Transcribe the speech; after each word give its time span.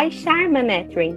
Taishar 0.00 0.50
Manethrin. 0.50 1.14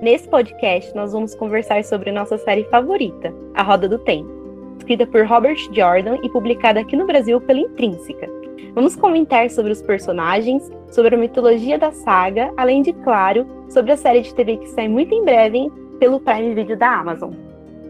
Nesse 0.00 0.28
podcast, 0.28 0.94
nós 0.94 1.12
vamos 1.12 1.34
conversar 1.34 1.82
sobre 1.82 2.12
nossa 2.12 2.38
série 2.38 2.62
favorita, 2.70 3.34
A 3.56 3.62
Roda 3.64 3.88
do 3.88 3.98
Tempo, 3.98 4.30
escrita 4.78 5.04
por 5.04 5.26
Robert 5.26 5.58
Jordan 5.72 6.16
e 6.22 6.28
publicada 6.28 6.78
aqui 6.78 6.94
no 6.94 7.08
Brasil 7.08 7.40
pela 7.40 7.58
Intrínseca. 7.58 8.28
Vamos 8.72 8.94
comentar 8.94 9.50
sobre 9.50 9.72
os 9.72 9.82
personagens, 9.82 10.70
sobre 10.92 11.16
a 11.16 11.18
mitologia 11.18 11.76
da 11.76 11.90
saga, 11.90 12.52
além 12.56 12.82
de, 12.82 12.92
claro, 12.92 13.44
sobre 13.68 13.90
a 13.90 13.96
série 13.96 14.20
de 14.20 14.32
TV 14.32 14.58
que 14.58 14.68
sai 14.68 14.86
muito 14.86 15.12
em 15.12 15.24
breve 15.24 15.68
pelo 15.98 16.20
Prime 16.20 16.54
Video 16.54 16.76
da 16.76 17.00
Amazon. 17.00 17.32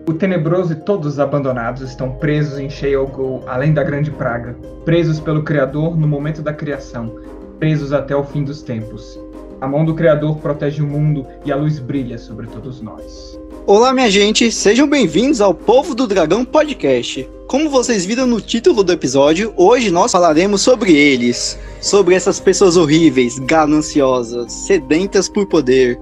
O 0.09 0.15
Tenebroso 0.15 0.73
e 0.73 0.77
todos 0.77 1.07
os 1.07 1.21
abandonados 1.21 1.83
estão 1.83 2.13
presos 2.13 2.59
em 2.59 2.71
Sheol 2.71 3.45
além 3.47 3.75
da 3.75 3.85
Grande 3.85 4.11
Praga, 4.11 4.57
presos 4.87 5.21
pelo 5.21 5.43
Criador 5.43 5.95
no 5.99 6.09
momento 6.09 6.41
da 6.41 6.55
criação, 6.55 7.15
presos 7.59 7.93
até 7.93 8.17
o 8.17 8.25
fim 8.25 8.43
dos 8.43 8.63
tempos. 8.63 9.21
A 9.61 9.69
mão 9.69 9.85
do 9.85 9.95
Criador 9.95 10.39
protege 10.39 10.81
o 10.81 10.87
mundo 10.87 11.27
e 11.45 11.53
a 11.53 11.57
luz 11.57 11.79
brilha 11.79 12.17
sobre 12.17 12.47
todos 12.47 12.81
nós. 12.81 13.39
Olá, 13.67 13.93
minha 13.93 14.11
gente, 14.11 14.51
sejam 14.51 14.89
bem-vindos 14.89 15.43
ao 15.43 15.53
Povo 15.53 15.95
do 15.95 16.07
Dragão 16.07 16.47
Podcast. 16.47 17.29
Como 17.47 17.69
vocês 17.69 18.07
viram 18.07 18.27
no 18.27 18.41
título 18.41 18.83
do 18.83 18.91
episódio, 18.91 19.53
hoje 19.59 19.91
nós 19.91 20.13
falaremos 20.13 20.63
sobre 20.63 20.97
eles, 20.97 21.59
sobre 21.79 22.15
essas 22.15 22.41
pessoas 22.41 22.79
horríveis, 22.79 23.39
gananciosas, 23.39 24.51
sedentas 24.51 25.29
por 25.29 25.47
poder, 25.47 26.01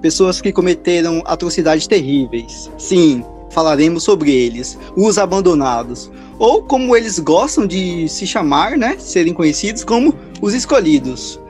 pessoas 0.00 0.40
que 0.40 0.52
cometeram 0.52 1.20
atrocidades 1.26 1.88
terríveis. 1.88 2.70
Sim, 2.78 3.24
falaremos 3.50 4.04
sobre 4.04 4.30
eles, 4.30 4.78
os 4.96 5.18
abandonados, 5.18 6.08
ou 6.38 6.62
como 6.62 6.94
eles 6.94 7.18
gostam 7.18 7.66
de 7.66 8.08
se 8.08 8.24
chamar, 8.24 8.78
né, 8.78 8.94
serem 9.00 9.34
conhecidos 9.34 9.82
como 9.82 10.14
os 10.40 10.54
escolhidos. 10.54 11.40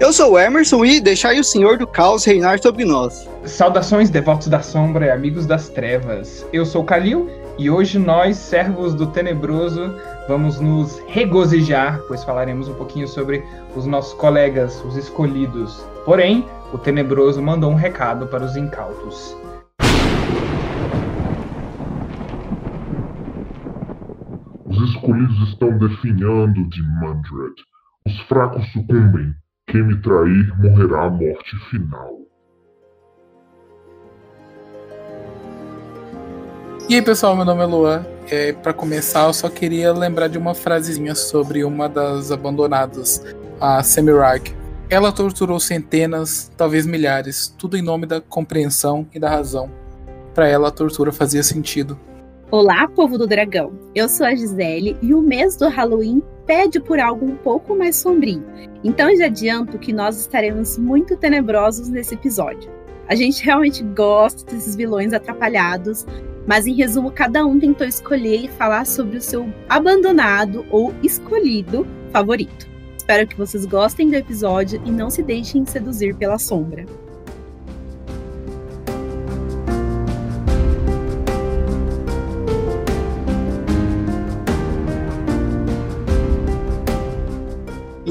Eu 0.00 0.12
sou 0.12 0.34
o 0.34 0.38
Emerson 0.38 0.84
e 0.84 1.00
deixai 1.00 1.40
o 1.40 1.44
Senhor 1.44 1.76
do 1.76 1.84
Caos 1.84 2.24
reinar 2.24 2.60
sobre 2.60 2.84
nós. 2.84 3.28
Saudações, 3.44 4.08
devotos 4.08 4.46
da 4.46 4.60
sombra 4.60 5.06
e 5.06 5.10
amigos 5.10 5.44
das 5.44 5.68
trevas. 5.68 6.46
Eu 6.52 6.64
sou 6.64 6.84
Kalil 6.84 7.28
e 7.58 7.68
hoje 7.68 7.98
nós, 7.98 8.36
servos 8.36 8.94
do 8.94 9.08
Tenebroso, 9.08 9.92
vamos 10.28 10.60
nos 10.60 11.02
regozijar, 11.08 12.00
pois 12.06 12.22
falaremos 12.22 12.68
um 12.68 12.74
pouquinho 12.74 13.08
sobre 13.08 13.42
os 13.74 13.86
nossos 13.86 14.14
colegas, 14.14 14.80
os 14.84 14.96
escolhidos. 14.96 15.84
Porém, 16.04 16.46
o 16.72 16.78
Tenebroso 16.78 17.42
mandou 17.42 17.72
um 17.72 17.74
recado 17.74 18.28
para 18.28 18.44
os 18.44 18.54
incautos. 18.54 19.36
Os 24.64 24.90
escolhidos 24.90 25.48
estão 25.48 25.76
definhando 25.76 26.68
de 26.68 26.82
Mandred. 27.00 27.54
Os 28.06 28.16
fracos 28.28 28.64
sucumbem 28.70 29.34
quem 29.68 29.82
me 29.82 29.96
trair 30.00 30.52
morrerá 30.58 31.04
a 31.04 31.10
morte 31.10 31.56
final. 31.70 32.18
E 36.88 36.94
aí 36.94 37.02
pessoal, 37.02 37.36
meu 37.36 37.44
nome 37.44 37.62
é 37.62 37.66
Luan. 37.66 38.06
É, 38.30 38.52
para 38.52 38.72
começar, 38.72 39.26
eu 39.26 39.32
só 39.34 39.48
queria 39.50 39.92
lembrar 39.92 40.28
de 40.28 40.38
uma 40.38 40.54
frasezinha 40.54 41.14
sobre 41.14 41.62
uma 41.64 41.88
das 41.88 42.32
abandonadas, 42.32 43.22
a 43.60 43.82
Semirag. 43.82 44.54
Ela 44.88 45.12
torturou 45.12 45.60
centenas, 45.60 46.50
talvez 46.56 46.86
milhares, 46.86 47.54
tudo 47.58 47.76
em 47.76 47.82
nome 47.82 48.06
da 48.06 48.22
compreensão 48.22 49.06
e 49.12 49.18
da 49.18 49.28
razão. 49.28 49.70
Para 50.34 50.48
ela, 50.48 50.68
a 50.68 50.70
tortura 50.70 51.12
fazia 51.12 51.42
sentido. 51.42 51.98
Olá, 52.50 52.88
povo 52.88 53.18
do 53.18 53.26
dragão! 53.26 53.78
Eu 53.94 54.08
sou 54.08 54.24
a 54.24 54.34
Gisele 54.34 54.96
e 55.02 55.12
o 55.12 55.20
mês 55.20 55.54
do 55.54 55.68
Halloween 55.68 56.22
pede 56.46 56.80
por 56.80 56.98
algo 56.98 57.26
um 57.26 57.36
pouco 57.36 57.76
mais 57.76 57.96
sombrio. 57.96 58.42
Então 58.82 59.14
já 59.14 59.26
adianto 59.26 59.78
que 59.78 59.92
nós 59.92 60.18
estaremos 60.18 60.78
muito 60.78 61.14
tenebrosos 61.14 61.90
nesse 61.90 62.14
episódio. 62.14 62.70
A 63.06 63.14
gente 63.14 63.44
realmente 63.44 63.82
gosta 63.82 64.50
desses 64.50 64.74
vilões 64.74 65.12
atrapalhados, 65.12 66.06
mas 66.46 66.66
em 66.66 66.72
resumo, 66.72 67.10
cada 67.10 67.44
um 67.44 67.60
tentou 67.60 67.86
escolher 67.86 68.46
e 68.46 68.48
falar 68.48 68.86
sobre 68.86 69.18
o 69.18 69.22
seu 69.22 69.46
abandonado 69.68 70.64
ou 70.70 70.94
escolhido 71.02 71.86
favorito. 72.14 72.66
Espero 72.96 73.26
que 73.26 73.36
vocês 73.36 73.66
gostem 73.66 74.08
do 74.08 74.16
episódio 74.16 74.80
e 74.86 74.90
não 74.90 75.10
se 75.10 75.22
deixem 75.22 75.66
seduzir 75.66 76.16
pela 76.16 76.38
sombra. 76.38 76.86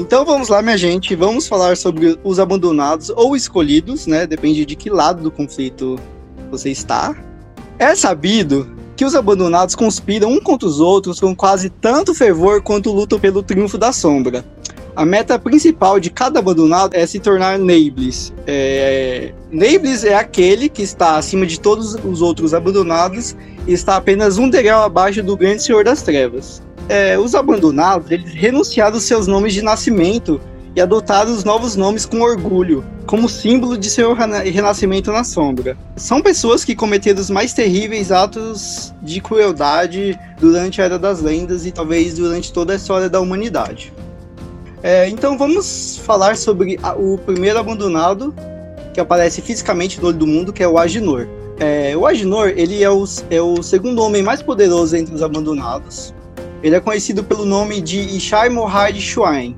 Então 0.08 0.24
vamos 0.24 0.48
lá, 0.48 0.62
minha 0.62 0.78
gente. 0.78 1.14
Vamos 1.14 1.46
falar 1.46 1.76
sobre 1.76 2.18
os 2.24 2.40
abandonados 2.40 3.10
ou 3.10 3.36
escolhidos, 3.36 4.06
né? 4.06 4.26
Depende 4.26 4.64
de 4.64 4.74
que 4.74 4.88
lado 4.88 5.22
do 5.22 5.30
conflito 5.30 6.00
você 6.50 6.70
está. 6.70 7.14
É 7.78 7.94
sabido 7.94 8.66
que 8.96 9.04
os 9.04 9.14
abandonados 9.14 9.74
conspiram 9.74 10.32
um 10.32 10.40
contra 10.40 10.66
os 10.66 10.80
outros 10.80 11.20
com 11.20 11.36
quase 11.36 11.68
tanto 11.68 12.14
fervor 12.14 12.62
quanto 12.62 12.90
lutam 12.90 13.20
pelo 13.20 13.42
triunfo 13.42 13.76
da 13.76 13.92
sombra. 13.92 14.42
A 14.96 15.04
meta 15.04 15.38
principal 15.38 16.00
de 16.00 16.08
cada 16.08 16.38
abandonado 16.38 16.94
é 16.94 17.06
se 17.06 17.20
tornar 17.20 17.58
Nables. 17.58 18.32
É... 18.46 19.34
É 20.06 20.14
aquele 20.14 20.70
que 20.70 20.80
está 20.80 21.18
acima 21.18 21.44
de 21.44 21.60
todos 21.60 21.96
os 22.02 22.22
outros 22.22 22.54
abandonados 22.54 23.36
e 23.66 23.74
está 23.74 23.96
apenas 23.96 24.38
um 24.38 24.48
degrau 24.48 24.84
abaixo 24.84 25.22
do 25.22 25.36
grande 25.36 25.62
Senhor 25.62 25.84
das 25.84 26.00
Trevas 26.00 26.66
é, 26.88 27.18
os 27.18 27.34
abandonados 27.34 28.10
eles 28.10 28.32
renunciaram 28.32 28.98
seus 28.98 29.26
nomes 29.26 29.52
de 29.52 29.62
nascimento 29.62 30.40
e 30.74 30.80
adotaram 30.80 31.32
os 31.32 31.44
novos 31.44 31.76
nomes 31.76 32.06
com 32.06 32.20
orgulho, 32.20 32.84
como 33.06 33.28
símbolo 33.28 33.76
de 33.76 33.90
seu 33.90 34.14
renascimento 34.14 35.10
na 35.10 35.24
sombra. 35.24 35.76
São 35.96 36.20
pessoas 36.20 36.64
que 36.64 36.76
cometeram 36.76 37.20
os 37.20 37.30
mais 37.30 37.52
terríveis 37.52 38.12
atos 38.12 38.94
de 39.02 39.20
crueldade 39.20 40.18
durante 40.38 40.80
a 40.80 40.84
Era 40.84 40.98
das 40.98 41.20
Lendas 41.20 41.66
e 41.66 41.72
talvez 41.72 42.14
durante 42.14 42.52
toda 42.52 42.74
a 42.74 42.76
história 42.76 43.08
da 43.08 43.20
humanidade. 43.20 43.92
É, 44.82 45.08
então 45.08 45.36
vamos 45.36 46.00
falar 46.04 46.36
sobre 46.36 46.78
a, 46.82 46.94
o 46.94 47.18
primeiro 47.18 47.58
abandonado 47.58 48.32
que 48.94 49.00
aparece 49.00 49.42
fisicamente 49.42 50.00
no 50.00 50.08
olho 50.08 50.18
do 50.18 50.26
mundo, 50.26 50.52
que 50.52 50.62
é 50.62 50.68
o 50.68 50.78
Aginor. 50.78 51.26
É, 51.58 51.96
o 51.96 52.06
Aginor 52.06 52.52
ele 52.56 52.84
é 52.84 52.90
o, 52.90 53.04
é 53.30 53.42
o 53.42 53.62
segundo 53.62 54.00
homem 54.00 54.22
mais 54.22 54.42
poderoso 54.42 54.96
entre 54.96 55.14
os 55.14 55.22
abandonados. 55.22 56.14
Ele 56.62 56.74
é 56.74 56.80
conhecido 56.80 57.22
pelo 57.22 57.44
nome 57.44 57.80
de 57.80 57.98
Ishai 57.98 58.48
Mohad 58.48 59.00
Shuain. 59.00 59.54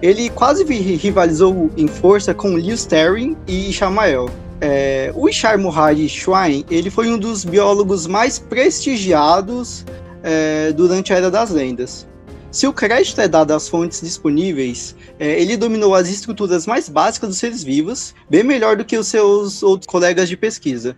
Ele 0.00 0.30
quase 0.30 0.64
rivalizou 0.64 1.70
em 1.76 1.86
força 1.86 2.32
com 2.32 2.54
Lewis 2.54 2.86
Terry 2.86 3.36
e 3.46 3.70
Ishamael. 3.70 4.30
É, 4.60 5.12
o 5.14 5.28
Ishai 5.28 5.56
Mohad 5.56 6.08
Shuain 6.08 6.64
ele 6.70 6.90
foi 6.90 7.10
um 7.10 7.18
dos 7.18 7.44
biólogos 7.44 8.06
mais 8.06 8.38
prestigiados 8.38 9.84
é, 10.22 10.72
durante 10.72 11.12
a 11.12 11.16
Era 11.16 11.30
das 11.30 11.50
Lendas. 11.50 12.06
Se 12.50 12.66
o 12.66 12.72
crédito 12.72 13.20
é 13.20 13.28
dado 13.28 13.52
às 13.52 13.68
fontes 13.68 14.00
disponíveis, 14.00 14.96
é, 15.18 15.40
ele 15.40 15.56
dominou 15.56 15.94
as 15.94 16.08
estruturas 16.08 16.66
mais 16.66 16.88
básicas 16.88 17.28
dos 17.28 17.38
seres 17.38 17.62
vivos, 17.62 18.14
bem 18.28 18.42
melhor 18.42 18.74
do 18.74 18.86
que 18.86 18.96
os 18.96 19.06
seus 19.06 19.62
outros 19.62 19.86
colegas 19.86 20.28
de 20.28 20.36
pesquisa. 20.36 20.96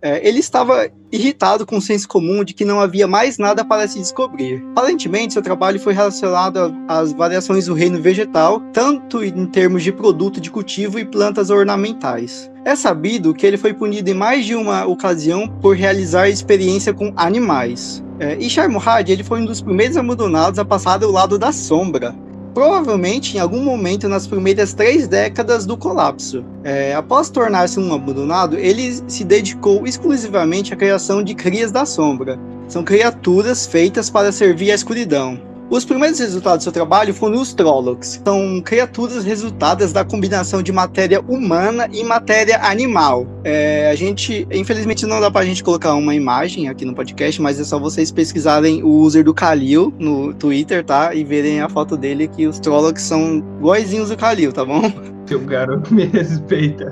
É, 0.00 0.26
ele 0.26 0.38
estava 0.38 0.88
irritado 1.10 1.66
com 1.66 1.78
o 1.78 1.82
senso 1.82 2.06
comum 2.06 2.44
de 2.44 2.54
que 2.54 2.64
não 2.64 2.80
havia 2.80 3.06
mais 3.06 3.38
nada 3.38 3.64
para 3.64 3.88
se 3.88 3.98
descobrir. 3.98 4.62
Aparentemente, 4.72 5.32
seu 5.32 5.42
trabalho 5.42 5.80
foi 5.80 5.92
relacionado 5.92 6.74
às 6.86 7.12
variações 7.12 7.66
do 7.66 7.74
reino 7.74 8.00
vegetal, 8.00 8.60
tanto 8.72 9.24
em 9.24 9.46
termos 9.46 9.82
de 9.82 9.90
produto 9.90 10.40
de 10.40 10.50
cultivo 10.50 10.98
e 10.98 11.04
plantas 11.04 11.50
ornamentais. 11.50 12.50
É 12.64 12.76
sabido 12.76 13.34
que 13.34 13.46
ele 13.46 13.56
foi 13.56 13.72
punido 13.74 14.10
em 14.10 14.14
mais 14.14 14.44
de 14.44 14.54
uma 14.54 14.86
ocasião 14.86 15.48
por 15.48 15.74
realizar 15.74 16.28
experiência 16.28 16.92
com 16.92 17.12
animais. 17.16 18.04
É, 18.20 18.36
e 18.38 18.48
Sharmuhad, 18.48 19.10
ele 19.10 19.24
foi 19.24 19.40
um 19.40 19.46
dos 19.46 19.60
primeiros 19.60 19.96
abandonados 19.96 20.58
a 20.58 20.64
passar 20.64 20.98
do 20.98 21.10
lado 21.10 21.38
da 21.38 21.52
sombra. 21.52 22.14
Provavelmente 22.58 23.36
em 23.36 23.40
algum 23.40 23.62
momento 23.62 24.08
nas 24.08 24.26
primeiras 24.26 24.74
três 24.74 25.06
décadas 25.06 25.64
do 25.64 25.76
colapso. 25.76 26.44
É, 26.64 26.92
após 26.92 27.30
tornar-se 27.30 27.78
um 27.78 27.94
abandonado, 27.94 28.58
ele 28.58 29.00
se 29.06 29.22
dedicou 29.22 29.86
exclusivamente 29.86 30.74
à 30.74 30.76
criação 30.76 31.22
de 31.22 31.36
crias 31.36 31.70
da 31.70 31.86
sombra. 31.86 32.36
São 32.66 32.82
criaturas 32.82 33.64
feitas 33.64 34.10
para 34.10 34.32
servir 34.32 34.72
à 34.72 34.74
escuridão. 34.74 35.40
Os 35.70 35.84
primeiros 35.84 36.18
resultados 36.18 36.60
do 36.60 36.62
seu 36.62 36.72
trabalho 36.72 37.12
foram 37.12 37.42
os 37.42 37.52
Trollocs. 37.52 38.22
São 38.24 38.60
criaturas 38.62 39.22
resultadas 39.22 39.92
da 39.92 40.02
combinação 40.02 40.62
de 40.62 40.72
matéria 40.72 41.20
humana 41.20 41.86
e 41.92 42.02
matéria 42.02 42.58
animal. 42.62 43.26
É, 43.44 43.90
a 43.90 43.94
gente, 43.94 44.48
infelizmente, 44.50 45.04
não 45.04 45.20
dá 45.20 45.30
pra 45.30 45.44
gente 45.44 45.62
colocar 45.62 45.92
uma 45.94 46.14
imagem 46.14 46.68
aqui 46.70 46.86
no 46.86 46.94
podcast, 46.94 47.42
mas 47.42 47.60
é 47.60 47.64
só 47.64 47.78
vocês 47.78 48.10
pesquisarem 48.10 48.82
o 48.82 48.88
user 48.88 49.22
do 49.22 49.34
Kalil 49.34 49.92
no 49.98 50.32
Twitter, 50.32 50.82
tá? 50.82 51.14
E 51.14 51.22
verem 51.22 51.60
a 51.60 51.68
foto 51.68 51.98
dele 51.98 52.28
que 52.28 52.46
os 52.46 52.58
Trollocs 52.58 53.02
são 53.02 53.44
iguaizinhos 53.58 54.08
do 54.08 54.16
Kalil, 54.16 54.52
tá 54.54 54.64
bom? 54.64 54.90
Seu 55.28 55.40
garoto 55.40 55.92
me 55.92 56.06
respeita. 56.06 56.90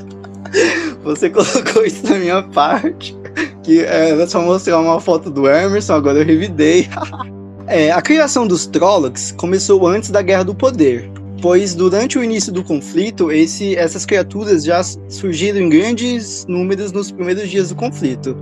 Você 1.02 1.30
colocou 1.30 1.82
isso 1.86 2.04
na 2.06 2.18
minha 2.18 2.42
parte. 2.42 3.16
Que 3.62 3.80
era 3.80 4.26
só 4.26 4.42
mostrar 4.42 4.78
uma 4.78 5.00
foto 5.00 5.30
do 5.30 5.48
Emerson, 5.48 5.94
agora 5.94 6.18
eu 6.18 6.26
revidei. 6.26 6.86
É, 7.72 7.92
a 7.92 8.02
criação 8.02 8.48
dos 8.48 8.66
Trollocs 8.66 9.30
começou 9.30 9.86
antes 9.86 10.10
da 10.10 10.20
Guerra 10.20 10.42
do 10.42 10.52
Poder, 10.52 11.08
pois 11.40 11.72
durante 11.72 12.18
o 12.18 12.24
início 12.24 12.52
do 12.52 12.64
conflito, 12.64 13.30
esse, 13.30 13.76
essas 13.76 14.04
criaturas 14.04 14.64
já 14.64 14.82
surgiram 14.82 15.60
em 15.60 15.68
grandes 15.68 16.44
números 16.46 16.90
nos 16.90 17.12
primeiros 17.12 17.48
dias 17.48 17.68
do 17.68 17.76
conflito. 17.76 18.36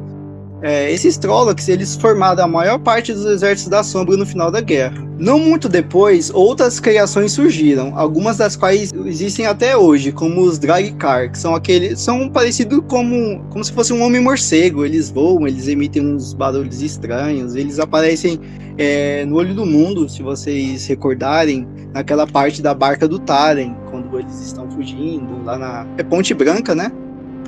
É, 0.60 0.92
esses 0.92 1.16
Trollocs, 1.16 1.68
eles 1.68 1.94
formaram 1.94 2.44
a 2.44 2.48
maior 2.48 2.78
parte 2.78 3.12
dos 3.12 3.24
exércitos 3.24 3.70
da 3.70 3.82
Sombra 3.82 4.16
no 4.16 4.26
final 4.26 4.50
da 4.50 4.60
guerra. 4.60 5.06
Não 5.18 5.38
muito 5.38 5.68
depois, 5.68 6.30
outras 6.32 6.80
criações 6.80 7.32
surgiram, 7.32 7.96
algumas 7.96 8.36
das 8.36 8.56
quais 8.56 8.92
existem 9.04 9.46
até 9.46 9.76
hoje, 9.76 10.12
como 10.12 10.42
os 10.42 10.58
Dragkar, 10.58 11.30
que 11.30 11.38
são 11.38 11.54
aqueles, 11.54 12.00
são 12.00 12.28
parecidos 12.28 12.80
como, 12.88 13.40
como 13.50 13.64
se 13.64 13.72
fosse 13.72 13.92
um 13.92 14.02
homem 14.02 14.20
morcego. 14.20 14.84
Eles 14.84 15.10
voam, 15.10 15.46
eles 15.46 15.68
emitem 15.68 16.04
uns 16.04 16.32
barulhos 16.32 16.82
estranhos, 16.82 17.54
eles 17.54 17.78
aparecem 17.78 18.40
é, 18.76 19.24
no 19.24 19.36
Olho 19.36 19.54
do 19.54 19.66
Mundo, 19.66 20.08
se 20.08 20.22
vocês 20.22 20.86
recordarem, 20.86 21.66
naquela 21.92 22.26
parte 22.26 22.62
da 22.62 22.74
barca 22.74 23.08
do 23.08 23.18
Taren, 23.18 23.74
quando 23.90 24.18
eles 24.18 24.40
estão 24.40 24.70
fugindo, 24.70 25.42
lá 25.44 25.58
na 25.58 25.86
é 25.96 26.02
Ponte 26.02 26.32
Branca, 26.34 26.74
né? 26.74 26.92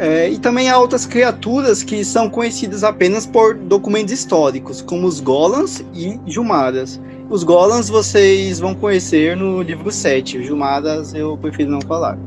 É, 0.00 0.30
e 0.30 0.38
também 0.38 0.70
há 0.70 0.78
outras 0.78 1.04
criaturas 1.04 1.82
que 1.82 2.02
são 2.06 2.30
conhecidas 2.30 2.82
apenas 2.82 3.26
por 3.26 3.54
documentos 3.54 4.14
históricos, 4.14 4.80
como 4.80 5.06
os 5.06 5.20
Golans 5.20 5.84
e 5.92 6.18
Jumaras. 6.26 6.98
Os 7.28 7.44
Golans 7.44 7.90
vocês 7.90 8.58
vão 8.58 8.74
conhecer 8.74 9.36
no 9.36 9.60
livro 9.60 9.92
7, 9.92 10.38
os 10.38 10.46
Jumaras 10.46 11.12
eu 11.12 11.36
prefiro 11.36 11.70
não 11.70 11.82
falar. 11.82 12.18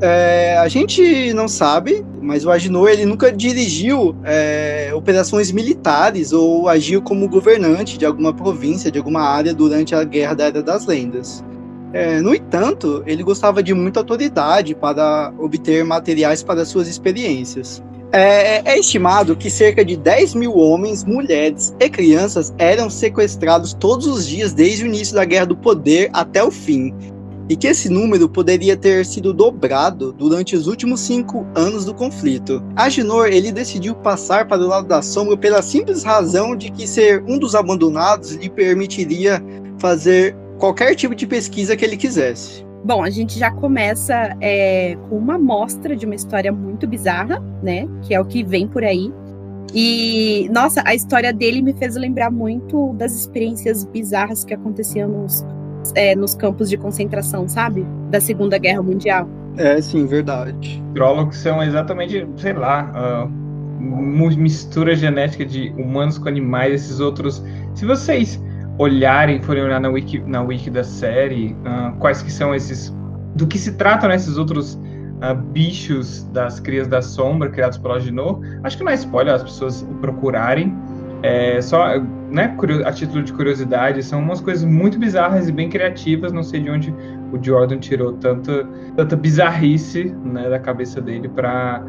É, 0.00 0.58
a 0.58 0.66
gente 0.66 1.32
não 1.32 1.46
sabe, 1.46 2.04
mas 2.20 2.44
o 2.44 2.50
Agenor 2.50 2.88
ele 2.88 3.06
nunca 3.06 3.30
dirigiu 3.30 4.16
é, 4.24 4.90
operações 4.92 5.52
militares 5.52 6.32
ou 6.32 6.68
agiu 6.68 7.00
como 7.00 7.28
governante 7.28 7.96
de 7.96 8.04
alguma 8.04 8.34
província, 8.34 8.90
de 8.90 8.98
alguma 8.98 9.22
área 9.22 9.54
durante 9.54 9.94
a 9.94 10.02
Guerra 10.02 10.34
da 10.34 10.44
Era 10.46 10.60
das 10.60 10.86
Lendas. 10.86 11.44
É, 11.92 12.20
no 12.20 12.34
entanto, 12.34 13.02
ele 13.06 13.22
gostava 13.22 13.62
de 13.62 13.74
muita 13.74 14.00
autoridade 14.00 14.74
para 14.74 15.32
obter 15.38 15.84
materiais 15.84 16.42
para 16.42 16.64
suas 16.64 16.88
experiências. 16.88 17.82
É, 18.14 18.72
é, 18.72 18.78
estimado 18.78 19.34
que 19.34 19.48
cerca 19.48 19.82
de 19.82 19.96
10 19.96 20.34
mil 20.34 20.56
homens, 20.56 21.02
mulheres 21.02 21.74
e 21.80 21.88
crianças 21.88 22.52
eram 22.58 22.90
sequestrados 22.90 23.72
todos 23.72 24.06
os 24.06 24.26
dias 24.26 24.52
desde 24.52 24.84
o 24.84 24.86
início 24.86 25.14
da 25.14 25.24
Guerra 25.24 25.46
do 25.46 25.56
Poder 25.56 26.10
até 26.12 26.44
o 26.44 26.50
fim, 26.50 26.94
e 27.48 27.56
que 27.56 27.66
esse 27.66 27.88
número 27.88 28.28
poderia 28.28 28.76
ter 28.76 29.06
sido 29.06 29.32
dobrado 29.32 30.12
durante 30.12 30.54
os 30.54 30.66
últimos 30.66 31.00
cinco 31.00 31.46
anos 31.54 31.86
do 31.86 31.94
conflito. 31.94 32.62
Agenor 32.76 33.28
ele 33.28 33.50
decidiu 33.50 33.94
passar 33.94 34.46
para 34.46 34.60
o 34.60 34.68
lado 34.68 34.86
da 34.86 35.00
sombra 35.00 35.36
pela 35.36 35.62
simples 35.62 36.02
razão 36.02 36.54
de 36.54 36.70
que 36.70 36.86
ser 36.86 37.24
um 37.26 37.38
dos 37.38 37.54
abandonados 37.54 38.32
lhe 38.32 38.50
permitiria 38.50 39.42
fazer 39.78 40.36
qualquer 40.62 40.94
tipo 40.94 41.12
de 41.12 41.26
pesquisa 41.26 41.76
que 41.76 41.84
ele 41.84 41.96
quisesse. 41.96 42.64
Bom, 42.84 43.02
a 43.02 43.10
gente 43.10 43.36
já 43.36 43.50
começa 43.50 44.36
é, 44.40 44.96
com 45.08 45.18
uma 45.18 45.34
amostra 45.34 45.96
de 45.96 46.06
uma 46.06 46.14
história 46.14 46.52
muito 46.52 46.86
bizarra, 46.86 47.42
né? 47.60 47.88
Que 48.02 48.14
é 48.14 48.20
o 48.20 48.24
que 48.24 48.44
vem 48.44 48.68
por 48.68 48.84
aí. 48.84 49.12
E, 49.74 50.48
nossa, 50.52 50.80
a 50.86 50.94
história 50.94 51.32
dele 51.32 51.62
me 51.62 51.72
fez 51.72 51.96
lembrar 51.96 52.30
muito 52.30 52.92
das 52.92 53.12
experiências 53.12 53.84
bizarras 53.84 54.44
que 54.44 54.54
aconteciam 54.54 55.08
nos, 55.08 55.44
é, 55.96 56.14
nos 56.14 56.36
campos 56.36 56.70
de 56.70 56.76
concentração, 56.76 57.48
sabe? 57.48 57.84
Da 58.08 58.20
Segunda 58.20 58.56
Guerra 58.56 58.82
Mundial. 58.82 59.28
É, 59.56 59.82
sim, 59.82 60.06
verdade. 60.06 60.80
Trollocs 60.94 61.38
são 61.38 61.60
exatamente, 61.60 62.24
sei 62.36 62.52
lá, 62.52 63.26
uh, 63.26 64.36
mistura 64.36 64.94
genética 64.94 65.44
de 65.44 65.70
humanos 65.76 66.18
com 66.18 66.28
animais, 66.28 66.84
esses 66.84 67.00
outros. 67.00 67.42
Se 67.74 67.84
vocês 67.84 68.40
olharem, 68.82 69.40
forem 69.40 69.62
olhar 69.62 69.80
na 69.80 69.88
wiki, 69.88 70.18
na 70.20 70.42
wiki 70.42 70.70
da 70.70 70.84
série, 70.84 71.56
uh, 71.64 71.96
quais 71.98 72.22
que 72.22 72.30
são 72.30 72.54
esses, 72.54 72.94
do 73.34 73.46
que 73.46 73.58
se 73.58 73.72
tratam 73.72 74.08
né, 74.08 74.16
esses 74.16 74.36
outros 74.36 74.74
uh, 74.74 75.34
bichos 75.52 76.24
das 76.32 76.58
crias 76.60 76.88
da 76.88 77.00
sombra 77.00 77.48
criados 77.48 77.78
pelo 77.78 77.94
Agenor, 77.94 78.40
acho 78.64 78.76
que 78.76 78.84
não 78.84 78.90
é 78.90 78.94
spoiler 78.94 79.34
as 79.34 79.42
pessoas 79.42 79.86
procurarem. 80.00 80.74
É, 81.22 81.60
só, 81.62 82.00
né, 82.30 82.56
a 82.84 82.92
título 82.92 83.22
de 83.22 83.32
curiosidade, 83.32 84.02
são 84.02 84.18
umas 84.18 84.40
coisas 84.40 84.64
muito 84.64 84.98
bizarras 84.98 85.48
e 85.48 85.52
bem 85.52 85.70
criativas. 85.70 86.32
Não 86.32 86.42
sei 86.42 86.60
de 86.60 86.68
onde 86.68 86.92
o 87.32 87.38
Jordan 87.40 87.78
tirou 87.78 88.14
tanta, 88.14 88.66
tanta 88.96 89.14
bizarrice 89.14 90.12
né, 90.24 90.50
da 90.50 90.58
cabeça 90.58 91.00
dele 91.00 91.28
para 91.28 91.80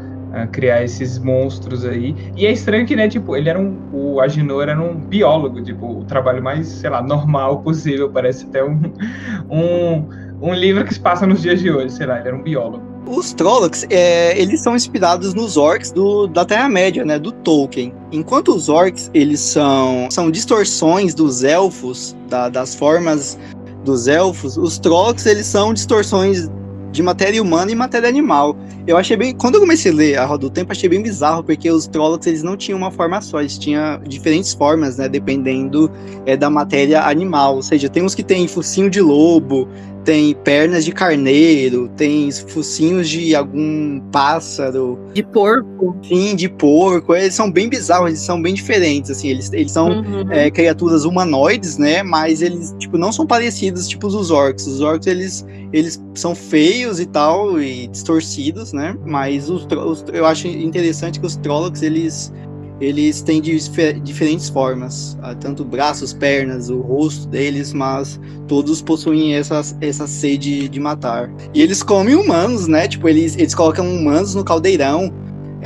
criar 0.50 0.82
esses 0.82 1.18
monstros 1.18 1.84
aí. 1.84 2.14
E 2.36 2.46
é 2.46 2.52
estranho 2.52 2.86
que, 2.86 2.96
né, 2.96 3.08
tipo, 3.08 3.36
ele 3.36 3.48
era 3.48 3.58
um. 3.58 3.76
O 3.92 4.20
Agenor 4.20 4.68
era 4.68 4.80
um 4.80 4.94
biólogo, 4.94 5.62
tipo, 5.62 6.00
o 6.00 6.04
trabalho 6.04 6.42
mais, 6.42 6.66
sei 6.66 6.90
lá, 6.90 7.02
normal 7.02 7.60
possível. 7.60 8.10
Parece 8.10 8.44
até 8.46 8.64
um, 8.64 8.80
um, 9.50 10.08
um 10.40 10.54
livro 10.54 10.84
que 10.84 10.94
se 10.94 11.00
passa 11.00 11.26
nos 11.26 11.42
dias 11.42 11.60
de 11.60 11.70
hoje, 11.70 11.94
sei 11.94 12.06
lá, 12.06 12.18
ele 12.18 12.28
era 12.28 12.36
um 12.36 12.42
biólogo. 12.42 12.94
Os 13.06 13.34
Trollocs, 13.34 13.86
é, 13.90 14.38
eles 14.40 14.60
são 14.60 14.74
inspirados 14.74 15.34
nos 15.34 15.58
orcs 15.58 15.92
do, 15.92 16.26
da 16.26 16.44
Terra-média, 16.44 17.04
né, 17.04 17.18
do 17.18 17.30
Tolkien. 17.30 17.92
Enquanto 18.10 18.54
os 18.54 18.70
orcs, 18.70 19.10
eles 19.12 19.40
são, 19.40 20.08
são 20.10 20.30
distorções 20.30 21.14
dos 21.14 21.44
elfos, 21.44 22.16
da, 22.30 22.48
das 22.48 22.74
formas 22.74 23.38
dos 23.84 24.08
elfos, 24.08 24.56
os 24.56 24.78
Trollocs, 24.78 25.26
eles 25.26 25.46
são 25.46 25.74
distorções 25.74 26.48
de 26.94 27.02
matéria 27.02 27.42
humana 27.42 27.72
e 27.72 27.74
matéria 27.74 28.08
animal. 28.08 28.56
Eu 28.86 28.96
achei 28.96 29.16
bem. 29.16 29.34
Quando 29.34 29.56
eu 29.56 29.60
comecei 29.60 29.90
a 29.90 29.94
ler 29.94 30.16
A 30.16 30.24
Roda 30.24 30.42
do 30.42 30.50
Tempo, 30.50 30.70
achei 30.70 30.88
bem 30.88 31.02
bizarro, 31.02 31.42
porque 31.42 31.68
os 31.68 31.88
Trollocs 31.88 32.24
eles 32.28 32.42
não 32.44 32.56
tinham 32.56 32.78
uma 32.78 32.90
forma 32.90 33.20
só, 33.20 33.40
eles 33.40 33.58
tinham 33.58 34.00
diferentes 34.06 34.54
formas, 34.54 34.96
né? 34.96 35.08
Dependendo 35.08 35.90
é, 36.24 36.36
da 36.36 36.48
matéria 36.48 37.02
animal. 37.02 37.56
Ou 37.56 37.62
seja, 37.62 37.88
tem 37.88 38.04
uns 38.04 38.14
que 38.14 38.22
tem 38.22 38.46
focinho 38.46 38.88
de 38.88 39.00
lobo, 39.00 39.68
tem 40.04 40.34
pernas 40.34 40.84
de 40.84 40.92
carneiro, 40.92 41.88
tem 41.96 42.30
focinhos 42.30 43.08
de 43.08 43.34
algum 43.34 44.00
pássaro. 44.12 44.98
De 45.12 45.22
porco. 45.22 45.96
Sim, 46.06 46.36
de 46.36 46.48
porco. 46.48 47.14
Eles 47.14 47.34
são 47.34 47.50
bem 47.50 47.68
bizarros, 47.68 48.08
eles 48.08 48.20
são 48.20 48.40
bem 48.40 48.54
diferentes, 48.54 49.10
assim. 49.10 49.28
Eles, 49.28 49.52
eles 49.52 49.72
são 49.72 49.88
uhum. 49.88 50.30
é, 50.30 50.50
criaturas 50.50 51.04
humanoides, 51.04 51.78
né? 51.78 52.02
Mas 52.02 52.42
eles, 52.42 52.74
tipo, 52.78 52.98
não 52.98 53.10
são 53.10 53.26
parecidos, 53.26 53.88
tipo, 53.88 54.06
os 54.06 54.30
orcs. 54.30 54.66
Os 54.66 54.80
orcs, 54.80 55.06
eles, 55.06 55.46
eles 55.72 56.00
são 56.14 56.34
feios 56.34 57.00
e 57.00 57.06
tal, 57.06 57.60
e 57.60 57.86
distorcidos, 57.86 58.72
né? 58.72 58.96
Mas 59.06 59.48
os, 59.48 59.66
os 59.66 60.04
eu 60.12 60.26
acho 60.26 60.46
interessante 60.46 61.18
que 61.18 61.26
os 61.26 61.36
Trollocs, 61.36 61.82
eles 61.82 62.32
eles 62.80 63.22
têm 63.22 63.40
diferentes 63.40 64.48
formas, 64.48 65.16
ah, 65.22 65.34
tanto 65.34 65.64
braços, 65.64 66.12
pernas, 66.12 66.68
o 66.68 66.80
rosto 66.80 67.28
deles, 67.28 67.72
mas 67.72 68.20
todos 68.48 68.82
possuem 68.82 69.34
essa, 69.34 69.62
essa 69.80 70.06
sede 70.06 70.68
de 70.68 70.80
matar. 70.80 71.30
E 71.54 71.62
eles 71.62 71.82
comem 71.82 72.14
humanos, 72.14 72.66
né? 72.66 72.88
Tipo, 72.88 73.08
eles, 73.08 73.36
eles 73.36 73.54
colocam 73.54 73.86
humanos 73.86 74.34
no 74.34 74.44
caldeirão. 74.44 75.12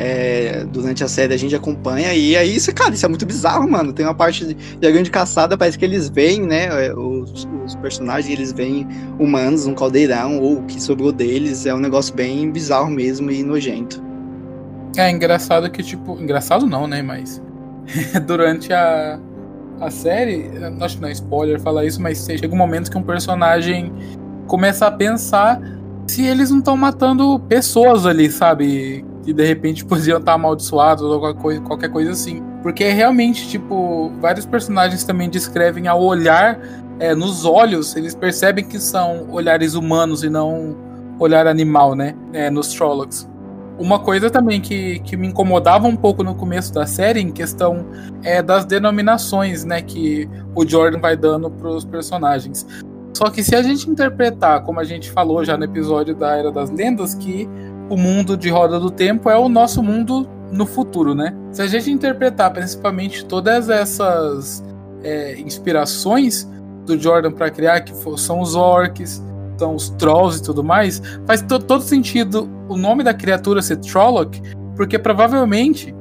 É, 0.00 0.64
durante 0.66 1.02
a 1.02 1.08
série 1.08 1.34
a 1.34 1.36
gente 1.36 1.56
acompanha 1.56 2.14
e 2.14 2.36
aí 2.36 2.54
isso, 2.54 2.72
cara, 2.72 2.94
isso 2.94 3.04
é 3.04 3.08
muito 3.08 3.26
bizarro, 3.26 3.68
mano. 3.68 3.92
Tem 3.92 4.06
uma 4.06 4.14
parte 4.14 4.44
de, 4.44 4.54
de 4.54 4.92
grande 4.92 5.10
caçada, 5.10 5.58
parece 5.58 5.76
que 5.76 5.84
eles 5.84 6.08
veem, 6.08 6.42
né? 6.42 6.86
É, 6.86 6.94
os, 6.94 7.48
os 7.66 7.74
personagens 7.76 8.32
eles 8.32 8.52
veem 8.52 8.86
humanos 9.18 9.66
no 9.66 9.74
caldeirão 9.74 10.38
ou 10.38 10.58
o 10.58 10.62
que 10.66 10.80
sobrou 10.80 11.10
deles. 11.10 11.66
É 11.66 11.74
um 11.74 11.80
negócio 11.80 12.14
bem 12.14 12.48
bizarro 12.48 12.90
mesmo 12.90 13.28
e 13.28 13.42
nojento. 13.42 14.07
É 14.96 15.10
engraçado 15.10 15.70
que, 15.70 15.82
tipo. 15.82 16.20
Engraçado 16.20 16.66
não, 16.66 16.86
né? 16.86 17.02
Mas. 17.02 17.42
durante 18.26 18.72
a, 18.72 19.18
a 19.80 19.90
série. 19.90 20.50
Acho 20.80 20.96
que 20.96 21.02
não 21.02 21.08
é 21.08 21.12
spoiler 21.12 21.60
falar 21.60 21.84
isso, 21.84 22.00
mas 22.00 22.24
chega 22.24 22.52
um 22.52 22.58
momento 22.58 22.90
que 22.90 22.98
um 22.98 23.02
personagem 23.02 23.92
começa 24.46 24.86
a 24.86 24.90
pensar 24.90 25.60
se 26.06 26.24
eles 26.24 26.50
não 26.50 26.58
estão 26.58 26.76
matando 26.76 27.38
pessoas 27.48 28.06
ali, 28.06 28.30
sabe? 28.30 29.04
Que 29.22 29.32
de 29.32 29.44
repente 29.44 29.84
podiam 29.84 30.18
estar 30.18 30.34
amaldiçoados 30.34 31.04
ou 31.04 31.20
qualquer 31.20 31.40
coisa, 31.40 31.60
qualquer 31.60 31.88
coisa 31.90 32.10
assim. 32.12 32.42
Porque 32.62 32.88
realmente, 32.90 33.48
tipo, 33.48 34.10
vários 34.20 34.46
personagens 34.46 35.04
também 35.04 35.28
descrevem 35.28 35.86
ao 35.86 36.02
olhar 36.02 36.58
é, 36.98 37.14
nos 37.14 37.44
olhos, 37.44 37.94
eles 37.94 38.14
percebem 38.14 38.64
que 38.64 38.80
são 38.80 39.28
olhares 39.30 39.74
humanos 39.74 40.24
e 40.24 40.30
não 40.30 40.76
olhar 41.18 41.46
animal, 41.46 41.94
né? 41.94 42.14
É, 42.32 42.50
nos 42.50 42.72
Trollocs. 42.74 43.28
Uma 43.78 43.98
coisa 44.00 44.28
também 44.28 44.60
que, 44.60 44.98
que 45.00 45.16
me 45.16 45.28
incomodava 45.28 45.86
um 45.86 45.94
pouco 45.94 46.24
no 46.24 46.34
começo 46.34 46.72
da 46.72 46.84
série, 46.84 47.20
em 47.20 47.30
questão 47.30 47.86
é 48.24 48.42
das 48.42 48.64
denominações, 48.64 49.64
né, 49.64 49.80
que 49.80 50.28
o 50.54 50.66
Jordan 50.66 50.98
vai 50.98 51.16
dando 51.16 51.48
para 51.48 51.68
os 51.68 51.84
personagens. 51.84 52.66
Só 53.16 53.30
que 53.30 53.42
se 53.42 53.54
a 53.54 53.62
gente 53.62 53.88
interpretar, 53.88 54.62
como 54.62 54.80
a 54.80 54.84
gente 54.84 55.10
falou 55.10 55.44
já 55.44 55.56
no 55.56 55.64
episódio 55.64 56.14
da 56.14 56.36
Era 56.36 56.50
das 56.50 56.70
Lendas, 56.70 57.14
que 57.14 57.48
o 57.88 57.96
mundo 57.96 58.36
de 58.36 58.50
Roda 58.50 58.78
do 58.78 58.90
Tempo 58.90 59.30
é 59.30 59.38
o 59.38 59.48
nosso 59.48 59.82
mundo 59.82 60.28
no 60.52 60.66
futuro, 60.66 61.14
né? 61.14 61.34
Se 61.52 61.62
a 61.62 61.66
gente 61.66 61.90
interpretar 61.90 62.52
principalmente 62.52 63.24
todas 63.24 63.68
essas 63.68 64.64
é, 65.02 65.38
inspirações 65.40 66.48
do 66.84 66.98
Jordan 66.98 67.32
para 67.32 67.50
criar, 67.50 67.80
que 67.80 67.92
são 68.16 68.40
os 68.40 68.54
orcs, 68.54 69.22
são 69.58 69.74
os 69.74 69.90
trolls 69.90 70.38
e 70.38 70.42
tudo 70.42 70.62
mais, 70.62 71.02
faz 71.26 71.42
todo 71.42 71.80
sentido 71.80 72.48
o 72.68 72.76
nome 72.76 73.02
da 73.02 73.12
criatura 73.12 73.60
ser 73.60 73.76
Trolloc, 73.78 74.36
porque 74.76 74.98
provavelmente 74.98 75.94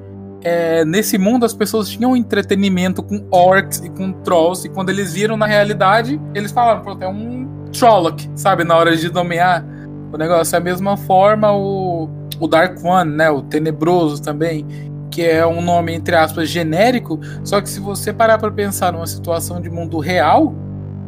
é, 0.43 0.85
nesse 0.85 1.17
mundo 1.17 1.45
as 1.45 1.53
pessoas 1.53 1.89
tinham 1.89 2.15
entretenimento 2.15 3.01
com 3.01 3.25
orcs 3.31 3.79
e 3.79 3.89
com 3.89 4.11
trolls, 4.11 4.67
e 4.67 4.69
quando 4.69 4.89
eles 4.89 5.13
viram 5.13 5.35
na 5.35 5.45
realidade, 5.45 6.19
eles 6.33 6.51
falaram, 6.51 6.81
pronto, 6.81 7.03
é 7.03 7.07
um 7.07 7.47
Trolloc, 7.71 8.21
sabe, 8.35 8.63
na 8.63 8.75
hora 8.75 8.95
de 8.95 9.11
nomear 9.11 9.65
o 10.11 10.17
negócio. 10.17 10.55
É 10.55 10.57
a 10.57 10.61
mesma 10.61 10.95
forma 10.95 11.51
o, 11.51 12.09
o 12.39 12.47
Dark 12.47 12.83
One, 12.83 13.11
né, 13.11 13.29
o 13.29 13.41
Tenebroso 13.41 14.21
também, 14.21 14.65
que 15.11 15.23
é 15.23 15.45
um 15.45 15.61
nome, 15.61 15.93
entre 15.93 16.15
aspas, 16.15 16.47
genérico, 16.47 17.19
só 17.43 17.59
que 17.59 17.69
se 17.69 17.79
você 17.79 18.13
parar 18.13 18.37
para 18.37 18.51
pensar 18.51 18.93
numa 18.93 19.07
situação 19.07 19.59
de 19.59 19.69
mundo 19.69 19.99
real, 19.99 20.53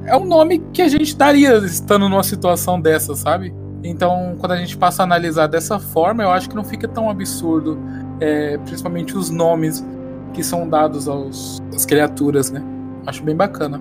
é 0.10 0.18
um 0.18 0.26
nome 0.26 0.60
que 0.74 0.82
a 0.82 0.88
gente 0.88 1.16
daria 1.16 1.58
estando 1.60 2.10
numa 2.10 2.24
situação 2.24 2.82
dessa, 2.82 3.16
sabe? 3.16 3.54
Então, 3.84 4.36
quando 4.40 4.54
a 4.54 4.58
gente 4.58 4.76
passa 4.76 5.04
a 5.04 5.06
analisar 5.06 5.48
dessa 5.48 5.80
forma, 5.80 6.24
eu 6.24 6.32
acho 6.32 6.50
que 6.50 6.56
não 6.56 6.64
fica 6.64 6.88
tão 6.88 7.10
absurdo, 7.10 7.80
é, 8.20 8.58
principalmente 8.58 9.16
os 9.16 9.30
nomes 9.30 9.86
que 10.34 10.44
são 10.44 10.68
dados 10.68 11.08
aos, 11.08 11.62
às 11.74 11.86
criaturas, 11.86 12.52
né? 12.52 12.62
Acho 13.06 13.24
bem 13.24 13.36
bacana. 13.36 13.80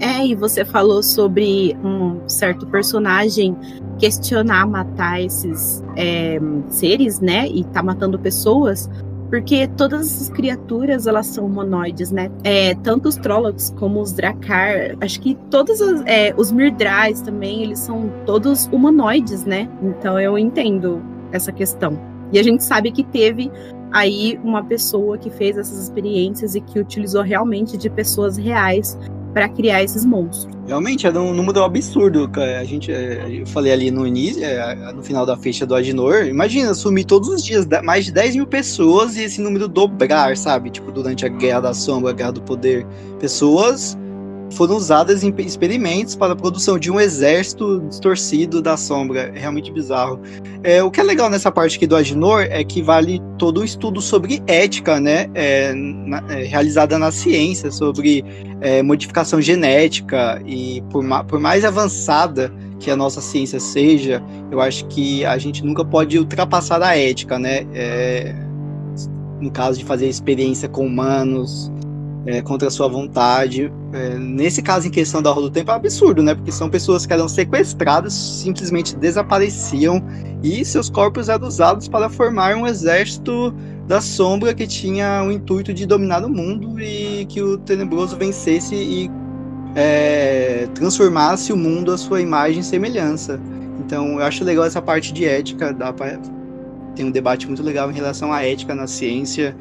É, 0.00 0.26
e 0.26 0.34
você 0.34 0.64
falou 0.64 1.02
sobre 1.02 1.76
um 1.82 2.28
certo 2.28 2.66
personagem 2.66 3.56
questionar 3.98 4.66
matar 4.66 5.20
esses 5.20 5.82
é, 5.96 6.38
seres, 6.68 7.20
né? 7.20 7.48
E 7.48 7.64
tá 7.64 7.82
matando 7.82 8.18
pessoas 8.18 8.88
porque 9.30 9.68
todas 9.76 10.00
essas 10.02 10.28
criaturas 10.28 11.06
elas 11.06 11.26
são 11.26 11.46
humanoides, 11.46 12.10
né? 12.10 12.30
É, 12.42 12.74
tanto 12.76 13.08
os 13.08 13.16
Trollocs 13.16 13.74
como 13.78 14.00
os 14.00 14.12
Drakkar, 14.12 14.96
acho 15.00 15.20
que 15.20 15.34
todos 15.50 15.80
os, 15.80 16.02
é, 16.06 16.34
os 16.36 16.52
Mirdrais 16.52 17.20
também, 17.20 17.62
eles 17.62 17.80
são 17.80 18.10
todos 18.26 18.66
humanoides, 18.72 19.44
né? 19.44 19.68
Então 19.82 20.18
eu 20.20 20.38
entendo 20.38 21.02
essa 21.32 21.50
questão. 21.50 21.98
E 22.32 22.38
a 22.38 22.42
gente 22.42 22.64
sabe 22.64 22.90
que 22.90 23.04
teve 23.04 23.50
aí 23.92 24.38
uma 24.42 24.62
pessoa 24.62 25.16
que 25.16 25.30
fez 25.30 25.56
essas 25.56 25.84
experiências 25.84 26.54
e 26.54 26.60
que 26.60 26.78
utilizou 26.78 27.22
realmente 27.22 27.76
de 27.76 27.88
pessoas 27.88 28.36
reais 28.36 28.98
para 29.34 29.48
criar 29.48 29.82
esses 29.82 30.04
monstros. 30.04 30.54
Realmente, 30.66 31.06
é 31.06 31.10
um 31.10 31.34
número 31.34 31.62
absurdo. 31.62 32.30
A 32.58 32.64
gente, 32.64 32.90
é, 32.90 33.26
eu 33.28 33.46
falei 33.46 33.72
ali 33.72 33.90
no 33.90 34.06
início, 34.06 34.42
é, 34.42 34.92
no 34.92 35.02
final 35.02 35.26
da 35.26 35.36
fecha 35.36 35.66
do 35.66 35.74
Aginor, 35.74 36.24
imagina 36.24 36.72
sumir 36.72 37.04
todos 37.04 37.28
os 37.28 37.44
dias 37.44 37.66
mais 37.82 38.06
de 38.06 38.12
10 38.12 38.36
mil 38.36 38.46
pessoas 38.46 39.16
e 39.16 39.24
esse 39.24 39.42
número 39.42 39.68
dobrar, 39.68 40.36
sabe? 40.36 40.70
Tipo, 40.70 40.90
durante 40.90 41.26
a 41.26 41.28
Guerra 41.28 41.60
da 41.60 41.74
Sombra, 41.74 42.10
a 42.10 42.12
Guerra 42.14 42.32
do 42.32 42.42
Poder. 42.42 42.86
Pessoas 43.20 43.98
foram 44.52 44.76
usadas 44.76 45.24
em 45.24 45.34
experimentos 45.38 46.14
para 46.14 46.32
a 46.32 46.36
produção 46.36 46.78
de 46.78 46.90
um 46.90 47.00
exército 47.00 47.80
distorcido 47.88 48.62
da 48.62 48.76
sombra. 48.76 49.32
É 49.34 49.38
realmente 49.38 49.72
bizarro. 49.72 50.20
É, 50.62 50.82
o 50.82 50.90
que 50.90 51.00
é 51.00 51.02
legal 51.02 51.28
nessa 51.28 51.50
parte 51.50 51.76
aqui 51.76 51.86
do 51.86 51.96
Aginor 51.96 52.42
é 52.42 52.62
que 52.62 52.82
vale 52.82 53.20
todo 53.38 53.60
o 53.60 53.64
estudo 53.64 54.00
sobre 54.00 54.42
ética, 54.46 55.00
né? 55.00 55.28
É, 55.34 55.72
na, 55.74 56.22
é, 56.30 56.44
realizada 56.44 56.98
na 56.98 57.10
ciência, 57.10 57.70
sobre 57.70 58.24
é, 58.60 58.82
modificação 58.82 59.40
genética. 59.40 60.40
E 60.46 60.82
por, 60.90 61.02
ma 61.02 61.24
por 61.24 61.40
mais 61.40 61.64
avançada 61.64 62.52
que 62.78 62.90
a 62.90 62.96
nossa 62.96 63.20
ciência 63.20 63.58
seja, 63.58 64.22
eu 64.50 64.60
acho 64.60 64.86
que 64.86 65.24
a 65.24 65.38
gente 65.38 65.64
nunca 65.64 65.84
pode 65.84 66.18
ultrapassar 66.18 66.82
a 66.82 66.96
ética, 66.96 67.38
né? 67.38 67.66
É, 67.72 68.34
no 69.40 69.50
caso 69.50 69.78
de 69.78 69.84
fazer 69.84 70.08
experiência 70.08 70.68
com 70.68 70.86
humanos, 70.86 71.70
é, 72.26 72.40
contra 72.40 72.68
a 72.68 72.70
sua 72.70 72.88
vontade. 72.88 73.72
É, 73.92 74.18
nesse 74.18 74.62
caso 74.62 74.88
em 74.88 74.90
questão 74.90 75.22
da 75.22 75.30
Roda 75.30 75.48
do 75.48 75.50
Tempo 75.50 75.70
é 75.70 75.74
absurdo, 75.74 76.22
né? 76.22 76.34
Porque 76.34 76.52
são 76.52 76.68
pessoas 76.68 77.06
que 77.06 77.12
eram 77.12 77.28
sequestradas, 77.28 78.12
simplesmente 78.12 78.96
desapareciam 78.96 80.02
e 80.42 80.64
seus 80.64 80.90
corpos 80.90 81.28
eram 81.28 81.46
usados 81.46 81.88
para 81.88 82.08
formar 82.08 82.56
um 82.56 82.66
exército 82.66 83.54
da 83.86 84.00
sombra 84.00 84.54
que 84.54 84.66
tinha 84.66 85.22
o 85.22 85.30
intuito 85.30 85.72
de 85.72 85.86
dominar 85.86 86.24
o 86.24 86.28
mundo 86.28 86.80
e 86.80 87.26
que 87.26 87.42
o 87.42 87.58
Tenebroso 87.58 88.16
vencesse 88.16 88.74
e 88.74 89.10
é, 89.74 90.68
transformasse 90.74 91.52
o 91.52 91.56
mundo 91.56 91.92
à 91.92 91.98
sua 91.98 92.20
imagem 92.20 92.60
e 92.60 92.64
semelhança. 92.64 93.38
Então 93.84 94.18
eu 94.18 94.22
acho 94.22 94.44
legal 94.44 94.64
essa 94.64 94.80
parte 94.80 95.12
de 95.12 95.26
ética, 95.26 95.74
pra, 95.74 96.18
tem 96.94 97.06
um 97.06 97.10
debate 97.10 97.46
muito 97.46 97.62
legal 97.62 97.90
em 97.90 97.94
relação 97.94 98.32
à 98.32 98.42
ética 98.42 98.74
na 98.74 98.86
ciência 98.86 99.56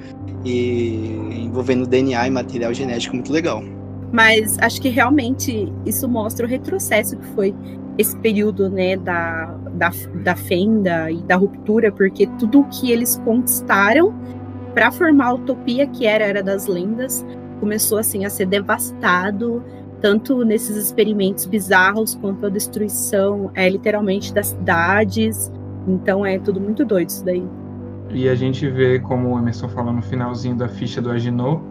e 0.45 1.41
envolvendo 1.45 1.85
DNA 1.85 2.27
e 2.27 2.31
material 2.31 2.73
genético 2.73 3.15
muito 3.15 3.31
legal. 3.31 3.63
Mas 4.11 4.57
acho 4.59 4.79
que 4.79 4.89
realmente 4.89 5.71
isso 5.85 6.07
mostra 6.07 6.45
o 6.45 6.49
retrocesso 6.49 7.17
que 7.17 7.25
foi 7.27 7.53
esse 7.97 8.15
período 8.17 8.69
né, 8.69 8.95
da, 8.97 9.57
da, 9.71 9.91
da 10.23 10.35
fenda 10.35 11.11
e 11.11 11.21
da 11.23 11.35
ruptura, 11.35 11.91
porque 11.91 12.27
tudo 12.39 12.61
o 12.61 12.63
que 12.65 12.91
eles 12.91 13.19
conquistaram 13.23 14.13
para 14.73 14.91
formar 14.91 15.27
a 15.27 15.33
utopia 15.33 15.87
que 15.87 16.05
era 16.05 16.25
a 16.25 16.27
Era 16.27 16.43
das 16.43 16.67
Lendas 16.67 17.25
começou 17.59 17.97
assim 17.97 18.25
a 18.25 18.29
ser 18.29 18.45
devastado, 18.45 19.63
tanto 20.01 20.43
nesses 20.43 20.75
experimentos 20.75 21.45
bizarros 21.45 22.13
quanto 22.15 22.45
a 22.45 22.49
destruição 22.49 23.51
é, 23.53 23.69
literalmente 23.69 24.33
das 24.33 24.47
cidades. 24.47 25.51
Então 25.87 26.25
é 26.25 26.39
tudo 26.39 26.59
muito 26.59 26.85
doido 26.85 27.09
isso 27.09 27.25
daí. 27.25 27.43
E 28.11 28.29
a 28.29 28.35
gente 28.35 28.69
vê, 28.69 28.99
como 28.99 29.33
o 29.33 29.39
Emerson 29.39 29.67
falou 29.69 29.93
no 29.93 30.01
finalzinho 30.01 30.55
da 30.55 30.67
ficha 30.67 31.01
do 31.01 31.09
Agenor, 31.09 31.61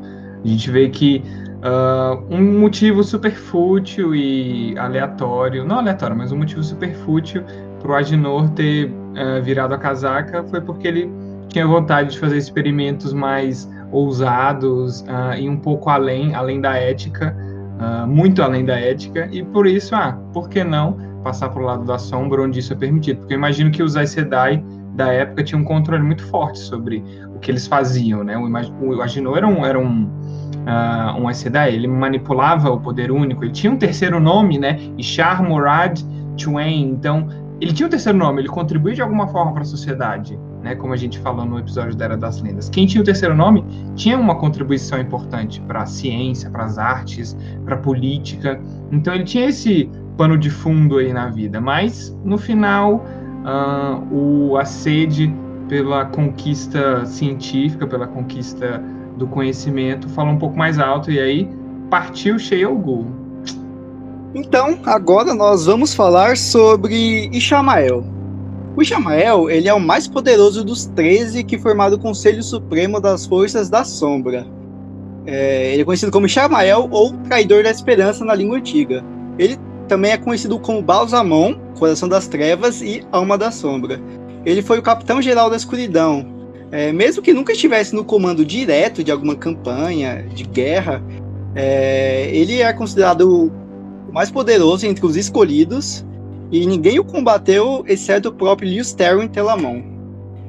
a 0.44 0.46
gente 0.46 0.70
vê 0.70 0.88
que 0.88 1.22
uh, 1.62 2.24
um 2.28 2.60
motivo 2.60 3.04
super 3.04 3.32
fútil 3.32 4.14
e 4.14 4.76
aleatório, 4.76 5.64
não 5.64 5.78
aleatório, 5.78 6.16
mas 6.16 6.32
um 6.32 6.38
motivo 6.38 6.62
super 6.62 6.92
fútil 6.94 7.44
para 7.80 7.92
o 7.92 7.94
Agenor 7.94 8.50
ter 8.50 8.90
uh, 8.90 9.42
virado 9.42 9.72
a 9.74 9.78
casaca 9.78 10.42
foi 10.44 10.60
porque 10.60 10.88
ele 10.88 11.10
tinha 11.48 11.66
vontade 11.66 12.10
de 12.10 12.18
fazer 12.18 12.38
experimentos 12.38 13.12
mais 13.12 13.70
ousados 13.92 15.02
uh, 15.02 15.38
e 15.38 15.48
um 15.48 15.56
pouco 15.56 15.90
além, 15.90 16.34
além 16.34 16.60
da 16.60 16.74
ética, 16.74 17.36
muito 18.06 18.40
além 18.40 18.64
da 18.64 18.78
ética, 18.78 19.28
e 19.32 19.42
por 19.42 19.66
isso, 19.66 19.92
ah, 19.92 20.16
por 20.32 20.48
que 20.48 20.62
não 20.62 20.96
passar 21.22 21.48
para 21.48 21.62
o 21.62 21.64
lado 21.64 21.84
da 21.84 21.98
sombra 21.98 22.42
onde 22.42 22.58
isso 22.58 22.72
é 22.72 22.76
permitido? 22.76 23.18
Porque 23.18 23.34
eu 23.34 23.38
imagino 23.38 23.70
que 23.70 23.82
os 23.82 23.96
Aes 23.96 24.10
Sedai 24.10 24.62
da 24.94 25.12
época 25.12 25.42
tinha 25.42 25.58
um 25.58 25.64
controle 25.64 26.02
muito 26.02 26.22
forte 26.26 26.58
sobre 26.58 27.02
o 27.34 27.38
que 27.38 27.50
eles 27.50 27.66
faziam, 27.66 28.22
né? 28.22 28.36
O, 28.36 29.00
Agenor 29.00 29.38
era 29.38 29.48
um, 29.48 29.64
era 29.64 29.78
um, 29.78 30.04
uh, 30.04 31.20
um 31.20 31.30
SDA, 31.30 31.70
ele 31.70 31.88
manipulava 31.88 32.70
o 32.70 32.80
poder 32.80 33.10
único, 33.10 33.44
ele 33.44 33.52
tinha 33.52 33.72
um 33.72 33.78
terceiro 33.78 34.20
nome, 34.20 34.58
né? 34.58 34.78
Ishar 34.98 35.42
Murad 35.42 36.00
Twain, 36.36 36.90
então 36.90 37.28
ele 37.60 37.72
tinha 37.72 37.86
um 37.86 37.90
terceiro 37.90 38.18
nome, 38.18 38.42
ele 38.42 38.48
contribuía 38.48 38.94
de 38.94 39.02
alguma 39.02 39.28
forma 39.28 39.52
para 39.52 39.62
a 39.62 39.66
sociedade, 39.66 40.38
né? 40.62 40.74
Como 40.74 40.92
a 40.92 40.96
gente 40.96 41.18
falou 41.18 41.44
no 41.44 41.58
episódio 41.58 41.94
da 41.96 42.04
Era 42.06 42.16
das 42.16 42.40
Lendas. 42.40 42.68
Quem 42.68 42.86
tinha 42.86 43.02
o 43.02 43.04
terceiro 43.04 43.34
nome 43.34 43.64
tinha 43.94 44.18
uma 44.18 44.34
contribuição 44.36 44.98
importante 45.00 45.60
para 45.62 45.82
a 45.82 45.86
ciência, 45.86 46.48
para 46.50 46.64
as 46.64 46.78
artes, 46.78 47.36
para 47.64 47.74
a 47.74 47.78
política, 47.78 48.60
então 48.90 49.14
ele 49.14 49.24
tinha 49.24 49.46
esse 49.48 49.90
pano 50.16 50.36
de 50.36 50.50
fundo 50.50 50.98
aí 50.98 51.12
na 51.12 51.28
vida, 51.28 51.60
mas 51.60 52.16
no 52.24 52.38
final 52.38 53.04
uh, 53.44 54.14
o, 54.14 54.56
a 54.56 54.64
sede 54.64 55.34
pela 55.68 56.04
conquista 56.04 57.04
científica, 57.06 57.86
pela 57.86 58.06
conquista 58.06 58.82
do 59.16 59.26
conhecimento, 59.26 60.08
fala 60.10 60.30
um 60.30 60.38
pouco 60.38 60.56
mais 60.56 60.78
alto 60.78 61.10
e 61.10 61.18
aí 61.18 61.48
partiu 61.88 62.38
Sheol 62.38 63.06
Então, 64.34 64.78
agora 64.84 65.34
nós 65.34 65.66
vamos 65.66 65.94
falar 65.94 66.36
sobre 66.36 67.28
Ishamael. 67.32 68.21
O 68.74 68.80
Ishamael, 68.80 69.50
ele 69.50 69.68
é 69.68 69.74
o 69.74 69.80
mais 69.80 70.08
poderoso 70.08 70.64
dos 70.64 70.86
13 70.86 71.44
que 71.44 71.58
formaram 71.58 71.96
o 71.96 71.98
Conselho 71.98 72.42
Supremo 72.42 73.00
das 73.00 73.26
Forças 73.26 73.68
da 73.68 73.84
Sombra. 73.84 74.46
É, 75.26 75.72
ele 75.72 75.82
é 75.82 75.84
conhecido 75.84 76.10
como 76.10 76.26
Ishamael 76.26 76.88
ou 76.90 77.12
Traidor 77.28 77.62
da 77.62 77.70
Esperança 77.70 78.24
na 78.24 78.34
língua 78.34 78.56
antiga. 78.56 79.04
Ele 79.38 79.58
também 79.86 80.12
é 80.12 80.16
conhecido 80.16 80.58
como 80.58 80.80
Balsamon, 80.80 81.54
Coração 81.78 82.08
das 82.08 82.26
Trevas 82.26 82.80
e 82.80 83.02
Alma 83.12 83.36
da 83.36 83.50
Sombra. 83.50 84.00
Ele 84.44 84.62
foi 84.62 84.78
o 84.78 84.82
capitão-geral 84.82 85.50
da 85.50 85.56
escuridão. 85.56 86.26
É, 86.70 86.90
mesmo 86.90 87.22
que 87.22 87.34
nunca 87.34 87.52
estivesse 87.52 87.94
no 87.94 88.02
comando 88.02 88.42
direto 88.42 89.04
de 89.04 89.12
alguma 89.12 89.36
campanha 89.36 90.26
de 90.34 90.44
guerra, 90.44 91.02
é, 91.54 92.30
ele 92.32 92.62
é 92.62 92.72
considerado 92.72 93.30
o, 93.30 93.52
mais 94.10 94.30
poderoso 94.30 94.86
entre 94.86 95.04
os 95.04 95.14
escolhidos, 95.14 96.04
e 96.52 96.66
ninguém 96.66 96.98
o 96.98 97.04
combateu 97.04 97.82
exceto 97.88 98.28
o 98.28 98.32
próprio 98.32 98.68
Lewis 98.68 98.92
Terran 98.92 99.26
Telamon. 99.26 99.82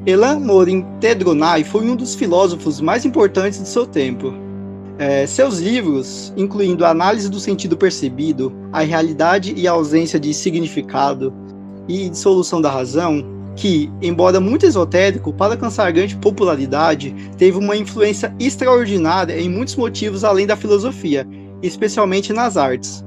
Elan 0.05 0.39
Morin 0.39 0.85
Tedronai 0.99 1.63
foi 1.63 1.89
um 1.89 1.95
dos 1.95 2.13
filósofos 2.13 2.81
mais 2.81 3.05
importantes 3.05 3.59
do 3.59 3.67
seu 3.67 3.85
tempo. 3.85 4.33
É, 4.99 5.25
seus 5.25 5.59
livros, 5.59 6.33
incluindo 6.35 6.85
a 6.85 6.89
Análise 6.89 7.29
do 7.29 7.39
Sentido 7.39 7.77
Percebido, 7.77 8.53
A 8.71 8.81
Realidade 8.81 9.53
e 9.55 9.65
a 9.65 9.71
Ausência 9.71 10.19
de 10.19 10.33
Significado 10.33 11.33
e 11.87 12.09
Dissolução 12.09 12.61
da 12.61 12.69
Razão, 12.69 13.23
que, 13.55 13.89
embora 14.01 14.41
muito 14.41 14.65
esotérico, 14.65 15.31
para 15.31 15.53
alcançar 15.53 15.91
grande 15.93 16.17
popularidade, 16.17 17.15
teve 17.37 17.57
uma 17.57 17.77
influência 17.77 18.35
extraordinária 18.39 19.39
em 19.39 19.49
muitos 19.49 19.75
motivos 19.77 20.25
além 20.25 20.45
da 20.45 20.57
filosofia, 20.57 21.25
especialmente 21.61 22.33
nas 22.33 22.57
artes. 22.57 23.03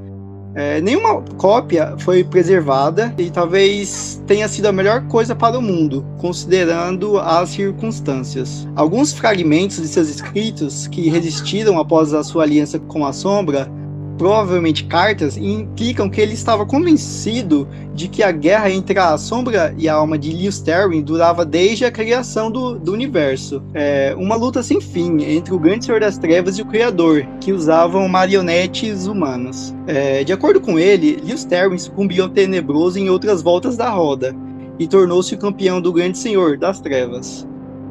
É, 0.57 0.81
nenhuma 0.81 1.21
cópia 1.37 1.95
foi 1.99 2.25
preservada 2.25 3.15
e 3.19 3.31
talvez 3.31 4.23
tenha 4.27 4.49
sido 4.49 4.65
a 4.65 4.73
melhor 4.73 5.07
coisa 5.07 5.35
para 5.35 5.59
o 5.59 5.61
mundo, 5.61 6.03
considerando 6.17 7.19
as 7.19 7.51
circunstâncias. 7.51 8.67
Alguns 8.75 9.13
fragmentos 9.13 9.77
de 9.77 9.87
seus 9.87 10.09
escritos 10.09 10.87
que 10.87 11.11
resistiram 11.11 11.79
após 11.79 12.15
a 12.15 12.25
sua 12.25 12.45
aliança 12.45 12.79
com 12.79 13.05
a 13.05 13.13
Sombra 13.13 13.71
provavelmente 14.17 14.85
cartas, 14.85 15.37
implicam 15.37 16.09
que 16.09 16.21
ele 16.21 16.35
estava 16.35 16.65
convencido 16.65 17.69
de 17.95 18.09
que 18.09 18.23
a 18.23 18.31
guerra 18.33 18.71
entre 18.71 18.99
a 18.99 19.17
sombra 19.17 19.75
e 19.77 19.89
a 19.89 19.95
alma 19.95 20.19
de 20.19 20.33
Lewis 20.33 20.61
Terry 20.61 21.03
durava 21.03 21.45
desde 21.45 21.85
a 21.85 21.91
criação 21.91 22.51
do, 22.51 22.79
do 22.79 22.93
universo. 22.93 23.63
É, 23.75 24.15
uma 24.17 24.37
luta 24.37 24.63
sem 24.63 24.81
fim 24.81 25.23
entre 25.23 25.55
o 25.55 25.59
grande 25.59 25.87
Senhor 25.87 26.01
das 26.01 26.19
Trevas 26.19 26.59
e 26.59 26.63
o 26.63 26.67
Criador, 26.67 27.27
que 27.41 27.53
usavam 27.53 28.09
marionetes 28.09 29.07
humanas. 29.07 29.75
É, 29.87 30.25
de 30.25 30.33
acordo 30.33 30.61
com 30.61 30.79
ele, 30.79 31.19
Lewis 31.25 31.45
Terry 31.45 31.79
sucumbiu 31.79 32.25
ao 32.25 32.31
tenebroso 32.31 32.99
em 32.99 33.09
outras 33.09 33.43
voltas 33.43 33.77
da 33.77 33.91
roda 33.91 34.35
e 34.79 34.87
tornou-se 34.87 35.35
o 35.35 35.39
campeão 35.39 35.81
do 35.81 35.93
grande 35.93 36.19
Senhor 36.19 36.59
das 36.59 36.81
Trevas. 36.81 37.47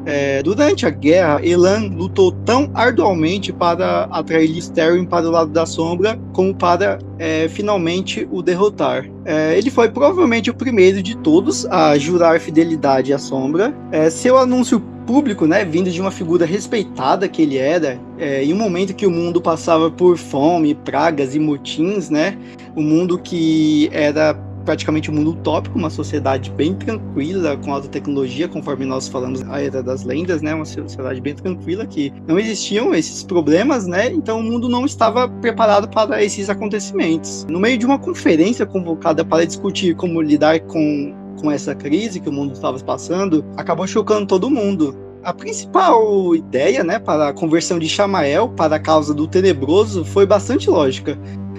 É, 0.06 0.40
durante 0.42 0.86
a 0.86 0.90
guerra, 0.90 1.44
Elan 1.44 1.90
lutou 1.92 2.30
tão 2.30 2.70
arduamente 2.72 3.52
para 3.52 4.04
atrair 4.04 4.46
Listerine 4.46 5.04
para 5.04 5.26
o 5.26 5.30
lado 5.32 5.50
da 5.50 5.66
sombra, 5.66 6.16
como 6.32 6.54
para 6.54 6.98
é, 7.18 7.48
finalmente 7.48 8.26
o 8.30 8.40
derrotar. 8.40 9.04
É, 9.24 9.58
ele 9.58 9.70
foi 9.70 9.88
provavelmente 9.88 10.48
o 10.48 10.54
primeiro 10.54 11.02
de 11.02 11.16
todos 11.16 11.66
a 11.66 11.98
jurar 11.98 12.38
fidelidade 12.38 13.12
à 13.12 13.18
sombra. 13.18 13.74
É, 13.90 14.08
seu 14.08 14.38
anúncio 14.38 14.80
público, 15.06 15.46
né, 15.46 15.64
vindo 15.64 15.90
de 15.90 16.00
uma 16.00 16.10
figura 16.10 16.44
respeitada 16.44 17.28
que 17.28 17.42
ele 17.42 17.56
era, 17.56 17.98
é, 18.18 18.44
em 18.44 18.52
um 18.52 18.56
momento 18.56 18.94
que 18.94 19.06
o 19.06 19.10
mundo 19.10 19.40
passava 19.40 19.90
por 19.90 20.16
fome, 20.16 20.74
pragas 20.74 21.34
e 21.34 21.38
motins, 21.38 22.10
né, 22.10 22.36
um 22.76 22.82
mundo 22.82 23.18
que 23.18 23.88
era 23.92 24.34
praticamente 24.66 25.10
um 25.10 25.14
mundo 25.14 25.30
utópico, 25.30 25.78
uma 25.78 25.88
sociedade 25.88 26.50
bem 26.50 26.74
tranquila, 26.74 27.56
com 27.56 27.72
alta 27.72 27.88
tecnologia, 27.88 28.48
conforme 28.48 28.84
nós 28.84 29.08
falamos 29.08 29.42
a 29.48 29.62
Era 29.62 29.82
das 29.82 30.02
Lendas, 30.02 30.42
né? 30.42 30.52
Uma 30.52 30.66
sociedade 30.66 31.20
bem 31.20 31.34
tranquila, 31.34 31.86
que 31.86 32.12
não 32.26 32.38
existiam 32.38 32.94
esses 32.94 33.22
problemas, 33.22 33.86
né? 33.86 34.12
Então 34.12 34.40
o 34.40 34.42
mundo 34.42 34.68
não 34.68 34.84
estava 34.84 35.28
preparado 35.28 35.88
para 35.88 36.22
esses 36.22 36.50
acontecimentos. 36.50 37.46
No 37.48 37.60
meio 37.60 37.78
de 37.78 37.86
uma 37.86 37.98
conferência 37.98 38.66
convocada 38.66 39.24
para 39.24 39.46
discutir 39.46 39.94
como 39.94 40.20
lidar 40.20 40.60
com, 40.60 41.14
com 41.40 41.50
essa 41.50 41.74
crise 41.74 42.20
que 42.20 42.28
o 42.28 42.32
mundo 42.32 42.52
estava 42.52 42.78
passando, 42.80 43.44
acabou 43.56 43.86
chocando 43.86 44.26
todo 44.26 44.50
mundo. 44.50 44.94
A 45.22 45.32
principal 45.32 46.36
ideia, 46.36 46.84
né, 46.84 46.98
para 46.98 47.28
a 47.28 47.32
conversão 47.32 47.78
de 47.78 47.88
Chamael 47.88 48.48
para 48.50 48.76
a 48.76 48.78
causa 48.78 49.12
do 49.12 49.26
tenebroso 49.26 50.04
foi 50.04 50.26
bastante 50.26 50.68
lógica. 50.68 51.18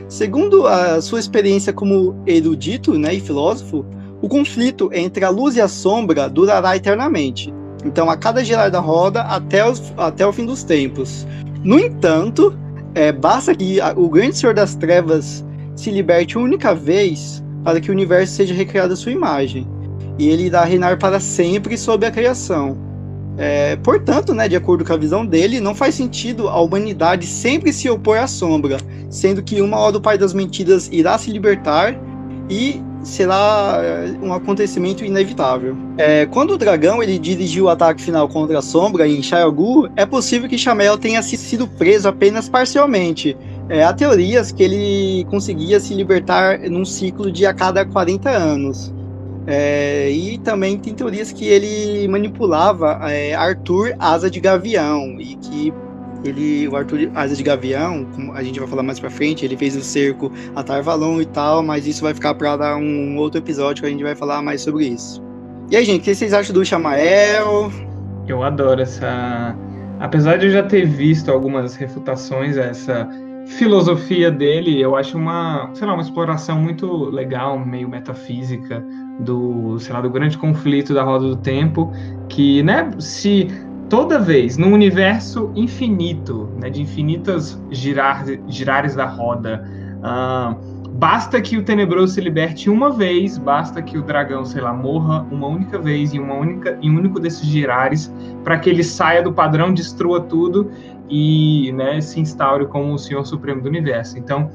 Segundo 0.09 0.65
a 0.65 1.01
sua 1.01 1.19
experiência 1.19 1.73
como 1.73 2.15
erudito 2.25 2.97
né, 2.97 3.15
e 3.15 3.19
filósofo, 3.19 3.85
o 4.21 4.29
conflito 4.29 4.89
entre 4.93 5.25
a 5.25 5.29
luz 5.29 5.55
e 5.55 5.61
a 5.61 5.67
sombra 5.67 6.29
durará 6.29 6.75
eternamente. 6.75 7.53
Então, 7.85 8.09
a 8.09 8.17
cada 8.17 8.43
girar 8.43 8.71
da 8.71 8.79
roda 8.79 9.21
até, 9.21 9.69
os, 9.69 9.81
até 9.97 10.25
o 10.25 10.33
fim 10.33 10.45
dos 10.45 10.63
tempos. 10.63 11.27
No 11.63 11.77
entanto, 11.77 12.57
é, 12.95 13.11
basta 13.11 13.53
que 13.53 13.79
a, 13.81 13.93
o 13.95 14.09
grande 14.09 14.37
Senhor 14.37 14.55
das 14.55 14.75
Trevas 14.75 15.45
se 15.75 15.91
liberte 15.91 16.37
uma 16.37 16.45
única 16.45 16.73
vez 16.73 17.43
para 17.63 17.79
que 17.79 17.89
o 17.89 17.93
universo 17.93 18.33
seja 18.33 18.53
recriado 18.53 18.93
à 18.93 18.95
sua 18.95 19.11
imagem. 19.11 19.67
E 20.17 20.29
ele 20.29 20.45
irá 20.45 20.63
reinar 20.63 20.97
para 20.97 21.19
sempre 21.19 21.77
sobre 21.77 22.07
a 22.07 22.11
criação. 22.11 22.77
É, 23.37 23.75
portanto, 23.77 24.33
né, 24.33 24.47
de 24.47 24.55
acordo 24.55 24.83
com 24.83 24.93
a 24.93 24.97
visão 24.97 25.25
dele, 25.25 25.59
não 25.59 25.75
faz 25.75 25.95
sentido 25.95 26.49
a 26.49 26.59
humanidade 26.59 27.27
sempre 27.27 27.71
se 27.71 27.87
opor 27.89 28.17
à 28.17 28.27
sombra, 28.27 28.77
sendo 29.09 29.43
que 29.43 29.61
uma 29.61 29.77
hora 29.77 29.97
o 29.97 30.01
Pai 30.01 30.17
das 30.17 30.33
Mentiras 30.33 30.89
irá 30.91 31.17
se 31.17 31.29
libertar 31.31 31.95
e 32.49 32.81
será 33.03 33.79
é, 33.81 34.15
um 34.21 34.33
acontecimento 34.33 35.05
inevitável. 35.05 35.75
É, 35.97 36.25
quando 36.25 36.51
o 36.51 36.57
dragão 36.57 37.01
ele 37.01 37.17
dirigiu 37.19 37.65
o 37.65 37.69
ataque 37.69 38.01
final 38.01 38.27
contra 38.27 38.59
a 38.59 38.61
sombra 38.61 39.07
em 39.07 39.21
Xiaogu, 39.21 39.89
é 39.95 40.05
possível 40.05 40.49
que 40.49 40.57
Chamel 40.57 40.97
tenha 40.97 41.21
sido 41.21 41.67
preso 41.67 42.07
apenas 42.07 42.49
parcialmente. 42.49 43.37
É, 43.69 43.83
há 43.83 43.93
teorias 43.93 44.51
que 44.51 44.63
ele 44.63 45.25
conseguia 45.29 45.79
se 45.79 45.93
libertar 45.93 46.59
num 46.69 46.85
ciclo 46.85 47.31
de 47.31 47.45
a 47.45 47.53
cada 47.53 47.85
40 47.85 48.29
anos. 48.29 48.93
É, 49.49 50.11
e 50.11 50.37
também 50.39 50.77
tem 50.77 50.93
teorias 50.93 51.31
que 51.31 51.47
ele 51.47 52.05
manipulava 52.09 52.99
é, 53.09 53.33
Arthur 53.33 53.95
Asa 53.97 54.29
de 54.29 54.41
Gavião 54.41 55.15
e 55.21 55.35
que 55.37 55.73
ele, 56.25 56.67
o 56.67 56.75
Arthur 56.75 57.09
Asa 57.15 57.33
de 57.33 57.43
Gavião, 57.43 58.05
como 58.13 58.33
a 58.33 58.43
gente 58.43 58.59
vai 58.59 58.67
falar 58.67 58.83
mais 58.83 58.99
pra 58.99 59.09
frente, 59.09 59.45
ele 59.45 59.55
fez 59.55 59.73
o 59.77 59.81
cerco 59.81 60.29
a 60.53 60.61
Tarvalon 60.61 61.21
e 61.21 61.25
tal, 61.25 61.63
mas 61.63 61.87
isso 61.87 62.03
vai 62.03 62.13
ficar 62.13 62.33
para 62.35 62.57
dar 62.57 62.75
um 62.75 63.15
outro 63.17 63.39
episódio 63.39 63.83
que 63.83 63.87
a 63.87 63.91
gente 63.91 64.03
vai 64.03 64.15
falar 64.15 64.41
mais 64.41 64.61
sobre 64.61 64.85
isso. 64.85 65.23
E 65.71 65.77
aí, 65.77 65.85
gente, 65.85 66.01
o 66.01 66.03
que 66.03 66.13
vocês 66.13 66.33
acham 66.33 66.53
do 66.53 66.65
Chamael? 66.65 67.71
Eu 68.27 68.43
adoro 68.43 68.81
essa. 68.81 69.55
Apesar 69.99 70.37
de 70.37 70.47
eu 70.47 70.51
já 70.51 70.63
ter 70.63 70.85
visto 70.85 71.31
algumas 71.31 71.75
refutações 71.75 72.57
a 72.57 72.63
essa 72.63 73.09
filosofia 73.47 74.29
dele, 74.29 74.79
eu 74.81 74.95
acho 74.95 75.17
uma, 75.17 75.69
sei 75.73 75.87
lá, 75.87 75.93
uma 75.93 76.01
exploração 76.01 76.59
muito 76.59 77.05
legal, 77.05 77.57
meio 77.57 77.87
metafísica 77.87 78.85
do, 79.19 79.79
sei 79.79 79.93
lá, 79.93 80.01
do 80.01 80.09
grande 80.09 80.37
conflito 80.37 80.93
da 80.93 81.03
roda 81.03 81.29
do 81.29 81.37
tempo, 81.37 81.91
que, 82.27 82.61
né, 82.63 82.89
se 82.99 83.47
toda 83.89 84.19
vez 84.19 84.57
num 84.57 84.73
universo 84.73 85.51
infinito, 85.55 86.49
né, 86.59 86.69
de 86.69 86.81
infinitas 86.81 87.61
girar, 87.71 88.25
girares 88.47 88.95
da 88.95 89.05
roda, 89.05 89.63
uh, 89.97 90.87
basta 90.97 91.39
que 91.39 91.57
o 91.57 91.63
tenebroso 91.63 92.15
se 92.15 92.21
liberte 92.21 92.69
uma 92.69 92.91
vez, 92.91 93.37
basta 93.37 93.81
que 93.81 93.97
o 93.97 94.01
dragão, 94.01 94.43
sei 94.43 94.61
lá, 94.61 94.73
morra 94.73 95.25
uma 95.31 95.47
única 95.47 95.77
vez 95.77 96.13
em 96.13 96.19
uma 96.19 96.33
única 96.33 96.77
em 96.81 96.91
um 96.91 96.97
único 96.97 97.19
desses 97.19 97.45
girares 97.45 98.13
para 98.43 98.57
que 98.57 98.69
ele 98.69 98.83
saia 98.83 99.21
do 99.21 99.31
padrão, 99.31 99.73
destrua 99.73 100.21
tudo 100.21 100.71
e, 101.09 101.71
né, 101.73 102.01
se 102.01 102.19
instaure 102.19 102.65
como 102.65 102.93
o 102.93 102.97
Senhor 102.97 103.25
Supremo 103.25 103.61
do 103.61 103.69
Universo. 103.69 104.17
Então, 104.17 104.49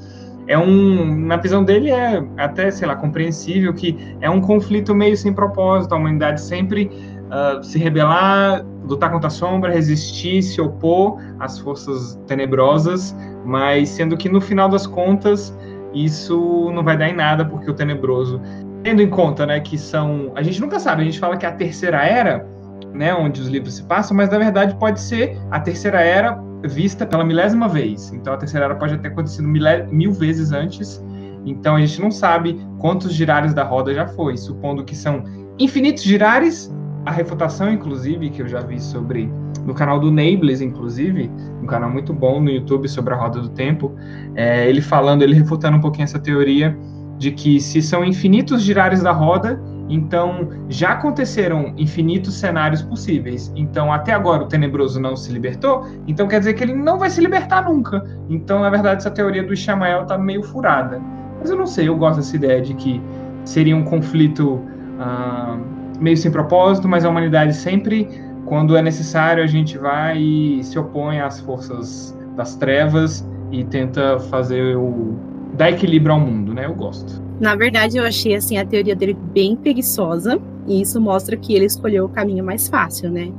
é 0.46 0.58
um, 0.58 1.26
na 1.26 1.36
visão 1.36 1.62
dele 1.62 1.90
é 1.90 2.22
até, 2.36 2.70
sei 2.70 2.86
lá, 2.86 2.96
compreensível 2.96 3.72
que 3.72 3.96
é 4.20 4.28
um 4.28 4.40
conflito 4.40 4.94
meio 4.94 5.16
sem 5.16 5.32
propósito, 5.32 5.94
a 5.94 5.98
humanidade 5.98 6.40
sempre 6.40 6.90
uh, 7.28 7.62
se 7.62 7.78
rebelar, 7.78 8.64
lutar 8.84 9.10
contra 9.10 9.28
a 9.28 9.30
sombra, 9.30 9.72
resistir, 9.72 10.42
se 10.42 10.60
opor 10.60 11.18
às 11.38 11.58
forças 11.58 12.18
tenebrosas, 12.26 13.16
mas 13.44 13.88
sendo 13.88 14.16
que 14.16 14.28
no 14.28 14.40
final 14.40 14.68
das 14.68 14.86
contas 14.86 15.56
isso 15.94 16.70
não 16.74 16.82
vai 16.82 16.96
dar 16.96 17.08
em 17.08 17.14
nada 17.14 17.44
porque 17.44 17.70
o 17.70 17.74
tenebroso, 17.74 18.40
tendo 18.82 19.00
em 19.00 19.08
conta, 19.08 19.46
né, 19.46 19.60
que 19.60 19.78
são, 19.78 20.32
a 20.34 20.42
gente 20.42 20.60
nunca 20.60 20.80
sabe, 20.80 21.02
a 21.02 21.04
gente 21.04 21.20
fala 21.20 21.36
que 21.36 21.46
é 21.46 21.48
a 21.48 21.52
terceira 21.52 22.04
era, 22.04 22.46
né, 22.92 23.14
onde 23.14 23.40
os 23.40 23.48
livros 23.48 23.74
se 23.76 23.82
passam, 23.84 24.16
mas 24.16 24.28
na 24.30 24.38
verdade 24.38 24.74
pode 24.76 25.00
ser 25.00 25.38
a 25.50 25.58
terceira 25.58 26.00
era 26.00 26.38
vista 26.64 27.06
pela 27.06 27.24
milésima 27.24 27.68
vez. 27.68 28.12
Então 28.12 28.32
a 28.32 28.36
terceira 28.36 28.66
era 28.66 28.74
pode 28.74 28.96
ter 28.98 29.08
acontecido 29.08 29.48
mil 29.48 30.12
vezes 30.12 30.52
antes. 30.52 31.02
Então 31.44 31.76
a 31.76 31.80
gente 31.80 32.00
não 32.00 32.10
sabe 32.10 32.60
quantos 32.78 33.12
girares 33.12 33.52
da 33.52 33.64
roda 33.64 33.92
já 33.92 34.06
foi, 34.06 34.36
supondo 34.36 34.84
que 34.84 34.94
são 34.94 35.24
infinitos 35.58 36.02
girares. 36.02 36.72
A 37.04 37.10
refutação, 37.10 37.72
inclusive, 37.72 38.30
que 38.30 38.42
eu 38.42 38.46
já 38.46 38.60
vi 38.60 38.80
sobre 38.80 39.28
no 39.66 39.74
canal 39.74 39.98
do 39.98 40.10
Nables, 40.10 40.60
inclusive, 40.60 41.28
um 41.60 41.66
canal 41.66 41.90
muito 41.90 42.12
bom 42.12 42.40
no 42.40 42.48
YouTube 42.48 42.88
sobre 42.88 43.12
a 43.12 43.16
roda 43.16 43.40
do 43.40 43.48
tempo, 43.48 43.92
é, 44.36 44.68
ele 44.68 44.80
falando, 44.80 45.22
ele 45.22 45.34
refutando 45.34 45.76
um 45.76 45.80
pouquinho 45.80 46.04
essa 46.04 46.20
teoria 46.20 46.76
de 47.18 47.30
que 47.32 47.60
se 47.60 47.82
são 47.82 48.04
infinitos 48.04 48.62
girares 48.62 49.02
da 49.02 49.12
roda, 49.12 49.60
então, 49.88 50.48
já 50.68 50.90
aconteceram 50.90 51.74
infinitos 51.76 52.34
cenários 52.34 52.82
possíveis. 52.82 53.52
Então, 53.56 53.92
até 53.92 54.12
agora 54.12 54.44
o 54.44 54.46
Tenebroso 54.46 55.00
não 55.00 55.16
se 55.16 55.32
libertou, 55.32 55.86
então 56.06 56.28
quer 56.28 56.38
dizer 56.38 56.54
que 56.54 56.62
ele 56.62 56.74
não 56.74 56.98
vai 56.98 57.10
se 57.10 57.20
libertar 57.20 57.64
nunca. 57.64 58.04
Então, 58.28 58.60
na 58.60 58.70
verdade, 58.70 58.98
essa 58.98 59.10
teoria 59.10 59.42
do 59.42 59.52
Ishamael 59.52 60.06
tá 60.06 60.16
meio 60.16 60.42
furada. 60.42 61.00
Mas 61.40 61.50
eu 61.50 61.56
não 61.56 61.66
sei, 61.66 61.88
eu 61.88 61.96
gosto 61.96 62.16
dessa 62.16 62.36
ideia 62.36 62.60
de 62.62 62.74
que 62.74 63.02
seria 63.44 63.76
um 63.76 63.84
conflito 63.84 64.54
uh, 64.54 65.58
meio 66.00 66.16
sem 66.16 66.30
propósito, 66.30 66.88
mas 66.88 67.04
a 67.04 67.08
humanidade 67.08 67.54
sempre, 67.54 68.08
quando 68.46 68.76
é 68.76 68.82
necessário, 68.82 69.42
a 69.42 69.46
gente 69.46 69.76
vai 69.76 70.18
e 70.18 70.62
se 70.62 70.78
opõe 70.78 71.20
às 71.20 71.40
forças 71.40 72.16
das 72.36 72.54
trevas 72.56 73.26
e 73.50 73.64
tenta 73.64 74.18
fazer 74.30 74.76
o, 74.76 75.16
dá 75.54 75.70
equilíbrio 75.70 76.14
ao 76.14 76.20
mundo, 76.20 76.54
né? 76.54 76.66
Eu 76.66 76.74
gosto. 76.74 77.20
Na 77.42 77.56
verdade, 77.56 77.96
eu 77.98 78.04
achei 78.04 78.36
assim 78.36 78.56
a 78.56 78.64
teoria 78.64 78.94
dele 78.94 79.14
bem 79.14 79.56
preguiçosa, 79.56 80.40
e 80.64 80.80
isso 80.80 81.00
mostra 81.00 81.36
que 81.36 81.52
ele 81.52 81.64
escolheu 81.64 82.04
o 82.04 82.08
caminho 82.08 82.44
mais 82.44 82.68
fácil, 82.68 83.10
né? 83.10 83.32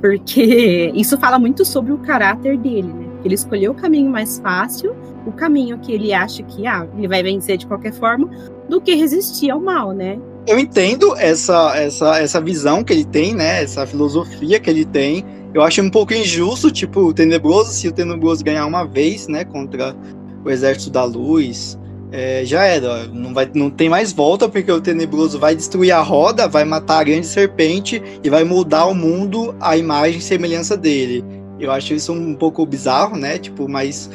Porque 0.00 0.92
isso 0.94 1.18
fala 1.18 1.36
muito 1.36 1.64
sobre 1.64 1.92
o 1.92 1.98
caráter 1.98 2.56
dele, 2.56 2.86
né? 2.86 3.08
Ele 3.24 3.34
escolheu 3.34 3.72
o 3.72 3.74
caminho 3.74 4.08
mais 4.08 4.38
fácil, 4.38 4.94
o 5.26 5.32
caminho 5.32 5.80
que 5.80 5.90
ele 5.90 6.12
acha 6.12 6.44
que 6.44 6.64
ah, 6.64 6.86
ele 6.96 7.08
vai 7.08 7.24
vencer 7.24 7.56
de 7.56 7.66
qualquer 7.66 7.92
forma, 7.92 8.30
do 8.68 8.80
que 8.80 8.94
resistir 8.94 9.50
ao 9.50 9.60
mal, 9.60 9.90
né? 9.90 10.16
Eu 10.46 10.56
entendo 10.56 11.16
essa, 11.16 11.76
essa, 11.76 12.20
essa 12.20 12.40
visão 12.40 12.84
que 12.84 12.92
ele 12.92 13.04
tem, 13.04 13.34
né? 13.34 13.64
Essa 13.64 13.84
filosofia 13.84 14.60
que 14.60 14.70
ele 14.70 14.84
tem. 14.84 15.24
Eu 15.52 15.62
acho 15.62 15.82
um 15.82 15.90
pouco 15.90 16.14
injusto, 16.14 16.70
tipo, 16.70 17.00
o 17.00 17.12
Tenebroso, 17.12 17.72
se 17.72 17.88
o 17.88 17.92
Tenebroso 17.92 18.44
ganhar 18.44 18.64
uma 18.64 18.84
vez, 18.84 19.26
né, 19.26 19.44
contra 19.44 19.92
o 20.44 20.48
Exército 20.48 20.92
da 20.92 21.02
Luz, 21.02 21.76
é, 22.12 22.42
já 22.44 22.64
era. 22.64 23.06
Não, 23.06 23.32
vai, 23.32 23.48
não 23.54 23.70
tem 23.70 23.88
mais 23.88 24.12
volta, 24.12 24.48
porque 24.48 24.70
o 24.70 24.80
Tenebroso 24.80 25.38
vai 25.38 25.54
destruir 25.54 25.92
a 25.92 26.00
roda, 26.00 26.48
vai 26.48 26.64
matar 26.64 27.00
a 27.00 27.04
grande 27.04 27.26
serpente 27.26 28.02
e 28.22 28.30
vai 28.30 28.44
mudar 28.44 28.86
o 28.86 28.94
mundo 28.94 29.54
à 29.60 29.76
imagem 29.76 30.18
e 30.18 30.22
semelhança 30.22 30.76
dele. 30.76 31.24
Eu 31.58 31.70
acho 31.70 31.94
isso 31.94 32.12
um 32.12 32.34
pouco 32.34 32.64
bizarro, 32.64 33.16
né? 33.16 33.38
Tipo, 33.38 33.68
mas 33.68 34.10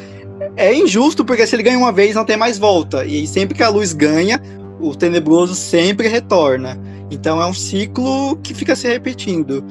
é 0.56 0.74
injusto, 0.74 1.24
porque 1.24 1.46
se 1.46 1.56
ele 1.56 1.64
ganha 1.64 1.78
uma 1.78 1.92
vez, 1.92 2.16
não 2.16 2.26
tem 2.26 2.38
mais 2.38 2.58
volta. 2.58 3.06
E 3.06 3.26
sempre 3.28 3.56
que 3.56 3.64
a 3.64 3.70
luz 3.70 3.94
ganha, 3.94 4.42
o 4.80 4.96
tenebroso 4.96 5.56
sempre 5.56 6.08
retorna. 6.08 6.80
Então 7.10 7.42
é 7.42 7.46
um 7.46 7.54
ciclo 7.54 8.36
que 8.38 8.54
fica 8.54 8.76
se 8.76 8.88
repetindo. 8.88 9.64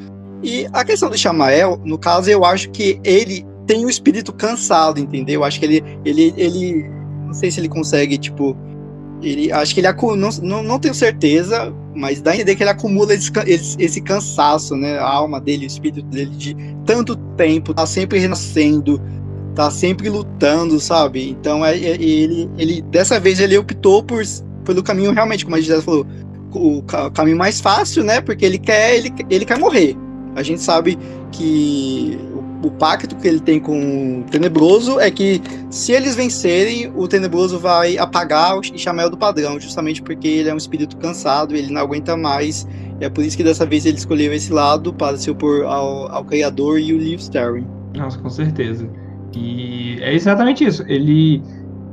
E 0.43 0.67
a 0.73 0.85
questão 0.85 1.11
do 1.11 1.19
Chamael, 1.19 1.81
no 1.85 1.99
caso, 1.99 2.31
eu 2.31 2.45
acho 2.45 2.71
que 2.71 3.01
ele 3.03 3.45
tem 3.67 3.85
o 3.85 3.91
espírito 3.91 4.33
cansado, 4.33 5.01
entendeu? 5.01 5.41
Eu 5.41 5.45
acho 5.45 5.59
que 5.59 5.67
ele, 5.67 5.85
ele, 6.05 6.35
ele, 6.37 6.91
não 7.35 7.41
sei 7.41 7.51
se 7.51 7.59
ele 7.59 7.69
consegue, 7.69 8.17
tipo, 8.17 8.57
ele, 9.21 9.51
acho 9.51 9.75
que 9.75 9.81
ele 9.81 9.93
não, 9.93 10.31
não, 10.41 10.63
não 10.63 10.79
tenho 10.79 10.95
certeza, 10.95 11.75
mas 11.93 12.23
dá 12.23 12.31
a 12.31 12.35
entender 12.35 12.55
que 12.55 12.63
ele 12.63 12.71
acumula 12.71 13.13
esse, 13.13 13.33
esse, 13.77 14.01
cansaço, 14.01 14.77
né? 14.77 14.99
A 14.99 15.09
alma 15.09 15.41
dele, 15.41 15.65
o 15.65 15.67
espírito 15.67 16.07
dele 16.07 16.31
de 16.31 16.57
tanto 16.87 17.17
tempo, 17.37 17.75
tá 17.75 17.87
sempre 17.87 18.21
renascendo, 18.21 19.01
tá 19.55 19.69
sempre 19.69 20.09
lutando, 20.09 20.79
sabe? 20.79 21.29
Então 21.29 21.67
é, 21.67 21.77
é 21.77 22.01
ele, 22.01 22.49
ele 22.57 22.83
dessa 22.83 23.19
vez 23.19 23.41
ele 23.41 23.59
optou 23.59 24.03
por 24.03 24.23
pelo 24.65 24.83
caminho 24.83 25.11
realmente, 25.11 25.45
como 25.45 25.57
a 25.57 25.61
Gisele 25.61 25.83
falou, 25.83 26.07
o, 26.53 26.79
o 26.79 27.11
caminho 27.11 27.37
mais 27.37 27.61
fácil, 27.61 28.05
né? 28.05 28.21
Porque 28.21 28.45
ele 28.45 28.59
quer 28.59 28.97
ele, 28.97 29.13
ele 29.29 29.45
quer 29.45 29.59
morrer. 29.59 29.97
A 30.37 30.43
gente 30.43 30.63
sabe 30.63 30.97
que 31.33 32.17
o 32.65 32.71
pacto 32.71 33.15
que 33.17 33.29
ele 33.29 33.41
tem 33.41 33.61
com 33.61 34.21
o 34.21 34.25
Tenebroso 34.25 34.99
é 34.99 35.11
que 35.11 35.41
se 35.71 35.93
eles 35.93 36.15
vencerem, 36.17 36.91
o 36.95 37.07
Tenebroso 37.07 37.59
vai 37.59 37.99
apagar 37.99 38.59
o 38.59 38.63
Chamel 38.63 39.11
do 39.11 39.17
padrão, 39.17 39.61
justamente 39.61 40.03
porque 40.03 40.27
ele 40.27 40.49
é 40.49 40.55
um 40.55 40.57
espírito 40.57 40.97
cansado, 40.97 41.55
ele 41.55 41.73
não 41.73 41.83
aguenta 41.83 42.17
mais. 42.17 42.67
É 43.01 43.09
por 43.09 43.25
isso 43.25 43.37
que 43.37 43.45
dessa 43.45 43.67
vez 43.67 43.85
ele 43.85 43.99
escolheu 43.99 44.33
esse 44.33 44.53
lado 44.53 44.93
para 44.93 45.17
se 45.17 45.31
opor 45.31 45.67
ao, 45.67 46.11
ao 46.11 46.25
Criador 46.25 46.81
e 46.81 46.93
o 46.93 46.99
Liv 46.99 47.21
Sterling. 47.21 47.67
Nossa, 47.95 48.19
com 48.19 48.31
certeza. 48.31 48.89
E 49.35 49.99
é 50.01 50.15
exatamente 50.15 50.65
isso. 50.65 50.85
Ele 50.87 51.43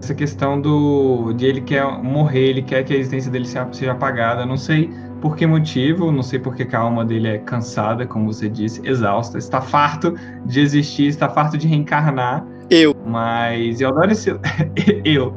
essa 0.02 0.16
questão 0.16 0.60
do 0.60 1.32
de 1.34 1.46
ele 1.46 1.62
quer 1.62 1.86
morrer, 2.02 2.50
ele 2.50 2.62
quer 2.64 2.84
que 2.84 2.94
a 2.94 2.98
existência 2.98 3.32
dele 3.32 3.46
seja 3.46 3.92
apagada. 3.92 4.46
Não 4.46 4.58
sei 4.58 4.90
por 5.22 5.38
que 5.38 5.46
motivo, 5.46 6.12
não 6.12 6.24
sei 6.24 6.40
por 6.40 6.56
que 6.56 6.76
a 6.76 6.80
alma 6.80 7.06
dele 7.06 7.28
é 7.28 7.38
cansada, 7.38 8.06
como 8.08 8.34
você 8.34 8.50
disse, 8.50 8.82
exausta, 8.84 9.38
está 9.38 9.62
farto 9.62 10.16
de 10.46 10.60
existir, 10.60 11.06
está 11.08 11.30
farto 11.30 11.58
de 11.58 11.68
reencarnar. 11.68 12.46
Eu. 12.70 12.96
Mas 13.06 13.80
eu 13.80 13.90
adoro 13.90 14.12
esse. 14.12 14.32
eu. 15.06 15.34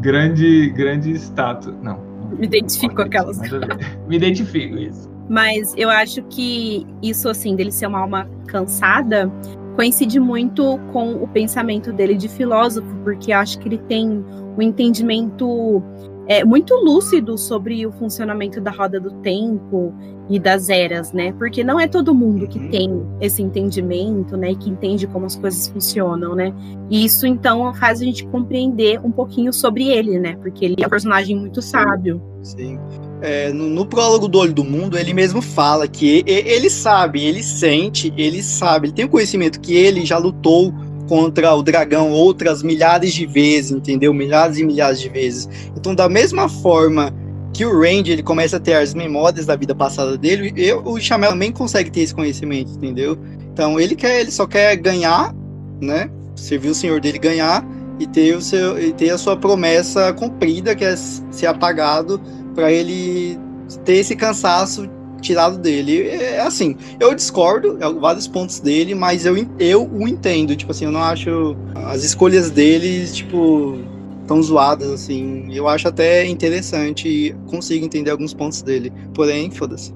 grande, 0.00 0.70
grande 0.70 1.12
status. 1.12 1.74
Não. 1.82 1.98
Me 2.38 2.46
identifico 2.46 2.94
com 2.94 3.02
aquelas. 3.02 3.38
Me 4.06 4.16
identifico, 4.16 4.76
isso. 4.76 5.10
Mas 5.28 5.72
eu 5.76 5.88
acho 5.88 6.22
que 6.24 6.86
isso, 7.02 7.28
assim, 7.28 7.56
dele 7.56 7.72
ser 7.72 7.86
uma 7.86 8.00
alma 8.00 8.28
cansada, 8.46 9.32
coincide 9.76 10.20
muito 10.20 10.78
com 10.92 11.14
o 11.14 11.28
pensamento 11.28 11.92
dele 11.92 12.14
de 12.14 12.28
filósofo, 12.28 12.94
porque 13.02 13.32
acho 13.32 13.58
que 13.58 13.68
ele 13.68 13.78
tem 13.78 14.22
um 14.56 14.60
entendimento 14.60 15.82
é, 16.26 16.44
muito 16.44 16.74
lúcido 16.74 17.36
sobre 17.36 17.86
o 17.86 17.92
funcionamento 17.92 18.60
da 18.60 18.70
roda 18.70 18.98
do 18.98 19.10
tempo 19.20 19.92
e 20.28 20.38
das 20.38 20.70
eras, 20.70 21.12
né? 21.12 21.32
Porque 21.32 21.62
não 21.62 21.78
é 21.78 21.86
todo 21.86 22.14
mundo 22.14 22.48
que 22.48 22.58
tem 22.70 22.90
esse 23.20 23.42
entendimento, 23.42 24.36
né? 24.36 24.52
E 24.52 24.56
que 24.56 24.70
entende 24.70 25.06
como 25.06 25.26
as 25.26 25.36
coisas 25.36 25.68
funcionam, 25.68 26.34
né? 26.34 26.54
E 26.90 27.04
isso 27.04 27.26
então 27.26 27.74
faz 27.74 28.00
a 28.00 28.04
gente 28.04 28.26
compreender 28.26 29.00
um 29.04 29.10
pouquinho 29.10 29.52
sobre 29.52 29.88
ele, 29.88 30.18
né? 30.18 30.36
Porque 30.40 30.64
ele 30.64 30.76
é 30.82 30.86
um 30.86 30.90
personagem 30.90 31.36
muito 31.36 31.60
sábio. 31.60 32.22
Sim. 32.42 32.78
É, 33.20 33.52
no, 33.52 33.68
no, 33.68 33.86
prólogo 33.86 34.28
do 34.28 34.38
Olho 34.38 34.52
do 34.52 34.64
Mundo, 34.64 34.98
ele 34.98 35.14
mesmo 35.14 35.40
fala 35.40 35.88
que 35.88 36.22
ele 36.26 36.68
sabe, 36.68 37.24
ele 37.24 37.42
sente, 37.42 38.12
ele 38.18 38.42
sabe, 38.42 38.88
ele 38.88 38.94
tem 38.94 39.04
o 39.06 39.08
conhecimento 39.08 39.60
que 39.60 39.74
ele 39.74 40.04
já 40.04 40.18
lutou 40.18 40.74
contra 41.08 41.54
o 41.54 41.62
dragão 41.62 42.10
outras 42.10 42.62
milhares 42.62 43.12
de 43.12 43.26
vezes, 43.26 43.70
entendeu? 43.70 44.12
Milhares 44.14 44.58
e 44.58 44.64
milhares 44.64 45.00
de 45.00 45.08
vezes. 45.08 45.48
Então, 45.76 45.94
da 45.94 46.08
mesma 46.08 46.48
forma 46.48 47.12
que 47.52 47.64
o 47.64 47.80
Randy 47.80 48.10
ele 48.10 48.22
começa 48.22 48.56
a 48.56 48.60
ter 48.60 48.74
as 48.74 48.94
memórias 48.94 49.46
da 49.46 49.54
vida 49.54 49.74
passada 49.74 50.18
dele, 50.18 50.52
eu, 50.56 50.82
o 50.84 51.00
Chamel 51.00 51.30
também 51.30 51.52
consegue 51.52 51.90
ter 51.90 52.00
esse 52.00 52.14
conhecimento, 52.14 52.72
entendeu? 52.72 53.16
Então, 53.52 53.78
ele 53.78 53.94
quer, 53.94 54.20
ele 54.20 54.30
só 54.30 54.46
quer 54.46 54.76
ganhar, 54.76 55.34
né? 55.80 56.10
Servir 56.34 56.70
o 56.70 56.74
senhor 56.74 57.00
dele 57.00 57.18
ganhar 57.18 57.64
e 57.98 58.06
ter 58.06 58.34
o 58.34 58.40
seu 58.40 58.80
e 58.80 58.92
ter 58.92 59.10
a 59.10 59.18
sua 59.18 59.36
promessa 59.36 60.12
cumprida, 60.12 60.74
que 60.74 60.84
é 60.84 60.96
ser 60.96 61.46
apagado 61.46 62.20
para 62.54 62.72
ele 62.72 63.38
ter 63.84 63.94
esse 63.94 64.16
cansaço 64.16 64.88
tirado 65.24 65.58
dele. 65.58 66.08
É 66.08 66.40
assim, 66.40 66.76
eu 67.00 67.14
discordo 67.14 67.78
em 67.80 68.00
vários 68.00 68.28
pontos 68.28 68.60
dele, 68.60 68.94
mas 68.94 69.26
eu, 69.26 69.34
eu 69.58 69.88
o 69.90 70.06
entendo. 70.06 70.54
Tipo 70.54 70.70
assim, 70.70 70.84
eu 70.84 70.92
não 70.92 71.02
acho 71.02 71.56
as 71.74 72.04
escolhas 72.04 72.50
dele, 72.50 73.06
tipo, 73.08 73.78
tão 74.26 74.42
zoadas, 74.42 74.90
assim. 74.90 75.46
Eu 75.52 75.66
acho 75.66 75.88
até 75.88 76.26
interessante 76.26 77.08
e 77.08 77.32
consigo 77.46 77.84
entender 77.84 78.10
alguns 78.10 78.34
pontos 78.34 78.62
dele. 78.62 78.92
Porém, 79.14 79.50
foda-se. 79.50 79.92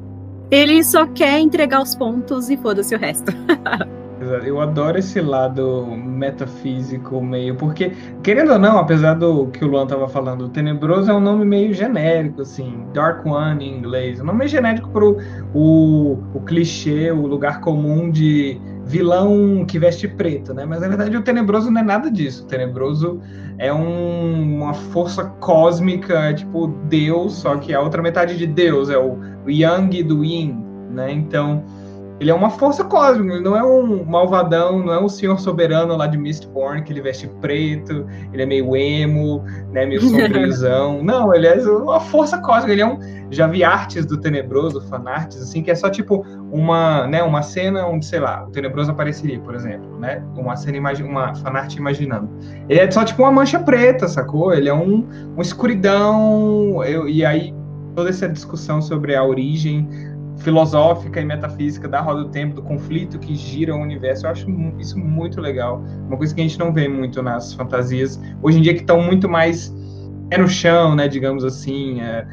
Ele 0.51 0.83
só 0.83 1.07
quer 1.07 1.38
entregar 1.38 1.83
os 1.83 1.95
pontos 1.95 2.49
e 2.49 2.57
foda-se 2.57 2.95
o 2.95 2.99
resto. 2.99 3.31
Eu 4.21 4.61
adoro 4.61 4.99
esse 4.99 5.21
lado 5.21 5.87
metafísico 5.87 7.23
meio, 7.23 7.55
porque, 7.55 7.93
querendo 8.23 8.53
ou 8.53 8.59
não, 8.59 8.79
apesar 8.79 9.15
do 9.15 9.47
que 9.47 9.65
o 9.65 9.69
Luan 9.69 9.87
tava 9.87 10.09
falando, 10.09 10.47
o 10.47 10.49
Tenebroso 10.49 11.11
é 11.11 11.15
um 11.15 11.21
nome 11.21 11.45
meio 11.45 11.73
genérico, 11.73 12.43
assim, 12.43 12.85
Dark 12.93 13.25
One 13.25 13.65
em 13.65 13.79
inglês. 13.79 14.19
O 14.21 14.25
nome 14.25 14.49
genérico 14.49 14.91
pro 14.91 15.19
o, 15.55 16.19
o 16.35 16.41
clichê, 16.41 17.13
o 17.13 17.27
lugar 17.27 17.61
comum 17.61 18.11
de 18.11 18.61
vilão 18.85 19.65
que 19.65 19.79
veste 19.79 20.09
preto, 20.09 20.53
né? 20.53 20.65
Mas 20.65 20.81
na 20.81 20.89
verdade 20.89 21.17
o 21.17 21.23
Tenebroso 21.23 21.71
não 21.71 21.81
é 21.81 21.85
nada 21.85 22.11
disso. 22.11 22.43
O 22.43 22.47
Tenebroso 22.47 23.21
é 23.59 23.73
um, 23.73 24.57
uma 24.57 24.75
força 24.75 25.25
cósmica, 25.25 26.33
tipo 26.35 26.69
Deus, 26.89 27.35
só 27.35 27.57
que 27.57 27.73
a 27.73 27.81
outra 27.81 28.03
metade 28.03 28.37
de 28.37 28.47
Deus 28.47 28.91
é 28.91 28.99
o 28.99 29.19
Yang 29.47 30.03
do 30.03 30.25
Yin, 30.25 30.65
né? 30.91 31.13
Então 31.13 31.63
ele 32.21 32.31
é 32.31 32.35
uma 32.35 32.51
força 32.51 32.85
cósmica, 32.85 33.35
ele 33.35 33.45
não 33.45 33.57
é 33.57 33.63
um 33.63 34.05
malvadão, 34.05 34.81
não 34.81 34.93
é 34.93 35.01
um 35.01 35.09
senhor 35.09 35.39
soberano 35.39 35.97
lá 35.97 36.07
de 36.07 36.19
Mistborn, 36.19 36.83
que 36.83 36.93
ele 36.93 37.01
veste 37.01 37.29
preto, 37.41 38.07
ele 38.33 38.43
é 38.43 38.47
meio 38.47 38.77
emo, 38.77 39.45
né, 39.71 39.87
meio 39.87 40.01
sombriozão. 40.03 41.03
não, 41.03 41.33
ele 41.35 41.47
é 41.47 41.55
uma 41.55 42.01
força 42.01 42.39
cósmica, 42.39 42.73
ele 42.73 42.83
é 42.83 42.87
um... 42.87 42.99
Já 43.31 43.47
vi 43.47 43.63
artes 43.63 44.07
do 44.07 44.17
Tenebroso, 44.19 44.81
fanarts, 44.89 45.41
assim, 45.43 45.63
que 45.63 45.71
é 45.71 45.75
só 45.75 45.91
tipo 45.91 46.25
uma, 46.51 47.07
né, 47.07 47.23
uma 47.23 47.43
cena 47.43 47.87
onde, 47.87 48.07
sei 48.07 48.21
lá, 48.21 48.45
o 48.47 48.51
Tenebroso 48.51 48.91
apareceria, 48.91 49.39
por 49.41 49.55
exemplo, 49.55 49.99
né, 50.01 50.23
uma 50.35 50.57
cena, 50.57 50.79
uma 51.05 51.35
fanart 51.37 51.77
imaginando. 51.77 52.29
Ele 52.69 52.81
é 52.81 52.91
só 52.91 53.05
tipo 53.05 53.23
uma 53.23 53.31
mancha 53.31 53.61
preta, 53.61 54.09
sacou? 54.09 54.55
Ele 54.55 54.69
é 54.69 54.75
um, 54.75 55.07
uma 55.35 55.43
escuridão, 55.43 56.83
eu, 56.85 57.07
e 57.07 57.25
aí 57.25 57.55
toda 57.95 58.11
essa 58.11 58.29
discussão 58.29 58.81
sobre 58.81 59.17
a 59.17 59.25
origem 59.25 59.89
filosófica 60.38 61.20
e 61.20 61.24
metafísica 61.24 61.88
da 61.88 62.01
roda 62.01 62.24
do 62.24 62.29
tempo, 62.31 62.55
do 62.55 62.62
conflito 62.62 63.18
que 63.18 63.35
gira 63.35 63.74
o 63.74 63.79
universo. 63.79 64.27
Eu 64.27 64.31
acho 64.31 64.51
isso 64.79 64.98
muito 64.98 65.40
legal. 65.40 65.83
Uma 66.07 66.16
coisa 66.16 66.35
que 66.35 66.40
a 66.40 66.44
gente 66.44 66.59
não 66.59 66.72
vê 66.72 66.88
muito 66.88 67.22
nas 67.22 67.53
fantasias 67.55 68.20
hoje 68.42 68.59
em 68.59 68.62
dia 68.62 68.74
que 68.74 68.81
estão 68.81 69.03
muito 69.03 69.29
mais 69.29 69.74
é 70.31 70.38
no 70.38 70.48
chão, 70.48 70.94
né, 70.94 71.09
digamos 71.09 71.44
assim. 71.44 72.01
É, 72.01 72.27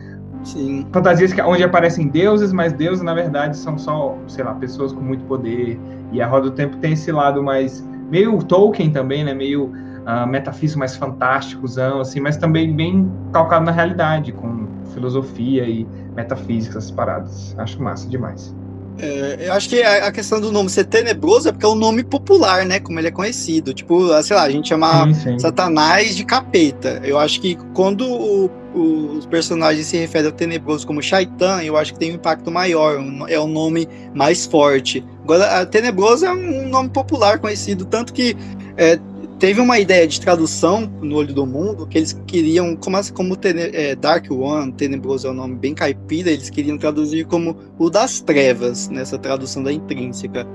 Sim. 0.43 0.85
Fantasias 0.91 1.33
que, 1.33 1.41
onde 1.41 1.63
aparecem 1.63 2.07
deuses, 2.07 2.53
mas 2.53 2.71
deuses 2.71 3.03
na 3.03 3.15
verdade 3.15 3.57
são 3.57 3.77
só, 3.79 4.15
sei 4.27 4.43
lá, 4.43 4.53
pessoas 4.53 4.93
com 4.93 5.01
muito 5.01 5.25
poder. 5.25 5.79
E 6.11 6.21
a 6.21 6.27
roda 6.27 6.51
do 6.51 6.55
tempo 6.55 6.77
tem 6.77 6.93
esse 6.93 7.11
lado 7.11 7.41
mais 7.41 7.83
meio 8.11 8.37
Tolkien 8.43 8.91
também, 8.91 9.23
né, 9.23 9.33
meio 9.33 9.71
uh, 10.05 10.27
metafísico 10.27 10.79
mais 10.79 10.95
fantástico, 10.95 11.65
assim, 11.99 12.19
mas 12.19 12.37
também 12.37 12.73
bem 12.73 13.11
calcado 13.33 13.65
na 13.65 13.71
realidade, 13.71 14.31
com 14.31 14.67
filosofia 14.93 15.67
e 15.67 15.85
metafísica, 16.15 16.77
essas 16.77 16.91
paradas. 16.91 17.55
Acho 17.57 17.81
massa 17.81 18.07
demais. 18.07 18.53
É, 18.97 19.47
eu 19.47 19.53
acho 19.53 19.67
que 19.67 19.83
a, 19.83 20.09
questão 20.09 20.39
do 20.39 20.51
nome 20.51 20.69
ser 20.69 20.85
tenebroso 20.85 21.49
é 21.49 21.51
porque 21.51 21.65
é 21.65 21.69
um 21.69 21.75
nome 21.75 22.01
popular, 22.01 22.65
né? 22.65 22.79
Como 22.79 22.97
ele 22.97 23.09
é 23.09 23.11
conhecido. 23.11 23.73
Tipo, 23.73 24.07
sei 24.23 24.35
lá, 24.35 24.43
a 24.43 24.49
gente 24.49 24.69
chama 24.69 25.05
Sim, 25.07 25.13
sim. 25.13 25.39
Satanás 25.39 26.15
de 26.15 26.23
capeta. 26.23 27.01
Eu 27.03 27.19
acho 27.19 27.41
que 27.41 27.57
quando 27.73 28.05
o- 28.09 28.49
o- 28.73 29.17
os 29.17 29.25
personagens 29.25 29.87
se 29.87 29.97
referem 29.97 30.27
ao 30.27 30.31
tenebroso 30.31 30.87
como 30.87 31.01
Shaitan, 31.01 31.61
eu 31.61 31.75
acho 31.75 31.91
que 31.93 31.99
tem 31.99 32.11
um 32.11 32.15
impacto 32.15 32.49
maior. 32.49 32.97
um- 32.97 33.27
É 33.27 33.37
um 33.39 33.47
nome 33.47 33.87
mais 34.13 34.45
forte. 34.45 35.03
Agora, 35.23 35.59
a 35.61 35.65
tenebroso 35.65 36.25
é 36.25 36.31
um 36.31 36.69
nome 36.69 36.89
popular 36.89 37.37
conhecido, 37.39 37.83
tanto 37.85 38.13
que 38.13 38.37
é, 38.77 38.97
teve 39.39 39.59
uma 39.59 39.79
ideia 39.79 40.07
de 40.07 40.19
tradução 40.19 40.91
no 41.01 41.15
Olho 41.17 41.33
do 41.33 41.45
Mundo 41.45 41.87
que 41.87 41.97
eles 41.97 42.13
queriam, 42.25 42.75
como, 42.75 42.97
como 43.13 43.37
é, 43.43 43.95
Dark 43.95 44.29
One, 44.29 44.71
tenebroso 44.73 45.27
é 45.27 45.31
um 45.31 45.33
nome 45.33 45.55
bem 45.55 45.73
caipira, 45.73 46.31
eles 46.31 46.49
queriam 46.49 46.77
traduzir 46.77 47.25
como 47.25 47.57
o 47.77 47.89
das 47.89 48.21
trevas, 48.21 48.89
nessa 48.89 49.17
tradução 49.17 49.63
da 49.63 49.71
intrínseca. 49.71 50.45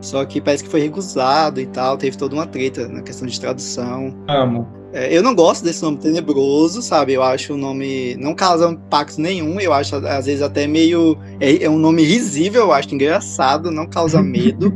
Só 0.00 0.24
que 0.24 0.40
parece 0.40 0.64
que 0.64 0.70
foi 0.70 0.80
recusado 0.80 1.60
e 1.60 1.66
tal, 1.66 1.96
teve 1.96 2.16
toda 2.16 2.34
uma 2.34 2.46
treta 2.46 2.88
na 2.88 3.02
questão 3.02 3.28
de 3.28 3.38
tradução. 3.38 4.14
Amo. 4.28 4.66
É, 4.92 5.16
eu 5.16 5.22
não 5.22 5.34
gosto 5.34 5.62
desse 5.62 5.82
nome 5.82 5.98
tenebroso, 5.98 6.82
sabe? 6.82 7.12
Eu 7.12 7.22
acho 7.22 7.54
o 7.54 7.56
nome. 7.56 8.16
Não 8.16 8.34
causa 8.34 8.70
impacto 8.70 9.20
nenhum, 9.20 9.60
eu 9.60 9.72
acho 9.72 9.94
às 9.96 10.26
vezes 10.26 10.42
até 10.42 10.66
meio. 10.66 11.16
É, 11.38 11.64
é 11.64 11.70
um 11.70 11.78
nome 11.78 12.02
risível, 12.02 12.62
eu 12.62 12.72
acho 12.72 12.92
engraçado, 12.94 13.70
não 13.70 13.86
causa 13.86 14.20
medo, 14.22 14.72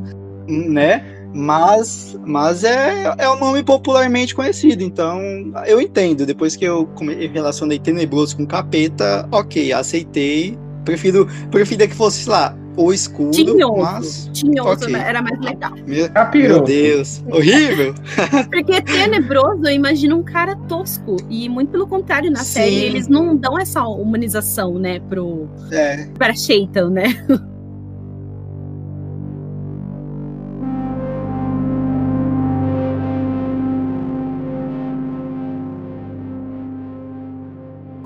né? 0.47 1.14
Mas, 1.35 2.17
mas 2.25 2.63
é, 2.63 3.13
é 3.19 3.29
um 3.29 3.39
nome 3.39 3.63
popularmente 3.65 4.35
conhecido, 4.35 4.85
então 4.85 5.21
eu 5.67 5.81
entendo. 5.81 6.25
Depois 6.25 6.55
que 6.55 6.65
eu 6.65 6.89
relacionei 7.33 7.79
tenebroso 7.79 8.37
com 8.37 8.47
capeta, 8.47 9.29
ok, 9.33 9.73
aceitei. 9.73 10.57
Prefiro, 10.85 11.27
preferia 11.51 11.89
que 11.89 11.95
fosse, 11.95 12.25
sei 12.25 12.33
lá, 12.33 12.57
o 12.77 12.93
escudo, 12.93 13.31
Tinhoso. 13.33 13.77
mas. 13.77 14.31
Tinhoso 14.33 14.85
Ok. 14.85 14.93
né? 14.93 15.05
era 15.09 15.23
mais 15.23 15.41
legal. 15.41 15.73
Meu, 15.87 16.09
meu 16.35 16.63
Deus, 16.63 17.23
horrível! 17.31 17.95
Porque 18.51 18.83
tenebroso, 18.83 19.65
eu 19.65 19.73
imagino 19.73 20.17
um 20.17 20.23
cara 20.23 20.57
tosco. 20.69 21.17
E 21.31 21.49
muito 21.49 21.71
pelo 21.71 21.87
contrário, 21.87 22.31
na 22.31 22.41
Sim. 22.41 22.53
série, 22.53 22.77
eles 22.77 23.09
não 23.09 23.37
dão 23.37 23.59
essa 23.59 23.85
humanização, 23.87 24.79
né, 24.79 25.01
pro. 25.09 25.49
É, 25.71 26.07
para 26.19 26.35
Shaitan, 26.35 26.91
né? 26.91 27.05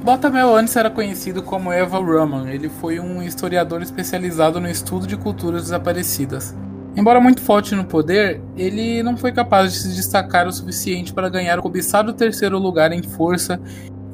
Botamel 0.08 0.56
antes 0.56 0.74
era 0.74 0.88
conhecido 0.88 1.42
como 1.42 1.70
Eva 1.70 2.02
Raman. 2.02 2.48
Ele 2.48 2.70
foi 2.70 2.98
um 2.98 3.22
historiador 3.22 3.82
especializado 3.82 4.58
no 4.58 4.66
estudo 4.66 5.06
de 5.06 5.18
culturas 5.18 5.64
desaparecidas. 5.64 6.56
Embora 6.96 7.20
muito 7.20 7.42
forte 7.42 7.74
no 7.74 7.84
poder, 7.84 8.40
ele 8.56 9.02
não 9.02 9.18
foi 9.18 9.32
capaz 9.32 9.70
de 9.70 9.78
se 9.80 9.94
destacar 9.94 10.48
o 10.48 10.52
suficiente 10.52 11.12
para 11.12 11.28
ganhar 11.28 11.58
o 11.58 11.62
cobiçado 11.62 12.14
terceiro 12.14 12.58
lugar 12.58 12.90
em 12.90 13.02
força 13.02 13.60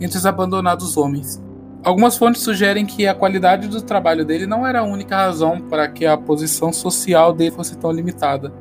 entre 0.01 0.19
os 0.19 0.27
abandonados 0.27 0.97
homens. 0.97 1.41
Algumas 1.85 2.17
fontes 2.17 2.43
sugerem 2.43 2.85
que 2.85 3.07
a 3.07 3.15
qualidade 3.15 3.69
do 3.69 3.81
trabalho 3.81 4.25
dele 4.25 4.49
não 4.49 4.67
era 4.67 4.81
a 4.81 4.85
única 4.85 5.15
razão 5.15 5.61
para 5.61 5.87
que 5.87 6.05
a 6.05 6.17
posição 6.17 6.73
social 6.73 7.33
dele 7.33 7.53
fosse 7.53 7.79
tão 7.79 7.93
limitada. 7.93 8.53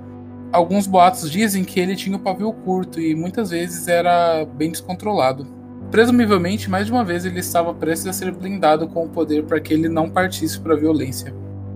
Alguns 0.51 0.85
boatos 0.85 1.31
dizem 1.31 1.63
que 1.63 1.79
ele 1.79 1.95
tinha 1.95 2.15
o 2.15 2.19
pavio 2.19 2.53
curto 2.53 3.01
e 3.01 3.15
muitas 3.15 3.49
vezes 3.49 3.87
era 3.87 4.45
bem 4.45 4.69
descontrolado. 4.69 5.62
Presumivelmente, 5.93 6.71
mais 6.71 6.87
de 6.87 6.91
uma 6.91 7.05
vez 7.05 7.23
ele 7.23 7.39
estava 7.39 7.71
prestes 7.71 8.07
a 8.07 8.13
ser 8.13 8.31
blindado 8.31 8.87
com 8.87 9.05
o 9.05 9.09
poder 9.09 9.43
para 9.43 9.59
que 9.59 9.71
ele 9.71 9.87
não 9.87 10.09
partisse 10.09 10.59
para 10.59 10.73
a 10.73 10.75
violência. 10.75 11.31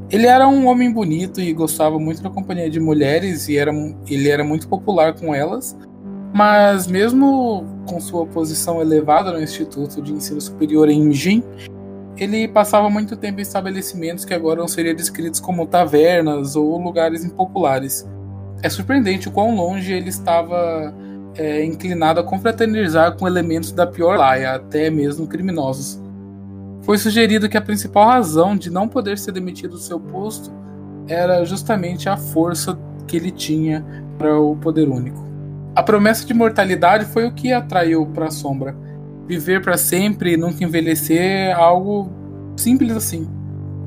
Ele 0.09 0.25
era 0.25 0.47
um 0.47 0.65
homem 0.65 0.91
bonito 0.91 1.39
e 1.39 1.53
gostava 1.53 1.99
muito 1.99 2.23
da 2.23 2.29
companhia 2.31 2.67
de 2.67 2.79
mulheres 2.79 3.47
e 3.47 3.57
era, 3.57 3.71
ele 4.09 4.27
era 4.27 4.43
muito 4.43 4.67
popular 4.67 5.13
com 5.13 5.35
elas, 5.35 5.77
mas 6.33 6.87
mesmo 6.87 7.63
com 7.87 7.99
sua 8.01 8.25
posição 8.25 8.81
elevada 8.81 9.31
no 9.31 9.39
Instituto 9.39 10.01
de 10.01 10.11
Ensino 10.11 10.41
Superior 10.41 10.89
em 10.89 11.13
Jin, 11.13 11.43
ele 12.17 12.47
passava 12.47 12.89
muito 12.89 13.15
tempo 13.15 13.37
em 13.37 13.43
estabelecimentos 13.43 14.25
que 14.25 14.33
agora 14.33 14.67
seriam 14.67 14.95
descritos 14.95 15.39
como 15.39 15.67
tavernas 15.67 16.55
ou 16.55 16.81
lugares 16.81 17.23
impopulares. 17.23 18.03
É 18.63 18.69
surpreendente 18.69 19.27
o 19.27 19.31
quão 19.31 19.55
longe 19.55 19.93
ele 19.93 20.09
estava 20.09 20.91
é, 21.37 21.63
inclinado 21.63 22.19
a 22.19 22.23
confraternizar 22.23 23.15
com 23.15 23.27
elementos 23.27 23.71
da 23.71 23.85
pior 23.85 24.17
laia, 24.17 24.55
até 24.55 24.89
mesmo 24.89 25.27
criminosos. 25.27 26.01
Foi 26.81 26.97
sugerido 26.97 27.47
que 27.47 27.57
a 27.57 27.61
principal 27.61 28.07
razão 28.07 28.55
de 28.55 28.69
não 28.69 28.87
poder 28.87 29.17
ser 29.17 29.31
demitido 29.31 29.71
do 29.71 29.79
seu 29.79 29.99
posto 29.99 30.51
era 31.07 31.43
justamente 31.45 32.09
a 32.09 32.17
força 32.17 32.77
que 33.05 33.17
ele 33.17 33.31
tinha 33.31 33.85
para 34.17 34.39
o 34.39 34.55
poder 34.55 34.87
único. 34.89 35.25
A 35.75 35.83
promessa 35.83 36.25
de 36.25 36.33
mortalidade 36.33 37.05
foi 37.05 37.25
o 37.25 37.31
que 37.31 37.53
atraiu 37.53 38.05
para 38.07 38.27
a 38.27 38.31
sombra. 38.31 38.75
Viver 39.27 39.61
para 39.61 39.77
sempre 39.77 40.33
e 40.33 40.37
nunca 40.37 40.63
envelhecer, 40.63 41.55
algo 41.55 42.09
simples 42.55 42.95
assim. 42.95 43.27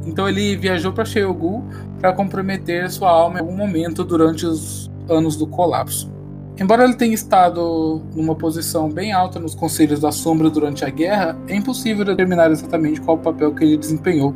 Então 0.07 0.29
ele 0.29 0.57
viajou 0.57 0.93
para 0.93 1.05
Sheogu 1.05 1.65
para 1.99 2.13
comprometer 2.13 2.91
sua 2.91 3.11
alma 3.11 3.39
em 3.39 3.41
algum 3.41 3.57
momento 3.57 4.05
durante 4.05 4.47
os 4.47 4.91
anos 5.09 5.37
do 5.37 5.47
colapso. 5.47 6.20
Embora 6.61 6.85
ele 6.85 6.93
tenha 6.93 7.15
estado 7.15 8.03
numa 8.15 8.35
posição 8.35 8.91
bem 8.91 9.13
alta 9.13 9.41
nos 9.41 9.55
Conselhos 9.55 9.99
da 9.99 10.13
Sombra 10.13 10.51
durante 10.51 10.85
a 10.85 10.91
guerra, 10.91 11.35
é 11.49 11.57
impossível 11.57 12.05
determinar 12.05 12.51
exatamente 12.51 13.01
qual 13.01 13.17
o 13.17 13.21
papel 13.21 13.55
que 13.55 13.65
ele 13.65 13.79
desempenhou. 13.79 14.35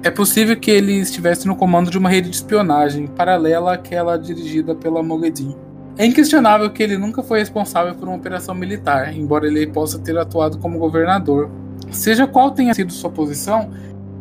É 0.00 0.08
possível 0.08 0.56
que 0.56 0.70
ele 0.70 0.92
estivesse 0.92 1.48
no 1.48 1.56
comando 1.56 1.90
de 1.90 1.98
uma 1.98 2.08
rede 2.08 2.30
de 2.30 2.36
espionagem, 2.36 3.08
paralela 3.08 3.74
àquela 3.74 4.16
dirigida 4.16 4.72
pela 4.72 5.02
Moledin. 5.02 5.56
É 5.98 6.06
inquestionável 6.06 6.70
que 6.70 6.80
ele 6.80 6.96
nunca 6.96 7.24
foi 7.24 7.40
responsável 7.40 7.92
por 7.96 8.06
uma 8.06 8.18
operação 8.18 8.54
militar, 8.54 9.12
embora 9.12 9.48
ele 9.48 9.66
possa 9.66 9.98
ter 9.98 10.16
atuado 10.16 10.58
como 10.58 10.78
governador. 10.78 11.50
Seja 11.90 12.24
qual 12.24 12.52
tenha 12.52 12.72
sido 12.72 12.92
sua 12.92 13.10
posição, 13.10 13.70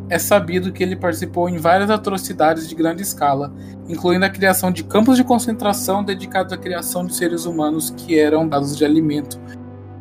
é 0.09 0.19
sabido 0.19 0.71
que 0.71 0.83
ele 0.83 0.95
participou 0.95 1.47
em 1.49 1.57
várias 1.57 1.89
atrocidades 1.89 2.67
de 2.67 2.75
grande 2.75 3.01
escala, 3.01 3.53
incluindo 3.87 4.25
a 4.25 4.29
criação 4.29 4.71
de 4.71 4.83
campos 4.83 5.17
de 5.17 5.23
concentração 5.23 6.03
dedicados 6.03 6.53
à 6.53 6.57
criação 6.57 7.05
de 7.05 7.15
seres 7.15 7.45
humanos 7.45 7.91
que 7.91 8.19
eram 8.19 8.47
dados 8.47 8.77
de 8.77 8.85
alimento 8.85 9.39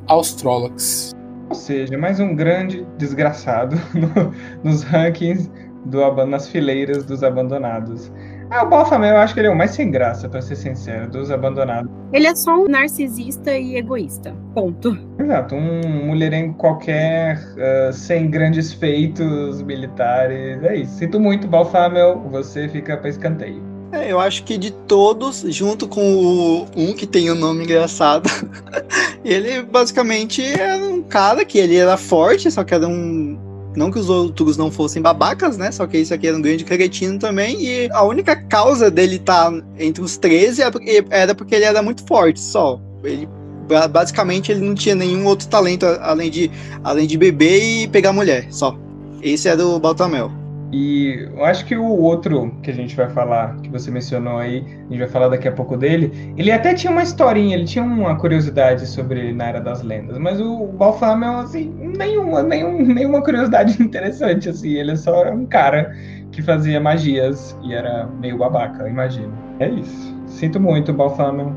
aos 0.06 0.34
Trollocs. 0.34 1.12
Ou 1.48 1.54
seja, 1.54 1.96
mais 1.98 2.18
um 2.18 2.34
grande 2.34 2.86
desgraçado 2.98 3.76
no- 3.94 4.32
nos 4.64 4.82
rankings 4.82 5.50
do, 5.84 6.26
nas 6.26 6.48
fileiras 6.48 7.04
dos 7.04 7.22
abandonados. 7.22 8.10
Ah, 8.52 8.64
o 8.64 8.68
Balfamel 8.68 9.14
eu 9.14 9.16
acho 9.16 9.32
que 9.32 9.40
ele 9.40 9.46
é 9.46 9.50
o 9.50 9.56
mais 9.56 9.70
sem 9.70 9.90
graça, 9.90 10.28
pra 10.28 10.42
ser 10.42 10.56
sincero, 10.56 11.10
dos 11.10 11.30
abandonados. 11.30 11.90
Ele 12.12 12.26
é 12.26 12.34
só 12.34 12.54
um 12.54 12.68
narcisista 12.68 13.56
e 13.56 13.76
egoísta. 13.76 14.34
Ponto. 14.52 14.98
Exato, 15.18 15.54
um 15.54 16.04
mulherengo 16.04 16.52
qualquer, 16.58 17.40
ah, 17.56 17.90
sem 17.94 18.28
grandes 18.28 18.70
feitos 18.70 19.62
militares. 19.62 20.62
É 20.64 20.76
isso. 20.76 20.98
Sinto 20.98 21.18
muito, 21.18 21.48
Balfamel, 21.48 22.20
você 22.30 22.68
fica 22.68 22.94
pra 22.94 23.08
escanteio. 23.08 23.62
É, 23.90 24.12
eu 24.12 24.20
acho 24.20 24.44
que 24.44 24.58
de 24.58 24.70
todos, 24.70 25.44
junto 25.48 25.88
com 25.88 26.02
o 26.14 26.66
um 26.76 26.92
que 26.92 27.06
tem 27.06 27.30
o 27.30 27.34
nome 27.34 27.64
engraçado, 27.64 28.28
ele 29.24 29.62
basicamente 29.62 30.44
era 30.44 30.82
um 30.84 31.02
cara 31.02 31.42
que 31.42 31.58
ele 31.58 31.76
era 31.76 31.96
forte, 31.96 32.50
só 32.50 32.62
que 32.64 32.74
era 32.74 32.86
um. 32.86 33.38
Não 33.74 33.90
que 33.90 33.98
os 33.98 34.08
outros 34.10 34.56
não 34.56 34.70
fossem 34.70 35.00
babacas, 35.00 35.56
né? 35.56 35.70
Só 35.70 35.86
que 35.86 35.96
esse 35.96 36.12
aqui 36.12 36.26
era 36.28 36.36
um 36.36 36.42
grande 36.42 36.64
cretino 36.64 37.18
também. 37.18 37.56
E 37.62 37.88
a 37.92 38.02
única 38.04 38.36
causa 38.36 38.90
dele 38.90 39.16
estar 39.16 39.50
entre 39.78 40.02
os 40.02 40.16
13 40.16 40.60
era 40.62 40.70
porque- 40.70 41.04
era 41.10 41.34
porque 41.34 41.54
ele 41.54 41.64
era 41.64 41.82
muito 41.82 42.04
forte, 42.06 42.38
só. 42.40 42.78
Ele 43.02 43.28
ba- 43.68 43.88
basicamente 43.88 44.52
ele 44.52 44.60
não 44.60 44.74
tinha 44.74 44.94
nenhum 44.94 45.24
outro 45.26 45.48
talento 45.48 45.86
além 46.02 46.30
de, 46.30 46.50
além 46.84 47.06
de 47.06 47.16
beber 47.16 47.62
e 47.62 47.88
pegar 47.88 48.12
mulher, 48.12 48.46
só. 48.50 48.76
Esse 49.22 49.48
era 49.48 49.64
o 49.64 49.78
Baltamel. 49.78 50.30
E 50.72 51.28
eu 51.36 51.44
acho 51.44 51.66
que 51.66 51.76
o 51.76 51.84
outro 51.84 52.50
que 52.62 52.70
a 52.70 52.74
gente 52.74 52.96
vai 52.96 53.08
falar, 53.10 53.56
que 53.60 53.68
você 53.68 53.90
mencionou 53.90 54.38
aí, 54.38 54.64
a 54.66 54.90
gente 54.90 54.98
vai 54.98 55.08
falar 55.08 55.28
daqui 55.28 55.46
a 55.46 55.52
pouco 55.52 55.76
dele, 55.76 56.32
ele 56.36 56.50
até 56.50 56.72
tinha 56.72 56.90
uma 56.90 57.02
historinha, 57.02 57.54
ele 57.54 57.66
tinha 57.66 57.84
uma 57.84 58.16
curiosidade 58.16 58.86
sobre 58.86 59.34
na 59.34 59.48
Era 59.48 59.60
das 59.60 59.82
Lendas, 59.82 60.16
mas 60.18 60.40
o 60.40 60.66
Balfamel, 60.68 61.40
assim, 61.40 61.70
nenhuma, 61.98 62.42
nenhum, 62.42 62.86
nenhuma 62.86 63.22
curiosidade 63.22 63.80
interessante, 63.82 64.48
assim, 64.48 64.70
ele 64.70 64.96
só 64.96 65.20
era 65.20 65.34
um 65.34 65.44
cara 65.44 65.94
que 66.30 66.40
fazia 66.40 66.80
magias 66.80 67.54
e 67.62 67.74
era 67.74 68.06
meio 68.06 68.38
babaca, 68.38 68.88
imagino. 68.88 69.32
É 69.60 69.68
isso. 69.68 70.16
Sinto 70.26 70.58
muito, 70.58 70.94
Balfamel. 70.94 71.54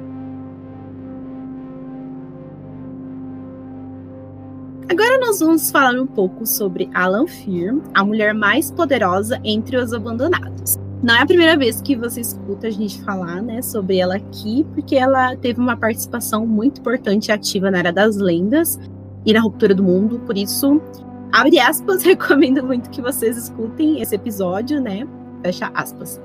Agora 4.88 5.18
nós 5.20 5.40
vamos 5.40 5.72
falar 5.72 6.00
um 6.00 6.06
pouco 6.06 6.46
sobre 6.46 6.90
Alan 6.94 7.26
Fear, 7.26 7.76
a 7.94 8.06
mulher 8.06 8.36
mais 8.36 8.70
poderosa 8.70 9.40
entre 9.44 9.78
os 9.78 9.92
abandonados. 9.92 10.78
Não 11.02 11.16
é 11.16 11.22
a 11.22 11.26
primeira 11.26 11.58
vez 11.58 11.82
que 11.82 11.96
você 11.96 12.22
escuta 12.22 12.68
a 12.68 12.72
gente 12.72 13.02
falar, 13.02 13.42
né, 13.42 13.64
sobre 13.64 13.98
ela 13.98 14.16
aqui, 14.16 14.66
porque 14.76 14.96
ela 14.96 15.36
teve 15.38 15.60
uma 15.60 15.76
participação 15.76 16.46
muito 16.46 16.82
importante 16.82 17.28
e 17.28 17.32
ativa 17.32 17.72
na 17.72 17.80
Era 17.80 17.92
das 17.92 18.16
Lendas 18.18 18.80
e 19.26 19.34
na 19.34 19.42
Ruptura 19.42 19.74
do 19.74 19.84
Mundo, 19.84 20.20
por 20.20 20.38
isso, 20.38 20.80
abre 21.32 21.60
aspas, 21.60 22.02
recomendo 22.06 22.64
muito 22.64 22.90
que 22.92 23.02
vocês 23.02 23.38
escutem 23.38 24.02
esse 24.02 24.16
episódio, 24.16 24.80
né? 24.80 25.08
Fecha 25.44 25.72
aspas. 25.74 26.22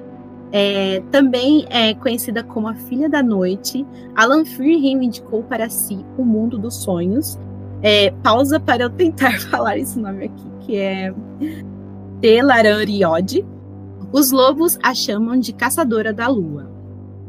É, 0.52 1.02
também 1.10 1.64
é 1.70 1.94
conhecida 1.94 2.42
como 2.42 2.68
a 2.68 2.74
Filha 2.74 3.08
da 3.08 3.22
Noite, 3.22 3.86
Alan 4.14 4.44
Freer 4.44 4.80
reivindicou 4.80 5.42
para 5.44 5.70
si 5.70 6.04
o 6.18 6.24
mundo 6.24 6.58
dos 6.58 6.74
sonhos. 6.74 7.38
É, 7.82 8.10
pausa 8.22 8.60
para 8.60 8.84
eu 8.84 8.90
tentar 8.90 9.40
falar 9.48 9.78
esse 9.78 9.98
nome 9.98 10.26
aqui, 10.26 10.50
que 10.60 10.76
é 10.76 11.14
Telarariode. 12.20 13.44
Os 14.12 14.30
lobos 14.30 14.78
a 14.82 14.94
chamam 14.94 15.38
de 15.38 15.52
Caçadora 15.52 16.12
da 16.12 16.28
Lua. 16.28 16.68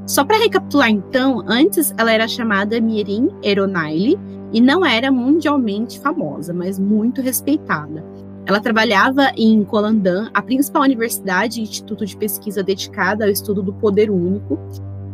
Só 0.05 0.25
para 0.25 0.37
recapitular 0.37 0.89
então, 0.89 1.43
antes 1.47 1.93
ela 1.97 2.11
era 2.11 2.27
chamada 2.27 2.81
Mirin 2.81 3.29
Eronaile 3.43 4.19
e 4.51 4.59
não 4.59 4.85
era 4.85 5.11
mundialmente 5.11 5.99
famosa, 5.99 6.53
mas 6.53 6.77
muito 6.77 7.21
respeitada. 7.21 8.03
Ela 8.45 8.59
trabalhava 8.59 9.31
em 9.37 9.63
Colandan, 9.63 10.29
a 10.33 10.41
principal 10.41 10.81
universidade 10.81 11.59
e 11.59 11.63
instituto 11.63 12.05
de 12.05 12.17
pesquisa 12.17 12.63
dedicada 12.63 13.23
ao 13.23 13.29
estudo 13.29 13.61
do 13.61 13.71
poder 13.71 14.09
único, 14.09 14.59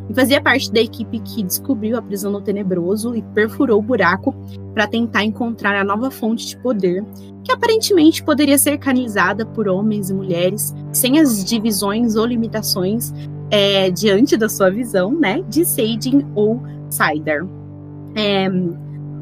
e 0.10 0.14
fazia 0.14 0.42
parte 0.42 0.72
da 0.72 0.80
equipe 0.80 1.20
que 1.20 1.44
descobriu 1.44 1.98
a 1.98 2.02
prisão 2.02 2.32
do 2.32 2.42
Tenebroso 2.42 3.16
e 3.16 3.22
perfurou 3.22 3.80
o 3.80 3.84
buraco 3.84 4.34
para 4.74 4.88
tentar 4.88 5.24
encontrar 5.24 5.76
a 5.76 5.84
nova 5.84 6.10
fonte 6.10 6.48
de 6.48 6.58
poder, 6.58 7.04
que 7.44 7.52
aparentemente 7.52 8.24
poderia 8.24 8.58
ser 8.58 8.78
canalizada 8.78 9.46
por 9.46 9.68
homens 9.68 10.10
e 10.10 10.14
mulheres, 10.14 10.74
sem 10.92 11.20
as 11.20 11.44
divisões 11.44 12.16
ou 12.16 12.26
limitações 12.26 13.14
é, 13.52 13.90
diante 13.90 14.38
da 14.38 14.50
sua 14.50 14.70
visão, 14.70 15.12
né, 15.12 15.44
de 15.50 15.66
Seidin 15.66 16.26
ou 16.36 16.62
Sider. 16.90 17.46
É, 18.16 18.50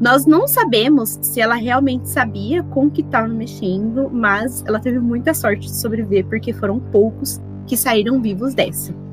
nós 0.00 0.26
não 0.26 0.46
sabemos 0.46 1.18
se 1.22 1.40
ela 1.40 1.54
realmente 1.54 2.08
sabia 2.08 2.62
com 2.62 2.86
o 2.86 2.90
que 2.90 3.00
estava 3.00 3.28
mexendo, 3.28 4.10
mas 4.12 4.62
ela 4.66 4.78
teve 4.78 4.98
muita 4.98 5.32
sorte 5.32 5.66
de 5.66 5.74
sobreviver, 5.74 6.26
porque 6.26 6.52
foram 6.52 6.78
poucos 6.78 7.40
que 7.66 7.76
saíram 7.76 8.20
vivos 8.20 8.54
dessa. 8.54 9.05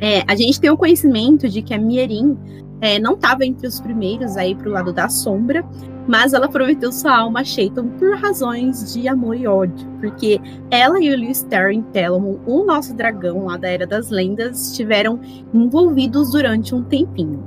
É, 0.00 0.22
a 0.26 0.36
gente 0.36 0.60
tem 0.60 0.70
o 0.70 0.76
conhecimento 0.76 1.48
de 1.48 1.62
que 1.62 1.72
a 1.72 1.78
Mierin 1.78 2.36
é, 2.80 2.98
não 2.98 3.14
estava 3.14 3.44
entre 3.44 3.66
os 3.66 3.80
primeiros 3.80 4.36
aí 4.36 4.54
para 4.54 4.68
o 4.68 4.72
lado 4.72 4.92
da 4.92 5.08
sombra, 5.08 5.64
mas 6.06 6.32
ela 6.32 6.48
prometeu 6.48 6.92
sua 6.92 7.16
alma 7.16 7.40
a 7.40 7.44
Shaitan 7.44 7.88
por 7.88 8.16
razões 8.16 8.92
de 8.92 9.08
amor 9.08 9.36
e 9.36 9.46
ódio, 9.46 9.88
porque 10.00 10.40
ela 10.70 11.00
e 11.00 11.12
o 11.12 11.16
Lewis 11.16 11.42
Terry 11.42 11.82
Telamon, 11.92 12.38
o 12.46 12.64
nosso 12.64 12.94
dragão 12.94 13.46
lá 13.46 13.56
da 13.56 13.68
Era 13.68 13.86
das 13.86 14.10
Lendas, 14.10 14.70
estiveram 14.70 15.18
envolvidos 15.52 16.30
durante 16.30 16.74
um 16.74 16.82
tempinho. 16.82 17.42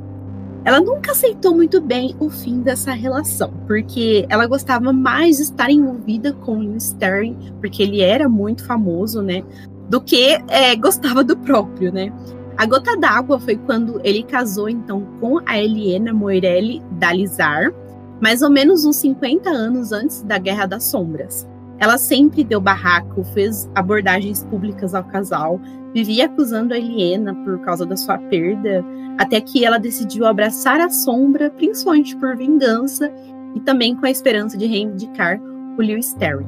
Ela 0.66 0.82
nunca 0.82 1.14
aceitou 1.14 1.56
muito 1.56 1.80
bem 1.80 2.16
o 2.20 2.30
fim 2.30 2.60
dessa 2.60 2.92
relação, 2.92 3.54
porque 3.66 4.26
ela 4.30 4.46
gostava 4.46 4.92
mais 4.92 5.38
de 5.38 5.44
estar 5.44 5.72
envolvida 5.72 6.34
com 6.34 6.58
o 6.58 6.76
Sterling, 6.76 7.38
porque 7.62 7.82
ele 7.82 8.02
era 8.02 8.28
muito 8.28 8.66
famoso, 8.66 9.22
né? 9.22 9.42
Do 9.90 10.02
que 10.02 10.38
é, 10.50 10.76
gostava 10.76 11.24
do 11.24 11.38
próprio, 11.38 11.94
né? 11.94 12.12
A 12.60 12.66
gota 12.66 12.98
d'água 12.98 13.40
foi 13.40 13.56
quando 13.56 14.02
ele 14.04 14.22
casou, 14.22 14.68
então, 14.68 15.08
com 15.22 15.40
a 15.46 15.58
Eliena 15.58 16.12
Moirelli 16.12 16.84
Dalizar, 17.00 17.74
mais 18.20 18.42
ou 18.42 18.50
menos 18.50 18.84
uns 18.84 18.98
50 18.98 19.50
anos 19.50 19.94
antes 19.94 20.24
da 20.24 20.38
Guerra 20.38 20.66
das 20.66 20.84
Sombras. 20.84 21.48
Ela 21.78 21.98
sempre 21.98 22.44
deu 22.44 22.60
barraco, 22.60 23.24
fez 23.34 23.70
abordagens 23.74 24.44
públicas 24.44 24.94
ao 24.94 25.06
casal, 25.06 25.58
vivia 25.94 26.26
acusando 26.26 26.74
a 26.74 26.78
Eliena 26.78 27.34
por 27.46 27.62
causa 27.62 27.86
da 27.86 27.96
sua 27.96 28.18
perda, 28.18 28.84
até 29.18 29.40
que 29.40 29.64
ela 29.64 29.78
decidiu 29.78 30.26
abraçar 30.26 30.82
a 30.82 30.90
sombra, 30.90 31.50
principalmente 31.52 32.14
por 32.18 32.36
vingança 32.36 33.10
e 33.56 33.62
também 33.62 33.96
com 33.96 34.06
a 34.06 34.12
esperança 34.12 34.58
de 34.58 34.66
reivindicar 34.66 35.40
o 35.78 35.82
Lewis 35.82 36.14
Terry. 36.16 36.46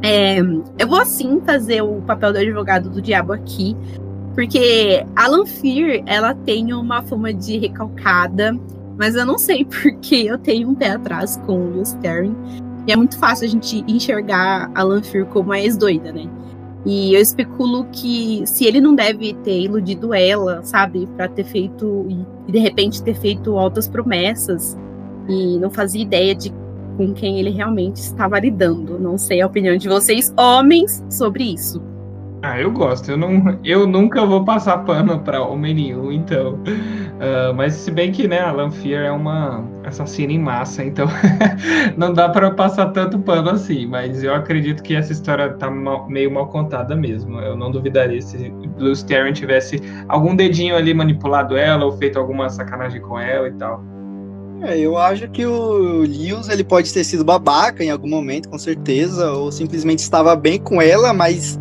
É, 0.00 0.38
eu 0.78 0.86
vou 0.86 1.00
assim 1.00 1.40
fazer 1.44 1.82
o 1.82 2.00
papel 2.02 2.32
do 2.32 2.38
advogado 2.38 2.88
do 2.88 3.02
diabo 3.02 3.32
aqui, 3.32 3.76
porque 4.38 5.04
Alan 5.16 5.44
Fear 5.44 6.00
ela 6.06 6.32
tem 6.32 6.72
uma 6.72 7.02
fama 7.02 7.34
de 7.34 7.58
recalcada, 7.58 8.56
mas 8.96 9.16
eu 9.16 9.26
não 9.26 9.36
sei 9.36 9.64
porque 9.82 10.14
eu 10.14 10.38
tenho 10.38 10.68
um 10.68 10.76
pé 10.76 10.90
atrás 10.90 11.36
com 11.44 11.58
o 11.58 11.70
Lewis 11.72 11.92
Terry. 11.94 12.30
E 12.86 12.92
é 12.92 12.94
muito 12.94 13.18
fácil 13.18 13.46
a 13.46 13.48
gente 13.48 13.84
enxergar 13.88 14.70
a 14.76 14.82
Lanfear 14.84 15.26
como 15.26 15.50
a 15.50 15.58
ex-doida, 15.60 16.12
né? 16.12 16.30
E 16.86 17.14
eu 17.14 17.20
especulo 17.20 17.88
que 17.90 18.44
se 18.46 18.64
ele 18.64 18.80
não 18.80 18.94
deve 18.94 19.34
ter 19.42 19.60
iludido 19.60 20.14
ela, 20.14 20.62
sabe, 20.62 21.08
para 21.16 21.26
ter 21.26 21.42
feito 21.42 22.06
e 22.46 22.52
de 22.52 22.60
repente 22.60 23.02
ter 23.02 23.16
feito 23.16 23.58
altas 23.58 23.88
promessas 23.88 24.78
e 25.28 25.58
não 25.58 25.68
fazia 25.68 26.00
ideia 26.00 26.32
de 26.32 26.54
com 26.96 27.12
quem 27.12 27.40
ele 27.40 27.50
realmente 27.50 27.96
estava 27.96 28.38
lidando. 28.38 29.00
Não 29.00 29.18
sei 29.18 29.40
a 29.40 29.48
opinião 29.48 29.76
de 29.76 29.88
vocês, 29.88 30.32
homens, 30.36 31.04
sobre 31.10 31.42
isso. 31.54 31.82
Ah, 32.40 32.60
eu 32.60 32.70
gosto. 32.70 33.10
Eu, 33.10 33.16
não, 33.16 33.58
eu 33.64 33.86
nunca 33.86 34.24
vou 34.24 34.44
passar 34.44 34.78
pano 34.78 35.18
para 35.18 35.42
homem 35.42 35.74
nenhum, 35.74 36.12
então. 36.12 36.54
Uh, 36.54 37.52
mas 37.56 37.74
se 37.74 37.90
bem 37.90 38.12
que, 38.12 38.28
né, 38.28 38.38
a 38.38 38.52
Lanfear 38.52 39.06
é 39.06 39.10
uma 39.10 39.64
assassina 39.84 40.32
em 40.32 40.38
massa, 40.38 40.84
então 40.84 41.08
não 41.96 42.12
dá 42.12 42.28
para 42.28 42.52
passar 42.52 42.86
tanto 42.90 43.18
pano 43.18 43.50
assim. 43.50 43.86
Mas 43.86 44.22
eu 44.22 44.32
acredito 44.32 44.84
que 44.84 44.94
essa 44.94 45.12
história 45.12 45.52
tá 45.54 45.68
mal, 45.68 46.08
meio 46.08 46.30
mal 46.30 46.46
contada 46.46 46.94
mesmo. 46.94 47.40
Eu 47.40 47.56
não 47.56 47.72
duvidaria 47.72 48.22
se 48.22 48.50
Blue 48.78 48.92
Sterling 48.92 49.32
tivesse 49.32 49.82
algum 50.08 50.36
dedinho 50.36 50.76
ali 50.76 50.94
manipulado 50.94 51.56
ela 51.56 51.84
ou 51.84 51.92
feito 51.92 52.20
alguma 52.20 52.48
sacanagem 52.48 53.00
com 53.00 53.18
ela 53.18 53.48
e 53.48 53.52
tal. 53.52 53.82
É, 54.62 54.78
eu 54.78 54.96
acho 54.96 55.28
que 55.28 55.46
o 55.46 56.00
Lewis 56.00 56.48
ele 56.48 56.64
pode 56.64 56.92
ter 56.92 57.04
sido 57.04 57.24
babaca 57.24 57.82
em 57.82 57.90
algum 57.90 58.08
momento, 58.08 58.48
com 58.48 58.58
certeza, 58.58 59.30
ou 59.32 59.52
simplesmente 59.52 60.00
estava 60.00 60.34
bem 60.34 60.58
com 60.58 60.82
ela, 60.82 61.12
mas 61.12 61.58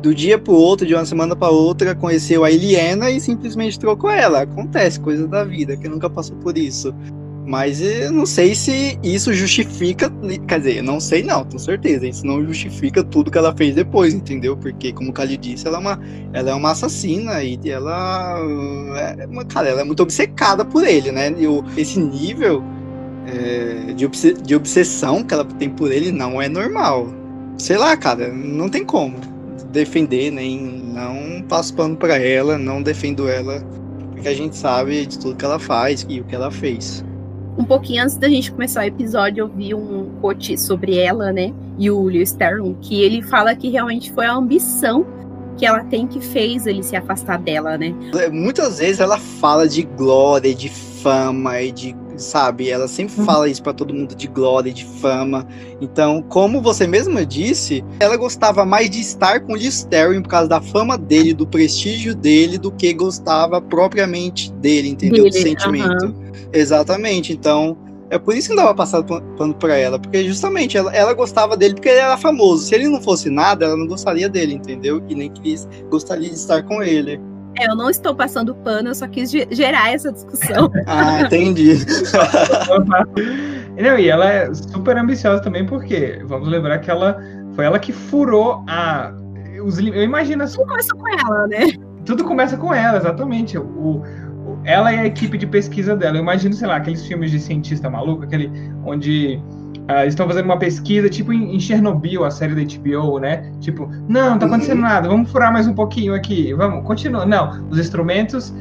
do 0.00 0.14
dia 0.14 0.38
pro 0.38 0.54
outro, 0.54 0.86
de 0.86 0.94
uma 0.94 1.04
semana 1.04 1.36
para 1.36 1.50
outra, 1.50 1.94
conheceu 1.94 2.44
a 2.44 2.50
Eliana 2.50 3.10
e 3.10 3.20
simplesmente 3.20 3.78
trocou 3.78 4.10
ela. 4.10 4.42
Acontece, 4.42 4.98
coisa 4.98 5.26
da 5.28 5.44
vida, 5.44 5.76
que 5.76 5.88
nunca 5.88 6.08
passou 6.08 6.36
por 6.36 6.56
isso. 6.56 6.94
Mas 7.46 7.80
eu 7.80 8.12
não 8.12 8.26
sei 8.26 8.54
se 8.54 8.98
isso 9.02 9.32
justifica. 9.34 10.10
Quer 10.46 10.58
dizer, 10.58 10.76
eu 10.76 10.84
não 10.84 11.00
sei 11.00 11.22
não, 11.22 11.44
tenho 11.44 11.58
certeza. 11.58 12.06
Isso 12.06 12.24
não 12.24 12.44
justifica 12.44 13.02
tudo 13.02 13.30
que 13.30 13.36
ela 13.36 13.54
fez 13.54 13.74
depois, 13.74 14.14
entendeu? 14.14 14.56
Porque, 14.56 14.92
como 14.92 15.10
o 15.10 15.12
Kali 15.12 15.36
disse, 15.36 15.66
ela 15.66 15.78
é 15.78 15.80
uma, 15.80 16.00
ela 16.32 16.50
é 16.50 16.54
uma 16.54 16.70
assassina 16.70 17.42
e 17.42 17.58
ela. 17.68 18.38
É 19.18 19.26
uma, 19.26 19.44
cara, 19.44 19.68
ela 19.68 19.80
é 19.80 19.84
muito 19.84 20.02
obcecada 20.02 20.64
por 20.64 20.86
ele, 20.86 21.10
né? 21.10 21.34
E 21.36 21.46
o, 21.46 21.64
esse 21.76 21.98
nível 21.98 22.62
é, 23.26 23.92
de, 23.94 24.06
de 24.42 24.54
obsessão 24.54 25.24
que 25.24 25.34
ela 25.34 25.44
tem 25.44 25.68
por 25.68 25.90
ele 25.90 26.12
não 26.12 26.40
é 26.40 26.48
normal. 26.48 27.08
Sei 27.58 27.76
lá, 27.76 27.96
cara, 27.96 28.32
não 28.32 28.68
tem 28.68 28.84
como 28.84 29.29
defender, 29.70 30.30
nem 30.30 30.60
não 30.60 31.42
passo 31.42 31.74
pano 31.74 31.96
para 31.96 32.18
ela, 32.18 32.58
não 32.58 32.82
defendo 32.82 33.28
ela, 33.28 33.60
porque 34.12 34.28
a 34.28 34.34
gente 34.34 34.56
sabe 34.56 35.06
de 35.06 35.18
tudo 35.18 35.36
que 35.36 35.44
ela 35.44 35.58
faz 35.58 36.04
e 36.08 36.20
o 36.20 36.24
que 36.24 36.34
ela 36.34 36.50
fez. 36.50 37.04
Um 37.58 37.64
pouquinho 37.64 38.04
antes 38.04 38.16
da 38.16 38.28
gente 38.28 38.52
começar 38.52 38.80
o 38.80 38.84
episódio, 38.84 39.42
eu 39.42 39.48
vi 39.48 39.74
um 39.74 40.10
quote 40.20 40.58
sobre 40.58 40.96
ela, 40.96 41.32
né? 41.32 41.52
E 41.78 41.90
o 41.90 42.02
Leo 42.04 42.22
Sterling, 42.22 42.76
que 42.80 43.02
ele 43.02 43.22
fala 43.22 43.54
que 43.54 43.68
realmente 43.68 44.12
foi 44.12 44.26
a 44.26 44.34
ambição 44.34 45.06
que 45.56 45.66
ela 45.66 45.84
tem 45.84 46.06
que 46.06 46.20
fez 46.20 46.66
ele 46.66 46.82
se 46.82 46.96
afastar 46.96 47.38
dela, 47.38 47.76
né? 47.76 47.94
Muitas 48.32 48.78
vezes 48.78 49.00
ela 49.00 49.18
fala 49.18 49.68
de 49.68 49.82
glória, 49.82 50.54
de 50.54 50.70
fama 50.70 51.60
e 51.60 51.70
de 51.70 51.94
sabe? 52.20 52.70
Ela 52.70 52.86
sempre 52.86 53.18
uhum. 53.18 53.24
fala 53.24 53.48
isso 53.48 53.62
para 53.62 53.72
todo 53.72 53.94
mundo 53.94 54.14
de 54.14 54.26
glória, 54.26 54.72
de 54.72 54.84
fama. 54.84 55.46
Então, 55.80 56.22
como 56.22 56.60
você 56.60 56.86
mesma 56.86 57.24
disse, 57.24 57.84
ela 57.98 58.16
gostava 58.16 58.64
mais 58.64 58.90
de 58.90 59.00
estar 59.00 59.40
com 59.40 59.52
o 59.54 59.56
Listerine 59.56 60.22
por 60.22 60.28
causa 60.28 60.48
da 60.48 60.60
fama 60.60 60.96
dele, 60.96 61.32
do 61.32 61.46
prestígio 61.46 62.14
dele, 62.14 62.58
do 62.58 62.70
que 62.70 62.92
gostava 62.92 63.60
propriamente 63.60 64.52
dele, 64.52 64.90
entendeu? 64.90 65.24
Dele, 65.24 65.36
do 65.36 65.42
sentimento. 65.42 66.06
Uhum. 66.06 66.30
Exatamente. 66.52 67.32
Então, 67.32 67.76
é 68.10 68.18
por 68.18 68.34
isso 68.34 68.48
que 68.48 68.56
não 68.56 68.64
dava 68.64 68.74
passar 68.74 69.04
pano 69.04 69.54
pra 69.54 69.76
ela, 69.76 69.96
porque 69.96 70.24
justamente 70.24 70.76
ela, 70.76 70.92
ela 70.92 71.14
gostava 71.14 71.56
dele 71.56 71.74
porque 71.74 71.88
ele 71.88 72.00
era 72.00 72.16
famoso. 72.18 72.64
Se 72.64 72.74
ele 72.74 72.88
não 72.88 73.00
fosse 73.00 73.30
nada, 73.30 73.66
ela 73.66 73.76
não 73.76 73.86
gostaria 73.86 74.28
dele, 74.28 74.54
entendeu? 74.54 75.00
E 75.08 75.14
nem 75.14 75.30
quis, 75.30 75.68
gostaria 75.88 76.28
de 76.28 76.34
estar 76.34 76.64
com 76.64 76.82
ele. 76.82 77.20
É, 77.58 77.66
eu 77.66 77.76
não 77.76 77.90
estou 77.90 78.14
passando 78.14 78.54
pano, 78.54 78.88
eu 78.88 78.94
só 78.94 79.08
quis 79.08 79.30
gerar 79.30 79.92
essa 79.92 80.12
discussão. 80.12 80.70
ah, 80.86 81.22
entendi. 81.22 81.78
não, 83.82 83.98
e 83.98 84.08
ela 84.08 84.30
é 84.30 84.54
super 84.54 84.96
ambiciosa 84.96 85.42
também, 85.42 85.66
porque 85.66 86.22
vamos 86.26 86.48
lembrar 86.48 86.78
que 86.78 86.90
ela 86.90 87.20
foi 87.54 87.64
ela 87.64 87.78
que 87.78 87.92
furou 87.92 88.64
a. 88.68 89.12
Os, 89.64 89.78
eu 89.78 90.02
imagino 90.02 90.44
assim. 90.44 90.56
Tudo 90.56 90.68
começa 90.68 90.94
com 90.94 91.08
ela, 91.08 91.46
né? 91.48 91.72
Tudo 92.06 92.24
começa 92.24 92.56
com 92.56 92.74
ela, 92.74 92.98
exatamente. 92.98 93.58
O, 93.58 93.62
o, 93.62 94.60
ela 94.64 94.92
e 94.92 94.98
a 94.98 95.06
equipe 95.06 95.36
de 95.36 95.46
pesquisa 95.46 95.96
dela. 95.96 96.16
Eu 96.16 96.22
imagino, 96.22 96.54
sei 96.54 96.68
lá, 96.68 96.76
aqueles 96.76 97.04
filmes 97.06 97.30
de 97.30 97.40
cientista 97.40 97.90
maluco, 97.90 98.24
aquele 98.24 98.50
onde 98.84 99.42
Uh, 99.90 100.06
estão 100.06 100.28
fazendo 100.28 100.44
uma 100.44 100.56
pesquisa, 100.56 101.08
tipo 101.08 101.32
em, 101.32 101.56
em, 101.56 101.58
Chernobyl, 101.58 102.24
a 102.24 102.30
série 102.30 102.54
da 102.54 102.76
HBO, 102.76 103.18
né? 103.18 103.50
Tipo, 103.60 103.90
não, 104.08 104.30
não 104.30 104.38
tá 104.38 104.46
acontecendo 104.46 104.76
uhum. 104.76 104.84
nada, 104.84 105.08
vamos 105.08 105.32
furar 105.32 105.52
mais 105.52 105.66
um 105.66 105.74
pouquinho 105.74 106.14
aqui, 106.14 106.54
vamos, 106.54 106.86
continua. 106.86 107.26
Não, 107.26 107.66
os 107.68 107.76
instrumentos 107.76 108.54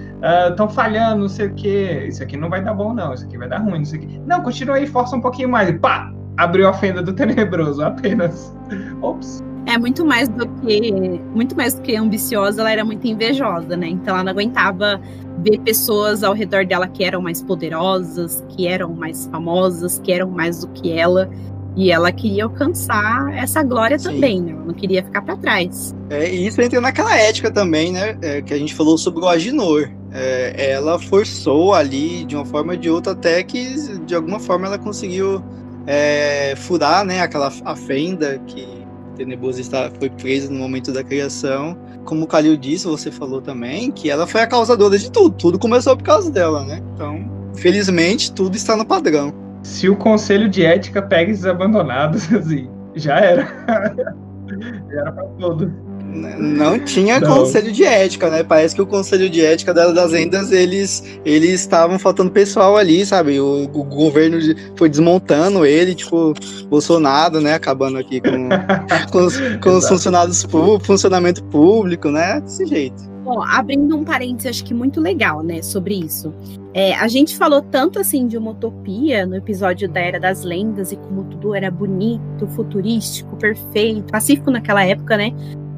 estão 0.50 0.66
uh, 0.66 0.70
falhando, 0.70 1.22
não 1.22 1.30
sei 1.30 1.48
o 1.48 1.54
quê. 1.54 2.06
Isso 2.08 2.24
aqui 2.24 2.36
não 2.36 2.50
vai 2.50 2.64
dar 2.64 2.74
bom, 2.74 2.94
não. 2.96 3.14
Isso 3.14 3.26
aqui 3.26 3.38
vai 3.38 3.48
dar 3.48 3.60
ruim, 3.60 3.82
isso 3.82 3.96
aqui. 3.96 4.20
Não, 4.26 4.42
continua 4.42 4.78
aí, 4.78 4.88
força 4.88 5.16
um 5.16 5.22
pouquinho 5.22 5.50
mais. 5.50 5.70
E 5.70 5.74
pá! 5.74 6.12
Abriu 6.38 6.68
a 6.68 6.74
fenda 6.74 7.04
do 7.04 7.14
tenebroso, 7.14 7.84
apenas. 7.84 8.56
Ops. 9.02 9.44
É 9.66 9.78
muito 9.78 10.06
mais 10.06 10.28
do 10.28 10.48
que 10.48 10.92
muito 11.34 11.56
mais 11.56 11.76
do 11.76 11.82
que 11.82 11.96
ambiciosa, 11.96 12.62
ela 12.62 12.72
era 12.72 12.86
muito 12.86 13.06
invejosa, 13.08 13.78
né? 13.78 13.88
Então 13.88 14.16
ela 14.16 14.24
não 14.24 14.32
aguentava 14.32 15.00
ver 15.40 15.60
pessoas 15.60 16.24
ao 16.24 16.34
redor 16.34 16.66
dela 16.66 16.88
que 16.88 17.04
eram 17.04 17.22
mais 17.22 17.42
poderosas, 17.42 18.44
que 18.50 18.68
eram 18.68 18.94
mais 18.94 19.28
famosas, 19.28 20.00
que 20.00 20.12
eram 20.12 20.30
mais 20.30 20.62
do 20.62 20.68
que 20.70 20.92
ela. 20.92 21.30
E 21.76 21.92
ela 21.92 22.12
queria 22.12 22.46
alcançar 22.46 23.32
essa 23.38 23.64
glória 23.64 23.98
Sim. 23.98 24.14
também, 24.14 24.42
né? 24.42 24.52
Ela 24.52 24.66
não 24.66 24.74
queria 24.74 25.04
ficar 25.04 25.22
para 25.22 25.38
trás. 25.38 25.96
É, 26.10 26.30
e 26.30 26.48
isso 26.48 26.60
entra 26.62 26.82
naquela 26.82 27.16
ética 27.16 27.52
também, 27.52 27.94
né? 27.94 28.18
É, 28.22 28.42
que 28.42 28.54
a 28.54 28.58
gente 28.58 28.74
falou 28.74 28.98
sobre 28.98 29.24
o 29.24 29.28
Aginor. 29.28 29.90
É, 30.12 30.72
ela 30.72 30.98
forçou 30.98 31.74
ali, 31.74 32.26
de 32.26 32.36
uma 32.36 32.46
forma 32.46 32.74
ou 32.74 32.80
de 32.80 32.90
outra, 32.90 33.14
até 33.14 33.44
que 33.44 34.00
de 34.00 34.16
alguma 34.16 34.40
forma 34.40 34.66
ela 34.66 34.80
conseguiu 34.80 35.42
é, 35.86 36.54
furar 36.58 37.06
né, 37.06 37.22
aquela 37.22 37.52
a 37.64 37.76
fenda 37.76 38.40
que 38.48 38.79
Tenebroso 39.20 39.60
está, 39.60 39.92
foi 40.00 40.10
presa 40.10 40.50
no 40.50 40.58
momento 40.58 40.94
da 40.94 41.04
criação. 41.04 41.78
Como 42.06 42.24
o 42.24 42.28
Kalil 42.28 42.56
disse, 42.56 42.88
você 42.88 43.12
falou 43.12 43.42
também, 43.42 43.92
que 43.92 44.10
ela 44.10 44.26
foi 44.26 44.40
a 44.40 44.48
causadora 44.48 44.98
de 44.98 45.12
tudo. 45.12 45.36
Tudo 45.36 45.60
começou 45.60 45.98
por 45.98 46.04
causa 46.04 46.32
dela, 46.32 46.64
né? 46.64 46.82
Então, 46.96 47.30
felizmente, 47.54 48.32
tudo 48.32 48.56
está 48.56 48.78
no 48.78 48.86
padrão. 48.86 49.34
Se 49.62 49.90
o 49.90 49.96
conselho 49.98 50.48
de 50.48 50.64
ética 50.64 51.02
pega 51.02 51.32
esses 51.32 51.46
abandonados, 51.46 52.32
assim, 52.34 52.70
já 52.96 53.20
era. 53.20 53.46
já 54.90 55.02
era 55.02 55.12
pra 55.12 55.24
todos. 55.38 55.70
Não 56.12 56.80
tinha 56.80 57.20
não. 57.20 57.40
conselho 57.40 57.72
de 57.72 57.84
ética, 57.84 58.30
né? 58.30 58.44
Parece 58.44 58.76
que 58.76 58.82
o 58.82 58.86
conselho 58.86 59.30
de 59.30 59.44
ética 59.44 59.74
das 59.74 60.12
lendas, 60.12 60.52
eles 60.52 61.04
eles 61.26 61.62
estavam 61.62 62.00
faltando 62.00 62.32
pessoal 62.32 62.78
ali, 62.78 63.06
sabe? 63.06 63.40
O, 63.40 63.64
o 63.64 63.84
governo 63.84 64.38
foi 64.76 64.90
desmontando 64.90 65.66
ele, 65.66 65.94
tipo, 65.94 66.34
Bolsonaro, 66.70 67.40
né? 67.42 67.54
Acabando 67.54 67.98
aqui 67.98 68.20
com, 68.22 68.50
com, 69.12 69.26
os, 69.26 69.38
com 69.62 69.78
os 69.78 69.88
funcionários 69.88 70.44
públicos, 70.46 70.88
funcionamento 70.88 71.44
público, 71.46 72.10
né? 72.10 72.42
Desse 72.42 72.66
jeito. 72.66 73.10
Bom, 73.24 73.44
abrindo 73.44 73.96
um 73.96 74.04
parênteses, 74.04 74.50
acho 74.50 74.66
que 74.66 74.74
muito 74.74 75.00
legal, 75.00 75.44
né, 75.44 75.62
sobre 75.62 75.94
isso. 75.94 76.34
É, 76.74 76.96
a 76.96 77.08
gente 77.08 77.38
falou 77.38 77.62
tanto 77.62 78.00
assim 78.00 78.28
de 78.28 78.36
uma 78.36 78.52
utopia 78.52 79.24
no 79.24 79.36
episódio 79.36 79.88
da 79.88 80.00
Era 80.00 80.20
das 80.20 80.44
Lendas 80.44 80.92
e 80.92 80.96
como 80.96 81.26
tudo 81.26 81.54
era 81.54 81.70
bonito, 81.70 82.48
futurístico, 82.56 83.36
perfeito, 83.36 84.12
pacífico 84.12 84.50
naquela 84.50 84.84
época, 84.84 85.16
né? 85.16 85.32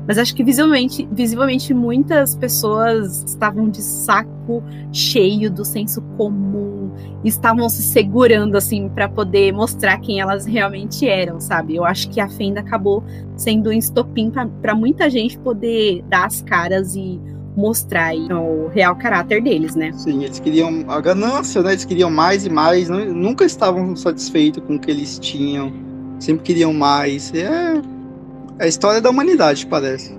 Mas 0.07 0.17
acho 0.17 0.35
que 0.35 0.43
visivelmente, 0.43 1.07
visivelmente 1.11 1.73
muitas 1.73 2.35
pessoas 2.35 3.23
estavam 3.23 3.69
de 3.69 3.81
saco 3.81 4.63
cheio 4.91 5.49
do 5.49 5.63
senso 5.63 6.01
comum, 6.17 6.91
estavam 7.23 7.69
se 7.69 7.83
segurando 7.83 8.57
assim 8.57 8.89
para 8.89 9.07
poder 9.07 9.53
mostrar 9.53 9.99
quem 9.99 10.19
elas 10.19 10.45
realmente 10.45 11.07
eram, 11.07 11.39
sabe? 11.39 11.75
Eu 11.75 11.85
acho 11.85 12.09
que 12.09 12.19
a 12.19 12.27
Fenda 12.27 12.61
acabou 12.61 13.03
sendo 13.35 13.69
um 13.69 13.73
estopim 13.73 14.31
para 14.61 14.73
muita 14.73 15.09
gente 15.09 15.37
poder 15.37 16.03
dar 16.09 16.25
as 16.25 16.41
caras 16.41 16.95
e 16.95 17.19
mostrar 17.55 18.15
o 18.15 18.69
real 18.69 18.95
caráter 18.95 19.43
deles, 19.43 19.75
né? 19.75 19.91
Sim, 19.93 20.23
eles 20.23 20.39
queriam 20.39 20.85
a 20.87 20.99
ganância, 20.99 21.61
né? 21.61 21.73
Eles 21.73 21.85
queriam 21.85 22.09
mais 22.09 22.45
e 22.45 22.49
mais, 22.49 22.89
nunca 22.89 23.45
estavam 23.45 23.95
satisfeitos 23.95 24.63
com 24.65 24.75
o 24.75 24.79
que 24.79 24.89
eles 24.89 25.19
tinham, 25.19 25.71
sempre 26.19 26.43
queriam 26.43 26.73
mais. 26.73 27.33
É 27.33 27.81
é 28.61 28.65
a 28.65 28.67
história 28.67 29.01
da 29.01 29.09
humanidade, 29.09 29.65
parece. 29.65 30.17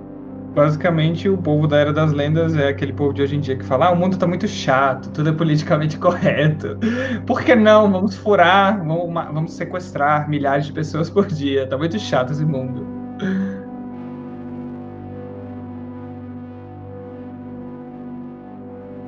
Basicamente, 0.53 1.27
o 1.27 1.37
povo 1.37 1.65
da 1.65 1.77
Era 1.77 1.93
das 1.93 2.11
Lendas 2.11 2.55
é 2.55 2.67
aquele 2.67 2.93
povo 2.93 3.13
de 3.13 3.23
hoje 3.23 3.37
em 3.37 3.39
dia 3.39 3.55
que 3.55 3.63
fala: 3.63 3.87
ah, 3.87 3.91
o 3.91 3.95
mundo 3.95 4.17
tá 4.17 4.27
muito 4.27 4.47
chato, 4.47 5.09
tudo 5.09 5.29
é 5.29 5.31
politicamente 5.31 5.97
correto. 5.97 6.77
Por 7.25 7.41
que 7.41 7.55
não? 7.55 7.91
Vamos 7.91 8.15
furar, 8.15 8.77
vamos, 8.77 9.11
vamos 9.33 9.53
sequestrar 9.53 10.29
milhares 10.29 10.65
de 10.67 10.73
pessoas 10.73 11.09
por 11.09 11.25
dia. 11.25 11.65
Tá 11.65 11.77
muito 11.77 11.97
chato 11.97 12.33
esse 12.33 12.45
mundo. 12.45 12.85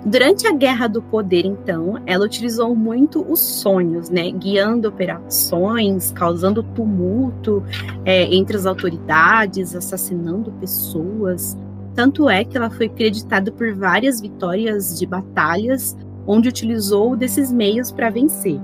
Durante 0.05 0.45
a 0.45 0.51
Guerra 0.51 0.87
do 0.87 1.01
Poder, 1.01 1.47
então, 1.47 1.99
ela 2.05 2.25
utilizou 2.25 2.75
muito 2.75 3.25
os 3.27 3.39
sonhos, 3.39 4.07
né, 4.07 4.29
guiando 4.29 4.87
operações, 4.87 6.11
causando 6.11 6.61
tumulto 6.61 7.63
é, 8.05 8.23
entre 8.35 8.55
as 8.55 8.67
autoridades, 8.67 9.75
assassinando 9.75 10.51
pessoas. 10.59 11.57
Tanto 11.95 12.29
é 12.29 12.43
que 12.45 12.55
ela 12.55 12.69
foi 12.69 12.87
creditada 12.87 13.51
por 13.51 13.73
várias 13.73 14.21
vitórias 14.21 14.99
de 14.99 15.07
batalhas, 15.07 15.97
onde 16.27 16.49
utilizou 16.49 17.15
desses 17.15 17.51
meios 17.51 17.91
para 17.91 18.11
vencer. 18.11 18.59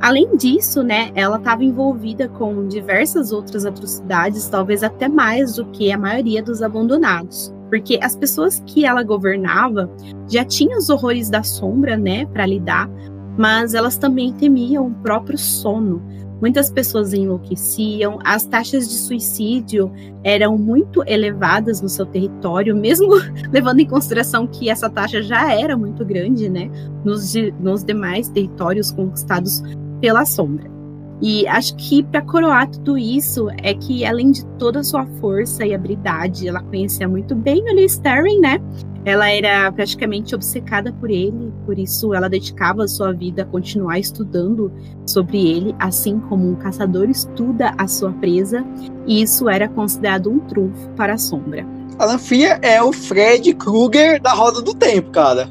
Além 0.00 0.36
disso, 0.36 0.82
né, 0.82 1.12
ela 1.14 1.36
estava 1.36 1.62
envolvida 1.62 2.28
com 2.28 2.66
diversas 2.66 3.30
outras 3.30 3.64
atrocidades, 3.64 4.48
talvez 4.48 4.82
até 4.82 5.08
mais 5.08 5.54
do 5.54 5.66
que 5.66 5.92
a 5.92 5.98
maioria 5.98 6.42
dos 6.42 6.60
abandonados 6.60 7.54
porque 7.70 7.98
as 8.02 8.16
pessoas 8.16 8.62
que 8.66 8.84
ela 8.84 9.02
governava 9.02 9.88
já 10.28 10.44
tinham 10.44 10.76
os 10.76 10.90
horrores 10.90 11.30
da 11.30 11.42
sombra, 11.42 11.96
né, 11.96 12.26
para 12.26 12.44
lidar, 12.44 12.90
mas 13.38 13.72
elas 13.72 13.96
também 13.96 14.32
temiam 14.34 14.88
o 14.88 14.94
próprio 14.96 15.38
sono. 15.38 16.02
Muitas 16.40 16.70
pessoas 16.70 17.12
enlouqueciam, 17.12 18.18
as 18.24 18.44
taxas 18.44 18.88
de 18.88 18.94
suicídio 18.94 19.92
eram 20.24 20.56
muito 20.58 21.04
elevadas 21.06 21.80
no 21.80 21.88
seu 21.88 22.06
território, 22.06 22.74
mesmo 22.74 23.08
levando 23.52 23.80
em 23.80 23.86
consideração 23.86 24.46
que 24.46 24.68
essa 24.68 24.90
taxa 24.90 25.22
já 25.22 25.54
era 25.54 25.76
muito 25.76 26.04
grande, 26.04 26.48
né, 26.48 26.70
nos, 27.04 27.34
nos 27.60 27.84
demais 27.84 28.28
territórios 28.28 28.90
conquistados 28.90 29.62
pela 30.00 30.24
sombra. 30.24 30.79
E 31.22 31.46
acho 31.46 31.76
que 31.76 32.02
para 32.02 32.22
coroar 32.22 32.68
tudo 32.70 32.96
isso 32.96 33.48
é 33.62 33.74
que, 33.74 34.04
além 34.04 34.30
de 34.30 34.44
toda 34.58 34.80
a 34.80 34.84
sua 34.84 35.06
força 35.20 35.66
e 35.66 35.74
habilidade, 35.74 36.48
ela 36.48 36.62
conhecia 36.62 37.06
muito 37.06 37.34
bem 37.34 37.62
o 37.62 37.74
Lee 37.74 37.84
Starring, 37.84 38.40
né? 38.40 38.60
Ela 39.04 39.30
era 39.30 39.72
praticamente 39.72 40.34
obcecada 40.34 40.92
por 40.92 41.10
ele, 41.10 41.52
por 41.64 41.78
isso 41.78 42.12
ela 42.14 42.28
dedicava 42.28 42.84
a 42.84 42.88
sua 42.88 43.12
vida 43.12 43.42
a 43.42 43.46
continuar 43.46 43.98
estudando 43.98 44.70
sobre 45.06 45.38
ele, 45.38 45.74
assim 45.78 46.18
como 46.20 46.50
um 46.50 46.54
caçador 46.54 47.08
estuda 47.08 47.74
a 47.78 47.88
sua 47.88 48.12
presa, 48.12 48.64
e 49.06 49.22
isso 49.22 49.48
era 49.48 49.68
considerado 49.68 50.30
um 50.30 50.38
trunfo 50.40 50.88
para 50.90 51.14
a 51.14 51.18
sombra. 51.18 51.66
A 51.98 52.04
Lanfia 52.04 52.58
é 52.62 52.82
o 52.82 52.92
Fred 52.92 53.54
Krueger 53.54 54.20
da 54.20 54.32
Roda 54.32 54.60
do 54.60 54.74
Tempo, 54.74 55.10
cara. 55.10 55.48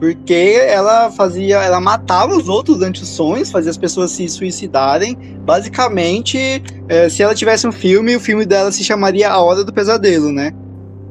Porque 0.00 0.58
ela 0.66 1.10
fazia, 1.10 1.58
ela 1.58 1.78
matava 1.78 2.34
os 2.34 2.48
outros 2.48 2.78
durante 2.78 3.02
os 3.02 3.08
sonhos, 3.08 3.50
fazia 3.50 3.70
as 3.70 3.76
pessoas 3.76 4.10
se 4.10 4.26
suicidarem. 4.30 5.14
Basicamente, 5.44 6.62
é, 6.88 7.06
se 7.10 7.22
ela 7.22 7.34
tivesse 7.34 7.68
um 7.68 7.72
filme, 7.72 8.16
o 8.16 8.20
filme 8.20 8.46
dela 8.46 8.72
se 8.72 8.82
chamaria 8.82 9.30
A 9.30 9.38
Hora 9.38 9.62
do 9.62 9.72
Pesadelo, 9.72 10.32
né? 10.32 10.52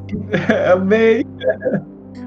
Amei. 0.74 1.24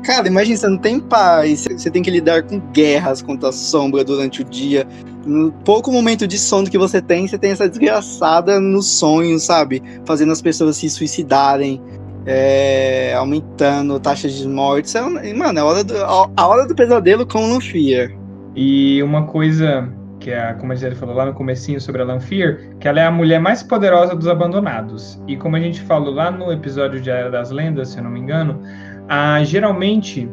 Cara, 0.04 0.28
imagina, 0.28 0.56
você 0.56 0.68
não 0.68 0.78
tem 0.78 1.00
paz, 1.00 1.66
você 1.68 1.90
tem 1.90 2.02
que 2.02 2.10
lidar 2.10 2.44
com 2.44 2.60
guerras 2.72 3.22
contra 3.22 3.48
a 3.48 3.52
sombra 3.52 4.04
durante 4.04 4.42
o 4.42 4.44
dia. 4.44 4.86
No 5.26 5.52
pouco 5.64 5.92
momento 5.92 6.26
de 6.26 6.38
sono 6.38 6.70
que 6.70 6.78
você 6.78 7.00
tem, 7.00 7.26
você 7.26 7.38
tem 7.38 7.52
essa 7.52 7.68
desgraçada 7.68 8.60
nos 8.60 8.86
sonhos, 8.86 9.44
sabe? 9.44 9.82
Fazendo 10.04 10.32
as 10.32 10.42
pessoas 10.42 10.76
se 10.76 10.90
suicidarem 10.90 11.80
é, 12.26 13.14
aumentando 13.14 13.98
taxas 14.00 14.32
de 14.34 14.48
mortes. 14.48 14.94
É, 14.94 15.00
mano, 15.34 15.58
é 15.58 15.62
a 15.62 15.64
hora, 15.64 15.84
do, 15.84 15.94
a 15.96 16.46
hora 16.46 16.66
do 16.66 16.74
pesadelo 16.74 17.26
com 17.26 17.52
Lanfear. 17.52 18.10
E 18.54 19.02
uma 19.02 19.26
coisa 19.26 19.88
que 20.22 20.30
é, 20.30 20.52
como 20.54 20.72
a 20.72 20.76
gente 20.76 20.94
falou 20.94 21.16
lá 21.16 21.26
no 21.26 21.34
comecinho 21.34 21.80
sobre 21.80 22.00
a 22.00 22.04
Lanfear, 22.04 22.58
que 22.78 22.86
ela 22.86 23.00
é 23.00 23.06
a 23.06 23.10
mulher 23.10 23.40
mais 23.40 23.62
poderosa 23.62 24.14
dos 24.14 24.28
abandonados. 24.28 25.20
E 25.26 25.36
como 25.36 25.56
a 25.56 25.60
gente 25.60 25.80
falou 25.80 26.14
lá 26.14 26.30
no 26.30 26.52
episódio 26.52 27.00
de 27.00 27.10
Era 27.10 27.28
das 27.28 27.50
Lendas, 27.50 27.88
se 27.88 27.98
eu 27.98 28.04
não 28.04 28.10
me 28.10 28.20
engano, 28.20 28.62
a, 29.08 29.42
geralmente, 29.42 30.28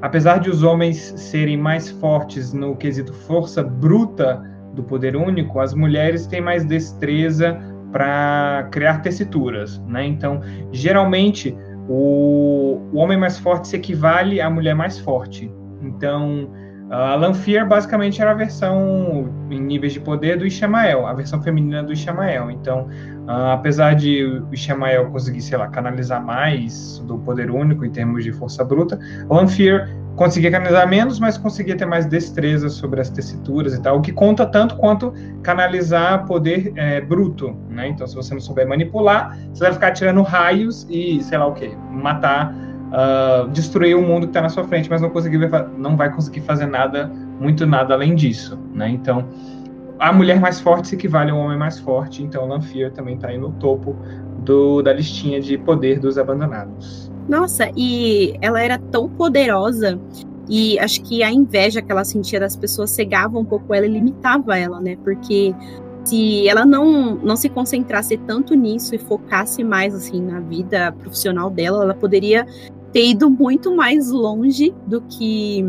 apesar 0.00 0.38
de 0.38 0.48
os 0.48 0.62
homens 0.62 1.12
serem 1.16 1.56
mais 1.56 1.90
fortes 1.90 2.52
no 2.52 2.76
quesito 2.76 3.12
força 3.12 3.64
bruta 3.64 4.48
do 4.74 4.82
poder 4.82 5.16
único, 5.16 5.58
as 5.58 5.74
mulheres 5.74 6.26
têm 6.26 6.40
mais 6.40 6.64
destreza 6.64 7.58
para 7.92 8.68
criar 8.70 9.02
tessituras, 9.02 9.78
né? 9.86 10.04
Então, 10.06 10.40
geralmente 10.72 11.56
o, 11.88 12.80
o, 12.92 12.96
homem 12.96 13.18
mais 13.18 13.38
forte 13.38 13.68
se 13.68 13.76
equivale 13.76 14.40
à 14.40 14.48
mulher 14.48 14.74
mais 14.74 14.98
forte. 14.98 15.52
Então, 15.82 16.48
a 16.90 17.14
Lanfear 17.14 17.66
basicamente 17.66 18.20
era 18.20 18.32
a 18.32 18.34
versão 18.34 19.28
em 19.50 19.60
níveis 19.60 19.92
de 19.92 20.00
poder 20.00 20.38
do 20.38 20.46
Ishamael, 20.46 21.06
a 21.06 21.14
versão 21.14 21.42
feminina 21.42 21.82
do 21.82 21.92
Ishamael. 21.92 22.50
Então, 22.50 22.86
uh, 23.26 23.52
apesar 23.52 23.94
de 23.94 24.24
o 24.24 24.52
Ishamael 24.52 25.10
conseguir, 25.10 25.40
sei 25.40 25.56
lá, 25.58 25.68
canalizar 25.68 26.24
mais 26.24 26.98
do 27.06 27.18
poder 27.18 27.50
único 27.50 27.84
em 27.84 27.90
termos 27.90 28.24
de 28.24 28.32
força 28.32 28.62
bruta, 28.64 28.98
Lanfear 29.28 29.88
conseguia 30.16 30.50
canalizar 30.50 30.88
menos, 30.88 31.18
mas 31.18 31.38
conseguia 31.38 31.76
ter 31.76 31.86
mais 31.86 32.06
destreza 32.06 32.68
sobre 32.68 33.00
as 33.00 33.08
tessituras 33.10 33.74
e 33.74 33.80
tal, 33.80 33.98
o 33.98 34.00
que 34.00 34.12
conta 34.12 34.44
tanto 34.46 34.76
quanto 34.76 35.12
canalizar 35.42 36.26
poder 36.26 36.72
é, 36.76 37.00
bruto, 37.00 37.56
né? 37.68 37.88
Então, 37.88 38.06
se 38.06 38.14
você 38.14 38.34
não 38.34 38.40
souber 38.40 38.68
manipular, 38.68 39.36
você 39.52 39.64
vai 39.64 39.72
ficar 39.72 39.92
tirando 39.92 40.22
raios 40.22 40.86
e, 40.90 41.22
sei 41.22 41.38
lá 41.38 41.46
o 41.46 41.52
que, 41.52 41.74
matar, 41.90 42.54
uh, 42.92 43.48
destruir 43.48 43.96
o 43.96 44.02
mundo 44.02 44.22
que 44.22 44.30
está 44.30 44.42
na 44.42 44.48
sua 44.48 44.64
frente, 44.64 44.88
mas 44.90 45.00
não, 45.00 45.10
conseguir, 45.10 45.38
não 45.78 45.96
vai 45.96 46.12
conseguir 46.12 46.40
fazer 46.42 46.66
nada, 46.66 47.10
muito 47.40 47.66
nada 47.66 47.94
além 47.94 48.14
disso, 48.14 48.58
né? 48.74 48.88
Então, 48.88 49.26
a 49.98 50.12
mulher 50.12 50.40
mais 50.40 50.60
forte 50.60 50.88
se 50.88 50.94
equivale 50.96 51.30
ao 51.30 51.38
homem 51.38 51.56
mais 51.56 51.78
forte, 51.78 52.22
então 52.22 52.46
Lanfear 52.46 52.90
também 52.90 53.14
está 53.14 53.28
aí 53.28 53.38
no 53.38 53.52
topo 53.52 53.96
do, 54.44 54.82
da 54.82 54.92
listinha 54.92 55.40
de 55.40 55.56
poder 55.56 56.00
dos 56.00 56.18
abandonados. 56.18 57.11
Nossa, 57.28 57.70
e 57.76 58.34
ela 58.40 58.62
era 58.62 58.78
tão 58.78 59.08
poderosa 59.08 59.98
e 60.48 60.78
acho 60.78 61.02
que 61.02 61.22
a 61.22 61.32
inveja 61.32 61.80
que 61.80 61.90
ela 61.90 62.04
sentia 62.04 62.40
das 62.40 62.56
pessoas 62.56 62.90
cegava 62.90 63.38
um 63.38 63.44
pouco 63.44 63.72
ela 63.72 63.86
e 63.86 63.88
limitava 63.88 64.58
ela, 64.58 64.80
né? 64.80 64.96
Porque 65.02 65.54
se 66.04 66.48
ela 66.48 66.66
não, 66.66 67.14
não 67.16 67.36
se 67.36 67.48
concentrasse 67.48 68.16
tanto 68.18 68.54
nisso 68.54 68.94
e 68.94 68.98
focasse 68.98 69.62
mais 69.62 69.94
assim 69.94 70.20
na 70.20 70.40
vida 70.40 70.92
profissional 70.92 71.48
dela, 71.48 71.84
ela 71.84 71.94
poderia 71.94 72.46
ter 72.92 73.06
ido 73.06 73.30
muito 73.30 73.74
mais 73.74 74.10
longe 74.10 74.74
do 74.86 75.00
que 75.02 75.64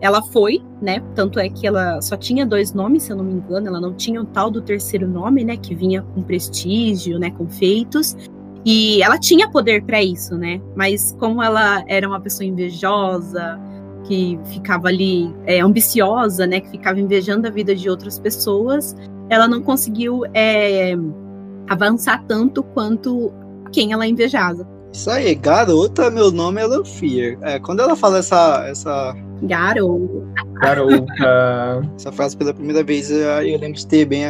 ela 0.00 0.20
foi, 0.20 0.62
né? 0.82 1.02
Tanto 1.14 1.38
é 1.38 1.48
que 1.48 1.66
ela 1.66 2.00
só 2.02 2.16
tinha 2.16 2.44
dois 2.44 2.74
nomes, 2.74 3.04
se 3.04 3.12
eu 3.12 3.16
não 3.16 3.24
me 3.24 3.32
engano, 3.32 3.68
ela 3.68 3.80
não 3.80 3.94
tinha 3.94 4.20
o 4.20 4.24
tal 4.24 4.50
do 4.50 4.60
terceiro 4.60 5.08
nome, 5.08 5.44
né? 5.44 5.56
Que 5.56 5.74
vinha 5.74 6.02
com 6.02 6.22
prestígio, 6.22 7.18
né? 7.18 7.30
Com 7.30 7.48
feitos. 7.48 8.16
E 8.66 9.00
ela 9.00 9.16
tinha 9.16 9.48
poder 9.48 9.84
para 9.84 10.02
isso, 10.02 10.36
né? 10.36 10.60
Mas 10.74 11.14
como 11.20 11.40
ela 11.40 11.84
era 11.86 12.08
uma 12.08 12.20
pessoa 12.20 12.44
invejosa, 12.44 13.60
que 14.02 14.36
ficava 14.46 14.88
ali 14.88 15.32
é, 15.46 15.60
ambiciosa, 15.60 16.48
né? 16.48 16.58
Que 16.58 16.70
ficava 16.70 16.98
invejando 16.98 17.46
a 17.46 17.50
vida 17.50 17.76
de 17.76 17.88
outras 17.88 18.18
pessoas, 18.18 18.96
ela 19.30 19.46
não 19.46 19.62
conseguiu 19.62 20.22
é, 20.34 20.96
avançar 21.68 22.24
tanto 22.26 22.64
quanto 22.64 23.32
quem 23.70 23.92
ela 23.92 24.04
invejava. 24.04 24.68
Isso 24.92 25.10
aí, 25.10 25.32
garota, 25.36 26.10
meu 26.10 26.32
nome 26.32 26.60
é 26.60 26.66
Lanfear. 26.66 27.38
É, 27.42 27.60
quando 27.60 27.80
ela 27.80 27.94
fala 27.94 28.18
essa, 28.18 28.64
essa 28.66 29.14
Garota. 29.42 30.26
Garota. 30.54 31.90
Essa 31.96 32.10
frase 32.10 32.36
pela 32.36 32.54
primeira 32.54 32.82
vez 32.82 33.10
eu, 33.10 33.58
lembro 33.58 33.74
de 33.74 33.86
ter 33.86 34.06
bem 34.06 34.24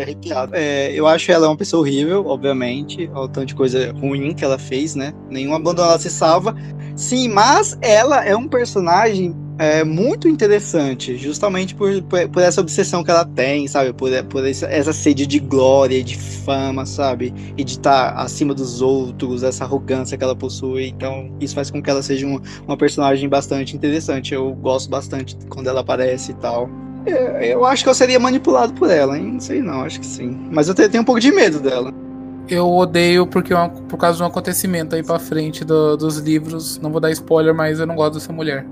arrepiado. 0.00 0.52
É, 0.54 0.92
eu 0.92 1.06
acho 1.06 1.30
ela 1.30 1.48
uma 1.48 1.56
pessoa 1.56 1.80
horrível, 1.80 2.26
obviamente. 2.26 3.10
Olha 3.12 3.24
o 3.24 3.28
tanto 3.28 3.46
de 3.46 3.54
coisa 3.54 3.92
ruim 3.92 4.34
que 4.34 4.44
ela 4.44 4.58
fez, 4.58 4.94
né? 4.94 5.12
Nenhum 5.30 5.54
abandonado 5.54 6.00
se 6.00 6.10
salva. 6.10 6.54
Sim, 6.94 7.28
mas 7.28 7.76
ela 7.82 8.24
é 8.24 8.36
um 8.36 8.48
personagem 8.48 9.34
é 9.58 9.82
muito 9.82 10.28
interessante, 10.28 11.16
justamente 11.16 11.74
por, 11.74 12.02
por, 12.02 12.28
por, 12.28 12.42
essa 12.42 12.60
obsessão 12.60 13.02
que 13.02 13.10
ela 13.10 13.24
tem, 13.24 13.66
sabe? 13.66 13.92
Por, 13.92 14.10
por 14.24 14.46
essa, 14.46 14.66
essa 14.66 14.92
sede 14.92 15.26
de 15.26 15.38
glória, 15.38 16.02
de 16.04 16.16
fama, 16.16 16.84
sabe? 16.84 17.32
E 17.56 17.64
de 17.64 17.72
estar 17.72 18.14
tá 18.14 18.22
acima 18.22 18.52
dos 18.52 18.82
outros, 18.82 19.42
essa 19.42 19.64
arrogância 19.64 20.16
que 20.18 20.22
ela 20.22 20.36
possui. 20.36 20.88
Então, 20.88 21.34
isso 21.40 21.54
faz 21.54 21.70
com 21.70 21.82
que 21.82 21.88
ela 21.88 22.02
seja 22.02 22.26
uma, 22.26 22.42
uma 22.66 22.76
personagem 22.76 23.28
bastante 23.28 23.74
interessante. 23.74 24.34
Eu 24.34 24.52
gosto 24.54 24.90
bastante 24.90 25.36
quando 25.48 25.68
ela 25.68 25.80
aparece 25.80 26.32
e 26.32 26.34
tal. 26.34 26.68
Eu, 27.06 27.36
é, 27.36 27.54
eu 27.54 27.64
acho 27.64 27.84
que 27.84 27.88
eu 27.88 27.94
seria 27.94 28.18
manipulado 28.18 28.72
por 28.72 28.90
ela, 28.90 29.16
hein? 29.16 29.32
Não 29.34 29.40
sei 29.40 29.62
não, 29.62 29.82
acho 29.82 30.00
que 30.00 30.06
sim. 30.06 30.48
Mas 30.50 30.68
eu 30.68 30.74
tenho, 30.74 30.88
tenho 30.90 31.02
um 31.02 31.06
pouco 31.06 31.20
de 31.20 31.30
medo 31.30 31.60
dela. 31.60 31.92
Eu 32.48 32.68
odeio 32.68 33.26
porque 33.26 33.54
é 33.54 33.68
por 33.88 33.96
causa 33.96 34.16
de 34.16 34.22
um 34.22 34.26
acontecimento 34.26 34.94
aí 34.94 35.02
pra 35.02 35.18
frente 35.18 35.64
do, 35.64 35.96
dos 35.96 36.18
livros. 36.18 36.78
Não 36.78 36.90
vou 36.90 37.00
dar 37.00 37.10
spoiler, 37.10 37.54
mas 37.54 37.80
eu 37.80 37.86
não 37.86 37.94
gosto 37.94 38.14
dessa 38.14 38.32
mulher 38.32 38.66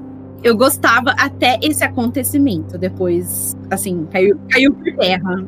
eu 0.45 0.55
gostava 0.55 1.13
até 1.13 1.59
esse 1.63 1.83
acontecimento. 1.83 2.77
Depois, 2.77 3.57
assim, 3.71 4.07
caiu, 4.13 4.39
caiu 4.51 4.75
por 4.75 4.97
terra. 4.97 5.43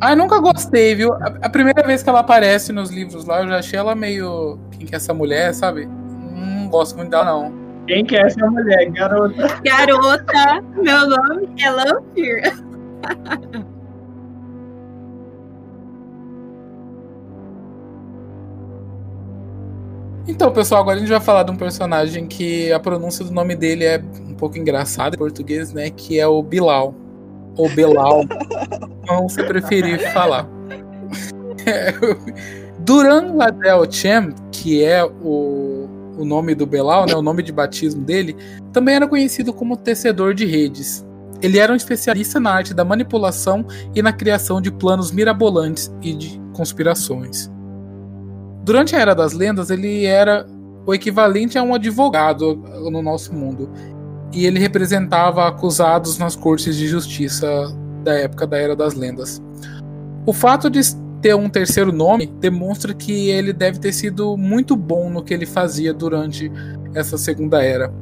Ah, 0.00 0.12
eu 0.12 0.16
nunca 0.16 0.40
gostei, 0.40 0.94
viu? 0.94 1.14
A, 1.14 1.26
a, 1.42 1.48
primeira 1.48 1.86
vez 1.86 2.02
que 2.02 2.08
ela 2.08 2.20
aparece 2.20 2.72
nos 2.72 2.90
livros 2.90 3.24
lá, 3.24 3.42
eu 3.42 3.48
já 3.48 3.58
achei 3.58 3.78
ela 3.78 3.94
meio. 3.94 4.58
Quem 4.72 4.86
que 4.86 4.94
é 4.94 4.96
essa 4.96 5.14
mulher, 5.14 5.54
sabe? 5.54 5.86
Não 5.86 6.68
gosto 6.68 6.96
muito 6.96 7.10
dela, 7.10 7.24
não. 7.26 7.59
Quem 7.90 8.04
que 8.04 8.14
é 8.14 8.20
essa 8.20 8.48
mulher? 8.48 8.88
Garota. 8.92 9.60
Garota, 9.64 10.62
meu 10.76 11.08
nome 11.08 11.48
é 11.60 11.70
Lampir. 11.72 12.40
Então, 20.28 20.52
pessoal, 20.52 20.82
agora 20.82 20.98
a 20.98 21.00
gente 21.00 21.08
vai 21.08 21.18
falar 21.18 21.42
de 21.42 21.50
um 21.50 21.56
personagem 21.56 22.28
que 22.28 22.70
a 22.70 22.78
pronúncia 22.78 23.24
do 23.24 23.32
nome 23.32 23.56
dele 23.56 23.84
é 23.84 24.00
um 24.20 24.34
pouco 24.34 24.56
engraçada 24.56 25.16
em 25.16 25.18
português, 25.18 25.72
né? 25.72 25.90
Que 25.90 26.20
é 26.20 26.28
o 26.28 26.44
Bilal. 26.44 26.94
Ou 27.56 27.68
Belal. 27.70 28.22
como 29.04 29.28
você 29.28 29.42
preferir 29.42 29.98
falar. 30.12 30.48
Duran 32.78 33.34
Ladel 33.34 33.90
Chem, 33.90 34.32
que 34.52 34.84
é 34.84 35.04
o, 35.04 35.69
o 36.20 36.24
nome 36.24 36.54
do 36.54 36.66
Belal, 36.66 37.06
né, 37.06 37.14
o 37.14 37.22
nome 37.22 37.42
de 37.42 37.52
batismo 37.52 38.04
dele, 38.04 38.36
também 38.72 38.94
era 38.94 39.08
conhecido 39.08 39.52
como 39.52 39.76
tecedor 39.76 40.34
de 40.34 40.44
redes. 40.44 41.04
Ele 41.42 41.58
era 41.58 41.72
um 41.72 41.76
especialista 41.76 42.38
na 42.38 42.52
arte 42.52 42.74
da 42.74 42.84
manipulação 42.84 43.64
e 43.94 44.02
na 44.02 44.12
criação 44.12 44.60
de 44.60 44.70
planos 44.70 45.10
mirabolantes 45.10 45.90
e 46.02 46.12
de 46.12 46.40
conspirações. 46.52 47.50
Durante 48.62 48.94
a 48.94 49.00
Era 49.00 49.14
das 49.14 49.32
Lendas, 49.32 49.70
ele 49.70 50.04
era 50.04 50.46
o 50.86 50.92
equivalente 50.92 51.56
a 51.56 51.62
um 51.62 51.74
advogado 51.74 52.56
no 52.90 53.00
nosso 53.00 53.34
mundo. 53.34 53.70
E 54.32 54.44
ele 54.44 54.58
representava 54.58 55.48
acusados 55.48 56.18
nas 56.18 56.36
cortes 56.36 56.76
de 56.76 56.86
justiça 56.86 57.48
da 58.04 58.12
época 58.14 58.46
da 58.46 58.58
Era 58.58 58.76
das 58.76 58.94
Lendas. 58.94 59.42
O 60.26 60.32
fato 60.32 60.68
de 60.68 60.80
ter 61.20 61.34
um 61.34 61.48
terceiro 61.48 61.92
nome 61.92 62.26
demonstra 62.26 62.94
que 62.94 63.28
ele 63.30 63.52
deve 63.52 63.78
ter 63.78 63.92
sido 63.92 64.36
muito 64.36 64.74
bom 64.76 65.10
no 65.10 65.22
que 65.22 65.34
ele 65.34 65.46
fazia 65.46 65.92
durante 65.92 66.50
essa 66.94 67.18
segunda 67.18 67.62
era. 67.62 67.92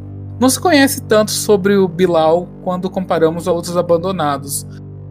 Não 0.40 0.48
se 0.48 0.60
conhece 0.60 1.02
tanto 1.02 1.32
sobre 1.32 1.76
o 1.76 1.88
Bilal 1.88 2.48
quando 2.62 2.88
comparamos 2.88 3.48
a 3.48 3.52
outros 3.52 3.76
abandonados, 3.76 4.64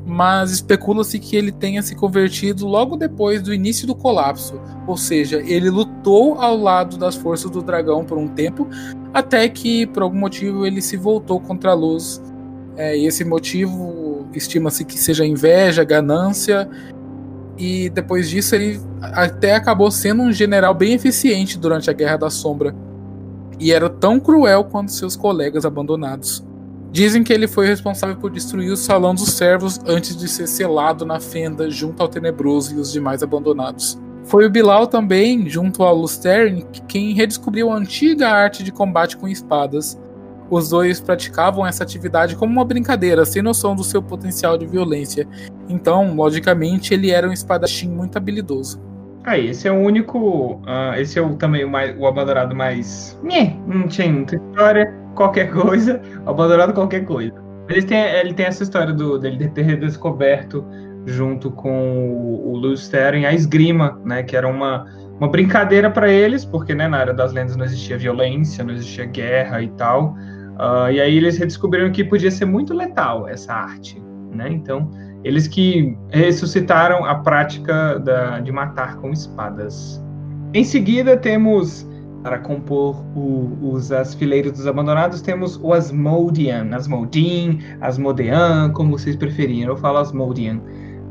mas 0.05 0.51
especula-se 0.51 1.19
que 1.19 1.35
ele 1.35 1.51
tenha 1.51 1.81
se 1.81 1.93
convertido 1.93 2.65
logo 2.65 2.95
depois 2.95 3.41
do 3.41 3.53
início 3.53 3.85
do 3.85 3.93
colapso, 3.93 4.59
ou 4.87 4.95
seja, 4.95 5.43
ele 5.45 5.69
lutou 5.69 6.35
ao 6.35 6.55
lado 6.55 6.97
das 6.97 7.15
forças 7.15 7.51
do 7.51 7.61
dragão 7.61 8.05
por 8.05 8.17
um 8.17 8.29
tempo, 8.29 8.65
até 9.13 9.49
que 9.49 9.85
por 9.87 10.03
algum 10.03 10.17
motivo 10.17 10.65
ele 10.65 10.81
se 10.81 10.95
voltou 10.95 11.41
contra 11.41 11.71
a 11.71 11.75
luz. 11.75 12.21
É, 12.77 12.97
e 12.97 13.05
esse 13.05 13.25
motivo 13.25 14.25
estima-se 14.33 14.85
que 14.85 14.97
seja 14.97 15.25
inveja, 15.25 15.83
ganância, 15.83 16.69
e 17.57 17.89
depois 17.89 18.29
disso 18.29 18.55
ele 18.55 18.79
até 19.01 19.55
acabou 19.55 19.89
sendo 19.89 20.23
um 20.23 20.31
general 20.31 20.73
bem 20.73 20.93
eficiente 20.93 21.57
durante 21.57 21.89
a 21.89 21.93
Guerra 21.93 22.17
da 22.17 22.29
Sombra, 22.29 22.75
e 23.59 23.71
era 23.71 23.89
tão 23.89 24.19
cruel 24.19 24.63
quanto 24.65 24.91
seus 24.91 25.15
colegas 25.15 25.65
abandonados. 25.65 26.45
Dizem 26.91 27.23
que 27.23 27.33
ele 27.33 27.47
foi 27.47 27.67
responsável 27.67 28.15
por 28.15 28.31
destruir 28.31 28.71
o 28.71 28.77
Salão 28.77 29.13
dos 29.13 29.31
Servos 29.33 29.79
antes 29.85 30.15
de 30.15 30.27
ser 30.27 30.47
selado 30.47 31.05
na 31.05 31.19
fenda 31.19 31.69
junto 31.69 32.01
ao 32.01 32.07
Tenebroso 32.07 32.75
e 32.75 32.79
os 32.79 32.91
demais 32.91 33.21
abandonados. 33.21 33.99
Foi 34.23 34.45
o 34.45 34.49
Bilal 34.49 34.87
também, 34.87 35.47
junto 35.49 35.83
ao 35.83 35.95
Lustern, 35.95 36.65
quem 36.87 37.13
redescobriu 37.13 37.71
a 37.71 37.75
antiga 37.75 38.29
arte 38.29 38.63
de 38.63 38.71
combate 38.71 39.15
com 39.15 39.27
espadas. 39.27 39.97
Os 40.49 40.69
dois 40.69 40.99
praticavam 40.99 41.65
essa 41.65 41.83
atividade 41.83 42.35
como 42.35 42.51
uma 42.51 42.65
brincadeira, 42.65 43.25
sem 43.25 43.41
noção 43.41 43.75
do 43.75 43.83
seu 43.83 44.01
potencial 44.01 44.57
de 44.57 44.65
violência. 44.65 45.27
Então, 45.67 46.15
logicamente, 46.15 46.93
ele 46.93 47.11
era 47.11 47.27
um 47.27 47.33
espadachim 47.33 47.89
muito 47.89 48.17
habilidoso. 48.17 48.81
Ah, 49.25 49.37
esse 49.37 49.67
é 49.67 49.71
o 49.71 49.75
único. 49.75 50.53
Uh, 50.63 50.95
esse 50.97 51.19
é 51.19 51.21
o, 51.21 51.35
também 51.35 51.65
o, 51.65 51.69
mais, 51.69 51.93
o 51.99 52.07
abandonado 52.07 52.55
mais. 52.55 53.19
não 53.67 53.87
tinha 53.87 54.09
muita 54.09 54.37
história 54.37 54.93
qualquer 55.15 55.51
coisa, 55.51 56.01
abandonado 56.25 56.73
qualquer 56.73 57.03
coisa. 57.03 57.33
Ele 57.67 57.83
tem, 57.83 57.99
ele 57.99 58.33
tem 58.33 58.45
essa 58.45 58.63
história 58.63 58.93
do, 58.93 59.19
dele 59.19 59.49
ter 59.49 59.63
redescoberto 59.63 60.63
junto 61.05 61.51
com 61.51 62.09
o, 62.09 62.53
o 62.53 62.57
Lewis 62.57 62.89
a 62.93 63.33
esgrima, 63.33 63.99
né, 64.05 64.23
que 64.23 64.35
era 64.35 64.47
uma, 64.47 64.85
uma 65.19 65.27
brincadeira 65.27 65.89
para 65.89 66.09
eles, 66.09 66.45
porque 66.45 66.75
né, 66.75 66.87
na 66.87 66.97
área 66.97 67.13
das 67.13 67.33
lendas 67.33 67.55
não 67.55 67.65
existia 67.65 67.97
violência, 67.97 68.63
não 68.63 68.73
existia 68.73 69.05
guerra 69.05 69.61
e 69.61 69.69
tal. 69.69 70.15
Uh, 70.57 70.91
e 70.91 70.99
aí 70.99 71.17
eles 71.17 71.37
redescobriram 71.37 71.91
que 71.91 72.03
podia 72.03 72.31
ser 72.31 72.45
muito 72.45 72.73
letal 72.73 73.27
essa 73.27 73.53
arte, 73.53 74.01
né? 74.31 74.49
Então 74.49 74.89
eles 75.23 75.47
que 75.47 75.95
ressuscitaram 76.09 77.05
a 77.05 77.15
prática 77.15 77.99
da, 77.99 78.39
de 78.39 78.51
matar 78.51 78.97
com 78.97 79.11
espadas. 79.11 80.01
Em 80.53 80.63
seguida 80.63 81.15
temos 81.15 81.87
para 82.23 82.39
compor 82.39 82.95
o, 83.15 83.57
os, 83.61 83.91
as 83.91 84.13
fileiras 84.13 84.51
dos 84.51 84.67
abandonados, 84.67 85.21
temos 85.21 85.59
o 85.61 85.73
Asmodian, 85.73 86.69
Asmodin, 86.73 87.59
Asmodean, 87.79 88.71
como 88.73 88.97
vocês 88.97 89.15
preferirem. 89.15 89.63
Eu 89.63 89.77
falo 89.77 89.99
Asmodian. 89.99 90.59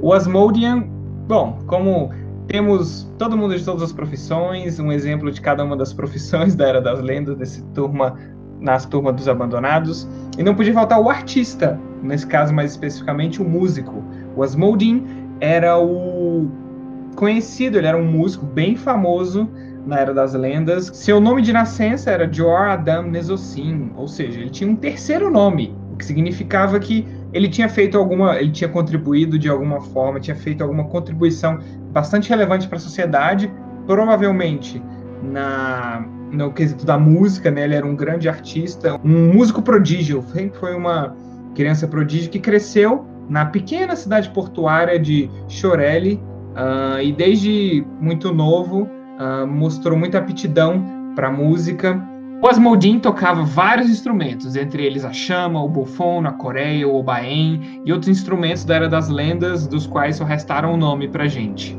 O 0.00 0.12
Asmodian, 0.12 0.84
bom, 1.28 1.58
como 1.66 2.10
temos 2.48 3.10
todo 3.18 3.36
mundo 3.36 3.56
de 3.56 3.64
todas 3.64 3.82
as 3.82 3.92
profissões, 3.92 4.78
um 4.78 4.92
exemplo 4.92 5.30
de 5.30 5.40
cada 5.40 5.64
uma 5.64 5.76
das 5.76 5.92
profissões 5.92 6.54
da 6.54 6.68
Era 6.68 6.80
das 6.80 7.00
Lendas, 7.00 7.36
desse 7.36 7.62
turma, 7.74 8.16
nas 8.60 8.86
turmas 8.86 9.14
dos 9.14 9.28
abandonados. 9.28 10.08
E 10.38 10.42
não 10.42 10.54
podia 10.54 10.72
faltar 10.72 11.00
o 11.00 11.08
artista, 11.08 11.78
nesse 12.02 12.26
caso 12.26 12.52
mais 12.54 12.72
especificamente 12.72 13.40
o 13.40 13.44
músico. 13.44 14.02
O 14.36 14.42
Asmodin 14.42 15.04
era 15.40 15.78
o 15.78 16.48
conhecido, 17.14 17.78
ele 17.78 17.86
era 17.86 17.96
um 17.96 18.04
músico 18.04 18.44
bem 18.44 18.76
famoso 18.76 19.48
na 19.86 19.98
Era 19.98 20.12
das 20.12 20.34
Lendas. 20.34 20.90
Seu 20.92 21.20
nome 21.20 21.42
de 21.42 21.52
nascença 21.52 22.10
era 22.10 22.30
Jor 22.30 22.60
Adam 22.60 23.04
Nesosim, 23.04 23.90
ou 23.96 24.08
seja, 24.08 24.40
ele 24.40 24.50
tinha 24.50 24.70
um 24.70 24.76
terceiro 24.76 25.30
nome, 25.30 25.74
o 25.92 25.96
que 25.96 26.04
significava 26.04 26.78
que 26.78 27.06
ele 27.32 27.48
tinha 27.48 27.68
feito 27.68 27.96
alguma, 27.96 28.36
ele 28.36 28.50
tinha 28.50 28.68
contribuído 28.68 29.38
de 29.38 29.48
alguma 29.48 29.80
forma, 29.80 30.20
tinha 30.20 30.36
feito 30.36 30.62
alguma 30.62 30.84
contribuição 30.84 31.58
bastante 31.92 32.28
relevante 32.28 32.68
para 32.68 32.76
a 32.76 32.80
sociedade 32.80 33.50
provavelmente 33.86 34.82
na 35.22 36.04
no 36.30 36.52
quesito 36.52 36.84
da 36.84 36.98
música, 36.98 37.50
né? 37.50 37.64
Ele 37.64 37.74
era 37.74 37.86
um 37.86 37.94
grande 37.94 38.28
artista, 38.28 38.98
um 39.04 39.32
músico 39.32 39.62
prodígio, 39.62 40.24
sempre 40.32 40.58
foi 40.58 40.74
uma 40.74 41.14
criança 41.54 41.88
prodígio 41.88 42.30
que 42.30 42.38
cresceu 42.38 43.06
na 43.28 43.46
pequena 43.46 43.96
cidade 43.96 44.30
portuária 44.30 44.98
de 44.98 45.30
Chorelli 45.48 46.20
uh, 46.54 47.00
e 47.02 47.12
desde 47.12 47.84
muito 48.00 48.32
novo 48.32 48.82
uh, 48.82 49.46
mostrou 49.46 49.98
muita 49.98 50.18
aptidão 50.18 50.84
para 51.14 51.30
música. 51.30 52.00
O 52.42 52.46
Asmodean 52.48 52.98
tocava 52.98 53.42
vários 53.42 53.88
instrumentos, 53.88 54.54
entre 54.56 54.84
eles 54.84 55.04
a 55.04 55.12
chama, 55.12 55.62
o 55.62 55.68
bufon, 55.68 56.26
a 56.26 56.32
coreia, 56.32 56.86
o 56.86 56.94
obaen 56.94 57.80
e 57.84 57.92
outros 57.92 58.10
instrumentos 58.10 58.64
da 58.64 58.74
Era 58.76 58.88
das 58.88 59.08
Lendas, 59.08 59.66
dos 59.66 59.86
quais 59.86 60.16
só 60.16 60.24
restaram 60.24 60.74
o 60.74 60.76
nome 60.76 61.08
para 61.08 61.26
gente. 61.26 61.76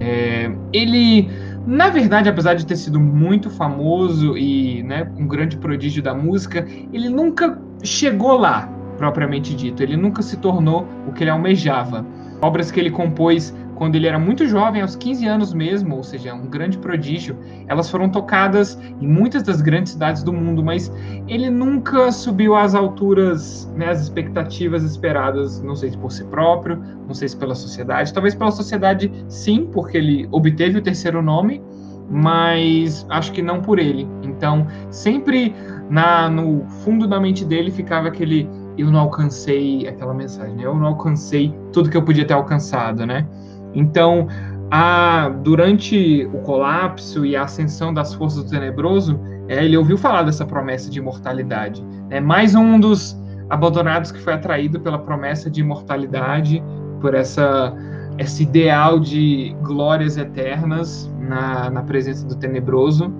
É, 0.00 0.50
ele 0.72 1.28
na 1.66 1.88
verdade, 1.88 2.28
apesar 2.28 2.54
de 2.54 2.66
ter 2.66 2.76
sido 2.76 2.98
muito 2.98 3.48
famoso 3.50 4.36
e 4.36 4.82
né, 4.82 5.10
um 5.16 5.26
grande 5.26 5.56
prodígio 5.56 6.02
da 6.02 6.14
música, 6.14 6.66
ele 6.92 7.08
nunca 7.08 7.58
chegou 7.84 8.36
lá, 8.36 8.68
propriamente 8.98 9.54
dito. 9.54 9.82
Ele 9.82 9.96
nunca 9.96 10.22
se 10.22 10.36
tornou 10.36 10.86
o 11.06 11.12
que 11.12 11.22
ele 11.22 11.30
almejava. 11.30 12.04
Obras 12.40 12.70
que 12.70 12.80
ele 12.80 12.90
compôs 12.90 13.54
quando 13.74 13.96
ele 13.96 14.06
era 14.06 14.18
muito 14.18 14.46
jovem, 14.46 14.82
aos 14.82 14.96
15 14.96 15.26
anos 15.26 15.54
mesmo, 15.54 15.96
ou 15.96 16.02
seja, 16.02 16.34
um 16.34 16.46
grande 16.46 16.78
prodígio, 16.78 17.36
elas 17.66 17.90
foram 17.90 18.08
tocadas 18.08 18.78
em 19.00 19.06
muitas 19.06 19.42
das 19.42 19.60
grandes 19.60 19.92
cidades 19.92 20.22
do 20.22 20.32
mundo, 20.32 20.62
mas 20.62 20.92
ele 21.26 21.50
nunca 21.50 22.12
subiu 22.12 22.54
às 22.54 22.74
alturas, 22.74 23.70
né, 23.74 23.88
às 23.90 24.00
expectativas 24.00 24.82
esperadas, 24.82 25.62
não 25.62 25.74
sei 25.74 25.90
se 25.90 25.98
por 25.98 26.12
si 26.12 26.24
próprio, 26.24 26.82
não 27.06 27.14
sei 27.14 27.28
se 27.28 27.36
pela 27.36 27.54
sociedade, 27.54 28.12
talvez 28.12 28.34
pela 28.34 28.50
sociedade 28.50 29.10
sim, 29.28 29.68
porque 29.72 29.96
ele 29.96 30.28
obteve 30.30 30.78
o 30.78 30.82
terceiro 30.82 31.22
nome, 31.22 31.62
mas 32.10 33.06
acho 33.08 33.32
que 33.32 33.40
não 33.40 33.62
por 33.62 33.78
ele. 33.78 34.06
Então, 34.22 34.66
sempre 34.90 35.54
na, 35.88 36.28
no 36.28 36.64
fundo 36.84 37.06
da 37.06 37.18
mente 37.18 37.44
dele 37.44 37.70
ficava 37.70 38.08
aquele 38.08 38.48
eu 38.76 38.90
não 38.90 39.00
alcancei 39.00 39.86
aquela 39.86 40.14
mensagem, 40.14 40.56
né? 40.56 40.64
eu 40.64 40.74
não 40.74 40.86
alcancei 40.86 41.54
tudo 41.72 41.90
que 41.90 41.96
eu 41.96 42.02
podia 42.02 42.24
ter 42.24 42.34
alcançado, 42.34 43.04
né? 43.04 43.26
Então, 43.74 44.28
a, 44.70 45.28
durante 45.42 46.28
o 46.32 46.38
colapso 46.38 47.26
e 47.26 47.36
a 47.36 47.42
ascensão 47.42 47.92
das 47.92 48.14
forças 48.14 48.44
do 48.44 48.50
Tenebroso, 48.50 49.20
é, 49.48 49.64
ele 49.64 49.76
ouviu 49.76 49.98
falar 49.98 50.22
dessa 50.22 50.46
promessa 50.46 50.90
de 50.90 50.98
imortalidade. 50.98 51.84
É 52.10 52.20
mais 52.20 52.54
um 52.54 52.80
dos 52.80 53.16
abandonados 53.50 54.10
que 54.10 54.18
foi 54.20 54.32
atraído 54.32 54.80
pela 54.80 54.98
promessa 54.98 55.50
de 55.50 55.60
imortalidade, 55.60 56.62
por 57.00 57.14
essa 57.14 57.74
esse 58.18 58.42
ideal 58.42 59.00
de 59.00 59.56
glórias 59.62 60.16
eternas 60.16 61.10
na, 61.18 61.70
na 61.70 61.82
presença 61.82 62.26
do 62.26 62.36
Tenebroso. 62.36 63.12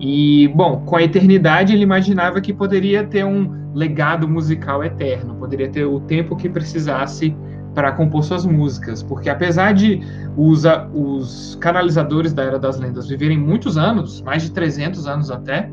E, 0.00 0.48
bom, 0.54 0.82
com 0.84 0.96
a 0.96 1.02
eternidade 1.02 1.72
ele 1.72 1.82
imaginava 1.82 2.40
que 2.40 2.52
poderia 2.52 3.04
ter 3.04 3.24
um 3.24 3.72
legado 3.74 4.28
musical 4.28 4.82
eterno, 4.84 5.34
poderia 5.34 5.68
ter 5.68 5.84
o 5.84 6.00
tempo 6.00 6.36
que 6.36 6.48
precisasse 6.48 7.36
para 7.74 7.92
compor 7.92 8.24
suas 8.24 8.44
músicas, 8.44 9.02
porque 9.02 9.28
apesar 9.28 9.72
de 9.72 10.00
os, 10.36 10.64
os 10.94 11.56
canalizadores 11.60 12.32
da 12.32 12.42
Era 12.42 12.58
das 12.58 12.78
Lendas 12.78 13.08
viverem 13.08 13.38
muitos 13.38 13.76
anos, 13.76 14.20
mais 14.22 14.42
de 14.42 14.50
300 14.50 15.06
anos 15.06 15.30
até, 15.30 15.70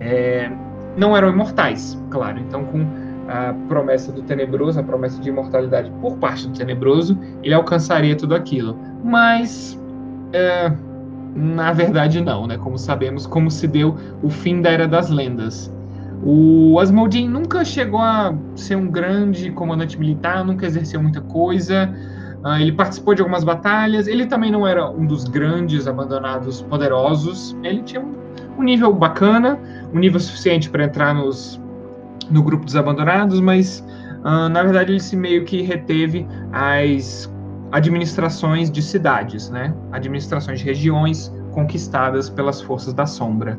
é, 0.00 0.50
não 0.96 1.16
eram 1.16 1.28
imortais, 1.28 2.00
claro. 2.10 2.38
Então, 2.38 2.64
com 2.64 2.86
a 3.28 3.54
promessa 3.68 4.12
do 4.12 4.22
Tenebroso, 4.22 4.78
a 4.78 4.82
promessa 4.82 5.20
de 5.20 5.28
imortalidade 5.28 5.90
por 6.00 6.16
parte 6.18 6.46
do 6.46 6.52
Tenebroso, 6.56 7.18
ele 7.42 7.54
alcançaria 7.54 8.16
tudo 8.16 8.34
aquilo. 8.34 8.76
Mas, 9.02 9.78
é, 10.32 10.72
na 11.34 11.72
verdade, 11.72 12.20
não, 12.20 12.46
né? 12.46 12.58
Como 12.58 12.78
sabemos, 12.78 13.26
como 13.26 13.50
se 13.50 13.66
deu 13.66 13.96
o 14.22 14.30
fim 14.30 14.60
da 14.60 14.70
Era 14.70 14.86
das 14.86 15.10
Lendas. 15.10 15.72
O 16.26 16.80
Asmodean 16.80 17.28
nunca 17.28 17.62
chegou 17.66 18.00
a 18.00 18.34
ser 18.56 18.76
um 18.76 18.90
grande 18.90 19.50
comandante 19.50 19.98
militar, 19.98 20.42
nunca 20.42 20.64
exerceu 20.64 21.02
muita 21.02 21.20
coisa. 21.20 21.94
Uh, 22.42 22.60
ele 22.60 22.72
participou 22.72 23.14
de 23.14 23.20
algumas 23.20 23.44
batalhas. 23.44 24.06
Ele 24.06 24.24
também 24.24 24.50
não 24.50 24.66
era 24.66 24.90
um 24.90 25.04
dos 25.04 25.24
grandes 25.24 25.86
abandonados 25.86 26.62
poderosos. 26.62 27.54
Ele 27.62 27.82
tinha 27.82 28.00
um, 28.00 28.14
um 28.58 28.62
nível 28.62 28.90
bacana, 28.94 29.58
um 29.92 29.98
nível 29.98 30.18
suficiente 30.18 30.70
para 30.70 30.84
entrar 30.84 31.14
nos, 31.14 31.60
no 32.30 32.42
grupo 32.42 32.64
dos 32.64 32.74
abandonados, 32.74 33.38
mas 33.40 33.84
uh, 34.20 34.48
na 34.48 34.62
verdade 34.62 34.92
ele 34.92 35.00
se 35.00 35.16
meio 35.16 35.44
que 35.44 35.60
reteve 35.60 36.26
as 36.52 37.30
administrações 37.70 38.70
de 38.70 38.80
cidades, 38.80 39.50
né? 39.50 39.74
Administrações 39.92 40.60
de 40.60 40.64
regiões 40.64 41.30
conquistadas 41.52 42.30
pelas 42.30 42.62
forças 42.62 42.94
da 42.94 43.04
sombra 43.04 43.58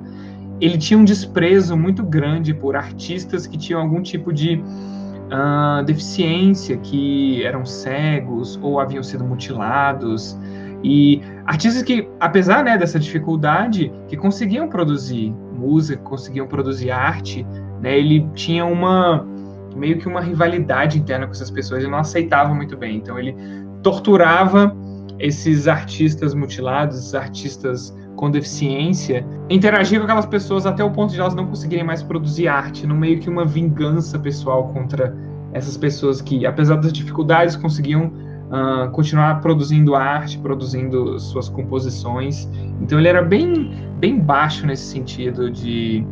ele 0.60 0.78
tinha 0.78 0.97
um 0.97 1.03
desprezo 1.03 1.76
muito 1.76 2.03
grande 2.03 2.53
por 2.53 2.76
artistas 2.76 3.45
que 3.45 3.58
tinham 3.58 3.82
algum 3.82 4.01
tipo 4.01 4.32
de 4.32 4.56
uh, 4.56 5.84
deficiência, 5.84 6.78
que 6.78 7.43
eram 7.43 7.66
cegos 7.66 8.58
ou 8.62 8.80
haviam 8.80 9.03
sido 9.03 9.24
mutilados. 9.24 10.38
E 10.84 11.22
artistas 11.45 11.82
que, 11.84 12.08
apesar 12.20 12.64
né, 12.64 12.78
dessa 12.78 12.99
dificuldade, 12.99 13.91
que 14.08 14.16
conseguiam 14.16 14.70
produzir 14.70 15.34
música, 15.53 16.01
conseguiam 16.03 16.47
produzir 16.47 16.91
arte, 16.91 17.45
né, 17.82 17.97
ele 17.97 18.28
tinha 18.34 18.66
uma 18.66 19.26
meio 19.76 19.97
que 19.97 20.08
uma 20.08 20.22
rivalidade 20.22 20.97
interna 20.97 21.26
com 21.26 21.34
essas 21.34 21.51
pessoas 21.51 21.84
e 21.84 21.88
não 21.88 21.97
aceitava 21.97 22.53
muito 22.53 22.78
bem. 22.78 22.95
Então 22.97 23.20
ele 23.20 23.36
torturava 23.84 24.76
esses 25.20 25.68
artistas 25.68 26.34
mutilados, 26.34 26.97
esses 26.97 27.14
artistas 27.14 27.93
com 28.16 28.32
deficiência, 28.32 29.26
interagir 29.49 29.99
com 29.99 30.05
aquelas 30.05 30.26
pessoas 30.26 30.66
até 30.66 30.84
o 30.84 30.91
ponto 30.91 31.13
de 31.13 31.20
elas 31.20 31.36
não 31.36 31.45
conseguirem 31.45 31.84
mais 31.84 32.01
produzir 32.01 32.47
arte, 32.47 32.88
no 32.88 32.95
meio 32.95 33.20
que 33.20 33.30
uma 33.30 33.45
vingança 33.45 34.18
pessoal 34.18 34.70
contra 34.70 35.16
essas 35.53 35.78
pessoas 35.78 36.22
que, 36.22 36.45
apesar 36.45 36.76
das 36.76 36.91
dificuldades, 36.91 37.55
conseguiam 37.55 38.11
uh, 38.45 38.89
continuar 38.91 39.41
produzindo 39.41 39.95
arte, 39.95 40.38
produzindo 40.38 41.20
suas 41.20 41.49
composições. 41.49 42.49
Então 42.82 42.99
ele 42.99 43.07
era 43.07 43.22
bem, 43.22 43.74
bem 43.99 44.20
baixo 44.20 44.66
nesse 44.66 44.86
sentido 44.86 45.49
de 45.49 46.05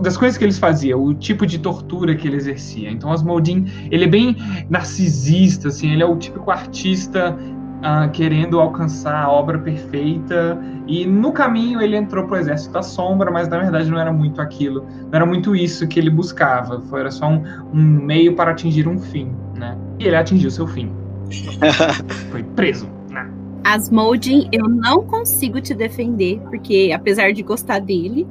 das 0.00 0.16
coisas 0.16 0.38
que 0.38 0.44
eles 0.44 0.56
faziam, 0.56 1.02
o 1.02 1.12
tipo 1.14 1.44
de 1.44 1.58
tortura 1.58 2.14
que 2.14 2.28
ele 2.28 2.36
exercia. 2.36 2.88
Então 2.90 3.10
Asmodean, 3.10 3.64
ele 3.90 4.04
é 4.04 4.06
bem 4.06 4.36
narcisista, 4.70 5.66
assim, 5.66 5.90
ele 5.90 6.02
é 6.02 6.06
o 6.06 6.16
típico 6.16 6.48
artista 6.48 7.36
uh, 7.84 8.10
querendo 8.10 8.58
alcançar 8.58 9.24
a 9.24 9.30
obra 9.30 9.58
perfeita. 9.58 10.58
E 10.86 11.06
no 11.06 11.32
caminho 11.32 11.80
ele 11.80 11.96
entrou 11.96 12.26
para 12.26 12.36
o 12.36 12.40
Exército 12.40 12.72
da 12.72 12.82
Sombra, 12.82 13.30
mas 13.30 13.48
na 13.48 13.58
verdade 13.58 13.90
não 13.90 13.98
era 13.98 14.12
muito 14.12 14.40
aquilo, 14.40 14.84
não 15.02 15.12
era 15.12 15.26
muito 15.26 15.54
isso 15.54 15.86
que 15.86 15.98
ele 15.98 16.10
buscava. 16.10 16.80
Foi, 16.82 17.00
era 17.00 17.10
só 17.10 17.28
um, 17.28 17.44
um 17.72 17.80
meio 17.80 18.34
para 18.34 18.50
atingir 18.50 18.88
um 18.88 18.98
fim, 18.98 19.32
né? 19.54 19.76
E 19.98 20.06
ele 20.06 20.16
atingiu 20.16 20.50
seu 20.50 20.66
fim. 20.66 20.90
Foi 22.30 22.42
preso. 22.42 22.88
Né? 23.10 23.30
Asmodean, 23.64 24.48
eu 24.52 24.68
não 24.68 25.04
consigo 25.04 25.60
te 25.60 25.74
defender, 25.74 26.40
porque 26.50 26.90
apesar 26.94 27.32
de 27.32 27.42
gostar 27.42 27.78
dele, 27.78 28.26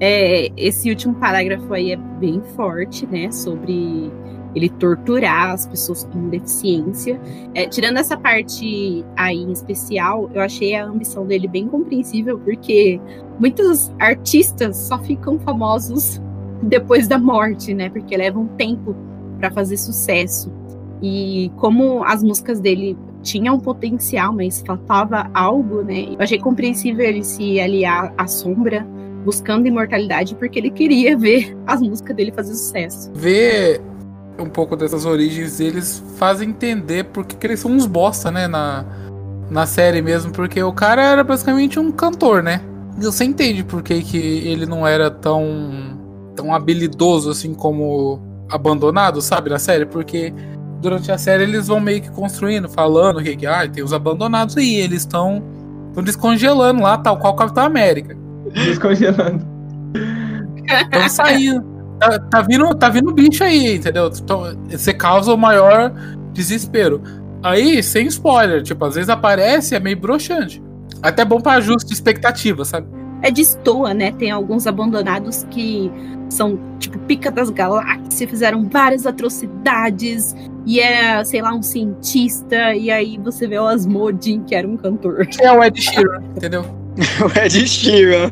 é, 0.00 0.50
esse 0.56 0.90
último 0.90 1.14
parágrafo 1.14 1.72
aí 1.72 1.92
é 1.92 1.96
bem 1.96 2.42
forte, 2.54 3.06
né? 3.06 3.30
Sobre 3.30 4.10
ele 4.56 4.70
torturar 4.70 5.50
as 5.50 5.66
pessoas 5.66 6.04
com 6.04 6.30
deficiência. 6.30 7.20
É, 7.54 7.68
tirando 7.68 7.98
essa 7.98 8.16
parte 8.16 9.04
aí 9.14 9.36
em 9.36 9.52
especial, 9.52 10.30
eu 10.32 10.40
achei 10.40 10.74
a 10.74 10.86
ambição 10.86 11.26
dele 11.26 11.46
bem 11.46 11.68
compreensível, 11.68 12.38
porque 12.38 12.98
muitos 13.38 13.92
artistas 13.98 14.78
só 14.78 14.98
ficam 14.98 15.38
famosos 15.38 16.20
depois 16.62 17.06
da 17.06 17.18
morte, 17.18 17.74
né? 17.74 17.90
Porque 17.90 18.16
leva 18.16 18.38
um 18.40 18.46
tempo 18.46 18.96
para 19.38 19.50
fazer 19.50 19.76
sucesso. 19.76 20.50
E 21.02 21.52
como 21.56 22.02
as 22.02 22.22
músicas 22.22 22.58
dele 22.58 22.96
tinham 23.22 23.60
potencial, 23.60 24.32
mas 24.32 24.62
faltava 24.66 25.28
algo, 25.34 25.82
né? 25.82 26.14
Eu 26.14 26.16
achei 26.18 26.38
compreensível 26.38 27.04
ele 27.04 27.22
se 27.22 27.60
aliar 27.60 28.14
à 28.16 28.26
sombra, 28.26 28.86
buscando 29.22 29.68
imortalidade, 29.68 30.34
porque 30.34 30.58
ele 30.58 30.70
queria 30.70 31.14
ver 31.18 31.54
as 31.66 31.82
músicas 31.82 32.16
dele 32.16 32.32
fazer 32.32 32.54
sucesso. 32.54 33.12
Ver 33.12 33.82
um 34.38 34.48
pouco 34.48 34.76
dessas 34.76 35.04
origens 35.04 35.58
deles 35.58 36.02
faz 36.16 36.40
entender 36.40 37.04
porque 37.04 37.36
que 37.36 37.46
eles 37.46 37.60
são 37.60 37.70
uns 37.70 37.86
bosta, 37.86 38.30
né? 38.30 38.46
Na, 38.46 38.84
na 39.50 39.66
série 39.66 40.02
mesmo, 40.02 40.32
porque 40.32 40.62
o 40.62 40.72
cara 40.72 41.02
era 41.02 41.24
basicamente 41.24 41.78
um 41.78 41.90
cantor, 41.92 42.42
né? 42.42 42.60
E 42.98 43.04
você 43.04 43.24
entende 43.24 43.62
por 43.62 43.82
que, 43.82 44.02
que 44.02 44.16
ele 44.16 44.66
não 44.66 44.86
era 44.86 45.10
tão, 45.10 45.98
tão 46.34 46.54
habilidoso 46.54 47.30
assim 47.30 47.54
como 47.54 48.20
abandonado, 48.50 49.20
sabe, 49.20 49.50
na 49.50 49.58
série? 49.58 49.86
Porque 49.86 50.32
durante 50.80 51.12
a 51.12 51.18
série 51.18 51.44
eles 51.44 51.68
vão 51.68 51.80
meio 51.80 52.00
que 52.00 52.10
construindo, 52.10 52.68
falando 52.68 53.22
que, 53.22 53.36
que 53.36 53.46
ah, 53.46 53.68
tem 53.68 53.84
os 53.84 53.92
abandonados 53.92 54.56
aí, 54.56 54.76
eles 54.76 55.02
estão 55.02 55.42
descongelando 56.02 56.82
lá, 56.82 56.98
tal 56.98 57.18
qual 57.18 57.32
o 57.32 57.36
Capitão 57.36 57.64
América. 57.64 58.16
Descongelando. 58.52 59.44
Estão 60.66 61.08
saindo. 61.08 61.75
Tá, 61.98 62.18
tá, 62.18 62.42
vindo, 62.42 62.74
tá 62.74 62.88
vindo 62.88 63.12
bicho 63.12 63.42
aí, 63.42 63.76
entendeu? 63.76 64.10
Então, 64.14 64.54
você 64.68 64.92
causa 64.92 65.32
o 65.32 65.36
maior 65.36 65.92
desespero. 66.32 67.02
Aí, 67.42 67.82
sem 67.82 68.06
spoiler, 68.06 68.62
tipo, 68.62 68.84
às 68.84 68.94
vezes 68.94 69.08
aparece 69.08 69.74
é 69.74 69.80
meio 69.80 69.96
broxante. 69.96 70.62
Até 71.02 71.24
bom 71.24 71.40
pra 71.40 71.52
ajuste 71.52 71.88
de 71.88 71.94
expectativa, 71.94 72.64
sabe? 72.64 72.86
É 73.22 73.30
destoa, 73.30 73.94
né? 73.94 74.12
Tem 74.12 74.30
alguns 74.30 74.66
abandonados 74.66 75.46
que 75.50 75.90
são, 76.28 76.58
tipo, 76.78 76.98
pica 77.00 77.30
das 77.30 77.50
galáxias, 77.50 78.30
fizeram 78.30 78.68
várias 78.68 79.06
atrocidades, 79.06 80.34
e 80.66 80.80
é, 80.80 81.22
sei 81.24 81.40
lá, 81.40 81.54
um 81.54 81.62
cientista, 81.62 82.74
e 82.74 82.90
aí 82.90 83.18
você 83.18 83.46
vê 83.46 83.58
o 83.58 83.66
Asmodin, 83.66 84.42
que 84.42 84.54
era 84.54 84.66
um 84.66 84.76
cantor. 84.76 85.26
É 85.40 85.52
o 85.52 85.62
Ed 85.62 85.80
Sheeran, 85.80 86.22
entendeu? 86.36 86.85
o 87.22 87.38
Ed 87.38 87.68
Sheeran. 87.68 88.30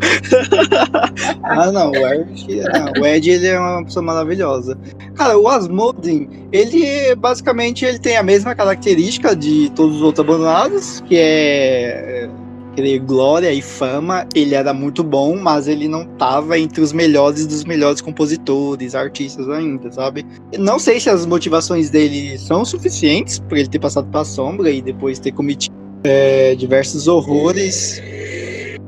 ah, 1.45 1.71
não, 1.71 1.91
o 1.91 1.97
Ed, 1.97 2.63
não, 2.73 3.03
o 3.03 3.07
Ed 3.07 3.31
ele 3.31 3.47
é 3.47 3.59
uma 3.59 3.85
pessoa 3.85 4.03
maravilhosa. 4.03 4.79
Cara, 5.15 5.39
o 5.39 5.49
Asmodin, 5.49 6.29
ele 6.53 7.15
basicamente 7.17 7.85
ele 7.85 7.99
tem 7.99 8.17
a 8.17 8.23
mesma 8.23 8.55
característica 8.55 9.37
de 9.37 9.71
todos 9.71 9.97
os 9.97 10.03
outros 10.03 10.27
abandonados, 10.27 11.03
que 11.07 11.17
é 11.17 12.29
querer 12.75 12.99
glória 12.99 13.53
e 13.53 13.63
fama, 13.63 14.27
ele 14.35 14.55
era 14.55 14.75
muito 14.75 15.03
bom, 15.03 15.37
mas 15.37 15.69
ele 15.69 15.87
não 15.89 16.05
tava 16.17 16.59
entre 16.59 16.81
os 16.81 16.93
melhores 16.93 17.47
dos 17.47 17.65
melhores 17.65 18.01
compositores, 18.01 18.95
artistas 18.95 19.49
ainda, 19.49 19.91
sabe? 19.93 20.27
Não 20.59 20.79
sei 20.79 20.99
se 20.99 21.09
as 21.09 21.25
motivações 21.25 21.89
dele 21.89 22.37
são 22.37 22.65
suficientes 22.65 23.39
para 23.39 23.61
ele 23.61 23.69
ter 23.69 23.79
passado 23.79 24.09
pra 24.11 24.25
sombra 24.25 24.71
e 24.71 24.83
depois 24.83 25.19
ter 25.19 25.33
cometido 25.33 25.75
é, 26.03 26.55
diversos 26.55 27.09
horrores. 27.09 28.03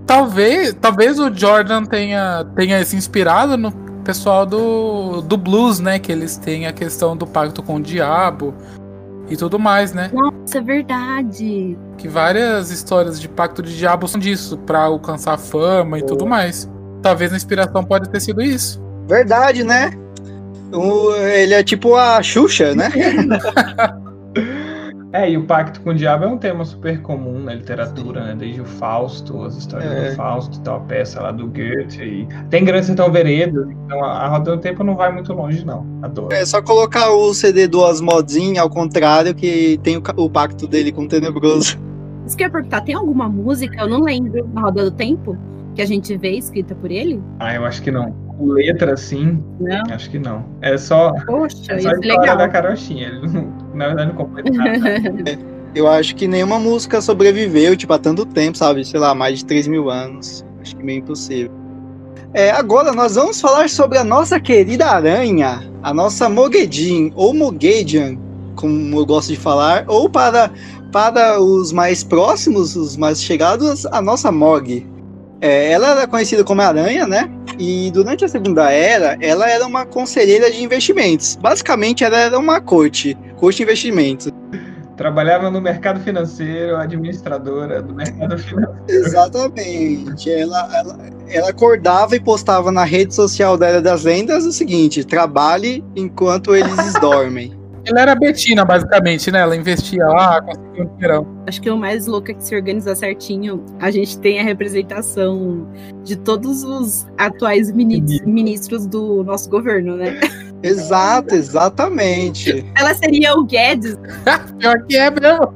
Talvez, 0.07 0.75
talvez 0.81 1.19
o 1.19 1.35
Jordan 1.35 1.85
tenha, 1.85 2.47
tenha 2.55 2.85
se 2.85 2.95
inspirado 2.97 3.57
no 3.57 3.73
pessoal 4.05 4.47
do, 4.47 5.21
do 5.21 5.37
blues, 5.37 5.81
né? 5.81 5.99
Que 5.99 6.13
eles 6.13 6.37
têm 6.37 6.67
a 6.67 6.73
questão 6.73 7.17
do 7.17 7.27
pacto 7.27 7.63
com 7.63 7.77
o 7.77 7.81
diabo 7.81 8.55
e 9.29 9.37
tudo 9.37 9.59
mais, 9.59 9.93
né? 9.93 10.11
Nossa, 10.13 10.59
é 10.59 10.61
verdade. 10.61 11.77
Que 11.99 12.07
várias 12.07 12.71
histórias 12.71 13.21
de 13.21 13.29
pacto 13.29 13.63
de 13.63 13.77
diabo 13.77 14.07
são 14.07 14.21
disso, 14.21 14.57
para 14.59 14.83
alcançar 14.83 15.37
fama 15.39 15.99
e 15.99 16.03
tudo 16.03 16.25
mais. 16.25 16.71
Talvez 17.03 17.33
a 17.33 17.37
inspiração 17.37 17.83
pode 17.83 18.09
ter 18.09 18.21
sido 18.21 18.41
isso. 18.41 18.81
Verdade, 19.09 19.65
né? 19.65 19.91
O, 20.73 21.15
ele 21.15 21.55
é 21.55 21.63
tipo 21.65 21.97
a 21.97 22.23
Xuxa, 22.23 22.75
né? 22.75 22.91
É, 25.17 25.31
e 25.31 25.39
o 25.39 25.45
pacto 25.45 25.81
com 25.81 25.91
o 25.91 25.95
diabo 25.95 26.25
é 26.25 26.29
um 26.29 26.37
tema 26.37 26.63
super 26.63 27.01
comum 27.01 27.39
na 27.39 27.55
literatura, 27.55 28.23
né? 28.23 28.37
Desde 28.39 28.61
o 28.61 28.67
Fausto, 28.67 29.45
as 29.45 29.57
histórias 29.57 29.91
é. 29.91 30.11
do 30.11 30.17
Fausto, 30.17 30.61
tal, 30.61 30.77
a 30.77 30.81
peça 30.81 31.23
lá 31.23 31.33
do 31.33 31.47
Goethe. 31.47 32.03
E... 32.03 32.29
Tem 32.51 32.63
Grande 32.63 32.85
Sertão 32.85 33.11
Veredas, 33.11 33.67
então 33.71 34.05
a 34.05 34.29
Roda 34.29 34.55
do 34.55 34.61
Tempo 34.61 34.85
não 34.85 34.95
vai 34.95 35.11
muito 35.11 35.33
longe, 35.33 35.65
não. 35.65 35.87
Adoro. 36.03 36.35
É 36.35 36.45
só 36.45 36.61
colocar 36.61 37.11
o 37.13 37.33
CD 37.33 37.67
do 37.67 37.81
Osmodin 37.81 38.59
ao 38.59 38.69
contrário, 38.69 39.35
que 39.35 39.81
tem 39.83 39.97
o, 39.97 40.03
o 40.17 40.29
pacto 40.29 40.67
dele 40.67 40.93
com 40.93 41.05
o 41.05 41.09
Tenebroso. 41.09 41.79
Isso 42.27 42.37
que 42.37 42.43
eu 42.43 42.49
ia 42.49 42.53
perguntar, 42.53 42.83
tem 42.83 42.95
alguma 42.95 43.27
música, 43.27 43.81
eu 43.81 43.89
não 43.89 44.03
lembro, 44.03 44.47
na 44.53 44.61
Roda 44.61 44.85
do 44.85 44.91
Tempo, 44.91 45.35
que 45.75 45.81
a 45.81 45.87
gente 45.87 46.15
vê 46.19 46.33
escrita 46.33 46.75
por 46.75 46.91
ele? 46.91 47.23
Ah, 47.39 47.55
eu 47.55 47.65
acho 47.65 47.81
que 47.81 47.91
não. 47.91 48.26
Letra, 48.39 48.95
assim, 48.95 49.43
não. 49.59 49.95
acho 49.95 50.11
que 50.11 50.19
não. 50.19 50.45
É 50.61 50.77
só, 50.77 51.13
Poxa, 51.25 51.73
é 51.73 51.79
só 51.79 51.89
a 51.89 51.93
história 51.93 52.19
legal. 52.21 52.37
da 52.37 52.49
carochinha. 52.49 53.09
Ele 53.09 53.27
não, 53.29 53.53
na 53.75 53.87
verdade, 53.89 54.09
não 54.11 54.17
completa 54.17 54.51
nada. 54.51 54.79
Eu 55.75 55.87
acho 55.87 56.17
que 56.17 56.27
nenhuma 56.27 56.59
música 56.59 57.03
sobreviveu, 57.03 57.77
tipo, 57.77 57.93
há 57.93 57.99
tanto 57.99 58.25
tempo, 58.25 58.57
sabe? 58.57 58.83
Sei 58.85 58.99
lá, 58.99 59.15
mais 59.15 59.41
de 59.41 59.45
3 59.45 59.67
mil 59.67 59.91
anos. 59.91 60.45
Acho 60.61 60.75
que 60.75 60.83
meio 60.83 61.01
impossível. 61.01 61.53
É, 62.33 62.51
agora 62.51 62.93
nós 62.93 63.15
vamos 63.15 63.41
falar 63.41 63.69
sobre 63.69 63.99
a 63.99 64.05
nossa 64.05 64.41
querida 64.41 64.87
aranha, 64.87 65.63
a 65.83 65.93
nossa 65.93 66.29
Mogedin, 66.29 67.13
ou 67.15 67.33
Mogedian, 67.35 68.17
como 68.55 68.99
eu 68.99 69.07
gosto 69.07 69.29
de 69.29 69.37
falar, 69.37 69.85
ou 69.87 70.09
para, 70.09 70.51
para 70.93 71.41
os 71.41 71.73
mais 71.73 72.03
próximos, 72.03 72.75
os 72.75 72.97
mais 72.97 73.23
chegados, 73.23 73.87
a 73.87 74.01
nossa 74.01 74.33
Mog. 74.33 74.87
É, 75.41 75.71
ela 75.73 75.91
era 75.91 76.07
conhecida 76.07 76.43
como 76.43 76.63
Aranha, 76.63 77.07
né? 77.07 77.31
E 77.59 77.91
durante 77.91 78.25
a 78.25 78.29
Segunda 78.29 78.71
Era, 78.71 79.17
ela 79.21 79.49
era 79.49 79.67
uma 79.67 79.85
conselheira 79.85 80.51
de 80.51 80.63
investimentos. 80.63 81.37
Basicamente, 81.37 82.05
ela 82.05 82.19
era 82.19 82.39
uma 82.39 82.61
corte, 82.61 83.17
corte 83.37 83.59
de 83.59 83.63
investimentos. 83.65 84.33
Trabalhava 84.97 85.51
no 85.51 85.61
mercado 85.61 86.01
financeiro, 86.01 86.77
administradora 86.77 87.83
do 87.83 87.95
mercado 87.95 88.39
financeiro. 88.41 88.85
Exatamente. 88.89 90.31
Ela, 90.31 90.71
ela, 90.75 90.99
ela 91.29 91.51
acordava 91.51 92.17
e 92.17 92.21
postava 92.21 92.73
na 92.73 92.85
rede 92.85 93.15
social 93.15 93.59
da 93.59 93.67
Era 93.67 93.83
das 93.83 94.05
Lendas 94.05 94.45
o 94.45 94.53
seguinte: 94.53 95.05
trabalhe 95.05 95.85
enquanto 95.95 96.55
eles 96.55 96.93
dormem. 97.01 97.55
Ela 97.87 98.01
era 98.01 98.15
Betina, 98.17 98.65
basicamente, 98.65 99.31
né? 99.31 99.41
Ela 99.41 99.57
investia 99.57 100.05
lá, 100.07 100.43
conseguia 100.43 100.83
um 100.85 100.87
dinheirão. 100.97 101.27
Acho 101.47 101.63
que 101.63 101.71
o 101.71 101.77
mais 101.77 102.07
louco 102.07 102.31
é 102.31 102.35
que 102.35 102.43
se 102.43 102.55
organizar 102.57 102.97
certinho, 102.97 103.65
a 103.81 103.91
gente 103.91 104.19
tem 104.19 104.41
a 104.41 104.43
representação 104.43 105.67
de 106.03 106.17
todos 106.17 106.65
os 106.65 107.07
atuais 107.17 107.71
mini- 107.71 108.21
ministros 108.27 108.87
do 108.87 109.23
nosso 109.23 109.49
governo, 109.49 109.97
né? 109.97 110.19
Exato, 110.63 111.35
exatamente. 111.35 112.65
Ela 112.77 112.93
seria 112.95 113.35
o 113.35 113.45
Guedes. 113.45 113.97
Pior 114.59 114.83
que 114.89 114.97
é 114.97 115.11
mesmo. 115.11 115.53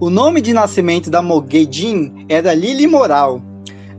O 0.00 0.10
nome 0.10 0.40
de 0.40 0.52
nascimento 0.52 1.08
da 1.08 1.22
Mogedin 1.22 2.26
era 2.28 2.52
Lili 2.52 2.88
Moral. 2.88 3.40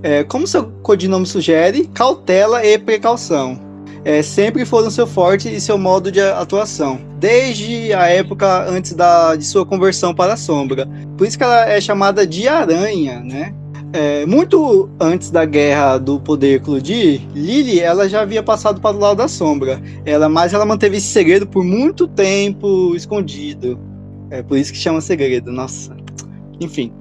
É, 0.01 0.21
como 0.25 0.45
seu 0.45 0.65
codinome 0.81 1.25
sugere, 1.25 1.87
cautela 1.93 2.65
e 2.65 2.77
precaução. 2.77 3.57
É, 4.05 4.21
sempre 4.21 4.65
foram 4.65 4.89
seu 4.89 5.07
forte 5.07 5.53
e 5.53 5.61
seu 5.61 5.77
modo 5.77 6.11
de 6.11 6.19
atuação, 6.19 6.99
desde 7.19 7.93
a 7.93 8.07
época 8.07 8.69
antes 8.69 8.93
da, 8.93 9.35
de 9.35 9.45
sua 9.45 9.65
conversão 9.65 10.13
para 10.13 10.33
a 10.33 10.37
sombra. 10.37 10.87
Por 11.17 11.25
isso 11.25 11.37
que 11.37 11.43
ela 11.43 11.69
é 11.69 11.79
chamada 11.79 12.27
de 12.27 12.47
Aranha, 12.47 13.21
né? 13.21 13.53
É, 13.93 14.25
muito 14.25 14.89
antes 14.99 15.29
da 15.29 15.45
guerra 15.45 15.99
do 15.99 16.19
poder 16.19 16.55
eclodir, 16.55 17.21
Lily 17.35 17.79
ela 17.79 18.09
já 18.09 18.21
havia 18.21 18.41
passado 18.41 18.81
para 18.81 18.95
o 18.95 18.99
lado 18.99 19.17
da 19.17 19.27
sombra. 19.27 19.79
Ela, 20.03 20.27
mas 20.27 20.51
ela 20.51 20.65
manteve 20.65 20.97
esse 20.97 21.07
segredo 21.07 21.45
por 21.45 21.63
muito 21.63 22.07
tempo 22.07 22.95
escondido. 22.95 23.79
É 24.31 24.41
por 24.41 24.57
isso 24.57 24.73
que 24.73 24.79
chama 24.79 24.99
segredo, 24.99 25.51
nossa. 25.51 25.95
Enfim. 26.59 26.91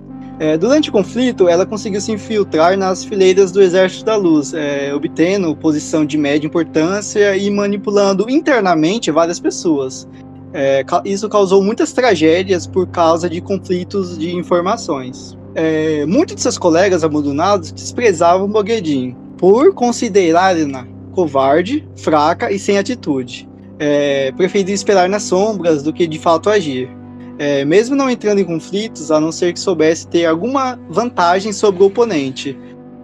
É, 0.43 0.59
durante 0.59 0.89
o 0.91 0.93
conflito, 0.93 1.49
ela 1.49 1.65
conseguiu 1.65 2.01
se 2.01 2.11
infiltrar 2.11 2.77
nas 2.77 3.05
fileiras 3.05 3.53
do 3.53 3.63
Exército 3.63 4.07
da 4.07 4.17
Luz, 4.17 4.53
é, 4.53 4.93
obtendo 4.93 5.55
posição 5.55 6.05
de 6.05 6.19
média 6.19 6.49
importância 6.49 7.37
e 7.37 7.49
manipulando 7.49 8.29
internamente 8.29 9.09
várias 9.13 9.39
pessoas. 9.39 10.09
É, 10.53 10.85
isso 11.05 11.29
causou 11.29 11.63
muitas 11.63 11.93
tragédias 11.93 12.67
por 12.67 12.89
causa 12.89 13.31
de 13.31 13.41
conflitos 13.41 14.19
de 14.19 14.35
informações. 14.35 15.39
É, 15.55 16.05
muitos 16.07 16.35
de 16.35 16.43
seus 16.43 16.59
colegas 16.59 17.05
abandonados 17.05 17.71
desprezavam 17.71 18.49
Mogedin 18.49 19.15
por 19.39 19.73
considerarem-na 19.73 20.89
covarde, 21.13 21.89
fraca 21.95 22.51
e 22.51 22.59
sem 22.59 22.79
atitude. 22.79 23.49
É, 23.79 24.33
preferiam 24.33 24.75
esperar 24.75 25.09
nas 25.09 25.23
sombras 25.23 25.85
do 25.85 25.93
que 25.93 26.05
de 26.05 26.19
fato 26.19 26.51
agir. 26.51 26.91
É, 27.39 27.65
mesmo 27.65 27.97
não 27.97 28.11
entrando 28.11 28.41
em 28.41 28.45
conflitos, 28.45 29.11
a 29.11 29.21
não 29.21 29.33
ser 29.33 29.53
que 29.53 29.61
soubesse 29.61 30.07
ter 30.07 30.27
alguma 30.27 30.79
vantagem 30.89 31.53
sobre 31.53 31.83
o 31.83 31.87
oponente. 31.87 32.59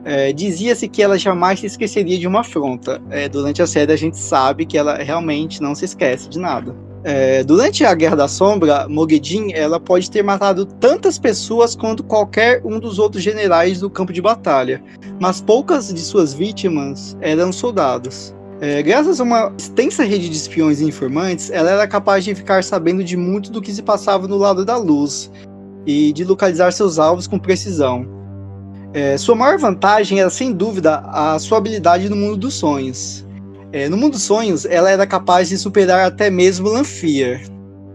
É, 0.04 0.32
Dizia-se 0.32 0.88
que 0.88 1.02
ela 1.02 1.18
jamais 1.18 1.60
se 1.60 1.66
esqueceria 1.66 2.18
de 2.18 2.26
uma 2.26 2.40
afronta. 2.40 3.00
É, 3.10 3.28
durante 3.28 3.60
a 3.62 3.66
série, 3.66 3.92
a 3.92 3.96
gente 3.96 4.16
sabe 4.16 4.64
que 4.64 4.78
ela 4.78 4.96
realmente 4.96 5.60
não 5.60 5.74
se 5.74 5.84
esquece 5.84 6.28
de 6.28 6.38
nada. 6.38 6.74
É, 7.04 7.44
durante 7.44 7.84
a 7.84 7.94
Guerra 7.94 8.16
da 8.16 8.28
Sombra, 8.28 8.88
Mogedin 8.88 9.52
ela 9.52 9.78
pode 9.78 10.10
ter 10.10 10.22
matado 10.22 10.66
tantas 10.66 11.18
pessoas 11.18 11.76
quanto 11.76 12.02
qualquer 12.02 12.60
um 12.64 12.78
dos 12.78 12.98
outros 12.98 13.22
generais 13.22 13.80
do 13.80 13.88
campo 13.88 14.12
de 14.12 14.20
batalha, 14.20 14.82
mas 15.20 15.40
poucas 15.40 15.92
de 15.92 16.00
suas 16.00 16.34
vítimas 16.34 17.16
eram 17.20 17.52
soldados. 17.52 18.34
É, 18.60 18.82
graças 18.82 19.20
a 19.20 19.24
uma 19.24 19.52
extensa 19.56 20.02
rede 20.02 20.28
de 20.28 20.36
espiões 20.36 20.80
e 20.80 20.84
informantes, 20.84 21.48
ela 21.50 21.70
era 21.70 21.86
capaz 21.86 22.24
de 22.24 22.34
ficar 22.34 22.64
sabendo 22.64 23.04
de 23.04 23.16
muito 23.16 23.52
do 23.52 23.62
que 23.62 23.72
se 23.72 23.82
passava 23.82 24.26
no 24.26 24.36
lado 24.36 24.64
da 24.64 24.76
luz 24.76 25.30
e 25.86 26.12
de 26.12 26.24
localizar 26.24 26.72
seus 26.72 26.98
alvos 26.98 27.28
com 27.28 27.38
precisão. 27.38 28.06
É, 28.92 29.16
sua 29.16 29.36
maior 29.36 29.58
vantagem 29.58 30.20
era, 30.20 30.30
sem 30.30 30.52
dúvida, 30.52 30.98
a 31.06 31.38
sua 31.38 31.58
habilidade 31.58 32.08
no 32.08 32.16
mundo 32.16 32.36
dos 32.36 32.54
sonhos. 32.54 33.24
É, 33.72 33.88
no 33.88 33.96
mundo 33.96 34.12
dos 34.12 34.22
sonhos, 34.22 34.64
ela 34.64 34.90
era 34.90 35.06
capaz 35.06 35.50
de 35.50 35.58
superar 35.58 36.06
até 36.06 36.28
mesmo 36.28 36.68
Lanfear. 36.68 37.40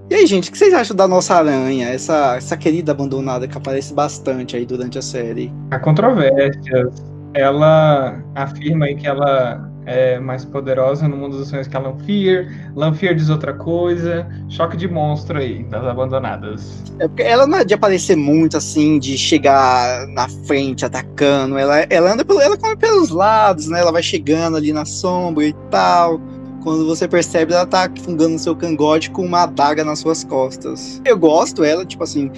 E 0.09 0.15
aí, 0.15 0.27
gente, 0.27 0.49
o 0.49 0.51
que 0.51 0.57
vocês 0.57 0.73
acham 0.73 0.95
da 0.95 1.07
nossa 1.07 1.35
aranha? 1.35 1.89
Essa, 1.89 2.35
essa 2.37 2.55
querida 2.55 2.91
abandonada 2.91 3.47
que 3.47 3.57
aparece 3.57 3.93
bastante 3.93 4.55
aí 4.55 4.65
durante 4.65 4.97
a 4.97 5.01
série. 5.01 5.51
Há 5.71 5.79
controvérsias. 5.79 7.03
Ela 7.33 8.23
afirma 8.35 8.85
que 8.93 9.07
ela 9.07 9.72
é 9.85 10.19
mais 10.19 10.45
poderosa 10.45 11.07
no 11.07 11.17
mundo 11.17 11.37
dos 11.37 11.49
sonhos 11.49 11.67
que 11.67 11.75
a 11.75 11.79
Lanfear. 11.79 12.47
Lanfear 12.75 13.15
diz 13.15 13.29
outra 13.29 13.53
coisa. 13.53 14.27
Choque 14.49 14.77
de 14.77 14.87
monstro 14.87 15.39
aí, 15.39 15.63
das 15.63 15.85
abandonadas. 15.85 16.83
É 16.99 17.07
porque 17.07 17.23
ela 17.23 17.45
não 17.45 17.59
é 17.59 17.65
de 17.65 17.73
aparecer 17.73 18.15
muito 18.15 18.57
assim, 18.57 18.99
de 18.99 19.17
chegar 19.17 20.07
na 20.07 20.27
frente 20.27 20.85
atacando. 20.85 21.57
Ela, 21.57 21.85
ela 21.89 22.13
anda 22.13 22.23
pelo, 22.23 22.41
ela 22.41 22.57
come 22.57 22.75
pelos 22.75 23.09
lados, 23.09 23.67
né? 23.67 23.79
Ela 23.79 23.91
vai 23.91 24.03
chegando 24.03 24.57
ali 24.57 24.71
na 24.71 24.85
sombra 24.85 25.45
e 25.45 25.53
tal. 25.69 26.21
Quando 26.63 26.85
você 26.85 27.07
percebe, 27.07 27.53
ela 27.53 27.65
tá 27.65 27.91
fungando 28.01 28.29
no 28.29 28.39
seu 28.39 28.55
cangote 28.55 29.11
com 29.11 29.25
uma 29.25 29.43
adaga 29.43 29.83
nas 29.83 29.99
suas 29.99 30.23
costas. 30.23 31.01
Eu 31.03 31.17
gosto 31.17 31.63
ela, 31.63 31.85
tipo 31.85 32.03
assim. 32.03 32.31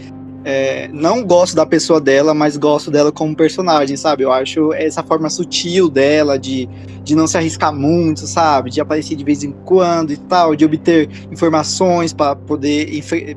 É, 0.48 0.88
não 0.90 1.24
gosto 1.24 1.56
da 1.56 1.66
pessoa 1.66 2.00
dela, 2.00 2.32
mas 2.32 2.56
gosto 2.56 2.92
dela 2.92 3.12
como 3.12 3.36
personagem, 3.36 3.98
sabe? 3.98 4.22
Eu 4.22 4.32
acho 4.32 4.72
essa 4.74 5.02
forma 5.02 5.28
sutil 5.28 5.90
dela 5.90 6.38
de, 6.38 6.70
de 7.04 7.16
não 7.16 7.26
se 7.26 7.36
arriscar 7.36 7.74
muito, 7.74 8.28
sabe? 8.28 8.70
De 8.70 8.80
aparecer 8.80 9.16
de 9.16 9.24
vez 9.24 9.44
em 9.44 9.52
quando 9.66 10.14
e 10.14 10.18
tal, 10.18 10.56
de 10.56 10.64
obter 10.64 11.10
informações 11.32 12.14
para 12.14 12.36
poder 12.36 12.88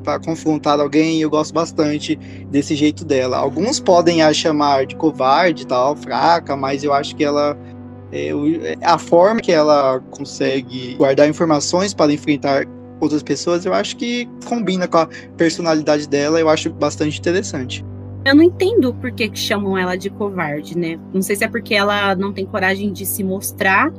para 0.04 0.20
confrontar 0.20 0.78
alguém. 0.78 1.22
Eu 1.22 1.30
gosto 1.30 1.54
bastante 1.54 2.14
desse 2.50 2.74
jeito 2.74 3.06
dela. 3.06 3.38
Alguns 3.38 3.80
podem 3.80 4.20
a 4.22 4.30
chamar 4.34 4.84
de 4.84 4.94
covarde 4.94 5.66
tal, 5.66 5.96
fraca, 5.96 6.54
mas 6.58 6.84
eu 6.84 6.92
acho 6.92 7.16
que 7.16 7.24
ela 7.24 7.56
é, 8.12 8.32
a 8.82 8.98
forma 8.98 9.40
que 9.40 9.50
ela 9.50 9.98
consegue 10.10 10.94
guardar 10.96 11.26
informações 11.26 11.94
para 11.94 12.12
enfrentar 12.12 12.66
outras 13.00 13.22
pessoas, 13.22 13.64
eu 13.64 13.72
acho 13.72 13.96
que 13.96 14.28
combina 14.46 14.86
com 14.88 14.98
a 14.98 15.08
personalidade 15.36 16.08
dela, 16.08 16.40
eu 16.40 16.48
acho 16.48 16.70
bastante 16.70 17.18
interessante. 17.18 17.84
Eu 18.24 18.34
não 18.34 18.42
entendo 18.42 18.92
por 18.94 19.12
que, 19.12 19.28
que 19.28 19.38
chamam 19.38 19.78
ela 19.78 19.96
de 19.96 20.10
covarde, 20.10 20.76
né? 20.76 20.98
Não 21.14 21.22
sei 21.22 21.36
se 21.36 21.44
é 21.44 21.48
porque 21.48 21.74
ela 21.74 22.14
não 22.14 22.32
tem 22.32 22.44
coragem 22.44 22.92
de 22.92 23.06
se 23.06 23.22
mostrar 23.22 23.92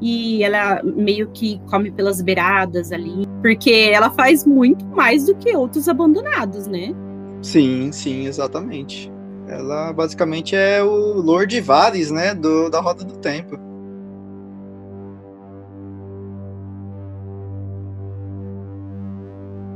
e 0.00 0.42
ela 0.42 0.82
meio 0.82 1.28
que 1.28 1.60
come 1.70 1.90
pelas 1.90 2.20
beiradas 2.20 2.92
ali, 2.92 3.26
porque 3.42 3.90
ela 3.92 4.10
faz 4.10 4.46
muito 4.46 4.84
mais 4.86 5.26
do 5.26 5.34
que 5.34 5.54
outros 5.56 5.88
abandonados, 5.88 6.66
né? 6.66 6.94
Sim, 7.42 7.90
sim, 7.92 8.26
exatamente. 8.26 9.12
Ela 9.46 9.92
basicamente 9.92 10.56
é 10.56 10.82
o 10.82 11.20
Lord 11.20 11.60
Varys, 11.60 12.10
né, 12.10 12.34
do, 12.34 12.70
da 12.70 12.80
Roda 12.80 13.04
do 13.04 13.16
Tempo. 13.18 13.58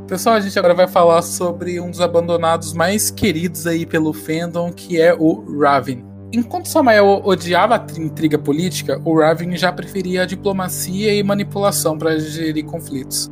Pessoal, 0.09 0.37
a 0.37 0.41
gente 0.41 0.59
agora 0.59 0.73
vai 0.73 0.89
falar 0.89 1.21
sobre 1.21 1.79
um 1.79 1.91
dos 1.91 2.01
abandonados 2.01 2.73
mais 2.73 3.11
queridos 3.11 3.67
aí 3.67 3.85
pelo 3.85 4.15
fandom, 4.15 4.73
que 4.73 4.99
é 4.99 5.13
o 5.13 5.61
Raven. 5.61 6.03
Enquanto 6.33 6.67
Samael 6.67 7.21
odiava 7.23 7.77
a 7.77 8.01
intriga 8.01 8.39
política, 8.39 8.99
o 9.05 9.19
Raven 9.19 9.55
já 9.55 9.71
preferia 9.71 10.23
a 10.23 10.27
diplomacia 10.27 11.15
e 11.15 11.23
manipulação 11.23 11.99
para 11.99 12.19
gerir 12.19 12.65
conflitos. 12.65 13.29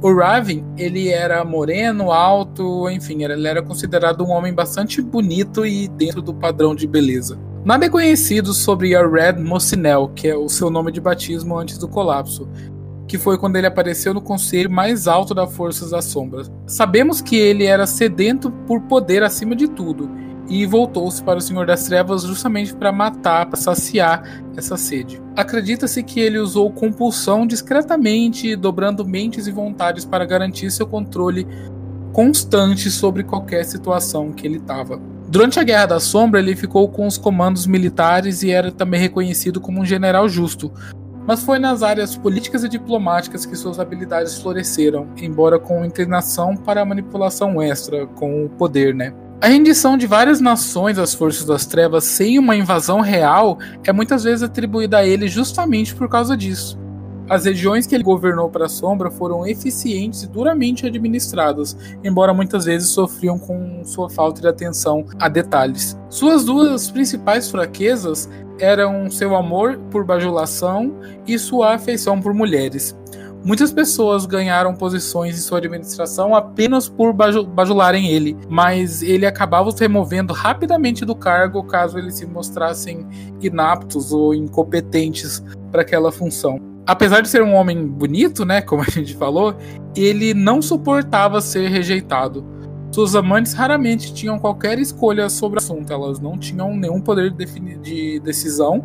O 0.00 0.14
Raven, 0.14 0.64
ele 0.78 1.08
era 1.08 1.44
moreno, 1.44 2.12
alto, 2.12 2.88
enfim, 2.88 3.24
ele 3.24 3.48
era 3.48 3.60
considerado 3.60 4.24
um 4.24 4.30
homem 4.30 4.54
bastante 4.54 5.02
bonito 5.02 5.66
e 5.66 5.88
dentro 5.88 6.22
do 6.22 6.32
padrão 6.32 6.72
de 6.72 6.86
beleza. 6.86 7.36
Nada 7.64 7.86
é 7.86 7.88
conhecido 7.88 8.54
sobre 8.54 8.94
a 8.94 9.04
Red 9.04 9.42
Mocinel, 9.42 10.12
que 10.14 10.28
é 10.28 10.36
o 10.36 10.48
seu 10.48 10.70
nome 10.70 10.92
de 10.92 11.00
batismo 11.00 11.58
antes 11.58 11.78
do 11.78 11.88
colapso, 11.88 12.48
que 13.06 13.18
foi 13.18 13.38
quando 13.38 13.56
ele 13.56 13.66
apareceu 13.66 14.12
no 14.12 14.20
conselho 14.20 14.70
mais 14.70 15.06
alto 15.06 15.34
das 15.34 15.52
Forças 15.54 15.90
das 15.90 16.06
Sombras. 16.06 16.50
Sabemos 16.66 17.20
que 17.20 17.36
ele 17.36 17.64
era 17.64 17.86
sedento 17.86 18.50
por 18.66 18.80
poder 18.82 19.22
acima 19.22 19.54
de 19.54 19.68
tudo 19.68 20.10
e 20.48 20.64
voltou-se 20.64 21.22
para 21.22 21.38
o 21.38 21.42
Senhor 21.42 21.66
das 21.66 21.84
Trevas 21.84 22.22
justamente 22.22 22.74
para 22.74 22.92
matar, 22.92 23.46
para 23.46 23.56
saciar 23.58 24.22
essa 24.56 24.76
sede. 24.76 25.20
Acredita-se 25.34 26.02
que 26.02 26.20
ele 26.20 26.38
usou 26.38 26.70
compulsão 26.70 27.46
discretamente, 27.46 28.54
dobrando 28.54 29.04
mentes 29.04 29.46
e 29.46 29.52
vontades 29.52 30.04
para 30.04 30.24
garantir 30.24 30.70
seu 30.70 30.86
controle 30.86 31.46
constante 32.12 32.90
sobre 32.90 33.24
qualquer 33.24 33.64
situação 33.64 34.32
que 34.32 34.46
ele 34.46 34.56
estava. 34.58 35.00
Durante 35.28 35.58
a 35.58 35.64
Guerra 35.64 35.86
da 35.86 36.00
Sombra, 36.00 36.38
ele 36.38 36.54
ficou 36.54 36.88
com 36.88 37.06
os 37.06 37.18
comandos 37.18 37.66
militares 37.66 38.42
e 38.42 38.50
era 38.50 38.70
também 38.70 39.00
reconhecido 39.00 39.60
como 39.60 39.80
um 39.80 39.84
general 39.84 40.28
justo, 40.28 40.72
mas 41.26 41.42
foi 41.42 41.58
nas 41.58 41.82
áreas 41.82 42.16
políticas 42.16 42.64
e 42.64 42.68
diplomáticas 42.68 43.44
que 43.44 43.56
suas 43.56 43.80
habilidades 43.80 44.38
floresceram, 44.38 45.08
embora 45.16 45.58
com 45.58 45.84
inclinação 45.84 46.56
para 46.56 46.82
a 46.82 46.84
manipulação 46.84 47.60
extra, 47.60 48.06
com 48.06 48.44
o 48.44 48.48
poder, 48.48 48.94
né? 48.94 49.12
A 49.40 49.48
rendição 49.48 49.98
de 49.98 50.06
várias 50.06 50.40
nações 50.40 50.98
às 50.98 51.12
forças 51.14 51.44
das 51.44 51.66
trevas 51.66 52.04
sem 52.04 52.38
uma 52.38 52.56
invasão 52.56 53.00
real 53.00 53.58
é 53.84 53.92
muitas 53.92 54.24
vezes 54.24 54.42
atribuída 54.42 54.98
a 54.98 55.06
ele 55.06 55.28
justamente 55.28 55.94
por 55.94 56.08
causa 56.08 56.34
disso. 56.34 56.78
As 57.28 57.44
regiões 57.44 57.86
que 57.86 57.94
ele 57.94 58.04
governou 58.04 58.48
para 58.48 58.66
a 58.66 58.68
sombra 58.68 59.10
foram 59.10 59.44
eficientes 59.46 60.22
e 60.22 60.28
duramente 60.28 60.86
administradas, 60.86 61.76
embora 62.04 62.32
muitas 62.32 62.64
vezes 62.64 62.90
sofriam 62.90 63.36
com 63.36 63.82
sua 63.84 64.08
falta 64.08 64.40
de 64.40 64.46
atenção 64.46 65.04
a 65.18 65.28
detalhes. 65.28 65.98
Suas 66.08 66.44
duas 66.44 66.88
principais 66.88 67.50
fraquezas 67.50 68.30
eram 68.58 69.10
seu 69.10 69.36
amor 69.36 69.78
por 69.90 70.04
bajulação 70.04 70.94
e 71.26 71.38
sua 71.38 71.74
afeição 71.74 72.20
por 72.20 72.34
mulheres. 72.34 72.96
Muitas 73.46 73.70
pessoas 73.70 74.26
ganharam 74.26 74.74
posições 74.74 75.38
em 75.38 75.40
sua 75.40 75.58
administração 75.58 76.34
apenas 76.34 76.88
por 76.88 77.12
bajularem 77.12 78.08
ele, 78.08 78.36
mas 78.48 79.02
ele 79.04 79.24
acabava 79.24 79.68
os 79.68 79.78
removendo 79.78 80.32
rapidamente 80.32 81.04
do 81.04 81.14
cargo 81.14 81.62
caso 81.62 81.96
eles 81.96 82.16
se 82.16 82.26
mostrassem 82.26 83.06
inaptos 83.40 84.12
ou 84.12 84.34
incompetentes 84.34 85.44
para 85.70 85.82
aquela 85.82 86.10
função. 86.10 86.58
Apesar 86.84 87.20
de 87.20 87.28
ser 87.28 87.42
um 87.42 87.54
homem 87.54 87.86
bonito, 87.86 88.44
né, 88.44 88.60
como 88.62 88.82
a 88.82 88.90
gente 88.90 89.14
falou, 89.14 89.54
ele 89.94 90.34
não 90.34 90.60
suportava 90.60 91.40
ser 91.40 91.68
rejeitado. 91.68 92.44
Suas 92.96 93.14
amantes 93.14 93.52
raramente 93.52 94.14
tinham 94.14 94.38
qualquer 94.38 94.78
escolha 94.78 95.28
sobre 95.28 95.58
o 95.58 95.62
assunto, 95.62 95.92
elas 95.92 96.18
não 96.18 96.38
tinham 96.38 96.74
nenhum 96.74 96.98
poder 96.98 97.30
de, 97.30 97.44
de 97.76 98.20
decisão, 98.20 98.82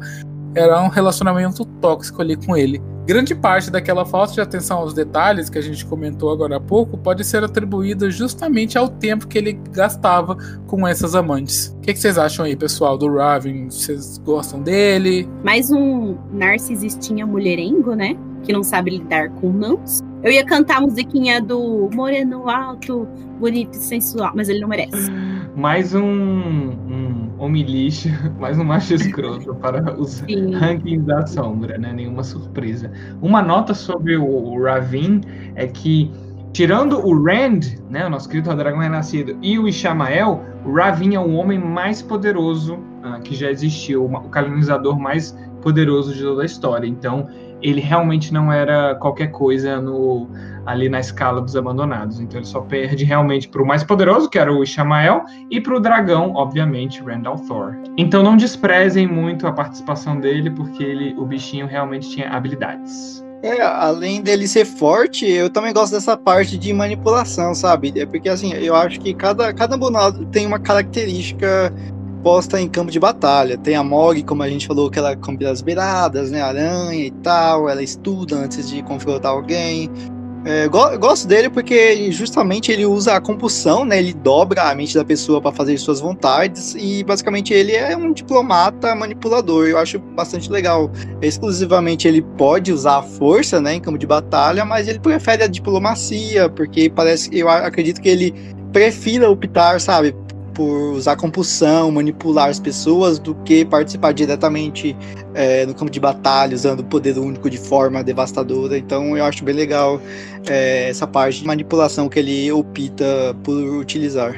era 0.54 0.82
um 0.82 0.90
relacionamento 0.90 1.64
tóxico 1.80 2.22
ali 2.22 2.36
com 2.36 2.58
ele. 2.58 2.82
Grande 3.06 3.34
parte 3.34 3.72
daquela 3.72 4.06
falta 4.06 4.34
de 4.34 4.42
atenção 4.42 4.80
aos 4.80 4.94
detalhes 4.94 5.50
que 5.50 5.58
a 5.58 5.62
gente 5.62 5.86
comentou 5.86 6.30
agora 6.30 6.58
há 6.58 6.60
pouco 6.60 6.98
pode 6.98 7.24
ser 7.24 7.42
atribuída 7.42 8.12
justamente 8.12 8.78
ao 8.78 8.90
tempo 8.90 9.30
que 9.30 9.38
ele 9.38 9.54
gastava 9.72 10.36
com 10.68 10.86
essas 10.86 11.16
amantes. 11.16 11.74
O 11.78 11.80
que, 11.80 11.96
vocês 11.96 12.18
acham 12.18 12.44
aí, 12.44 12.54
pessoal, 12.54 12.98
do 12.98 13.16
Raven? 13.16 13.70
Vocês 13.70 14.18
gostam 14.18 14.62
dele? 14.62 15.26
Mais 15.42 15.72
um 15.72 16.18
narcisistinha 16.34 17.26
mulherengo, 17.26 17.96
né? 17.96 18.18
Que 18.44 18.52
não 18.52 18.62
sabe 18.62 18.92
lidar 18.92 19.30
com 19.36 19.54
nãos. 19.54 20.02
Eu 20.24 20.32
ia 20.32 20.46
cantar 20.46 20.78
a 20.78 20.82
musiquinha 20.82 21.42
do 21.42 21.90
Moreno 21.94 22.48
Alto, 22.48 23.08
bonito 23.40 23.74
e 23.74 23.78
sensual, 23.78 24.32
mas 24.36 24.50
ele 24.50 24.60
não 24.60 24.68
merece. 24.68 25.10
Mais 25.56 25.96
um, 25.96 26.02
um 26.02 27.32
homem 27.40 27.64
lixo, 27.64 28.08
mais 28.40 28.60
um 28.60 28.64
macho 28.64 28.94
escroto 28.94 29.56
para 29.56 30.00
os 30.00 30.12
Sim. 30.28 30.54
rankings 30.54 31.04
da 31.08 31.26
sombra, 31.26 31.76
né? 31.80 31.92
Nenhuma 31.92 32.24
surpresa. 32.24 32.92
Uma 33.20 33.42
nota 33.42 33.74
sobre 33.74 34.16
o 34.16 34.64
Ravin 34.64 35.22
é 35.56 35.66
que, 35.66 36.12
tirando 36.54 37.00
o 37.04 37.24
Rand, 37.24 37.62
né, 37.90 38.06
o 38.06 38.10
nosso 38.10 38.30
querido 38.30 38.56
dragão 38.56 38.80
renascido, 38.80 39.36
e 39.42 39.58
o 39.58 39.68
Ishamael, 39.68 40.46
o 40.64 40.72
Ravin 40.72 41.16
é 41.16 41.20
o 41.20 41.32
homem 41.32 41.58
mais 41.58 42.00
poderoso 42.04 42.76
uh, 42.76 43.20
que 43.24 43.34
já 43.34 43.50
existiu, 43.50 44.06
o 44.06 44.30
canonizador 44.30 45.00
mais 45.00 45.36
poderoso 45.64 46.14
de 46.14 46.22
toda 46.22 46.44
a 46.44 46.46
história. 46.46 46.88
Então, 46.88 47.28
ele 47.62 47.82
realmente 47.82 48.34
não 48.34 48.52
era 48.52 48.96
qualquer 48.96 49.28
coisa 49.28 49.80
no, 49.80 50.28
ali 50.66 50.90
na 50.90 51.00
escala 51.00 51.42
dos 51.42 51.56
abandonados. 51.56 52.20
Então 52.20 52.40
ele 52.40 52.48
só 52.48 52.62
perde 52.62 53.04
realmente 53.04 53.48
para 53.48 53.62
o 53.62 53.66
mais 53.66 53.84
poderoso, 53.84 54.30
que 54.30 54.40
era 54.40 54.52
o 54.52 54.64
Ishamael, 54.64 55.24
e 55.50 55.60
para 55.60 55.76
o 55.76 55.80
dragão, 55.80 56.34
obviamente, 56.36 57.02
Randall 57.02 57.38
Thor. 57.48 57.78
Então 57.98 58.24
não 58.24 58.38
desprezem 58.38 59.08
muito 59.08 59.48
a 59.48 59.52
participação 59.52 60.20
dele, 60.20 60.50
porque 60.50 60.84
ele, 60.84 61.16
o 61.18 61.26
bichinho 61.26 61.68
realmente 61.68 62.10
tinha 62.10 62.30
habilidades. 62.30 63.24
É, 63.44 63.60
além 63.60 64.22
dele 64.22 64.48
ser 64.48 64.66
forte, 64.66 65.26
eu 65.28 65.50
também 65.50 65.74
gosto 65.74 65.94
dessa 65.94 66.16
parte 66.16 66.60
de 66.60 66.72
manipulação, 66.72 67.56
sabe? 67.56 67.92
É 67.96 68.06
porque 68.06 68.30
assim, 68.30 68.54
eu 68.54 68.76
acho 68.76 69.00
que 69.00 69.16
cada, 69.16 69.52
cada 69.52 69.74
abandonado 69.74 70.26
tem 70.28 70.46
uma 70.46 70.60
característica 70.60 71.74
posta 72.22 72.60
em 72.60 72.70
campo 72.70 72.92
de 72.92 73.00
batalha. 73.00 73.58
Tem 73.58 73.76
a 73.76 73.84
Mog, 73.84 74.22
como 74.24 74.44
a 74.44 74.50
gente 74.50 74.68
falou, 74.68 74.90
que 74.90 75.00
ela 75.00 75.16
come 75.16 75.38
pelas 75.38 75.62
beiradas, 75.62 76.32
né? 76.32 76.42
Aranha 76.42 77.06
e 77.06 77.12
tal. 77.12 77.70
Ela 77.70 77.84
estuda 77.84 78.36
antes 78.38 78.70
de 78.70 78.82
confrontar 78.84 79.32
alguém. 79.32 79.90
É, 80.44 80.68
go 80.68 80.98
gosto 80.98 81.28
dele 81.28 81.52
porque 81.52 82.12
justamente 82.12 82.72
ele 82.72 82.84
usa 82.84 83.14
a 83.14 83.22
compulsão, 83.22 83.86
né? 83.86 84.00
Ele 84.00 84.12
dobra 84.12 84.64
a 84.64 84.76
mente 84.76 84.96
da 84.96 85.06
pessoa 85.06 85.40
para 85.40 85.52
fazer 85.52 85.78
suas 85.78 86.00
vontades 86.00 86.76
e 86.76 87.04
basicamente 87.04 87.54
ele 87.54 87.74
é 87.74 87.96
um 87.96 88.12
diplomata 88.12 88.96
manipulador. 88.96 89.68
Eu 89.68 89.78
acho 89.78 90.00
bastante 90.00 90.50
legal. 90.50 90.92
Exclusivamente 91.22 92.08
ele 92.08 92.24
pode 92.24 92.74
usar 92.74 92.98
a 92.98 93.04
força, 93.04 93.62
né, 93.62 93.76
em 93.76 93.80
campo 93.80 94.00
de 94.00 94.08
batalha, 94.08 94.66
mas 94.66 94.88
ele 94.88 95.00
prefere 95.00 95.44
a 95.44 95.48
diplomacia 95.48 96.50
porque 96.50 96.90
parece, 96.90 97.30
eu 97.38 97.48
acredito 97.48 98.02
que 98.02 98.10
ele 98.10 98.34
prefira 98.72 99.30
optar, 99.30 99.80
sabe, 99.80 100.16
por 100.62 100.94
usar 100.94 101.16
compulsão, 101.16 101.90
manipular 101.90 102.48
as 102.48 102.60
pessoas, 102.60 103.18
do 103.18 103.34
que 103.34 103.66
participar 103.66 104.14
diretamente 104.14 104.96
é, 105.34 105.66
no 105.66 105.74
campo 105.74 105.90
de 105.90 106.00
batalha, 106.00 106.54
usando 106.54 106.82
o 106.82 106.84
poder 106.84 107.18
único 107.18 107.50
de 107.50 107.58
forma 107.58 108.04
devastadora. 108.04 108.78
Então 108.78 109.18
eu 109.18 109.26
acho 109.26 109.44
bem 109.44 109.56
legal 109.56 110.00
é, 110.48 110.88
essa 110.88 111.08
parte 111.08 111.40
de 111.40 111.48
manipulação 111.48 112.08
que 112.08 112.20
ele 112.20 112.52
opta 112.52 113.36
por 113.44 113.56
utilizar. 113.56 114.36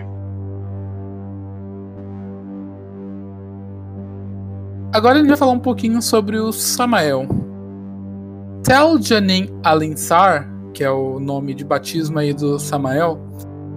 Agora 4.93 5.15
a 5.15 5.17
gente 5.17 5.27
vai 5.27 5.37
falar 5.37 5.51
um 5.51 5.59
pouquinho 5.59 6.01
sobre 6.01 6.37
o 6.37 6.53
Samael. 6.53 7.27
Tel 8.63 9.01
Janin 9.01 9.49
Alinsar, 9.61 10.49
que 10.73 10.85
é 10.85 10.89
o 10.89 11.19
nome 11.19 11.53
de 11.53 11.65
batismo 11.65 12.17
aí 12.17 12.31
do 12.31 12.57
Samael, 12.57 13.19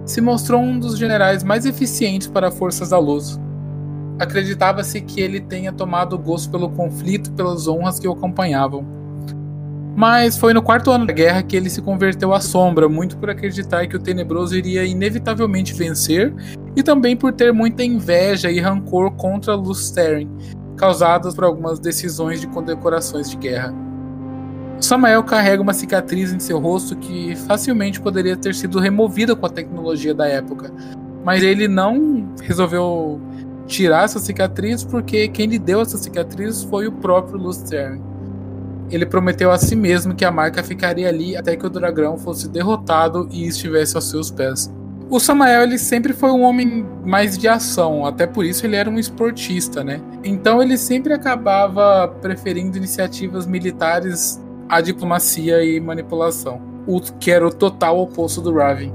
se 0.07 0.21
mostrou 0.21 0.61
um 0.61 0.79
dos 0.79 0.97
generais 0.97 1.43
mais 1.43 1.65
eficientes 1.65 2.27
para 2.27 2.49
forças 2.49 2.89
da 2.89 2.97
luz. 2.97 3.39
Acreditava-se 4.17 5.01
que 5.01 5.21
ele 5.21 5.41
tenha 5.41 5.71
tomado 5.71 6.17
gosto 6.17 6.49
pelo 6.49 6.69
conflito 6.69 7.31
pelas 7.33 7.67
honras 7.67 7.99
que 7.99 8.07
o 8.07 8.13
acompanhavam. 8.13 8.85
Mas 9.95 10.37
foi 10.37 10.53
no 10.53 10.61
quarto 10.61 10.91
ano 10.91 11.05
da 11.05 11.13
guerra 11.13 11.43
que 11.43 11.55
ele 11.55 11.69
se 11.69 11.81
converteu 11.81 12.33
à 12.33 12.39
sombra, 12.39 12.87
muito 12.87 13.17
por 13.17 13.29
acreditar 13.29 13.85
que 13.87 13.95
o 13.95 13.99
Tenebroso 13.99 14.55
iria 14.55 14.85
inevitavelmente 14.85 15.73
vencer 15.73 16.33
e 16.75 16.81
também 16.81 17.17
por 17.17 17.33
ter 17.33 17.51
muita 17.51 17.83
inveja 17.83 18.49
e 18.49 18.59
rancor 18.59 19.11
contra 19.11 19.55
Lusteren, 19.55 20.29
causadas 20.77 21.35
por 21.35 21.43
algumas 21.43 21.79
decisões 21.79 22.39
de 22.39 22.47
condecorações 22.47 23.29
de 23.29 23.37
guerra. 23.37 23.86
Samael 24.79 25.23
carrega 25.23 25.61
uma 25.61 25.73
cicatriz 25.73 26.31
em 26.31 26.39
seu 26.39 26.59
rosto 26.59 26.95
que 26.95 27.35
facilmente 27.47 27.99
poderia 27.99 28.37
ter 28.37 28.53
sido 28.53 28.79
removida 28.79 29.35
com 29.35 29.45
a 29.45 29.49
tecnologia 29.49 30.13
da 30.13 30.27
época, 30.27 30.71
mas 31.23 31.41
ele 31.41 31.67
não 31.67 32.29
resolveu 32.41 33.19
tirar 33.65 34.05
essa 34.05 34.19
cicatriz 34.19 34.83
porque 34.83 35.27
quem 35.27 35.47
lhe 35.47 35.59
deu 35.59 35.81
essa 35.81 35.97
cicatriz 35.97 36.63
foi 36.63 36.87
o 36.87 36.91
próprio 36.91 37.37
Lustern. 37.37 38.01
Ele 38.89 39.05
prometeu 39.05 39.51
a 39.51 39.57
si 39.57 39.75
mesmo 39.75 40.15
que 40.15 40.23
a 40.23 40.31
marca 40.31 40.63
ficaria 40.63 41.09
ali 41.09 41.35
até 41.35 41.55
que 41.55 41.65
o 41.65 41.69
dragão 41.69 42.17
fosse 42.17 42.47
derrotado 42.47 43.27
e 43.31 43.45
estivesse 43.45 43.95
aos 43.95 44.09
seus 44.09 44.31
pés. 44.31 44.71
O 45.09 45.19
Samael 45.19 45.63
ele 45.63 45.77
sempre 45.77 46.13
foi 46.13 46.31
um 46.31 46.41
homem 46.41 46.85
mais 47.05 47.37
de 47.37 47.47
ação, 47.47 48.05
até 48.05 48.27
por 48.27 48.45
isso 48.45 48.65
ele 48.65 48.75
era 48.75 48.89
um 48.89 48.99
esportista, 48.99 49.83
né? 49.83 50.01
Então 50.23 50.61
ele 50.61 50.77
sempre 50.77 51.13
acabava 51.13 52.07
preferindo 52.21 52.77
iniciativas 52.77 53.45
militares 53.45 54.39
à 54.69 54.81
diplomacia 54.81 55.63
e 55.63 55.79
manipulação, 55.79 56.61
o 56.85 56.99
que 56.99 57.31
era 57.31 57.47
o 57.47 57.53
total 57.53 57.99
oposto 57.99 58.41
do 58.41 58.53
Raven. 58.53 58.93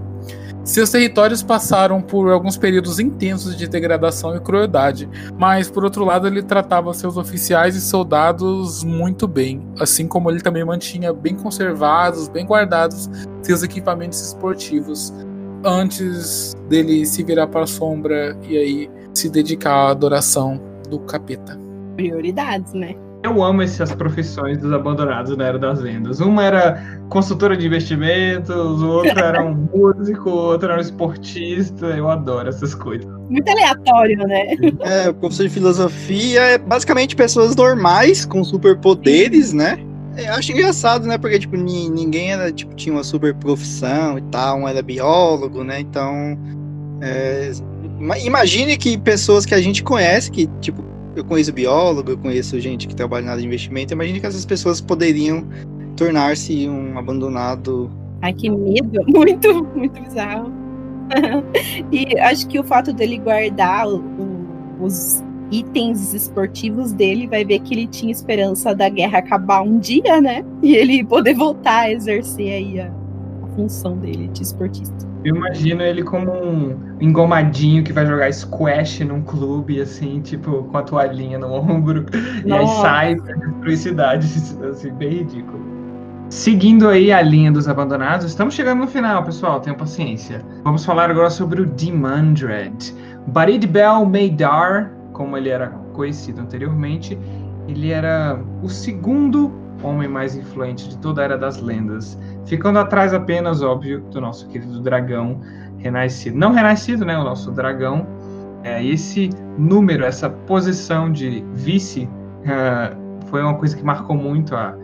Seus 0.64 0.90
territórios 0.90 1.42
passaram 1.42 2.00
por 2.00 2.30
alguns 2.30 2.56
períodos 2.56 3.00
intensos 3.00 3.56
de 3.56 3.66
degradação 3.66 4.36
e 4.36 4.40
crueldade, 4.40 5.08
mas 5.36 5.68
por 5.68 5.82
outro 5.82 6.04
lado 6.04 6.28
ele 6.28 6.40
tratava 6.40 6.94
seus 6.94 7.16
oficiais 7.16 7.74
e 7.74 7.80
soldados 7.80 8.84
muito 8.84 9.26
bem, 9.26 9.60
assim 9.80 10.06
como 10.06 10.30
ele 10.30 10.40
também 10.40 10.64
mantinha 10.64 11.12
bem 11.12 11.34
conservados, 11.34 12.28
bem 12.28 12.46
guardados 12.46 13.10
seus 13.42 13.64
equipamentos 13.64 14.20
esportivos 14.20 15.12
antes 15.64 16.54
dele 16.68 17.04
se 17.06 17.24
virar 17.24 17.48
para 17.48 17.64
a 17.64 17.66
sombra 17.66 18.36
e 18.48 18.56
aí 18.56 18.90
se 19.12 19.28
dedicar 19.28 19.74
à 19.74 19.90
adoração 19.90 20.60
do 20.88 21.00
capeta. 21.00 21.58
Prioridades, 21.96 22.72
né? 22.72 22.94
Eu 23.24 23.40
amo 23.40 23.62
essas 23.62 23.94
profissões 23.94 24.58
dos 24.58 24.72
abandonados 24.72 25.36
na 25.36 25.44
Era 25.44 25.58
das 25.58 25.80
Lendas. 25.80 26.18
Uma 26.18 26.44
era 26.44 27.00
consultora 27.08 27.56
de 27.56 27.64
investimentos, 27.64 28.50
o 28.50 28.88
outro 28.88 29.16
era 29.16 29.44
um 29.44 29.54
músico, 29.72 30.28
o 30.28 30.34
outro 30.34 30.68
era 30.70 30.78
um 30.78 30.80
esportista. 30.80 31.86
Eu 31.86 32.10
adoro 32.10 32.48
essas 32.48 32.74
coisas. 32.74 33.06
Muito 33.30 33.48
aleatório, 33.48 34.18
né? 34.26 34.56
É, 34.80 35.08
o 35.08 35.14
professor 35.14 35.44
de 35.44 35.50
filosofia 35.50 36.40
é 36.40 36.58
basicamente 36.58 37.14
pessoas 37.14 37.54
normais 37.54 38.26
com 38.26 38.42
superpoderes, 38.42 39.52
né? 39.52 39.78
Eu 40.16 40.34
acho 40.34 40.50
engraçado, 40.50 41.06
né? 41.06 41.16
Porque, 41.16 41.38
tipo, 41.38 41.56
ninguém 41.56 42.32
era, 42.32 42.50
tipo, 42.52 42.74
tinha 42.74 42.92
uma 42.92 43.04
super 43.04 43.34
profissão 43.34 44.18
e 44.18 44.22
tal, 44.22 44.58
um 44.58 44.68
era 44.68 44.82
biólogo, 44.82 45.62
né? 45.62 45.80
Então, 45.80 46.36
é, 47.00 47.52
imagine 48.22 48.76
que 48.76 48.98
pessoas 48.98 49.46
que 49.46 49.54
a 49.54 49.60
gente 49.60 49.82
conhece, 49.82 50.30
que, 50.30 50.48
tipo, 50.60 50.91
eu 51.14 51.24
conheço 51.24 51.52
biólogo, 51.52 52.12
eu 52.12 52.18
conheço 52.18 52.58
gente 52.60 52.86
que 52.88 52.94
trabalha 52.94 53.26
na 53.26 53.32
área 53.32 53.42
de 53.42 53.46
investimento. 53.46 53.92
Imagina 53.92 54.20
que 54.20 54.26
essas 54.26 54.44
pessoas 54.44 54.80
poderiam 54.80 55.46
tornar-se 55.96 56.68
um 56.68 56.98
abandonado. 56.98 57.90
Ai, 58.22 58.32
que 58.32 58.50
medo! 58.50 59.00
Muito, 59.08 59.64
muito 59.74 60.00
bizarro. 60.00 60.52
e 61.92 62.18
acho 62.18 62.46
que 62.48 62.58
o 62.58 62.64
fato 62.64 62.92
dele 62.92 63.18
guardar 63.18 63.86
o, 63.88 64.02
os 64.80 65.22
itens 65.50 66.14
esportivos 66.14 66.92
dele 66.92 67.26
vai 67.26 67.44
ver 67.44 67.58
que 67.60 67.74
ele 67.74 67.86
tinha 67.86 68.10
esperança 68.10 68.74
da 68.74 68.88
guerra 68.88 69.18
acabar 69.18 69.60
um 69.62 69.78
dia, 69.78 70.20
né? 70.20 70.44
E 70.62 70.74
ele 70.74 71.04
poder 71.04 71.34
voltar 71.34 71.80
a 71.80 71.92
exercer 71.92 72.52
aí 72.52 72.80
a, 72.80 72.90
a 73.42 73.46
função 73.54 73.98
dele 73.98 74.28
de 74.28 74.42
esportista. 74.42 75.11
Eu 75.24 75.36
imagino 75.36 75.82
ele 75.82 76.02
como 76.02 76.32
um 76.32 76.96
engomadinho 77.00 77.84
que 77.84 77.92
vai 77.92 78.04
jogar 78.06 78.32
squash 78.32 79.04
num 79.04 79.22
clube, 79.22 79.80
assim, 79.80 80.20
tipo, 80.20 80.64
com 80.64 80.78
a 80.78 80.82
toalhinha 80.82 81.38
no 81.38 81.52
ombro. 81.52 82.06
Nossa. 82.12 82.42
E 82.44 82.52
aí 82.52 82.66
sai 82.66 83.16
pra 83.16 83.34
destruir 83.34 83.76
cidades, 83.76 84.58
assim, 84.62 84.92
bem 84.92 85.10
ridículo. 85.18 85.62
Seguindo 86.28 86.88
aí 86.88 87.12
a 87.12 87.20
linha 87.20 87.52
dos 87.52 87.68
abandonados, 87.68 88.26
estamos 88.26 88.54
chegando 88.54 88.80
no 88.80 88.86
final, 88.86 89.22
pessoal, 89.22 89.60
tenham 89.60 89.76
paciência. 89.76 90.40
Vamos 90.64 90.84
falar 90.84 91.10
agora 91.10 91.30
sobre 91.30 91.60
o 91.60 91.66
Dimandred. 91.66 92.94
Barid 93.26 93.66
Bel 93.66 94.06
Meidar, 94.06 94.90
como 95.12 95.36
ele 95.36 95.50
era 95.50 95.68
conhecido 95.92 96.40
anteriormente, 96.40 97.18
ele 97.68 97.90
era 97.90 98.40
o 98.62 98.68
segundo 98.68 99.52
homem 99.82 100.08
mais 100.08 100.36
influente 100.36 100.88
de 100.88 100.98
toda 100.98 101.22
a 101.22 101.24
Era 101.24 101.38
das 101.38 101.60
Lendas, 101.60 102.18
ficando 102.46 102.78
atrás 102.78 103.12
apenas, 103.12 103.62
óbvio, 103.62 104.00
do 104.10 104.20
nosso 104.20 104.48
querido 104.48 104.80
dragão 104.80 105.40
renascido. 105.78 106.36
Não 106.38 106.52
renascido, 106.52 107.04
né? 107.04 107.18
O 107.18 107.24
nosso 107.24 107.50
dragão. 107.50 108.06
É, 108.64 108.84
esse 108.84 109.30
número, 109.58 110.04
essa 110.04 110.30
posição 110.30 111.10
de 111.10 111.44
vice, 111.52 112.08
uh, 112.44 113.26
foi 113.26 113.42
uma 113.42 113.54
coisa 113.54 113.76
que 113.76 113.82
marcou 113.82 114.16
muito 114.16 114.54
a 114.54 114.74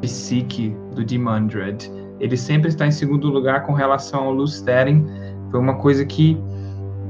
psique 0.00 0.76
do 0.94 1.04
Dimandred. 1.04 1.90
Ele 2.20 2.36
sempre 2.36 2.68
está 2.68 2.86
em 2.86 2.92
segundo 2.92 3.28
lugar 3.28 3.64
com 3.64 3.72
relação 3.72 4.24
ao 4.24 4.32
Lusteren. 4.32 5.04
Foi 5.50 5.58
uma 5.58 5.74
coisa 5.74 6.04
que, 6.04 6.38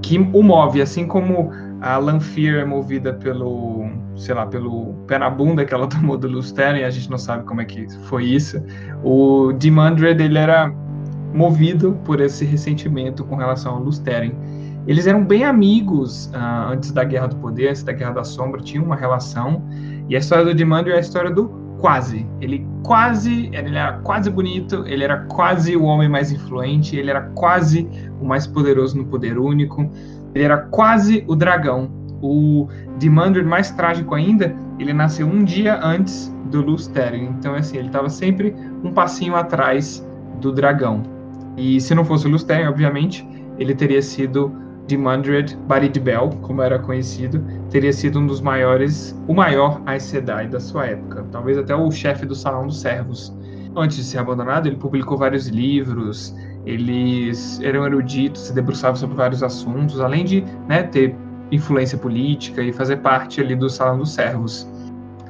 que 0.01 0.18
o 0.18 0.42
move, 0.42 0.80
assim 0.80 1.07
como 1.07 1.51
a 1.85 1.99
Lanfear 1.99 2.62
é 2.62 2.64
movida 2.64 3.12
pelo, 3.12 3.85
sei 4.16 4.35
lá, 4.35 4.47
pelo 4.47 4.95
pé 5.07 5.18
na 5.18 5.28
bunda 5.28 5.66
que 5.66 5.74
ela 5.74 5.87
tomou 5.87 6.16
do 6.16 6.26
Lusteren, 6.26 6.80
e 6.80 6.85
a 6.85 6.89
gente 6.89 7.11
não 7.11 7.18
sabe 7.18 7.45
como 7.45 7.61
é 7.61 7.66
que 7.66 7.87
foi 8.09 8.24
isso. 8.24 8.59
O 9.05 9.53
Dimandred, 9.53 10.22
ele 10.22 10.39
era 10.39 10.72
movido 11.35 11.93
por 12.05 12.20
esse 12.20 12.43
ressentimento 12.47 13.22
com 13.24 13.37
relação 13.37 13.74
ao 13.74 13.82
Lusteren. 13.82 14.35
Eles 14.87 15.07
eram 15.07 15.24
bem 15.24 15.45
amigos 15.45 16.26
uh, 16.26 16.72
antes 16.72 16.91
da 16.91 17.05
Guerra 17.05 17.26
do 17.26 17.37
Poder, 17.37 17.68
antes 17.68 17.82
da 17.82 17.93
Guerra 17.93 18.12
da 18.12 18.24
Sombra, 18.24 18.62
tinham 18.62 18.85
uma 18.85 18.97
relação. 18.97 19.62
E 20.09 20.16
a 20.16 20.18
história 20.18 20.45
do 20.45 20.55
Dimandred 20.55 20.95
é 20.95 20.97
a 20.97 21.01
história 21.01 21.30
do 21.30 21.49
quase. 21.80 22.26
Ele 22.41 22.66
quase, 22.82 23.51
ele 23.53 23.76
era 23.76 23.99
quase 23.99 24.30
bonito, 24.30 24.85
ele 24.87 25.05
era 25.05 25.18
quase 25.24 25.76
o 25.76 25.82
homem 25.82 26.09
mais 26.09 26.32
influente, 26.32 26.97
ele 26.97 27.11
era 27.11 27.20
quase 27.35 27.87
o 28.22 28.24
mais 28.24 28.47
poderoso 28.47 28.97
no 28.97 29.05
poder 29.05 29.39
único. 29.39 29.91
Ele 30.35 30.45
era 30.45 30.59
quase 30.59 31.24
o 31.26 31.37
dragão. 31.37 31.91
O 32.20 32.68
Dimandred, 32.99 33.47
mais 33.47 33.70
trágico 33.70 34.14
ainda, 34.14 34.55
ele 34.78 34.93
nasceu 34.93 35.26
um 35.26 35.45
dia 35.45 35.78
antes 35.82 36.35
do 36.51 36.61
Lusteren. 36.61 37.24
Então, 37.39 37.55
assim, 37.55 37.78
ele 37.78 37.89
estava 37.89 38.09
sempre 38.09 38.55
um 38.82 38.93
passinho 38.93 39.37
atrás 39.37 40.07
do 40.41 40.53
dragão. 40.53 41.03
E 41.57 41.80
se 41.80 41.95
não 41.95 42.05
fosse 42.05 42.26
o 42.26 42.30
Lusteren, 42.30 42.66
obviamente, 42.66 43.26
ele 43.59 43.74
teria 43.74 44.03
sido 44.03 44.53
Dimandred 44.87 45.57
Baridbel, 45.66 46.30
como 46.43 46.61
era 46.61 46.78
conhecido, 46.78 47.43
teria 47.70 47.93
sido 47.93 48.18
um 48.18 48.26
dos 48.26 48.41
maiores, 48.41 49.18
o 49.26 49.35
maior 49.35 49.80
Aes 49.87 50.03
Sedai 50.03 50.47
da 50.47 50.61
sua 50.61 50.87
época, 50.87 51.24
talvez 51.30 51.57
até 51.57 51.74
o 51.74 51.91
chefe 51.91 52.26
do 52.26 52.35
Salão 52.35 52.66
dos 52.66 52.80
Servos. 52.80 53.35
Antes 53.76 53.97
de 53.97 54.05
ser 54.05 54.18
abandonado, 54.18 54.66
ele 54.66 54.76
publicou 54.76 55.16
vários 55.16 55.49
livros, 55.49 56.35
eles 56.66 57.60
eram 57.62 57.84
eruditos, 57.84 58.42
se 58.42 58.54
debruçavam 58.54 58.96
sobre 58.96 59.16
vários 59.16 59.42
assuntos, 59.42 60.00
além 60.00 60.24
de 60.24 60.44
né, 60.68 60.82
ter 60.82 61.14
influência 61.50 61.98
política 61.98 62.62
e 62.62 62.72
fazer 62.72 62.96
parte 62.98 63.40
ali 63.40 63.54
do 63.54 63.68
Salão 63.68 63.98
dos 63.98 64.12
Servos. 64.14 64.68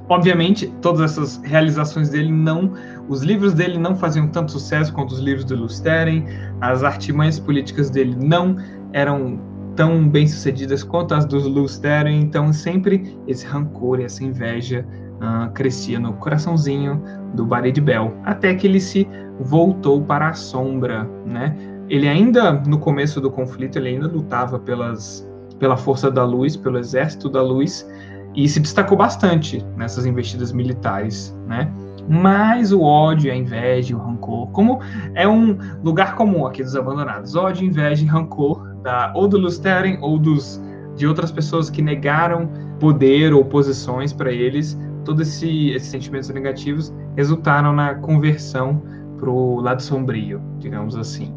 Obviamente, 0.08 0.72
todas 0.82 1.00
essas 1.00 1.40
realizações 1.42 2.10
dele 2.10 2.30
não, 2.30 2.72
os 3.08 3.22
livros 3.22 3.54
dele 3.54 3.78
não 3.78 3.96
faziam 3.96 4.28
tanto 4.28 4.52
sucesso 4.52 4.92
quanto 4.92 5.12
os 5.12 5.18
livros 5.18 5.44
do 5.44 5.56
Lusteren, 5.56 6.26
as 6.60 6.82
artimanhas 6.84 7.40
políticas 7.40 7.88
dele 7.88 8.14
não 8.14 8.56
eram 8.92 9.40
tão 9.74 10.08
bem 10.08 10.26
sucedidas 10.26 10.84
quanto 10.84 11.14
as 11.14 11.24
dos 11.24 11.46
Lusteren, 11.46 12.20
então 12.20 12.52
sempre 12.52 13.18
esse 13.26 13.46
rancor 13.46 13.98
e 13.98 14.04
essa 14.04 14.22
inveja 14.22 14.86
uh, 15.24 15.50
crescia 15.52 15.98
no 15.98 16.12
coraçãozinho 16.14 17.02
do 17.34 17.44
Barid 17.44 17.80
Bell, 17.80 18.14
até 18.24 18.54
que 18.54 18.66
ele 18.66 18.80
se 18.80 19.08
voltou 19.40 20.02
para 20.02 20.28
a 20.28 20.34
sombra, 20.34 21.08
né? 21.26 21.56
Ele 21.88 22.08
ainda 22.08 22.52
no 22.52 22.78
começo 22.78 23.20
do 23.20 23.30
conflito 23.30 23.76
ele 23.76 23.90
ainda 23.90 24.06
lutava 24.06 24.58
pelas 24.58 25.28
pela 25.58 25.76
força 25.76 26.10
da 26.10 26.24
luz, 26.24 26.56
pelo 26.56 26.78
exército 26.78 27.28
da 27.28 27.40
luz 27.40 27.88
e 28.34 28.48
se 28.48 28.58
destacou 28.58 28.98
bastante 28.98 29.64
nessas 29.76 30.04
investidas 30.04 30.52
militares, 30.52 31.36
né? 31.46 31.72
Mas 32.08 32.72
o 32.72 32.82
ódio, 32.82 33.32
a 33.32 33.34
inveja, 33.34 33.96
o 33.96 33.98
rancor, 33.98 34.48
como 34.48 34.80
é 35.14 35.26
um 35.26 35.56
lugar 35.82 36.16
comum 36.16 36.44
aqui 36.46 36.62
dos 36.62 36.76
abandonados, 36.76 37.34
ódio, 37.34 37.66
inveja 37.66 38.06
rancor 38.10 38.74
da 38.82 39.12
ou 39.14 39.26
do 39.26 39.38
Lusteren 39.38 39.98
ou 40.02 40.18
dos 40.18 40.60
de 40.96 41.06
outras 41.06 41.32
pessoas 41.32 41.70
que 41.70 41.80
negaram 41.80 42.48
poder 42.78 43.32
ou 43.32 43.44
posições 43.44 44.12
para 44.12 44.30
eles, 44.30 44.78
todos 45.04 45.28
esse, 45.28 45.70
esses 45.70 45.88
sentimentos 45.88 46.28
negativos 46.30 46.92
resultaram 47.16 47.72
na 47.72 47.94
conversão 47.94 48.82
para 49.18 49.30
o 49.30 49.60
lado 49.60 49.82
sombrio, 49.82 50.40
digamos 50.58 50.96
assim. 50.96 51.32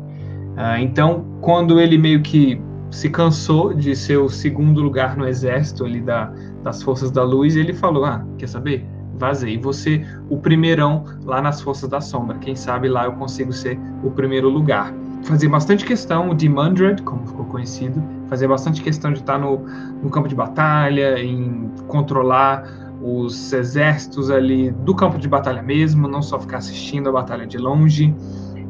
Uh, 0.57 0.79
então, 0.79 1.25
quando 1.41 1.79
ele 1.79 1.97
meio 1.97 2.21
que 2.21 2.59
se 2.89 3.09
cansou 3.09 3.73
de 3.73 3.95
ser 3.95 4.17
o 4.17 4.29
segundo 4.29 4.81
lugar 4.81 5.15
no 5.17 5.27
exército 5.27 5.85
ali 5.85 6.01
da, 6.01 6.31
das 6.63 6.81
Forças 6.81 7.11
da 7.11 7.23
Luz, 7.23 7.55
ele 7.55 7.73
falou: 7.73 8.05
Ah, 8.05 8.25
quer 8.37 8.47
saber? 8.47 8.85
Vazei. 9.15 9.57
Você, 9.59 10.05
o 10.29 10.37
primeirão 10.37 11.03
lá 11.25 11.41
nas 11.41 11.61
Forças 11.61 11.89
da 11.89 11.99
Sombra. 11.99 12.37
Quem 12.37 12.55
sabe 12.55 12.87
lá 12.87 13.05
eu 13.05 13.13
consigo 13.13 13.51
ser 13.51 13.79
o 14.03 14.11
primeiro 14.11 14.49
lugar. 14.49 14.93
Fazia 15.23 15.49
bastante 15.49 15.83
questão 15.85 16.35
de 16.35 16.47
Mandred, 16.47 17.01
como 17.01 17.25
ficou 17.25 17.45
conhecido, 17.45 18.01
fazia 18.29 18.47
bastante 18.47 18.81
questão 18.81 19.11
de 19.11 19.19
estar 19.19 19.37
no, 19.39 19.65
no 20.03 20.09
campo 20.09 20.27
de 20.27 20.35
batalha, 20.35 21.19
em 21.19 21.69
controlar 21.87 22.63
os 23.01 23.53
exércitos 23.53 24.29
ali 24.29 24.71
do 24.71 24.95
campo 24.95 25.17
de 25.17 25.27
batalha 25.27 25.61
mesmo, 25.61 26.07
não 26.07 26.21
só 26.21 26.39
ficar 26.39 26.57
assistindo 26.57 27.09
a 27.09 27.11
batalha 27.11 27.45
de 27.45 27.57
longe. 27.57 28.13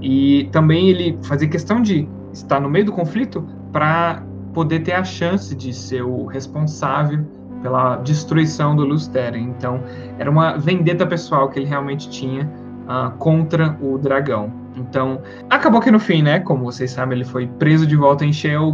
E 0.02 0.50
também 0.52 0.90
ele 0.90 1.18
fazia 1.24 1.48
questão 1.48 1.82
de 1.82 2.08
estar 2.32 2.60
no 2.60 2.70
meio 2.70 2.86
do 2.86 2.92
conflito 2.92 3.46
para 3.72 4.24
poder 4.54 4.80
ter 4.80 4.94
a 4.94 5.04
chance 5.04 5.56
de 5.56 5.74
ser 5.74 6.04
o 6.04 6.26
responsável 6.26 7.26
pela 7.62 7.98
destruição 7.98 8.76
do 8.76 8.86
Lusteren. 8.86 9.44
Então, 9.44 9.82
era 10.18 10.30
uma 10.30 10.58
vendetta 10.58 11.06
pessoal 11.06 11.50
que 11.50 11.60
ele 11.60 11.66
realmente 11.66 12.10
tinha 12.10 12.50
uh, 12.88 13.12
contra 13.18 13.78
o 13.82 13.98
dragão. 13.98 14.52
Então, 14.76 15.22
acabou 15.50 15.82
que 15.82 15.90
no 15.90 16.00
fim, 16.00 16.22
né, 16.22 16.40
como 16.40 16.66
vocês 16.66 16.92
sabem, 16.92 17.18
ele 17.18 17.26
foi 17.26 17.48
preso 17.48 17.88
de 17.88 17.96
volta 17.96 18.26
em 18.26 18.32
Sheol 18.32 18.72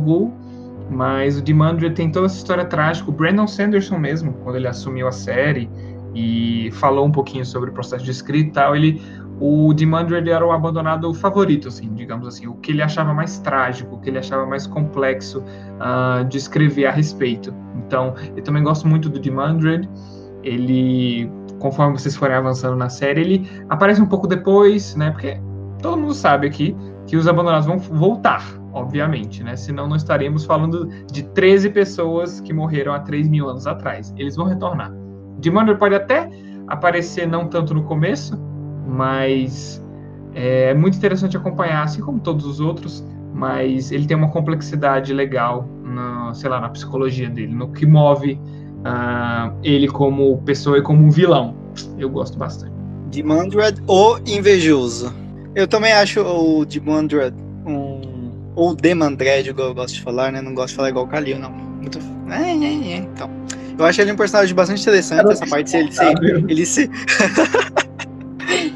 mas 0.90 1.38
o 1.38 1.42
Dimandre 1.42 1.90
tem 1.92 2.12
toda 2.12 2.26
essa 2.26 2.38
história 2.38 2.66
trágica. 2.66 3.10
O 3.10 3.14
Brandon 3.14 3.48
Sanderson 3.48 3.98
mesmo, 3.98 4.34
quando 4.44 4.56
ele 4.58 4.68
assumiu 4.68 5.08
a 5.08 5.12
série 5.12 5.70
e 6.14 6.70
falou 6.74 7.06
um 7.06 7.12
pouquinho 7.12 7.46
sobre 7.46 7.70
o 7.70 7.74
processo 7.74 8.04
de 8.04 8.12
escrita 8.12 8.50
e 8.50 8.52
tal, 8.52 8.76
ele 8.76 9.02
o 9.40 9.74
Dimandre 9.74 10.30
era 10.30 10.46
o 10.46 10.52
abandonado 10.52 11.14
favorito, 11.14 11.68
assim, 11.68 11.94
digamos 11.94 12.28
assim, 12.28 12.48
o 12.48 12.54
que 12.56 12.72
ele 12.72 12.82
achava 12.82 13.14
mais 13.14 13.40
trágico, 13.40 13.96
o 13.96 14.00
que 14.00 14.10
ele 14.10 14.20
achava 14.20 14.46
mais 14.46 14.68
complexo 14.68 15.40
uh, 15.40 16.24
de 16.26 16.38
escrever 16.38 16.86
a 16.86 16.92
respeito. 16.92 17.54
Então, 17.76 18.14
eu 18.36 18.44
também 18.44 18.64
gosto 18.64 18.88
muito 18.88 19.10
do 19.10 19.20
Dimandre. 19.20 19.90
Ele, 20.44 21.30
conforme 21.60 21.98
vocês 21.98 22.16
forem 22.16 22.36
avançando 22.36 22.76
na 22.76 22.90
série, 22.90 23.22
ele 23.22 23.52
aparece 23.70 24.02
um 24.02 24.06
pouco 24.06 24.28
depois, 24.28 24.96
né? 24.96 25.12
Porque 25.12 25.40
todo 25.82 25.98
mundo 25.98 26.14
sabe 26.14 26.48
aqui 26.48 26.76
que 27.08 27.18
os 27.18 27.28
abandonados 27.28 27.66
vão 27.66 27.78
voltar, 27.78 28.46
obviamente, 28.74 29.44
né? 29.44 29.56
Senão 29.56 29.88
não 29.88 29.96
estaríamos 29.96 30.44
falando 30.44 30.90
de 31.12 31.24
13 31.24 31.70
pessoas 31.70 32.42
que 32.42 32.52
morreram 32.52 32.94
há 32.94 33.00
3 33.00 33.30
mil 33.30 33.48
anos 33.48 33.68
atrás. 33.68 34.14
Eles 34.18 34.36
vão 34.36 34.48
retornar. 34.48 34.92
Dimandre 35.40 35.76
pode 35.76 35.96
até 35.96 36.30
aparecer 36.68 37.28
não 37.28 37.48
tanto 37.48 37.74
no 37.74 37.84
começo, 37.84 38.40
mas 38.88 39.84
é 40.34 40.74
muito 40.74 40.98
interessante 40.98 41.38
acompanhar, 41.38 41.84
assim 41.84 42.02
como 42.02 42.20
todos 42.20 42.46
os 42.46 42.60
outros, 42.60 43.06
mas 43.34 43.92
ele 43.92 44.06
tem 44.06 44.18
uma 44.18 44.30
complexidade 44.30 45.14
legal, 45.14 45.68
na, 45.84 46.34
sei 46.34 46.50
lá, 46.50 46.60
na 46.60 46.70
psicologia 46.70 47.30
dele, 47.30 47.54
no 47.54 47.72
que 47.72 47.86
move 47.86 48.34
uh, 48.34 49.54
ele 49.64 49.88
como 49.88 50.42
pessoa 50.44 50.78
e 50.78 50.82
como 50.82 51.10
vilão. 51.12 51.56
Eu 51.98 52.10
gosto 52.10 52.38
bastante. 52.38 52.74
Dimandred, 53.10 53.82
o 53.88 54.18
invejoso. 54.26 55.14
Eu 55.56 55.68
também 55.68 55.94
acho 55.94 56.22
o 56.22 56.66
Dimandred 56.66 57.36
um. 57.36 57.43
Ou 58.56 58.76
Demandred, 58.76 59.50
igual 59.50 59.70
eu 59.70 59.74
gosto 59.74 59.96
de 59.96 60.02
falar, 60.02 60.32
né? 60.32 60.42
Não 60.42 60.54
gosto 60.54 60.70
de 60.70 60.76
falar 60.76 60.90
igual 60.90 61.06
o 61.06 61.08
Kalil, 61.08 61.40
não. 61.40 61.52
Muito. 61.52 62.00
É, 62.30 62.52
é, 62.52 62.94
é. 62.94 62.98
Então. 62.98 63.30
Eu 63.78 63.86
acho 63.86 64.00
ele 64.02 64.12
um 64.12 64.16
personagem 64.16 64.54
bastante 64.54 64.82
interessante, 64.82 65.32
essa 65.32 65.48
parte 65.48 65.72
de 65.72 65.78
ele 65.78 65.92
ser. 65.92 66.24
Ele 66.48 66.66
ser. 66.66 66.90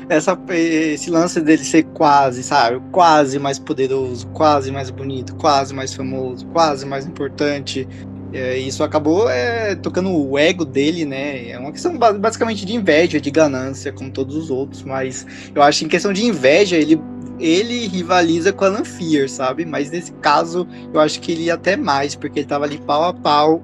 essa, 0.09 0.37
esse 0.49 1.09
lance 1.09 1.39
dele 1.39 1.63
ser 1.63 1.83
quase, 1.83 2.41
sabe? 2.41 2.81
Quase 2.91 3.37
mais 3.37 3.59
poderoso, 3.59 4.25
quase 4.27 4.71
mais 4.71 4.89
bonito, 4.89 5.35
quase 5.35 5.73
mais 5.73 5.93
famoso, 5.93 6.45
quase 6.47 6.85
mais 6.85 7.05
importante. 7.05 7.87
É, 8.33 8.57
isso 8.57 8.83
acabou 8.83 9.29
é, 9.29 9.75
tocando 9.75 10.11
o 10.11 10.37
ego 10.37 10.65
dele, 10.65 11.05
né? 11.05 11.49
É 11.49 11.59
uma 11.59 11.71
questão 11.71 11.97
basicamente 11.97 12.65
de 12.65 12.75
inveja, 12.75 13.21
de 13.21 13.31
ganância, 13.31 13.91
como 13.91 14.11
todos 14.11 14.35
os 14.35 14.49
outros, 14.49 14.83
mas 14.83 15.25
eu 15.55 15.61
acho 15.61 15.79
que 15.79 15.85
em 15.85 15.89
questão 15.89 16.11
de 16.11 16.25
inveja, 16.25 16.75
ele, 16.75 16.99
ele 17.39 17.87
rivaliza 17.87 18.51
com 18.51 18.65
a 18.65 18.67
Alan 18.67 18.83
Fear, 18.83 19.29
sabe? 19.29 19.65
Mas 19.65 19.91
nesse 19.91 20.11
caso, 20.13 20.67
eu 20.93 20.99
acho 20.99 21.19
que 21.19 21.31
ele 21.31 21.43
ia 21.43 21.53
até 21.53 21.75
mais, 21.75 22.15
porque 22.15 22.39
ele 22.39 22.47
tava 22.47 22.65
ali 22.65 22.77
pau 22.77 23.03
a 23.03 23.13
pau. 23.13 23.63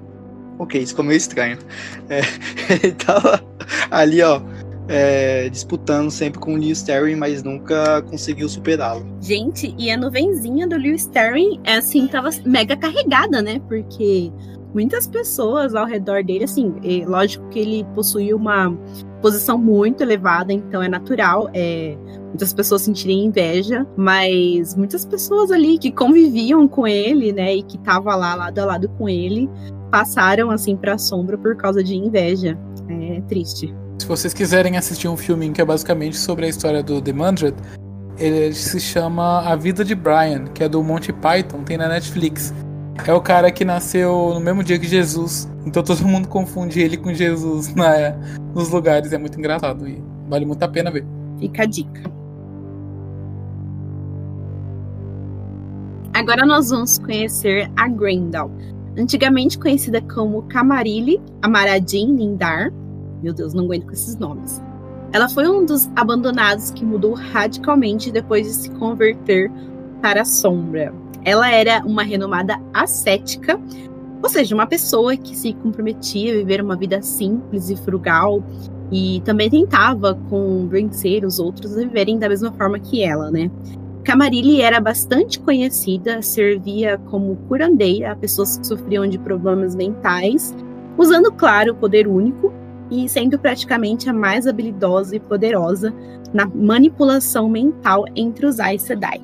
Ok, 0.60 0.80
isso 0.80 0.92
ficou 0.92 1.06
meio 1.06 1.18
estranho. 1.18 1.58
É, 2.10 2.22
ele 2.70 2.92
tava 2.94 3.42
ali, 3.90 4.22
ó, 4.22 4.42
é, 4.88 5.50
disputando 5.50 6.12
sempre 6.12 6.40
com 6.40 6.54
o 6.54 6.58
Lewis 6.58 6.80
Sterling, 6.80 7.16
mas 7.16 7.42
nunca 7.44 8.02
conseguiu 8.04 8.48
superá-lo. 8.50 9.06
Gente, 9.22 9.74
e 9.78 9.90
a 9.90 9.98
nuvenzinha 9.98 10.68
do 10.68 10.76
Lewis 10.76 11.02
Sterling, 11.02 11.60
é, 11.64 11.76
assim, 11.76 12.08
tava 12.08 12.30
mega 12.46 12.76
carregada, 12.76 13.42
né? 13.42 13.62
Porque 13.68 14.32
muitas 14.74 15.08
pessoas 15.08 15.76
ao 15.76 15.86
redor 15.86 16.24
dele, 16.24 16.46
assim, 16.46 16.74
lógico 17.06 17.48
que 17.50 17.60
ele 17.60 17.86
possuía 17.96 18.36
uma 18.36 18.76
posição 19.22 19.58
muito 19.58 20.02
elevada, 20.02 20.52
então 20.52 20.82
é 20.82 20.90
natural 20.90 21.50
é, 21.54 21.96
muitas 22.28 22.54
pessoas 22.54 22.82
sentirem 22.82 23.26
inveja, 23.26 23.88
mas 23.96 24.76
muitas 24.76 25.06
pessoas 25.06 25.52
ali 25.52 25.78
que 25.78 25.92
conviviam 25.92 26.68
com 26.68 26.88
ele, 26.88 27.32
né, 27.32 27.56
e 27.56 27.64
que 27.64 27.78
estavam 27.78 28.18
lá 28.18 28.36
lado 28.36 28.60
a 28.60 28.66
lado 28.66 28.90
com 28.90 29.08
ele, 29.08 29.50
passaram 29.92 30.50
assim 30.50 30.76
para 30.76 30.96
a 30.96 30.98
sombra 30.98 31.38
por 31.38 31.56
causa 31.56 31.84
de 31.84 31.96
inveja. 31.96 32.58
É 32.90 33.22
triste. 33.22 33.74
Se 34.00 34.08
vocês 34.08 34.34
quiserem 34.34 34.76
assistir 34.76 35.08
um 35.08 35.16
filminho 35.16 35.54
que 35.54 35.62
é 35.62 35.66
basicamente 35.66 36.18
sobre 36.18 36.46
a 36.46 36.50
história 36.50 36.84
do 36.84 37.02
The 37.02 37.14
Mandred, 37.14 37.56
ele 38.18 38.54
se 38.54 38.80
chama 38.80 39.42
A 39.42 39.56
Vida 39.56 39.86
de 39.86 39.96
Brian, 39.96 40.46
que 40.54 40.64
é 40.64 40.68
do 40.68 40.84
Monty 40.84 41.14
Python, 41.14 41.64
tem 41.64 41.78
na 41.78 41.88
Netflix. 41.88 42.54
É 43.06 43.14
o 43.14 43.22
cara 43.22 43.52
que 43.52 43.66
nasceu 43.66 44.32
no 44.34 44.40
mesmo 44.40 44.64
dia 44.64 44.78
que 44.78 44.88
Jesus. 44.88 45.50
Então 45.66 45.84
todo 45.84 46.06
mundo 46.08 46.28
confunde 46.28 46.80
ele 46.80 46.98
com 46.98 47.14
Jesus 47.14 47.74
na, 47.74 48.12
nos 48.54 48.70
lugares. 48.70 49.12
É 49.12 49.18
muito 49.18 49.38
engraçado 49.38 49.88
e 49.88 50.02
vale 50.28 50.46
muito 50.46 50.62
a 50.64 50.68
pena 50.68 50.92
ver. 50.92 51.06
Fica 51.40 51.64
a 51.64 51.66
dica. 51.66 52.02
Agora 56.14 56.46
nós 56.46 56.70
vamos 56.70 57.00
conhecer 57.00 57.72
a 57.76 57.88
Grendel, 57.88 58.52
antigamente 58.96 59.58
conhecida 59.58 60.00
como 60.00 60.44
Camarilli 60.44 61.20
Amaradin 61.42 62.16
Lindar, 62.16 62.72
meu 63.24 63.34
Deus, 63.34 63.54
não 63.54 63.66
aguento 63.66 63.86
com 63.88 63.94
esses 63.94 64.16
nomes. 64.18 64.62
Ela 65.12 65.28
foi 65.28 65.50
um 65.50 65.66
dos 65.66 65.90
abandonados 65.96 66.70
que 66.70 66.86
mudou 66.86 67.14
radicalmente 67.14 68.12
depois 68.12 68.46
de 68.46 68.54
se 68.54 68.70
converter 68.72 69.52
para 70.02 70.22
a 70.22 70.26
sombra. 70.26 70.94
Ela 71.26 71.52
era 71.52 71.84
uma 71.86 72.04
renomada 72.04 72.60
ascética, 72.74 73.60
ou 74.22 74.30
seja, 74.30 74.56
uma 74.56 74.66
pessoa 74.66 75.18
que 75.18 75.36
se 75.36 75.54
comprometia 75.54 76.34
a 76.34 76.38
viver 76.38 76.62
uma 76.62 76.76
vida 76.76 77.02
simples 77.02 77.70
e 77.70 77.76
frugal 77.76 78.44
e 78.92 79.22
também 79.26 79.50
tentava 79.50 80.16
convencer 80.30 81.26
os 81.26 81.40
outros 81.40 81.78
a 81.78 81.82
viverem 81.82 82.18
da 82.18 82.30
mesma 82.30 82.52
forma 82.52 82.80
que 82.80 83.04
ela, 83.04 83.32
né? 83.32 83.50
Camarilli 84.04 84.62
era 84.62 84.80
bastante 84.82 85.40
conhecida, 85.40 86.22
servia 86.22 86.98
como 87.10 87.38
curandeira 87.48 88.12
a 88.12 88.16
pessoas 88.16 88.58
que 88.58 88.68
sofriam 88.68 89.08
de 89.08 89.18
problemas 89.18 89.76
mentais, 89.76 90.54
usando, 90.98 91.32
claro, 91.32 91.72
o 91.72 91.76
poder 91.76 92.08
único 92.08 92.54
e 92.92 93.08
sendo 93.08 93.40
praticamente 93.40 94.10
a 94.10 94.14
mais 94.14 94.46
habilidosa 94.46 95.16
e 95.16 95.20
poderosa 95.20 95.94
na 96.34 96.46
manipulação 96.46 97.50
mental 97.50 98.06
entre 98.16 98.46
os 98.46 98.60
Aes 98.60 98.82
Sedai. 98.82 99.22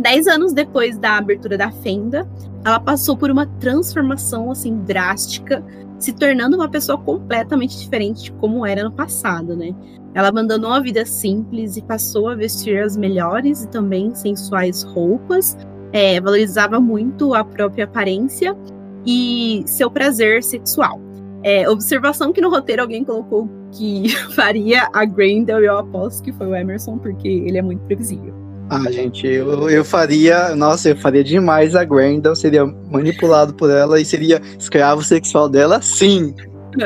Dez 0.00 0.26
anos 0.26 0.54
depois 0.54 0.96
da 0.96 1.18
abertura 1.18 1.58
da 1.58 1.70
Fenda, 1.70 2.26
ela 2.64 2.80
passou 2.80 3.18
por 3.18 3.30
uma 3.30 3.44
transformação 3.60 4.50
assim 4.50 4.78
drástica, 4.78 5.62
se 5.98 6.14
tornando 6.14 6.56
uma 6.56 6.70
pessoa 6.70 6.96
completamente 6.96 7.78
diferente 7.78 8.22
de 8.22 8.32
como 8.32 8.64
era 8.64 8.82
no 8.82 8.90
passado, 8.90 9.54
né? 9.54 9.74
Ela 10.14 10.28
abandonou 10.28 10.72
a 10.72 10.80
vida 10.80 11.04
simples 11.04 11.76
e 11.76 11.82
passou 11.82 12.30
a 12.30 12.34
vestir 12.34 12.82
as 12.82 12.96
melhores 12.96 13.64
e 13.64 13.68
também 13.68 14.14
sensuais 14.14 14.84
roupas, 14.84 15.54
é, 15.92 16.18
valorizava 16.18 16.80
muito 16.80 17.34
a 17.34 17.44
própria 17.44 17.84
aparência 17.84 18.56
e 19.04 19.62
seu 19.66 19.90
prazer 19.90 20.42
sexual. 20.42 20.98
É, 21.42 21.68
observação 21.68 22.32
que 22.32 22.40
no 22.40 22.48
roteiro 22.48 22.80
alguém 22.80 23.04
colocou 23.04 23.50
que 23.72 24.08
faria 24.34 24.88
a 24.94 25.04
Grendel 25.04 25.60
e 25.60 25.66
eu 25.66 25.76
aposto 25.76 26.22
que 26.22 26.32
foi 26.32 26.46
o 26.46 26.56
Emerson, 26.56 26.96
porque 26.96 27.28
ele 27.28 27.58
é 27.58 27.62
muito 27.62 27.82
previsível. 27.84 28.39
Ah, 28.70 28.88
gente, 28.92 29.26
eu, 29.26 29.68
eu 29.68 29.84
faria. 29.84 30.54
Nossa, 30.54 30.90
eu 30.90 30.96
faria 30.96 31.24
demais 31.24 31.74
a 31.74 31.82
Grendel, 31.82 32.36
seria 32.36 32.64
manipulado 32.64 33.52
por 33.52 33.68
ela 33.68 34.00
e 34.00 34.04
seria 34.04 34.40
escravo 34.56 35.02
sexual 35.02 35.48
dela, 35.48 35.82
sim. 35.82 36.32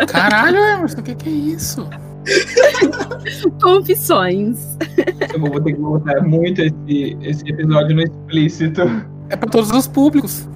Caralho, 0.08 0.56
Emerson, 0.56 1.00
o 1.00 1.02
que, 1.02 1.14
que 1.14 1.28
é 1.28 1.32
isso? 1.32 1.86
Confissões. 3.62 4.78
Eu 5.34 5.40
vou 5.40 5.60
ter 5.60 5.74
que 5.74 5.80
botar 5.80 6.22
muito 6.22 6.62
esse, 6.62 7.18
esse 7.20 7.46
episódio 7.50 7.96
no 7.96 8.02
explícito. 8.02 8.80
É 9.28 9.36
para 9.36 9.50
todos 9.50 9.70
os 9.70 9.86
públicos. 9.86 10.48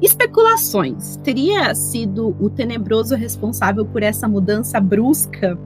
Especulações. 0.00 1.16
Teria 1.24 1.74
sido 1.74 2.36
o 2.38 2.48
tenebroso 2.48 3.16
responsável 3.16 3.84
por 3.84 4.04
essa 4.04 4.28
mudança 4.28 4.78
brusca 4.78 5.58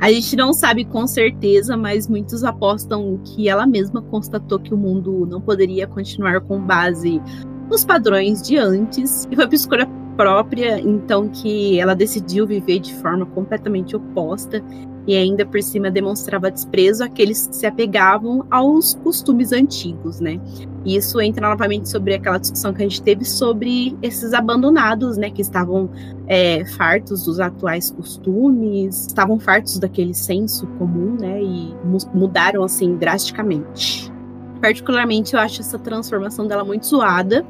A 0.00 0.12
gente 0.12 0.36
não 0.36 0.52
sabe 0.52 0.84
com 0.84 1.06
certeza, 1.08 1.76
mas 1.76 2.06
muitos 2.06 2.44
apostam 2.44 3.18
que 3.24 3.48
ela 3.48 3.66
mesma 3.66 4.00
constatou 4.00 4.58
que 4.58 4.72
o 4.72 4.76
mundo 4.76 5.26
não 5.26 5.40
poderia 5.40 5.88
continuar 5.88 6.40
com 6.40 6.60
base 6.60 7.20
nos 7.68 7.84
padrões 7.84 8.40
de 8.40 8.56
antes. 8.56 9.26
E 9.30 9.34
foi 9.34 9.46
por 9.46 9.54
escolha 9.54 9.88
própria, 10.16 10.80
então 10.80 11.28
que 11.28 11.80
ela 11.80 11.94
decidiu 11.94 12.46
viver 12.46 12.78
de 12.78 12.94
forma 12.94 13.26
completamente 13.26 13.96
oposta 13.96 14.62
e 15.08 15.16
ainda 15.16 15.46
por 15.46 15.62
cima 15.62 15.90
demonstrava 15.90 16.50
desprezo 16.50 17.02
àqueles 17.02 17.46
que 17.46 17.56
se 17.56 17.66
apegavam 17.66 18.46
aos 18.50 18.94
costumes 19.02 19.52
antigos, 19.52 20.20
né? 20.20 20.38
E 20.84 20.96
isso 20.96 21.18
entra 21.18 21.48
novamente 21.48 21.88
sobre 21.88 22.14
aquela 22.14 22.36
discussão 22.36 22.74
que 22.74 22.82
a 22.82 22.86
gente 22.86 23.02
teve 23.02 23.24
sobre 23.24 23.96
esses 24.02 24.34
abandonados, 24.34 25.16
né, 25.16 25.30
que 25.30 25.40
estavam 25.40 25.88
é, 26.26 26.62
fartos 26.76 27.24
dos 27.24 27.40
atuais 27.40 27.90
costumes, 27.90 29.06
estavam 29.06 29.40
fartos 29.40 29.78
daquele 29.78 30.12
senso 30.12 30.66
comum, 30.78 31.16
né, 31.18 31.42
e 31.42 31.74
mudaram 32.14 32.62
assim 32.62 32.94
drasticamente. 32.96 34.12
Particularmente, 34.60 35.34
eu 35.34 35.40
acho 35.40 35.62
essa 35.62 35.78
transformação 35.78 36.46
dela 36.46 36.64
muito 36.64 36.86
zoada, 36.86 37.46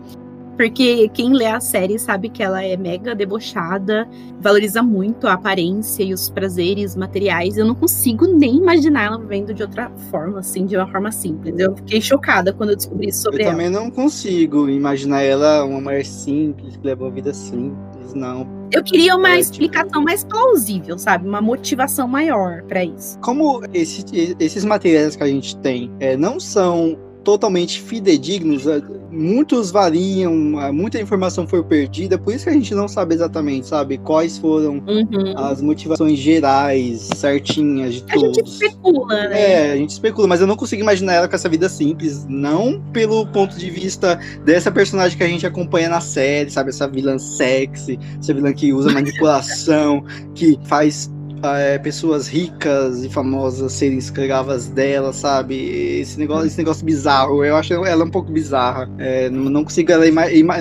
porque 0.58 1.08
quem 1.14 1.32
lê 1.32 1.46
a 1.46 1.60
série 1.60 2.00
sabe 2.00 2.28
que 2.28 2.42
ela 2.42 2.64
é 2.64 2.76
mega 2.76 3.14
debochada, 3.14 4.08
valoriza 4.40 4.82
muito 4.82 5.28
a 5.28 5.34
aparência 5.34 6.02
e 6.02 6.12
os 6.12 6.28
prazeres 6.28 6.96
materiais. 6.96 7.56
Eu 7.56 7.64
não 7.64 7.76
consigo 7.76 8.26
nem 8.26 8.56
imaginar 8.56 9.04
ela 9.04 9.18
vivendo 9.18 9.54
de 9.54 9.62
outra 9.62 9.88
forma, 10.10 10.40
assim, 10.40 10.66
de 10.66 10.76
uma 10.76 10.88
forma 10.90 11.12
simples. 11.12 11.54
Eu 11.56 11.76
fiquei 11.76 12.00
chocada 12.00 12.52
quando 12.52 12.70
eu 12.70 12.76
descobri 12.76 13.08
isso 13.08 13.22
sobre 13.22 13.44
eu 13.44 13.46
ela. 13.46 13.54
Eu 13.54 13.56
também 13.56 13.70
não 13.70 13.88
consigo 13.88 14.68
imaginar 14.68 15.22
ela 15.22 15.64
uma 15.64 15.80
mulher 15.80 16.04
simples, 16.04 16.76
que 16.76 16.84
leva 16.84 17.04
uma 17.04 17.12
vida 17.12 17.32
simples, 17.32 18.12
não. 18.12 18.44
Eu 18.72 18.82
queria 18.82 19.16
uma 19.16 19.36
é, 19.36 19.38
explicação 19.38 19.88
tipo... 19.88 20.02
mais 20.02 20.24
plausível, 20.24 20.98
sabe? 20.98 21.28
Uma 21.28 21.40
motivação 21.40 22.08
maior 22.08 22.64
para 22.64 22.82
isso. 22.82 23.16
Como 23.20 23.62
esse, 23.72 24.04
esses 24.40 24.64
materiais 24.64 25.14
que 25.14 25.22
a 25.22 25.28
gente 25.28 25.56
tem 25.58 25.88
é, 26.00 26.16
não 26.16 26.40
são 26.40 26.98
totalmente 27.28 27.82
fidedignos, 27.82 28.66
é, 28.66 28.80
muitos 29.10 29.70
variam, 29.70 30.34
muita 30.72 30.98
informação 30.98 31.46
foi 31.46 31.62
perdida, 31.62 32.16
por 32.16 32.32
isso 32.32 32.44
que 32.44 32.50
a 32.50 32.54
gente 32.54 32.74
não 32.74 32.88
sabe 32.88 33.14
exatamente, 33.14 33.66
sabe, 33.66 33.98
quais 33.98 34.38
foram 34.38 34.82
uhum. 34.86 35.34
as 35.36 35.60
motivações 35.60 36.18
gerais, 36.18 37.10
certinhas 37.16 37.96
de 37.96 38.04
todos. 38.04 38.30
A 38.30 38.32
gente 38.32 38.46
especula, 38.46 39.28
né? 39.28 39.42
É, 39.42 39.72
a 39.72 39.76
gente 39.76 39.90
especula, 39.90 40.26
mas 40.26 40.40
eu 40.40 40.46
não 40.46 40.56
consigo 40.56 40.80
imaginar 40.80 41.12
ela 41.12 41.28
com 41.28 41.34
essa 41.34 41.50
vida 41.50 41.68
simples, 41.68 42.24
não 42.26 42.80
pelo 42.94 43.26
ponto 43.26 43.58
de 43.58 43.68
vista 43.68 44.18
dessa 44.42 44.72
personagem 44.72 45.18
que 45.18 45.24
a 45.24 45.28
gente 45.28 45.46
acompanha 45.46 45.90
na 45.90 46.00
série, 46.00 46.48
sabe, 46.48 46.70
essa 46.70 46.88
vilã 46.88 47.18
sexy, 47.18 47.98
essa 48.18 48.32
vilã 48.32 48.54
que 48.54 48.72
usa 48.72 48.88
manipulação, 48.94 50.02
que 50.34 50.58
faz 50.64 51.10
é, 51.42 51.78
pessoas 51.78 52.28
ricas 52.28 53.04
e 53.04 53.08
famosas 53.08 53.72
serem 53.72 53.98
escravas 53.98 54.68
dela, 54.68 55.12
sabe? 55.12 55.54
Esse 56.00 56.18
negócio, 56.18 56.46
esse 56.46 56.58
negócio 56.58 56.84
bizarro. 56.84 57.44
Eu 57.44 57.56
acho 57.56 57.72
ela 57.72 58.04
um 58.04 58.10
pouco 58.10 58.30
bizarra. 58.30 58.88
É, 58.98 59.28
não, 59.30 59.62
consigo 59.62 59.92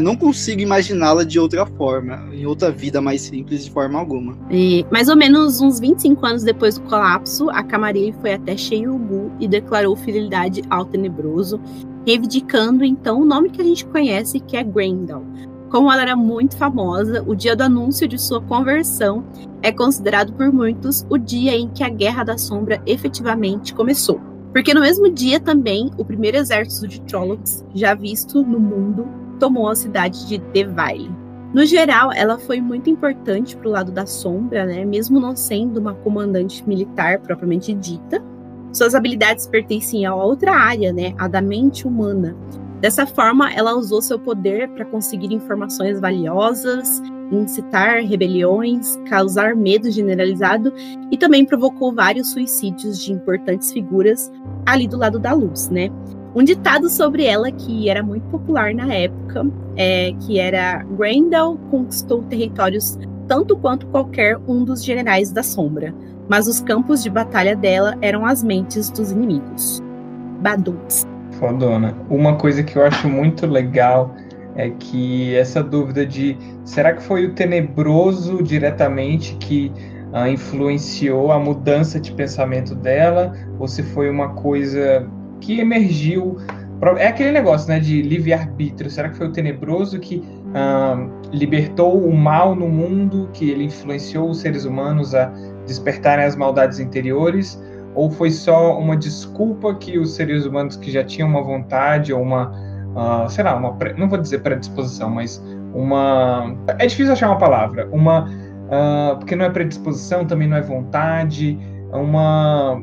não 0.02 0.16
consigo 0.16 0.62
imaginá-la 0.62 1.24
de 1.24 1.40
outra 1.40 1.66
forma, 1.66 2.30
em 2.34 2.46
outra 2.46 2.72
vida 2.72 3.02
mais 3.02 3.22
simples 3.22 3.66
de 3.66 3.72
forma 3.72 4.00
alguma. 4.00 4.38
E 4.50 4.86
mais 4.92 5.08
ou 5.10 5.16
menos 5.16 5.62
uns 5.62 5.80
25 5.80 6.26
anos 6.26 6.44
depois 6.44 6.78
do 6.78 6.82
colapso, 6.82 7.50
a 7.50 7.64
Camarilla 7.64 8.14
foi 8.22 8.34
até 8.34 8.56
Sheyugu 8.56 9.32
e 9.40 9.48
declarou 9.48 9.96
fidelidade 9.96 10.62
ao 10.70 10.86
Tenebroso, 10.86 11.60
reivindicando 12.06 12.84
então 12.84 13.22
o 13.22 13.26
nome 13.26 13.50
que 13.50 13.62
a 13.62 13.66
gente 13.66 13.86
conhece, 13.86 14.40
que 14.40 14.56
é 14.56 14.64
Grendel 14.64 15.24
como 15.70 15.92
ela 15.92 16.02
era 16.02 16.16
muito 16.16 16.56
famosa, 16.56 17.24
o 17.28 17.36
dia 17.36 17.56
do 17.56 17.64
anúncio 17.64 18.08
de 18.08 18.18
sua 18.18 18.42
conversão 18.42 19.24
é 19.62 19.72
considerado 19.72 20.34
por 20.34 20.52
muitos 20.52 21.06
o 21.10 21.18
dia 21.18 21.56
em 21.56 21.68
que 21.70 21.84
a 21.84 21.90
Guerra 21.90 22.24
da 22.24 22.38
Sombra 22.38 22.82
efetivamente 22.86 23.74
começou. 23.74 24.20
Porque 24.54 24.74
no 24.74 24.82
mesmo 24.82 25.10
dia 25.10 25.40
também, 25.40 25.92
o 25.98 26.06
primeiro 26.06 26.38
exército 26.38 26.88
de 26.88 27.02
Trollocs, 27.02 27.66
já 27.76 27.94
visto 27.94 28.44
no 28.44 28.60
mundo, 28.60 29.08
tomou 29.40 29.68
a 29.70 29.76
cidade 29.76 30.28
de 30.28 30.38
Devaile. 30.38 31.12
No 31.54 31.66
geral, 31.66 32.12
ela 32.12 32.38
foi 32.38 32.60
muito 32.60 32.90
importante 32.90 33.56
para 33.56 33.68
o 33.68 33.72
lado 33.72 33.92
da 33.92 34.06
sombra, 34.06 34.66
né? 34.66 34.84
mesmo 34.86 35.20
não 35.20 35.36
sendo 35.36 35.80
uma 35.80 35.94
comandante 35.94 36.68
militar 36.68 37.20
propriamente 37.20 37.74
dita. 37.74 38.24
Suas 38.74 38.94
habilidades 38.94 39.48
pertencem 39.48 40.06
a 40.06 40.14
outra 40.14 40.54
área, 40.54 40.92
né? 40.92 41.14
a 41.18 41.28
da 41.28 41.42
mente 41.42 41.88
humana, 41.88 42.36
Dessa 42.80 43.08
forma, 43.08 43.52
ela 43.52 43.74
usou 43.74 44.02
seu 44.02 44.20
poder 44.20 44.70
para 44.70 44.86
conseguir 44.86 45.34
informações 45.34 46.00
valiosas, 46.00 47.02
incitar 47.32 48.02
rebeliões, 48.04 48.98
causar 49.10 49.56
medo 49.56 49.92
generalizado 49.92 50.74
e 51.12 51.18
também 51.18 51.46
provocou 51.46 51.94
vários 51.94 52.32
suicídios 52.32 53.04
de 53.04 53.14
importantes 53.14 53.72
figuras 53.72 54.32
ali 54.66 54.88
do 54.88 54.98
lado 54.98 55.20
da 55.20 55.34
luz, 55.34 55.70
né? 55.70 55.90
Um 56.36 56.44
ditado 56.44 56.90
sobre 56.90 57.26
ela 57.26 57.52
que 57.52 57.90
era 57.90 58.04
muito 58.04 58.28
popular 58.28 58.74
na 58.74 58.94
época, 58.94 59.46
é, 59.76 60.14
que 60.22 60.40
era 60.40 60.84
Grendel 60.84 61.58
conquistou 61.72 62.22
territórios 62.24 62.98
tanto 63.28 63.58
quanto 63.58 63.88
qualquer 63.88 64.38
um 64.48 64.64
dos 64.64 64.84
generais 64.84 65.32
da 65.32 65.44
sombra, 65.44 65.94
mas 66.30 66.48
os 66.48 66.62
campos 66.62 67.04
de 67.04 67.10
batalha 67.10 67.56
dela 67.56 67.98
eram 68.02 68.26
as 68.26 68.44
mentes 68.44 68.90
dos 68.90 69.12
inimigos. 69.12 69.82
Baduts. 70.42 71.06
Fodona. 71.32 71.96
Uma 72.10 72.36
coisa 72.36 72.64
que 72.64 72.78
eu 72.78 72.86
acho 72.86 73.08
muito 73.10 73.46
legal 73.46 74.16
é 74.58 74.72
que 74.72 75.36
essa 75.36 75.64
dúvida 75.64 76.06
de 76.06 76.36
será 76.66 76.94
que 76.94 77.04
foi 77.04 77.28
o 77.28 77.34
tenebroso 77.34 78.42
diretamente 78.42 79.36
que 79.36 79.72
uh, 80.12 80.28
influenciou 80.28 81.32
a 81.32 81.40
mudança 81.40 82.00
de 82.00 82.12
pensamento 82.12 82.74
dela 82.74 83.34
ou 83.60 83.68
se 83.68 83.84
foi 83.84 84.10
uma 84.10 84.30
coisa 84.30 85.08
que 85.40 85.60
emergiu? 85.60 86.38
É 86.98 87.08
aquele 87.08 87.32
negócio 87.32 87.70
né 87.70 87.80
de 87.80 88.02
livre 88.02 88.34
arbítrio 88.34 88.90
será 88.90 89.10
que 89.10 89.18
foi 89.18 89.28
o 89.28 89.32
tenebroso 89.32 90.00
que 90.00 90.18
uh, 90.18 91.10
libertou 91.32 92.04
o 92.04 92.16
mal 92.16 92.56
no 92.56 92.68
mundo 92.68 93.30
que 93.34 93.50
ele 93.50 93.66
influenciou 93.66 94.30
os 94.30 94.40
seres 94.40 94.66
humanos 94.66 95.14
a 95.14 95.32
despertarem 95.68 96.26
as 96.26 96.36
maldades 96.36 96.80
interiores? 96.80 97.62
Ou 97.94 98.12
foi 98.12 98.30
só 98.30 98.78
uma 98.78 98.96
desculpa 98.96 99.74
que 99.74 99.98
os 99.98 100.14
seres 100.14 100.46
humanos 100.46 100.76
que 100.76 100.92
já 100.92 101.04
tinham 101.04 101.28
uma 101.28 101.42
vontade 101.42 102.14
ou 102.14 102.22
uma, 102.22 102.52
uh, 102.98 103.30
sei 103.30 103.44
lá, 103.44 103.56
uma, 103.56 103.78
não 103.98 104.10
vou 104.10 104.18
dizer 104.18 104.40
predisposição, 104.40 105.10
mas 105.10 105.44
uma, 105.74 106.56
é 106.80 106.88
difícil 106.88 107.14
achar 107.14 107.30
uma 107.30 107.38
palavra, 107.38 107.88
uma, 107.92 108.26
uh, 108.26 109.18
porque 109.18 109.36
não 109.36 109.46
é 109.46 109.50
predisposição, 109.50 110.26
também 110.26 110.48
não 110.48 110.58
é 110.58 110.62
vontade, 110.62 111.58
uma 111.94 112.82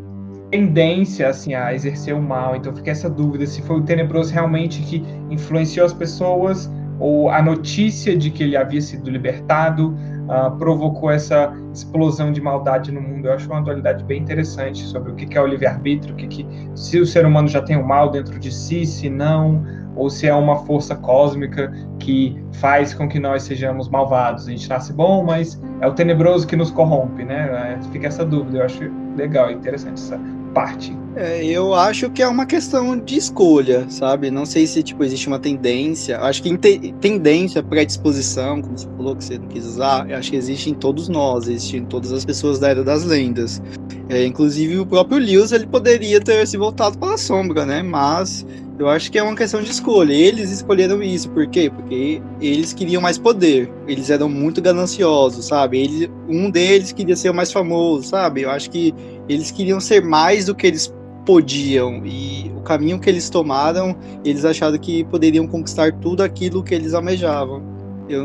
tendência 0.51 1.29
assim 1.29 1.55
a 1.55 1.75
exercer 1.75 2.15
o 2.15 2.23
mal. 2.23 2.55
Então 2.55 2.75
fica 2.75 2.91
essa 2.91 3.11
dúvida 3.11 3.45
se 3.47 3.61
foi 3.63 3.77
o 3.77 3.83
tenebroso 3.83 4.33
realmente 4.33 4.81
que 4.83 5.05
influenciou 5.31 5.85
as 5.85 5.93
pessoas 5.93 6.71
ou 7.01 7.29
a 7.29 7.43
notícia 7.43 8.17
de 8.17 8.31
que 8.31 8.45
ele 8.45 8.57
havia 8.57 8.81
sido 8.81 9.11
libertado 9.11 9.97
uh, 10.29 10.57
provocou 10.59 11.11
essa 11.11 11.53
explosão 11.73 12.33
de 12.33 12.41
maldade 12.41 12.93
no 12.93 13.01
mundo. 13.01 13.27
Eu 13.27 13.33
acho 13.33 13.51
uma 13.51 13.61
dualidade 13.61 14.05
bem 14.05 14.23
interessante 14.23 14.83
sobre 14.85 15.11
o 15.11 15.15
que 15.15 15.37
é 15.37 15.41
o 15.41 15.47
livre-arbítrio, 15.47 16.15
que, 16.15 16.29
que, 16.29 16.47
se 16.75 17.01
o 17.01 17.07
ser 17.07 17.27
humano 17.27 17.49
já 17.49 17.61
tem 17.61 17.77
o 17.77 17.87
mal 17.87 18.11
dentro 18.11 18.39
de 18.39 18.53
si, 18.53 18.87
se 18.87 19.11
não, 19.11 19.65
ou 19.97 20.11
se 20.11 20.27
é 20.27 20.35
uma 20.35 20.57
força 20.65 20.95
cósmica 20.95 21.73
que 21.99 22.43
faz 22.55 22.95
com 22.95 23.09
que 23.09 23.19
nós 23.19 23.43
sejamos 23.43 23.89
malvados. 23.89 24.49
A 24.49 24.51
gente 24.51 24.69
nasce 24.69 24.93
bom, 24.93 25.25
mas 25.25 25.61
é 25.81 25.87
o 25.87 25.93
tenebroso 25.93 26.47
que 26.47 26.57
nos 26.57 26.71
corrompe, 26.71 27.25
né? 27.25 27.79
É, 27.79 27.83
fica 27.91 28.07
essa 28.07 28.25
dúvida. 28.25 28.59
Eu 28.59 28.65
acho 28.65 28.91
legal, 29.17 29.51
interessante 29.51 29.95
essa 29.95 30.21
parte. 30.53 30.97
É, 31.17 31.45
eu 31.45 31.73
acho 31.75 32.11
que 32.11 32.23
é 32.23 32.27
uma 32.27 32.45
questão 32.45 32.99
de 32.99 33.17
escolha, 33.17 33.89
sabe? 33.89 34.33
Não 34.33 34.45
sei 34.45 34.67
se 34.67 34.83
tipo 34.83 35.05
existe 35.05 35.29
uma 35.29 35.39
tendência. 35.39 36.19
Acho 36.19 36.43
que 36.43 36.57
tendência, 37.01 37.63
predisposição, 37.63 38.61
como 38.61 38.77
você 38.77 38.89
falou 38.97 39.15
que 39.15 39.25
você 39.25 39.39
não 39.39 39.47
quis 39.47 39.65
usar, 39.65 40.11
acho 40.13 40.31
que 40.33 40.37
existe 40.37 40.71
em 40.71 40.75
todos 40.75 41.09
nós, 41.09 41.47
existe 41.47 41.77
em 41.77 41.85
todas 41.85 42.13
as 42.13 42.25
pessoas 42.25 42.59
da 42.59 42.71
era 42.71 42.83
das 42.83 43.05
lendas. 43.05 43.63
É, 44.09 44.27
inclusive 44.27 44.79
o 44.79 44.85
próprio 44.85 45.19
Lewis 45.19 45.53
ele 45.53 45.67
poderia 45.67 46.21
ter 46.21 46.47
se 46.47 46.57
voltado 46.57 46.99
para 46.99 47.15
a 47.15 47.19
sombra, 47.19 47.65
né? 47.65 47.81
Mas 47.81 48.45
eu 48.77 48.89
acho 48.89 49.11
que 49.11 49.17
é 49.17 49.23
uma 49.23 49.37
questão 49.37 49.63
de 49.63 49.71
escolha. 49.71 50.13
Eles 50.13 50.51
escolheram 50.51 51.01
isso, 51.01 51.31
por 51.31 51.47
quê? 51.47 51.71
Porque 51.71 52.21
eles 52.41 52.73
queriam 52.73 53.01
mais 53.01 53.19
poder. 53.19 53.73
Eles 53.87 54.11
eram 54.11 54.29
muito 54.29 54.61
gananciosos, 54.61 55.47
sabe? 55.47 55.79
Eles, 55.79 56.11
um 56.29 56.51
deles 56.51 56.91
queria 56.91 57.15
ser 57.15 57.31
o 57.31 57.35
mais 57.35 57.53
famoso, 57.53 58.09
sabe? 58.09 58.43
Eu 58.43 58.51
acho 58.51 58.69
que 58.69 58.93
eles 59.29 59.53
queriam 59.53 59.79
ser 59.79 60.03
mais 60.03 60.47
do 60.47 60.55
que 60.57 60.67
eles 60.67 60.93
podiam 61.25 62.05
e 62.05 62.51
o 62.57 62.61
caminho 62.61 62.99
que 62.99 63.09
eles 63.09 63.29
tomaram, 63.29 63.97
eles 64.25 64.45
acharam 64.45 64.79
que 64.79 65.05
poderiam 65.05 65.47
conquistar 65.47 65.93
tudo 65.93 66.23
aquilo 66.23 66.63
que 66.63 66.75
eles 66.75 66.95
almejavam. 66.95 67.63
Eu 68.09 68.25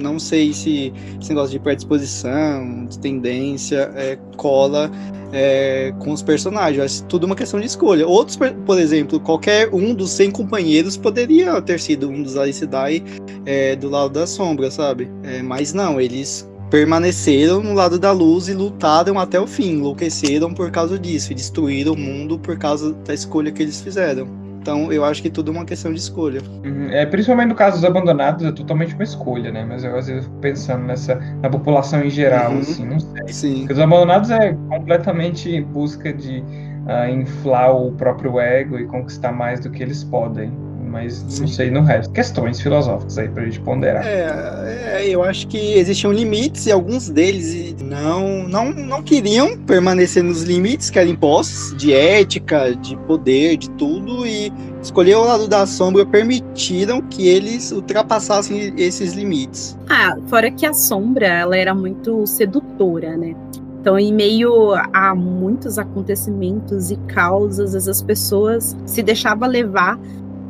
não 0.00 0.18
sei 0.18 0.52
se 0.52 0.92
esse 1.20 1.28
negócio 1.28 1.50
de 1.50 1.58
predisposição, 1.58 2.86
de 2.86 2.98
tendência, 2.98 3.92
é, 3.94 4.18
cola 4.36 4.90
é, 5.32 5.92
com 5.98 6.12
os 6.12 6.22
personagens. 6.22 7.02
É 7.02 7.06
tudo 7.06 7.24
uma 7.24 7.36
questão 7.36 7.60
de 7.60 7.66
escolha. 7.66 8.06
Outros, 8.06 8.38
por 8.66 8.78
exemplo, 8.78 9.20
qualquer 9.20 9.68
um 9.72 9.94
dos 9.94 10.10
100 10.10 10.30
companheiros 10.30 10.96
poderia 10.96 11.60
ter 11.62 11.78
sido 11.78 12.08
um 12.08 12.22
dos 12.22 12.36
Aes 12.36 12.56
Sedai 12.56 13.02
é, 13.44 13.76
do 13.76 13.88
lado 13.88 14.12
da 14.12 14.26
sombra, 14.26 14.70
sabe? 14.70 15.10
É, 15.22 15.42
mas 15.42 15.72
não, 15.72 16.00
eles 16.00 16.48
permaneceram 16.70 17.62
no 17.62 17.74
lado 17.74 17.98
da 17.98 18.12
luz 18.12 18.48
e 18.48 18.54
lutaram 18.54 19.18
até 19.18 19.40
o 19.40 19.46
fim, 19.46 19.72
enlouqueceram 19.72 20.54
por 20.54 20.70
causa 20.70 20.98
disso 20.98 21.32
e 21.32 21.34
destruíram 21.34 21.92
o 21.92 21.98
mundo 21.98 22.38
por 22.38 22.56
causa 22.56 22.92
da 22.92 23.12
escolha 23.12 23.50
que 23.50 23.62
eles 23.62 23.80
fizeram. 23.80 24.28
Então, 24.60 24.92
eu 24.92 25.04
acho 25.04 25.22
que 25.22 25.30
tudo 25.30 25.50
é 25.50 25.54
uma 25.54 25.64
questão 25.64 25.90
de 25.92 25.98
escolha. 25.98 26.42
Uhum. 26.64 26.90
É, 26.90 27.06
principalmente 27.06 27.48
no 27.48 27.54
caso 27.54 27.76
dos 27.76 27.84
abandonados, 27.84 28.44
é 28.44 28.52
totalmente 28.52 28.94
uma 28.94 29.02
escolha, 29.04 29.50
né? 29.50 29.64
Mas 29.66 29.84
eu 29.84 29.96
às 29.96 30.06
vezes 30.06 30.24
fico 30.24 30.36
pensando 30.36 30.84
nessa 30.84 31.14
na 31.42 31.48
população 31.48 32.04
em 32.04 32.10
geral, 32.10 32.52
Uhum. 32.52 32.58
assim, 32.58 32.86
não 32.86 33.00
sei. 33.00 33.28
Sim. 33.28 33.58
Porque 33.60 33.72
os 33.72 33.78
abandonados 33.78 34.30
é 34.30 34.54
completamente 34.68 35.50
em 35.50 35.62
busca 35.62 36.12
de 36.12 36.44
ah, 36.86 37.10
inflar 37.10 37.74
o 37.74 37.92
próprio 37.92 38.38
ego 38.38 38.78
e 38.78 38.84
conquistar 38.86 39.32
mais 39.32 39.60
do 39.60 39.70
que 39.70 39.82
eles 39.82 40.04
podem. 40.04 40.52
Mas 40.90 41.22
não 41.22 41.30
Sim. 41.30 41.46
sei 41.46 41.70
no 41.70 41.82
resto. 41.82 42.12
Questões 42.12 42.60
filosóficas 42.60 43.16
aí 43.16 43.28
pra 43.28 43.44
gente 43.44 43.60
ponderar. 43.60 44.04
É, 44.04 44.98
é, 44.98 45.08
eu 45.08 45.22
acho 45.22 45.46
que 45.46 45.74
existiam 45.74 46.12
limites 46.12 46.66
e 46.66 46.72
alguns 46.72 47.08
deles 47.08 47.76
não, 47.80 48.48
não, 48.48 48.72
não 48.72 49.02
queriam 49.02 49.56
permanecer 49.56 50.22
nos 50.22 50.42
limites 50.42 50.90
que 50.90 50.98
eram 50.98 51.10
impostos 51.10 51.76
de 51.76 51.92
ética, 51.92 52.74
de 52.74 52.96
poder, 53.06 53.56
de 53.56 53.70
tudo, 53.70 54.26
e 54.26 54.52
escolher 54.82 55.14
o 55.14 55.24
lado 55.24 55.46
da 55.46 55.64
sombra 55.64 56.04
permitiram 56.04 57.00
que 57.02 57.28
eles 57.28 57.70
ultrapassassem 57.70 58.74
esses 58.76 59.12
limites. 59.12 59.78
Ah, 59.88 60.16
fora 60.26 60.50
que 60.50 60.66
a 60.66 60.74
sombra, 60.74 61.26
ela 61.26 61.56
era 61.56 61.74
muito 61.74 62.26
sedutora, 62.26 63.16
né? 63.16 63.36
Então, 63.80 63.98
em 63.98 64.12
meio 64.12 64.74
a 64.92 65.14
muitos 65.14 65.78
acontecimentos 65.78 66.90
e 66.90 66.96
causas, 67.06 67.88
as 67.88 68.02
pessoas 68.02 68.76
se 68.84 69.02
deixavam 69.02 69.48
levar 69.48 69.98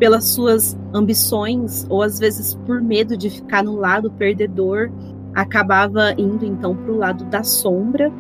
pelas 0.01 0.25
suas 0.25 0.77
ambições 0.95 1.87
ou 1.89 2.03
às 2.03 2.19
vezes 2.19 2.55
por 2.67 2.81
medo 2.81 3.17
de 3.17 3.29
ficar 3.31 3.63
no 3.63 3.77
lado 3.77 4.11
perdedor, 4.11 4.91
acabava 5.35 6.13
indo 6.19 6.45
então 6.45 6.75
para 6.75 6.91
o 6.91 6.97
lado 6.97 7.25
da 7.27 7.45
sombra 7.45 8.11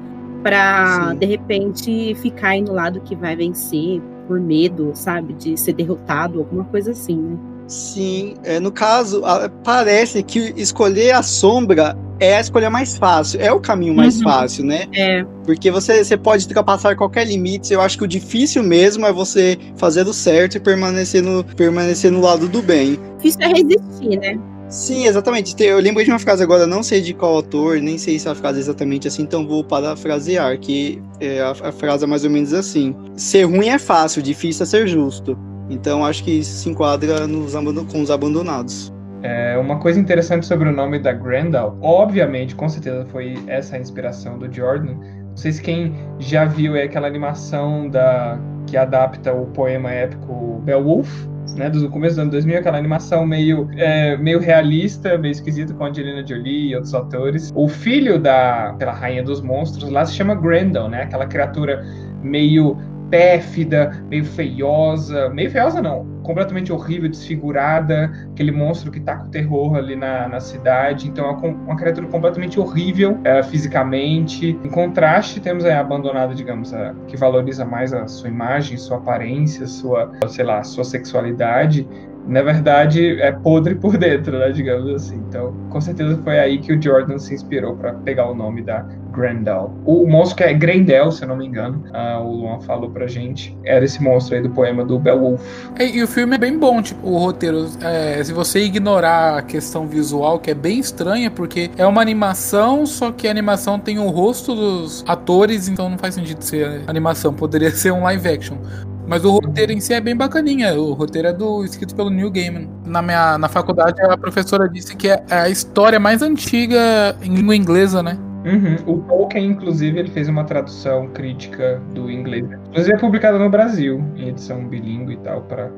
para 0.42 1.14
de 1.14 1.26
repente 1.26 2.14
ficar 2.16 2.50
aí 2.50 2.62
no 2.62 2.72
lado 2.72 3.00
que 3.00 3.16
vai 3.16 3.34
vencer 3.34 4.00
por 4.28 4.38
medo, 4.38 4.92
sabe, 4.94 5.32
de 5.34 5.56
ser 5.56 5.72
derrotado, 5.72 6.38
alguma 6.38 6.64
coisa 6.64 6.92
assim, 6.92 7.16
né? 7.16 7.38
Sim, 7.70 8.34
é, 8.42 8.58
no 8.58 8.72
caso, 8.72 9.22
parece 9.62 10.24
que 10.24 10.52
escolher 10.56 11.12
a 11.12 11.22
sombra 11.22 11.96
é 12.18 12.36
a 12.36 12.40
escolha 12.40 12.68
mais 12.68 12.98
fácil, 12.98 13.40
é 13.40 13.52
o 13.52 13.60
caminho 13.60 13.94
mais 13.94 14.16
Uhum. 14.16 14.24
fácil, 14.24 14.64
né? 14.64 14.86
É, 14.92 15.24
Porque 15.46 15.70
você, 15.70 16.02
você 16.04 16.16
pode 16.16 16.44
ultrapassar 16.46 16.96
qualquer 16.96 17.24
limite. 17.28 17.72
Eu 17.72 17.80
acho 17.80 17.96
que 17.96 18.02
o 18.02 18.08
difícil 18.08 18.64
mesmo 18.64 19.06
é 19.06 19.12
você 19.12 19.56
fazer 19.76 20.04
o 20.08 20.12
certo 20.12 20.56
e 20.56 20.60
permanecer 20.60 21.22
no, 21.22 21.44
permanecer 21.44 22.10
no 22.10 22.20
lado 22.20 22.48
do 22.48 22.60
bem. 22.60 22.98
difícil 23.18 23.40
é 23.42 23.46
resistir, 23.48 24.18
né? 24.18 24.36
Sim, 24.68 25.06
exatamente. 25.06 25.54
Te- 25.54 25.64
Eu 25.64 25.78
lembrei 25.78 26.04
de 26.04 26.10
uma 26.10 26.18
frase 26.18 26.42
agora, 26.42 26.66
não 26.66 26.82
sei 26.82 27.00
de 27.00 27.14
qual 27.14 27.36
autor, 27.36 27.80
nem 27.80 27.96
sei 27.98 28.18
se 28.18 28.28
a 28.28 28.34
frase 28.34 28.58
é 28.58 28.62
exatamente 28.62 29.06
assim, 29.06 29.22
então 29.22 29.46
vou 29.46 29.62
parafrasear, 29.64 30.58
que 30.58 31.00
é, 31.20 31.40
a, 31.40 31.50
a 31.52 31.72
frase 31.72 32.02
é 32.02 32.06
mais 32.08 32.24
ou 32.24 32.30
menos 32.30 32.52
assim. 32.52 32.94
Ser 33.16 33.44
ruim 33.44 33.68
é 33.68 33.78
fácil, 33.78 34.20
difícil 34.22 34.64
é 34.64 34.66
ser 34.66 34.86
justo. 34.88 35.38
Então 35.70 36.04
acho 36.04 36.24
que 36.24 36.32
isso 36.32 36.58
se 36.58 36.68
enquadra 36.68 37.26
nos 37.26 37.54
com 37.90 38.02
os 38.02 38.10
abandonados. 38.10 38.92
É, 39.22 39.56
uma 39.58 39.78
coisa 39.78 40.00
interessante 40.00 40.46
sobre 40.46 40.68
o 40.68 40.72
nome 40.72 40.98
da 40.98 41.12
Grendel, 41.12 41.76
obviamente, 41.82 42.54
com 42.54 42.68
certeza 42.68 43.06
foi 43.06 43.34
essa 43.46 43.76
a 43.76 43.78
inspiração 43.78 44.38
do 44.38 44.52
Jordan. 44.52 44.94
Não 44.94 45.36
sei 45.36 45.52
se 45.52 45.62
quem 45.62 45.94
já 46.18 46.44
viu 46.44 46.74
é 46.74 46.84
aquela 46.84 47.06
animação 47.06 47.88
da 47.88 48.38
que 48.66 48.76
adapta 48.76 49.32
o 49.32 49.46
poema 49.46 49.90
épico 49.90 50.60
Beowulf, 50.64 51.08
né, 51.56 51.68
do 51.68 51.88
começo 51.90 52.16
do 52.16 52.22
ano 52.22 52.30
2000, 52.30 52.58
aquela 52.58 52.78
animação 52.78 53.26
meio, 53.26 53.68
é, 53.76 54.16
meio 54.16 54.38
realista, 54.38 55.18
meio 55.18 55.32
esquisita 55.32 55.74
com 55.74 55.84
a 55.84 55.88
Angelina 55.88 56.26
Jolie 56.26 56.70
e 56.70 56.74
outros 56.74 56.94
atores. 56.94 57.50
O 57.54 57.68
filho 57.68 58.18
da 58.18 58.74
pela 58.78 58.92
rainha 58.92 59.22
dos 59.22 59.40
monstros 59.40 59.90
lá 59.90 60.04
se 60.06 60.14
chama 60.14 60.34
Grendel, 60.34 60.88
né, 60.88 61.02
aquela 61.02 61.26
criatura 61.26 61.84
meio 62.22 62.76
pérfida, 63.10 63.90
meio 64.08 64.24
feiosa, 64.24 65.28
meio 65.30 65.50
feiosa 65.50 65.82
não, 65.82 66.19
completamente 66.22 66.72
horrível, 66.72 67.08
desfigurada, 67.08 68.10
aquele 68.32 68.52
monstro 68.52 68.90
que 68.90 69.00
tá 69.00 69.16
com 69.16 69.28
terror 69.28 69.76
ali 69.76 69.96
na, 69.96 70.28
na 70.28 70.40
cidade. 70.40 71.08
Então 71.08 71.26
é 71.26 71.32
uma, 71.32 71.76
criatura 71.76 72.06
completamente 72.06 72.58
horrível 72.58 73.18
é, 73.24 73.42
fisicamente. 73.42 74.58
Em 74.64 74.68
contraste, 74.68 75.40
temos 75.40 75.64
a 75.64 75.78
abandonada, 75.78 76.34
digamos, 76.34 76.72
a, 76.74 76.94
que 77.06 77.16
valoriza 77.16 77.64
mais 77.64 77.92
a 77.92 78.06
sua 78.06 78.28
imagem, 78.28 78.76
sua 78.76 78.98
aparência, 78.98 79.66
sua, 79.66 80.10
sei 80.28 80.44
lá, 80.44 80.62
sua 80.62 80.84
sexualidade. 80.84 81.86
Na 82.26 82.42
verdade, 82.42 83.20
é 83.20 83.32
podre 83.32 83.74
por 83.74 83.96
dentro, 83.96 84.38
né, 84.38 84.50
digamos 84.50 84.94
assim. 84.94 85.16
Então, 85.28 85.54
com 85.70 85.80
certeza 85.80 86.16
foi 86.22 86.38
aí 86.38 86.58
que 86.58 86.72
o 86.72 86.80
Jordan 86.80 87.18
se 87.18 87.34
inspirou 87.34 87.76
para 87.76 87.94
pegar 87.94 88.30
o 88.30 88.34
nome 88.34 88.62
da 88.62 88.84
Grendel. 89.10 89.72
O 89.84 90.06
monstro 90.06 90.36
que 90.36 90.44
é 90.44 90.52
Grendel, 90.52 91.10
se 91.10 91.24
eu 91.24 91.28
não 91.28 91.36
me 91.36 91.46
engano, 91.46 91.84
ah, 91.92 92.20
o 92.20 92.32
Luan 92.32 92.60
falou 92.60 92.90
pra 92.90 93.06
gente, 93.06 93.56
era 93.64 93.84
esse 93.84 94.02
monstro 94.02 94.36
aí 94.36 94.42
do 94.42 94.50
poema 94.50 94.84
do 94.84 94.98
Beowulf. 94.98 95.42
E 95.78 96.02
o 96.02 96.06
filme 96.10 96.34
é 96.34 96.38
bem 96.38 96.58
bom, 96.58 96.82
tipo, 96.82 97.08
o 97.08 97.16
roteiro. 97.16 97.66
é, 97.80 98.22
se 98.22 98.32
você 98.32 98.60
ignorar 98.60 99.38
a 99.38 99.42
questão 99.42 99.86
visual, 99.86 100.38
que 100.38 100.50
é 100.50 100.54
bem 100.54 100.78
estranha, 100.78 101.30
porque 101.30 101.70
é 101.78 101.86
uma 101.86 102.02
animação, 102.02 102.84
só 102.84 103.10
que 103.10 103.26
a 103.26 103.30
animação 103.30 103.78
tem 103.78 103.98
o 103.98 104.08
rosto 104.08 104.54
dos 104.54 105.04
atores, 105.06 105.68
então 105.68 105.88
não 105.88 105.96
faz 105.96 106.14
sentido 106.14 106.42
ser 106.42 106.82
animação, 106.86 107.32
poderia 107.32 107.70
ser 107.72 107.92
um 107.92 108.02
live 108.02 108.28
action. 108.28 108.58
Mas 109.06 109.24
o 109.24 109.30
roteiro 109.30 109.72
em 109.72 109.80
si 109.80 109.92
é 109.92 110.00
bem 110.00 110.14
bacaninha. 110.14 110.72
O 110.74 110.92
roteiro 110.92 111.26
é 111.26 111.32
do 111.32 111.64
escrito 111.64 111.96
pelo 111.96 112.10
Neil 112.10 112.30
Gaiman. 112.30 112.68
Na 112.86 113.02
minha 113.02 113.36
na 113.38 113.48
faculdade 113.48 114.00
a 114.02 114.16
professora 114.16 114.68
disse 114.68 114.94
que 114.94 115.08
é 115.08 115.24
a 115.28 115.48
história 115.48 115.98
mais 115.98 116.22
antiga 116.22 117.16
em 117.20 117.34
língua 117.34 117.56
inglesa, 117.56 118.04
né? 118.04 118.16
Uhum. 118.44 118.94
O 118.94 118.98
Tolkien, 119.02 119.46
inclusive, 119.46 119.98
ele 119.98 120.10
fez 120.10 120.28
uma 120.28 120.44
tradução 120.44 121.08
crítica 121.08 121.80
do 121.92 122.10
inglês. 122.10 122.46
Inclusive 122.68 122.94
é 122.94 122.98
publicada 122.98 123.38
no 123.38 123.50
Brasil, 123.50 124.02
em 124.16 124.28
edição 124.28 124.66
bilíngue 124.66 125.14
e 125.14 125.16
tal, 125.18 125.42
para 125.42 125.70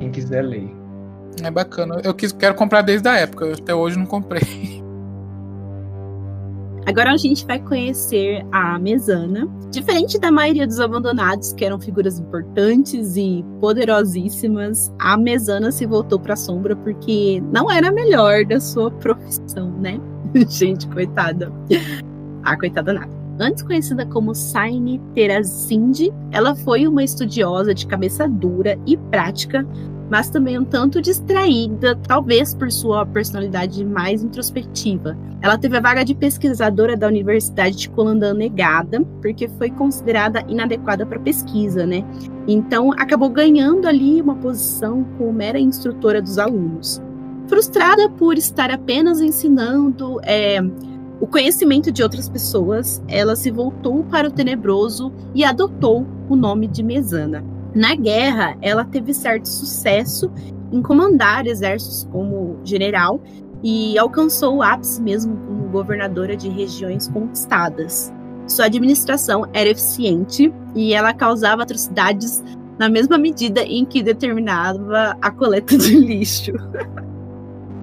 quem 0.00 0.10
quiser 0.10 0.42
ler. 0.42 0.68
É 1.42 1.50
bacana. 1.50 2.00
Eu 2.02 2.12
quis, 2.12 2.32
quero 2.32 2.54
comprar 2.54 2.82
desde 2.82 3.08
a 3.08 3.16
época, 3.16 3.44
eu 3.44 3.54
até 3.54 3.74
hoje 3.74 3.96
não 3.98 4.06
comprei. 4.06 4.42
Agora 6.86 7.12
a 7.12 7.16
gente 7.16 7.46
vai 7.46 7.60
conhecer 7.60 8.44
a 8.50 8.78
Mesana. 8.78 9.46
Diferente 9.70 10.18
da 10.18 10.32
maioria 10.32 10.66
dos 10.66 10.80
abandonados, 10.80 11.52
que 11.52 11.64
eram 11.64 11.78
figuras 11.78 12.18
importantes 12.18 13.16
e 13.16 13.44
poderosíssimas, 13.60 14.92
a 14.98 15.16
Mesana 15.16 15.70
se 15.70 15.86
voltou 15.86 16.18
para 16.18 16.32
a 16.32 16.36
sombra 16.36 16.74
porque 16.74 17.40
não 17.52 17.70
era 17.70 17.90
a 17.90 17.92
melhor 17.92 18.44
da 18.44 18.58
sua 18.58 18.90
profissão, 18.90 19.70
né? 19.78 20.00
gente, 20.48 20.88
coitada. 20.88 21.52
Ah, 22.42 22.56
coitada 22.56 22.94
nada. 22.94 23.19
Antes 23.40 23.62
conhecida 23.62 24.04
como 24.04 24.34
Saini 24.34 25.00
Terazindi, 25.14 26.12
ela 26.30 26.54
foi 26.54 26.86
uma 26.86 27.02
estudiosa 27.02 27.72
de 27.72 27.86
cabeça 27.86 28.28
dura 28.28 28.78
e 28.86 28.98
prática, 28.98 29.66
mas 30.10 30.28
também 30.28 30.58
um 30.58 30.64
tanto 30.64 31.00
distraída, 31.00 31.96
talvez 32.06 32.54
por 32.54 32.70
sua 32.70 33.06
personalidade 33.06 33.82
mais 33.82 34.22
introspectiva. 34.22 35.16
Ela 35.40 35.56
teve 35.56 35.74
a 35.78 35.80
vaga 35.80 36.04
de 36.04 36.14
pesquisadora 36.14 36.98
da 36.98 37.06
Universidade 37.06 37.78
de 37.78 37.88
Colandan 37.88 38.34
negada, 38.34 39.00
porque 39.22 39.48
foi 39.56 39.70
considerada 39.70 40.44
inadequada 40.46 41.06
para 41.06 41.18
pesquisa, 41.18 41.86
né? 41.86 42.04
Então 42.46 42.92
acabou 42.92 43.30
ganhando 43.30 43.88
ali 43.88 44.20
uma 44.20 44.34
posição 44.34 45.02
como 45.16 45.32
mera 45.32 45.58
instrutora 45.58 46.20
dos 46.20 46.38
alunos. 46.38 47.00
Frustrada 47.46 48.06
por 48.10 48.36
estar 48.36 48.70
apenas 48.70 49.22
ensinando 49.22 50.20
é, 50.24 50.60
o 51.20 51.26
conhecimento 51.26 51.92
de 51.92 52.02
outras 52.02 52.28
pessoas, 52.28 53.02
ela 53.06 53.36
se 53.36 53.50
voltou 53.50 54.02
para 54.04 54.28
o 54.28 54.32
tenebroso 54.32 55.12
e 55.34 55.44
adotou 55.44 56.06
o 56.28 56.34
nome 56.34 56.66
de 56.66 56.82
Mesana. 56.82 57.44
Na 57.74 57.94
guerra, 57.94 58.56
ela 58.62 58.84
teve 58.84 59.12
certo 59.12 59.46
sucesso 59.46 60.30
em 60.72 60.80
comandar 60.80 61.46
exércitos 61.46 62.08
como 62.10 62.58
general 62.64 63.20
e 63.62 63.98
alcançou 63.98 64.56
o 64.56 64.62
ápice 64.62 65.02
mesmo 65.02 65.36
como 65.36 65.68
governadora 65.68 66.34
de 66.34 66.48
regiões 66.48 67.06
conquistadas. 67.08 68.10
Sua 68.46 68.64
administração 68.64 69.46
era 69.52 69.68
eficiente 69.68 70.52
e 70.74 70.94
ela 70.94 71.12
causava 71.12 71.62
atrocidades 71.62 72.42
na 72.78 72.88
mesma 72.88 73.18
medida 73.18 73.62
em 73.62 73.84
que 73.84 74.02
determinava 74.02 75.16
a 75.20 75.30
coleta 75.30 75.76
de 75.76 75.94
lixo. 75.96 76.52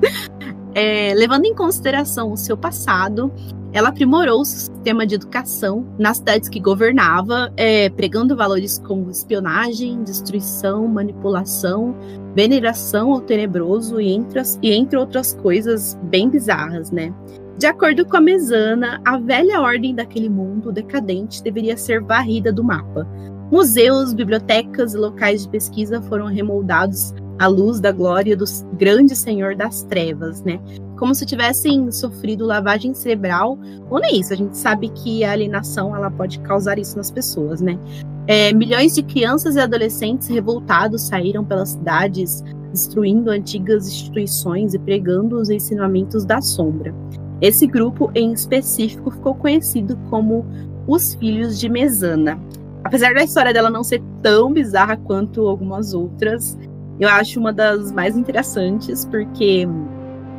É, 0.77 1.11
levando 1.15 1.45
em 1.45 1.55
consideração 1.55 2.31
o 2.31 2.37
seu 2.37 2.55
passado, 2.55 3.33
ela 3.73 3.89
aprimorou 3.89 4.41
o 4.41 4.45
sistema 4.45 5.07
de 5.07 5.15
educação 5.15 5.83
nas 5.97 6.17
cidades 6.17 6.47
que 6.47 6.59
governava, 6.59 7.51
é, 7.57 7.89
pregando 7.89 8.37
valores 8.37 8.77
como 8.77 9.09
espionagem, 9.09 10.03
destruição, 10.03 10.87
manipulação, 10.87 11.95
veneração 12.35 13.11
ao 13.11 13.21
tenebroso 13.21 13.99
e 13.99 14.11
entre, 14.11 14.37
as, 14.37 14.59
e 14.61 14.71
entre 14.71 14.99
outras 14.99 15.33
coisas 15.41 15.97
bem 16.03 16.29
bizarras, 16.29 16.91
né? 16.91 17.11
De 17.57 17.65
acordo 17.65 18.05
com 18.05 18.17
a 18.17 18.21
Mesana, 18.21 19.01
a 19.03 19.17
velha 19.17 19.59
ordem 19.59 19.95
daquele 19.95 20.29
mundo 20.29 20.71
decadente 20.71 21.41
deveria 21.41 21.75
ser 21.75 22.03
varrida 22.03 22.53
do 22.53 22.63
mapa. 22.63 23.07
Museus, 23.51 24.13
bibliotecas 24.13 24.93
e 24.93 24.97
locais 24.97 25.41
de 25.41 25.49
pesquisa 25.49 26.03
foram 26.03 26.27
remoldados 26.27 27.15
à 27.39 27.47
luz 27.47 27.79
da 27.79 27.91
glória 27.91 28.35
do 28.35 28.45
grande 28.73 29.15
Senhor 29.15 29.55
das 29.55 29.83
Trevas, 29.83 30.41
né? 30.43 30.59
como 30.97 31.13
se 31.13 31.25
tivessem 31.25 31.91
sofrido 31.91 32.45
lavagem 32.45 32.93
cerebral, 32.93 33.57
ou 33.89 33.99
nem 33.99 34.19
isso, 34.19 34.33
a 34.33 34.35
gente 34.35 34.57
sabe 34.57 34.89
que 34.89 35.23
a 35.23 35.31
alienação 35.31 35.95
ela 35.95 36.11
pode 36.11 36.39
causar 36.39 36.77
isso 36.77 36.97
nas 36.97 37.11
pessoas, 37.11 37.61
né? 37.61 37.77
É, 38.25 38.51
milhões 38.51 38.93
de 38.93 39.03
crianças 39.03 39.55
e 39.55 39.59
adolescentes 39.59 40.27
revoltados 40.27 41.03
saíram 41.03 41.45
pelas 41.45 41.69
cidades, 41.69 42.43
destruindo 42.71 43.29
antigas 43.29 43.87
instituições 43.87 44.73
e 44.73 44.79
pregando 44.79 45.39
os 45.39 45.49
ensinamentos 45.49 46.25
da 46.25 46.41
sombra. 46.41 46.93
Esse 47.39 47.65
grupo 47.67 48.11
em 48.13 48.33
específico 48.33 49.11
ficou 49.11 49.35
conhecido 49.35 49.95
como 50.09 50.45
os 50.87 51.13
Filhos 51.13 51.59
de 51.59 51.69
Mesana. 51.69 52.39
Apesar 52.83 53.13
da 53.13 53.23
história 53.23 53.53
dela 53.53 53.69
não 53.69 53.83
ser 53.83 54.01
tão 54.21 54.51
bizarra 54.51 54.97
quanto 54.97 55.47
algumas 55.47 55.93
outras, 55.93 56.57
eu 56.99 57.09
acho 57.09 57.39
uma 57.39 57.53
das 57.53 57.91
mais 57.91 58.17
interessantes, 58.17 59.05
porque 59.05 59.67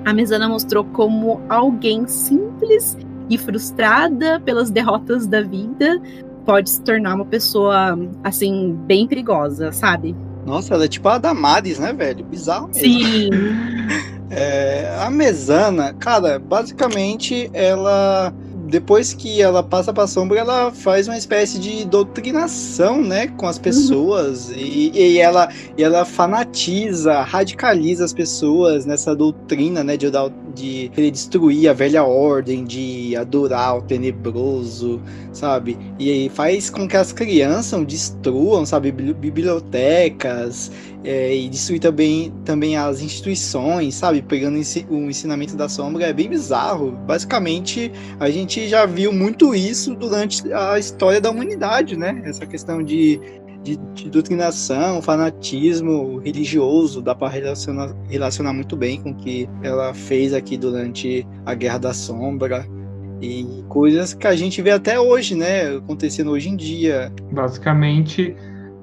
a 0.04 0.12
Mesana 0.12 0.48
mostrou 0.48 0.84
como 0.84 1.40
alguém 1.48 2.06
simples 2.06 2.96
e 3.30 3.36
frustrada 3.36 4.40
pelas 4.40 4.70
derrotas 4.70 5.26
da 5.26 5.42
vida 5.42 6.00
pode 6.44 6.70
se 6.70 6.80
tornar 6.80 7.14
uma 7.14 7.26
pessoa, 7.26 7.98
assim, 8.24 8.74
bem 8.86 9.06
perigosa, 9.06 9.70
sabe? 9.70 10.16
Nossa, 10.46 10.72
ela 10.72 10.86
é 10.86 10.88
tipo 10.88 11.06
a 11.08 11.18
Damares, 11.18 11.78
né, 11.78 11.92
velho? 11.92 12.24
Bizarro 12.24 12.68
mesmo. 12.68 12.80
Sim. 12.80 13.30
É, 14.30 14.94
a 15.00 15.08
Mesana, 15.08 15.94
cara, 15.94 16.38
basicamente 16.38 17.48
ela 17.54 18.30
depois 18.68 19.14
que 19.14 19.40
ela 19.40 19.62
passa 19.62 19.92
pra 19.92 20.06
sombra, 20.06 20.38
ela 20.38 20.70
faz 20.70 21.08
uma 21.08 21.16
espécie 21.16 21.58
de 21.58 21.84
doutrinação, 21.84 23.02
né, 23.02 23.28
com 23.28 23.46
as 23.46 23.58
pessoas. 23.58 24.48
Uhum. 24.48 24.56
E, 24.56 24.90
e, 24.94 25.18
ela, 25.18 25.48
e 25.76 25.82
ela 25.82 26.04
fanatiza, 26.04 27.22
radicaliza 27.22 28.04
as 28.04 28.12
pessoas 28.12 28.84
nessa 28.84 29.16
doutrina, 29.16 29.82
né, 29.82 29.96
de, 29.96 30.06
de 30.54 30.90
querer 30.94 31.10
destruir 31.10 31.68
a 31.68 31.72
velha 31.72 32.04
ordem, 32.04 32.64
de 32.64 33.16
adorar 33.16 33.78
o 33.78 33.82
tenebroso, 33.82 35.00
sabe? 35.32 35.78
E 35.98 36.30
faz 36.34 36.68
com 36.68 36.86
que 36.86 36.96
as 36.96 37.12
crianças 37.12 37.84
destruam, 37.86 38.66
sabe, 38.66 38.92
bibliotecas 38.92 40.70
é, 41.04 41.34
e 41.34 41.48
destruir 41.48 41.80
também, 41.80 42.32
também 42.44 42.76
as 42.76 43.00
instituições, 43.00 43.94
sabe? 43.94 44.22
Pegando 44.22 44.58
o 44.90 45.08
ensinamento 45.08 45.56
da 45.56 45.68
sombra 45.68 46.06
é 46.06 46.12
bem 46.12 46.28
bizarro. 46.28 46.92
Basicamente, 47.06 47.92
a 48.18 48.28
gente 48.30 48.68
já 48.68 48.84
viu 48.86 49.12
muito 49.12 49.54
isso 49.54 49.94
durante 49.94 50.52
a 50.52 50.78
história 50.78 51.20
da 51.20 51.30
humanidade, 51.30 51.96
né? 51.96 52.20
Essa 52.24 52.46
questão 52.46 52.82
de, 52.82 53.20
de, 53.62 53.76
de 53.94 54.10
doutrinação, 54.10 55.00
fanatismo 55.00 56.18
religioso, 56.18 57.00
dá 57.00 57.14
para 57.14 57.28
relacionar, 57.28 57.94
relacionar 58.08 58.52
muito 58.52 58.76
bem 58.76 59.00
com 59.00 59.10
o 59.10 59.14
que 59.14 59.48
ela 59.62 59.94
fez 59.94 60.34
aqui 60.34 60.56
durante 60.56 61.26
a 61.46 61.54
Guerra 61.54 61.78
da 61.78 61.94
Sombra 61.94 62.66
e 63.20 63.64
coisas 63.68 64.14
que 64.14 64.26
a 64.26 64.36
gente 64.36 64.62
vê 64.62 64.70
até 64.70 64.98
hoje, 64.98 65.34
né, 65.34 65.76
acontecendo 65.76 66.30
hoje 66.30 66.48
em 66.48 66.56
dia. 66.56 67.12
Basicamente, 67.32 68.34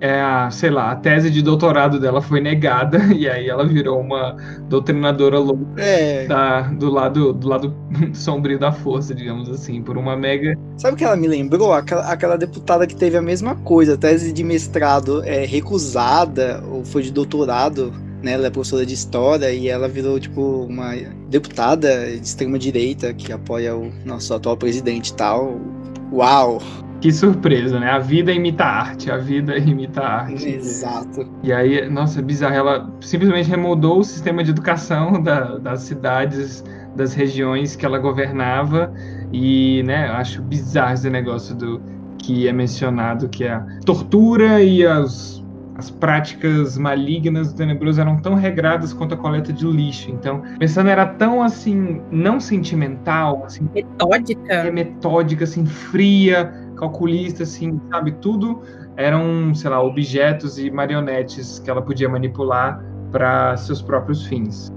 é 0.05 0.21
a, 0.21 0.51
sei 0.51 0.69
lá, 0.69 0.91
a 0.91 0.95
tese 0.95 1.29
de 1.29 1.41
doutorado 1.41 1.99
dela 1.99 2.21
foi 2.21 2.39
negada 2.39 2.99
e 3.13 3.27
aí 3.27 3.49
ela 3.49 3.65
virou 3.65 3.99
uma 3.99 4.35
doutrinadora 4.69 5.39
louca 5.39 5.81
é. 5.81 6.27
da, 6.27 6.61
do 6.61 6.89
lado 6.89 7.33
do 7.33 7.47
lado 7.47 7.75
sombrio 8.13 8.59
da 8.59 8.71
força, 8.71 9.13
digamos 9.13 9.49
assim, 9.49 9.81
por 9.81 9.97
uma 9.97 10.15
mega. 10.15 10.55
Sabe 10.77 10.93
o 10.93 10.97
que 10.97 11.03
ela 11.03 11.15
me 11.15 11.27
lembrou? 11.27 11.73
Aquela, 11.73 12.11
aquela 12.11 12.37
deputada 12.37 12.85
que 12.85 12.95
teve 12.95 13.17
a 13.17 13.21
mesma 13.21 13.55
coisa, 13.55 13.97
tese 13.97 14.31
de 14.31 14.43
mestrado 14.43 15.23
é, 15.23 15.45
recusada 15.45 16.63
ou 16.69 16.85
foi 16.85 17.03
de 17.03 17.11
doutorado. 17.11 17.91
Né, 18.23 18.31
ela 18.31 18.47
é 18.47 18.49
professora 18.49 18.83
de 18.83 18.93
história 18.95 19.51
e 19.51 19.67
ela 19.67 19.87
virou 19.87 20.19
tipo 20.19 20.65
uma 20.67 20.95
deputada 21.29 22.07
de 22.07 22.25
extrema 22.25 22.57
direita 22.57 23.13
que 23.13 23.31
apoia 23.31 23.75
o 23.75 23.91
nosso 24.03 24.33
atual 24.33 24.57
presidente 24.57 25.09
e 25.09 25.13
tal. 25.13 25.59
Uau! 26.11 26.59
Que 27.05 27.13
surpresa, 27.13 27.79
né? 27.79 27.91
A 27.91 27.99
vida 27.99 28.31
imita 28.31 28.63
a 28.63 28.79
arte, 28.79 29.11
a 29.11 29.17
vida 29.17 29.55
imita 29.61 30.01
a 30.01 30.21
arte. 30.21 30.49
Exato. 30.49 31.29
E 31.43 31.53
aí, 31.53 31.87
nossa, 31.87 32.17
é 32.17 32.23
bizarro. 32.23 32.55
Ela 32.55 32.91
simplesmente 32.99 33.47
remudou 33.47 33.99
o 33.99 34.03
sistema 34.03 34.43
de 34.43 34.49
educação 34.49 35.21
da, 35.21 35.59
das 35.59 35.81
cidades, 35.81 36.63
das 36.95 37.13
regiões 37.13 37.75
que 37.75 37.85
ela 37.85 37.99
governava. 37.99 38.91
E, 39.31 39.83
né, 39.83 40.07
acho 40.07 40.41
bizarro 40.41 40.95
esse 40.95 41.07
negócio 41.07 41.55
do 41.55 41.79
que 42.17 42.47
é 42.47 42.51
mencionado, 42.51 43.29
que 43.29 43.43
é 43.43 43.51
a 43.51 43.63
tortura 43.85 44.63
e 44.63 44.83
as, 44.83 45.45
as 45.75 45.91
práticas 45.91 46.75
malignas 46.75 47.53
do 47.53 47.55
tenebroso 47.55 48.01
eram 48.01 48.17
tão 48.17 48.33
regradas 48.33 48.93
quanto 48.93 49.13
a 49.13 49.17
coleta 49.17 49.53
de 49.53 49.67
lixo. 49.67 50.09
Então, 50.09 50.41
pensando 50.57 50.89
era 50.89 51.05
tão 51.05 51.43
assim, 51.43 52.01
não 52.09 52.39
sentimental, 52.39 53.43
assim, 53.45 53.69
metódica, 53.75 54.51
é 54.51 54.71
metódica, 54.71 55.43
assim, 55.43 55.67
fria 55.67 56.64
calculista, 56.75 57.43
assim, 57.43 57.79
sabe? 57.91 58.11
Tudo 58.13 58.61
eram, 58.95 59.53
sei 59.53 59.69
lá, 59.69 59.81
objetos 59.81 60.57
e 60.59 60.69
marionetes 60.69 61.59
que 61.59 61.69
ela 61.69 61.81
podia 61.81 62.07
manipular 62.07 62.83
para 63.11 63.55
seus 63.57 63.81
próprios 63.81 64.25
fins. 64.25 64.71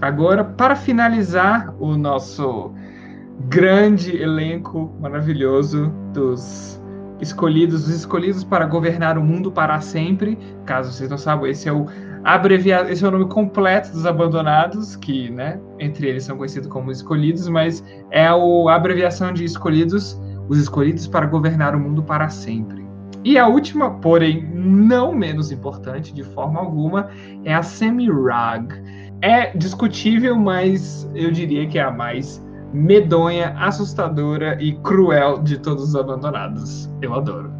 Agora, 0.00 0.42
para 0.42 0.74
finalizar 0.74 1.74
o 1.78 1.96
nosso 1.96 2.72
grande 3.48 4.16
elenco 4.16 4.92
maravilhoso 5.00 5.92
dos 6.12 6.80
escolhidos, 7.20 7.86
os 7.86 7.94
escolhidos 7.94 8.42
para 8.42 8.64
governar 8.64 9.18
o 9.18 9.22
mundo 9.22 9.52
para 9.52 9.80
sempre. 9.80 10.38
Caso 10.64 10.92
vocês 10.92 11.10
não 11.10 11.18
saibam, 11.18 11.46
esse 11.46 11.68
é 11.68 11.72
o 11.72 11.86
abreviado, 12.24 12.90
esse 12.90 13.04
é 13.04 13.08
o 13.08 13.10
nome 13.10 13.26
completo 13.26 13.92
dos 13.92 14.06
abandonados, 14.06 14.96
que, 14.96 15.30
né, 15.30 15.60
entre 15.78 16.08
eles 16.08 16.24
são 16.24 16.36
conhecidos 16.36 16.68
como 16.68 16.90
escolhidos, 16.90 17.48
mas 17.48 17.84
é 18.10 18.26
a 18.26 18.74
abreviação 18.74 19.32
de 19.32 19.44
escolhidos, 19.44 20.20
os 20.48 20.58
escolhidos 20.58 21.06
para 21.06 21.26
governar 21.26 21.74
o 21.74 21.80
mundo 21.80 22.02
para 22.02 22.28
sempre. 22.28 22.80
E 23.24 23.36
a 23.36 23.46
última, 23.46 23.90
porém 24.00 24.48
não 24.54 25.12
menos 25.12 25.52
importante 25.52 26.12
de 26.12 26.24
forma 26.24 26.58
alguma, 26.58 27.10
é 27.44 27.54
a 27.54 27.62
Semirag. 27.62 28.68
É 29.20 29.54
discutível, 29.56 30.34
mas 30.36 31.08
eu 31.14 31.30
diria 31.30 31.66
que 31.68 31.78
é 31.78 31.82
a 31.82 31.90
mais 31.90 32.42
medonha, 32.72 33.54
assustadora 33.58 34.56
e 34.62 34.72
cruel 34.76 35.42
de 35.42 35.58
todos 35.58 35.90
os 35.90 35.96
abandonados. 35.96 36.90
Eu 37.02 37.14
adoro. 37.14 37.59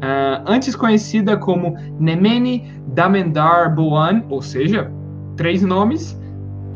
Uh, 0.00 0.42
antes 0.46 0.74
conhecida 0.74 1.36
como 1.36 1.76
Nemeni 1.98 2.72
Damendar 2.88 3.74
Boan, 3.74 4.22
ou 4.30 4.40
seja, 4.40 4.90
três 5.36 5.62
nomes, 5.62 6.18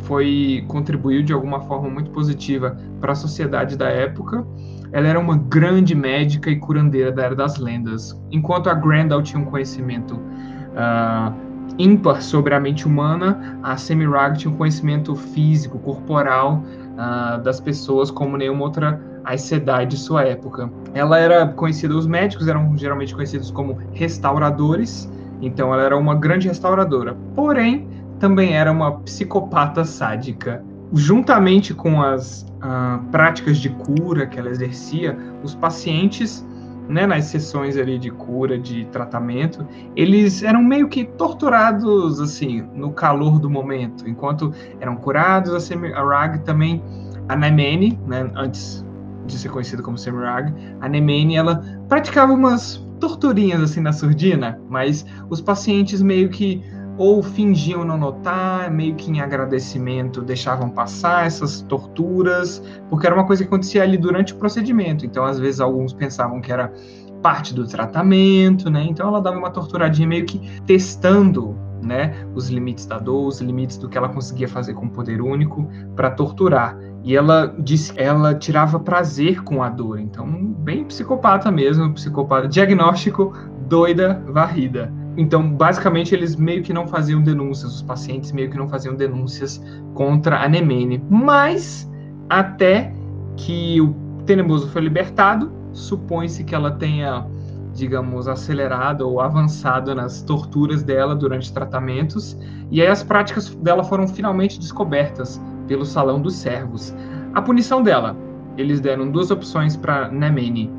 foi 0.01 0.63
contribuiu 0.69 1.23
de 1.23 1.33
alguma 1.33 1.61
forma 1.61 1.89
muito 1.89 2.11
positiva 2.11 2.77
para 3.01 3.13
a 3.13 3.15
sociedade 3.15 3.77
da 3.77 3.89
época. 3.89 4.47
Ela 4.93 5.09
era 5.09 5.19
uma 5.19 5.37
grande 5.37 5.95
médica 5.95 6.51
e 6.51 6.57
curandeira 6.57 7.11
da 7.11 7.25
Era 7.25 7.35
das 7.35 7.59
Lendas, 7.59 8.15
enquanto 8.31 8.69
a 8.69 8.75
Grendel 8.75 9.23
tinha 9.23 9.43
um 9.43 9.47
conhecimento 9.47 10.15
uh, 10.15 11.35
ímpar 11.79 12.23
sobre 12.23 12.55
a 12.55 12.61
mente 12.61 12.87
humana, 12.87 13.59
a 13.63 13.77
Semirag 13.77 14.39
tinha 14.39 14.53
um 14.53 14.57
conhecimento 14.57 15.17
físico, 15.17 15.79
corporal 15.79 16.63
uh, 16.93 17.43
das 17.43 17.59
pessoas 17.59 18.11
como 18.11 18.37
nenhuma 18.37 18.65
outra 18.65 19.01
Aes 19.25 19.43
Sedai 19.43 19.87
de 19.87 19.97
sua 19.97 20.23
época. 20.23 20.71
Ela 20.93 21.19
era 21.19 21.47
conhecida, 21.47 21.95
os 21.95 22.07
médicos 22.07 22.47
eram 22.47 22.77
geralmente 22.77 23.15
conhecidos 23.15 23.51
como 23.51 23.79
restauradores, 23.93 25.11
então 25.41 25.73
ela 25.73 25.83
era 25.83 25.97
uma 25.97 26.15
grande 26.15 26.49
restauradora. 26.49 27.17
Porém, 27.35 27.89
também 28.19 28.55
era 28.55 28.71
uma 28.71 29.01
psicopata 29.01 29.85
sádica. 29.85 30.65
Juntamente 30.93 31.75
com 31.75 32.01
as 32.01 32.43
uh, 32.43 33.03
práticas 33.11 33.59
de 33.59 33.69
cura 33.71 34.27
que 34.27 34.39
ela 34.39 34.51
exercia, 34.51 35.17
os 35.43 35.55
pacientes, 35.55 36.47
né, 36.89 37.07
nas 37.07 37.25
sessões 37.25 37.77
ali 37.77 37.99
de 37.99 38.11
cura, 38.11 38.59
de 38.59 38.85
tratamento, 38.87 39.67
eles 39.97 40.43
eram 40.43 40.63
meio 40.63 40.87
que 40.89 41.05
torturados 41.05 42.21
assim 42.21 42.63
no 42.75 42.93
calor 42.93 43.39
do 43.39 43.49
momento, 43.49 44.09
enquanto 44.09 44.53
eram 44.81 44.95
curados. 44.97 45.71
A 45.95 46.03
Rag 46.03 46.41
também, 46.41 46.83
a 47.29 47.35
Nemene, 47.35 47.99
né, 48.07 48.31
antes 48.35 48.85
de 49.27 49.39
ser 49.39 49.51
conhecida 49.51 49.83
como 49.83 49.97
Semirag, 49.99 50.53
a 50.81 50.89
Nemene, 50.89 51.37
ela 51.37 51.63
praticava 51.89 52.33
umas 52.33 52.85
torturinhas 53.01 53.63
assim 53.63 53.81
na 53.81 53.93
surdina, 53.93 54.61
mas 54.69 55.05
os 55.29 55.41
pacientes 55.41 56.01
meio 56.01 56.29
que 56.29 56.63
ou 56.97 57.23
fingiam 57.23 57.85
não 57.85 57.99
notar, 57.99 58.71
meio 58.71 58.95
que 58.95 59.11
em 59.11 59.21
agradecimento 59.21 60.23
deixavam 60.23 60.71
passar 60.71 61.27
essas 61.27 61.61
torturas, 61.63 62.63
porque 62.89 63.07
era 63.07 63.15
uma 63.15 63.27
coisa 63.27 63.43
que 63.43 63.49
acontecia 63.49 63.83
ali 63.83 63.97
durante 63.97 64.33
o 64.33 64.37
procedimento. 64.37 65.05
Então, 65.05 65.25
às 65.25 65.39
vezes, 65.39 65.61
alguns 65.61 65.93
pensavam 65.93 66.41
que 66.41 66.53
era 66.53 66.73
parte 67.21 67.53
do 67.53 67.67
tratamento, 67.67 68.71
né? 68.71 68.85
Então, 68.89 69.09
ela 69.09 69.21
dava 69.21 69.37
uma 69.37 69.51
torturadinha 69.51 70.07
meio 70.07 70.25
que 70.25 70.39
testando, 70.63 71.59
né, 71.85 72.27
os 72.35 72.49
limites 72.49 72.87
da 72.87 72.99
dor, 72.99 73.27
os 73.27 73.41
limites 73.41 73.77
do 73.77 73.89
que 73.89 73.97
ela 73.97 74.09
conseguia 74.09 74.49
fazer 74.49 74.75
com 74.75 74.87
o 74.87 74.91
poder 74.91 75.21
único 75.21 75.69
para 75.95 76.11
torturar. 76.11 76.77
E 77.03 77.15
ela 77.15 77.55
disse 77.59 77.93
que 77.93 78.01
ela 78.01 78.35
tirava 78.35 78.81
prazer 78.81 79.43
com 79.43 79.63
a 79.63 79.69
dor. 79.69 80.01
Então, 80.01 80.27
bem 80.27 80.85
psicopata 80.85 81.51
mesmo, 81.51 81.93
psicopata 81.93 82.49
diagnóstico 82.49 83.33
doida 83.69 84.23
varrida. 84.29 84.93
então, 85.17 85.49
basicamente, 85.49 86.15
eles 86.15 86.35
meio 86.37 86.63
que 86.63 86.73
não 86.73 86.89
faziam 86.89 87.23
denúncias, 87.23 87.77
os 87.77 87.83
pacientes 87.83 88.33
meio 88.33 88.51
que 88.51 88.57
não 88.57 88.69
faziam 88.69 88.95
denúncias 88.95 89.63
contra 89.95 90.41
a 90.41 90.49
Nemene. 90.49 91.03
Mas, 91.09 91.89
até 92.29 92.93
que 93.37 93.81
o 93.81 93.95
Tenebroso 94.27 94.69
foi 94.69 94.83
libertado, 94.83 95.53
supõe-se 95.73 96.45
que 96.45 96.55
ela 96.55 96.71
tenha, 96.71 97.27
digamos, 97.75 98.29
acelerado 98.29 99.09
ou 99.09 99.21
avançado 99.21 99.95
nas 99.95 100.23
torturas 100.23 100.83
dela 100.83 101.15
durante 101.15 101.53
tratamentos, 101.53 102.39
e 102.71 102.81
aí 102.81 102.87
as 102.87 103.03
práticas 103.03 103.55
dela 103.57 103.83
foram 103.83 104.07
finalmente 104.07 104.59
descobertas 104.59 105.41
pelo 105.67 105.85
Salão 105.85 106.21
dos 106.21 106.37
Servos. 106.37 106.95
A 107.35 107.43
punição 107.43 107.83
dela, 107.83 108.17
eles 108.57 108.81
deram 108.81 109.11
duas 109.11 109.31
opções 109.31 109.77
para 109.77 110.09
Nemene. 110.09 110.71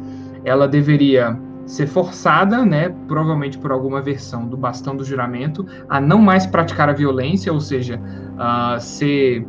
Ela 0.46 0.68
deveria 0.68 1.38
ser 1.66 1.88
forçada, 1.88 2.64
né, 2.64 2.90
provavelmente 3.08 3.58
por 3.58 3.72
alguma 3.72 4.02
versão 4.02 4.48
do 4.48 4.56
bastão 4.56 4.96
do 4.96 5.04
juramento, 5.04 5.66
a 5.90 6.00
não 6.00 6.20
mais 6.20 6.46
praticar 6.46 6.90
a 6.90 6.94
violência, 6.94 7.52
ou 7.52 7.60
seja, 7.60 8.00
uh, 8.00 8.80
ser 8.80 9.46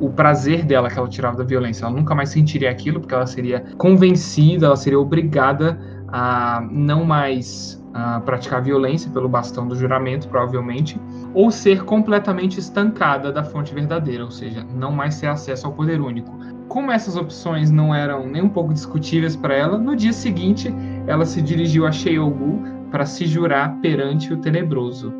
o 0.00 0.10
prazer 0.10 0.64
dela 0.64 0.90
que 0.90 0.98
ela 0.98 1.08
tirava 1.08 1.36
da 1.36 1.44
violência. 1.44 1.84
Ela 1.84 1.94
nunca 1.94 2.14
mais 2.14 2.30
sentiria 2.30 2.70
aquilo, 2.70 3.00
porque 3.00 3.14
ela 3.14 3.26
seria 3.26 3.64
convencida, 3.76 4.66
ela 4.66 4.76
seria 4.76 4.98
obrigada 4.98 5.78
a 6.12 6.66
não 6.70 7.04
mais 7.04 7.82
uh, 7.90 8.20
praticar 8.22 8.62
violência 8.62 9.10
pelo 9.10 9.28
bastão 9.28 9.66
do 9.66 9.76
juramento, 9.76 10.28
provavelmente, 10.28 11.00
ou 11.34 11.50
ser 11.50 11.84
completamente 11.84 12.58
estancada 12.58 13.32
da 13.32 13.44
fonte 13.44 13.74
verdadeira, 13.74 14.24
ou 14.24 14.30
seja, 14.30 14.66
não 14.74 14.92
mais 14.92 15.20
ter 15.20 15.28
acesso 15.28 15.66
ao 15.66 15.72
poder 15.72 16.00
único. 16.00 16.38
Como 16.68 16.92
essas 16.92 17.16
opções 17.16 17.70
não 17.70 17.94
eram 17.94 18.26
nem 18.26 18.42
um 18.42 18.48
pouco 18.48 18.72
discutíveis 18.72 19.34
para 19.34 19.54
ela, 19.54 19.78
no 19.78 19.96
dia 19.96 20.12
seguinte 20.12 20.72
ela 21.06 21.24
se 21.24 21.42
dirigiu 21.42 21.86
a 21.86 21.92
Sheogu 21.92 22.62
para 22.90 23.06
se 23.06 23.26
jurar 23.26 23.76
perante 23.80 24.32
o 24.32 24.36
Tenebroso. 24.36 25.12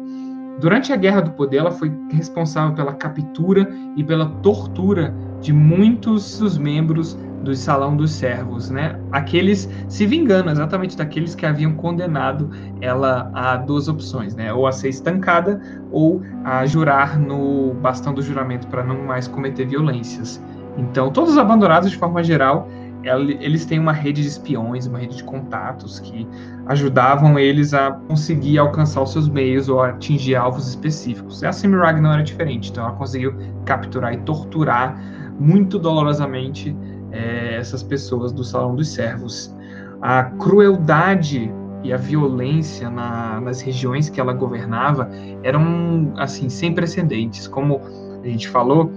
Durante 0.61 0.93
a 0.93 0.97
Guerra 0.97 1.23
do 1.23 1.31
Poder, 1.31 1.59
ela 1.59 1.71
foi 1.71 1.91
responsável 2.11 2.75
pela 2.75 2.93
captura 2.93 3.69
e 3.97 4.05
pela 4.05 4.27
tortura 4.43 5.15
de 5.41 5.53
muitos 5.53 6.39
dos 6.39 6.59
membros 6.59 7.19
do 7.43 7.55
Salão 7.55 7.97
dos 7.97 8.13
Servos, 8.13 8.71
né? 8.71 8.99
Aqueles 9.11 9.69
se 9.89 10.07
vingando 10.07 10.51
exatamente 10.51 10.97
daqueles 10.97 11.35
que 11.35 11.47
haviam 11.47 11.73
condenado 11.75 12.51
ela 12.81 13.31
a 13.35 13.57
duas 13.57 13.89
opções, 13.89 14.35
né? 14.35 14.53
Ou 14.53 14.67
a 14.67 14.73
ser 14.73 14.89
estancada 14.89 15.61
ou 15.91 16.23
a 16.45 16.67
jurar 16.67 17.19
no 17.19 17.75
bastão 17.75 18.13
do 18.13 18.23
juramento 18.23 18.67
para 18.67 18.85
não 18.85 19.05
mais 19.05 19.27
cometer 19.27 19.67
violências. 19.67 20.43
Então, 20.77 21.11
todos 21.11 21.33
os 21.33 21.39
abandonados 21.39 21.91
de 21.91 21.97
forma 21.97 22.23
geral 22.23 22.69
eles 23.03 23.65
têm 23.65 23.79
uma 23.79 23.93
rede 23.93 24.21
de 24.23 24.29
espiões, 24.29 24.87
uma 24.87 24.99
rede 24.99 25.17
de 25.17 25.25
contatos 25.25 25.99
que 26.01 26.29
ajudavam 26.67 27.39
eles 27.39 27.73
a 27.73 27.93
conseguir 27.93 28.59
alcançar 28.59 29.03
os 29.03 29.13
seus 29.13 29.29
meios 29.29 29.69
ou 29.69 29.83
atingir 29.83 30.37
alvos 30.37 30.69
específicos. 30.69 31.41
E 31.41 31.47
a 31.47 31.53
Semirag 31.53 32.01
não 32.01 32.13
era 32.13 32.23
diferente, 32.23 32.71
então 32.71 32.85
ela 32.85 32.93
conseguiu 32.93 33.35
capturar 33.65 34.13
e 34.13 34.19
torturar 34.19 35.01
muito 35.39 35.79
dolorosamente 35.79 36.77
é, 37.13 37.57
essas 37.57 37.83
pessoas 37.83 38.33
do 38.33 38.45
Salão 38.45 38.75
dos 38.75 38.89
Servos. 38.89 39.55
A 40.01 40.25
crueldade 40.25 41.53
e 41.83 41.93
a 41.93 41.97
violência 41.97 42.91
na, 42.91 43.41
nas 43.41 43.61
regiões 43.61 44.09
que 44.09 44.21
ela 44.21 44.33
governava 44.33 45.11
eram 45.43 46.13
assim 46.17 46.49
sem 46.49 46.75
precedentes. 46.75 47.47
Como 47.49 47.81
a 48.23 48.27
gente 48.27 48.49
falou, 48.49 48.91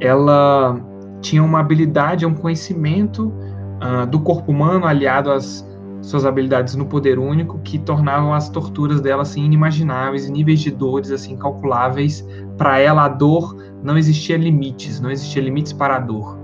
ela 0.00 0.80
tinha 1.20 1.42
uma 1.42 1.60
habilidade, 1.60 2.26
um 2.26 2.34
conhecimento 2.34 3.32
uh, 3.82 4.06
do 4.06 4.20
corpo 4.20 4.50
humano 4.50 4.86
aliado 4.86 5.30
às 5.30 5.66
suas 6.02 6.26
habilidades 6.26 6.74
no 6.74 6.84
poder 6.84 7.18
único 7.18 7.60
que 7.60 7.78
tornavam 7.78 8.34
as 8.34 8.48
torturas 8.48 9.00
dela 9.00 9.22
assim 9.22 9.44
inimagináveis, 9.44 10.28
níveis 10.28 10.60
de 10.60 10.70
dores 10.70 11.12
assim 11.12 11.36
calculáveis. 11.36 12.26
Para 12.58 12.78
ela 12.78 13.04
a 13.04 13.08
dor 13.08 13.56
não 13.82 13.96
existia 13.96 14.36
limites, 14.36 15.00
não 15.00 15.10
existia 15.10 15.42
limites 15.42 15.72
para 15.72 15.96
a 15.96 16.00
dor. 16.00 16.41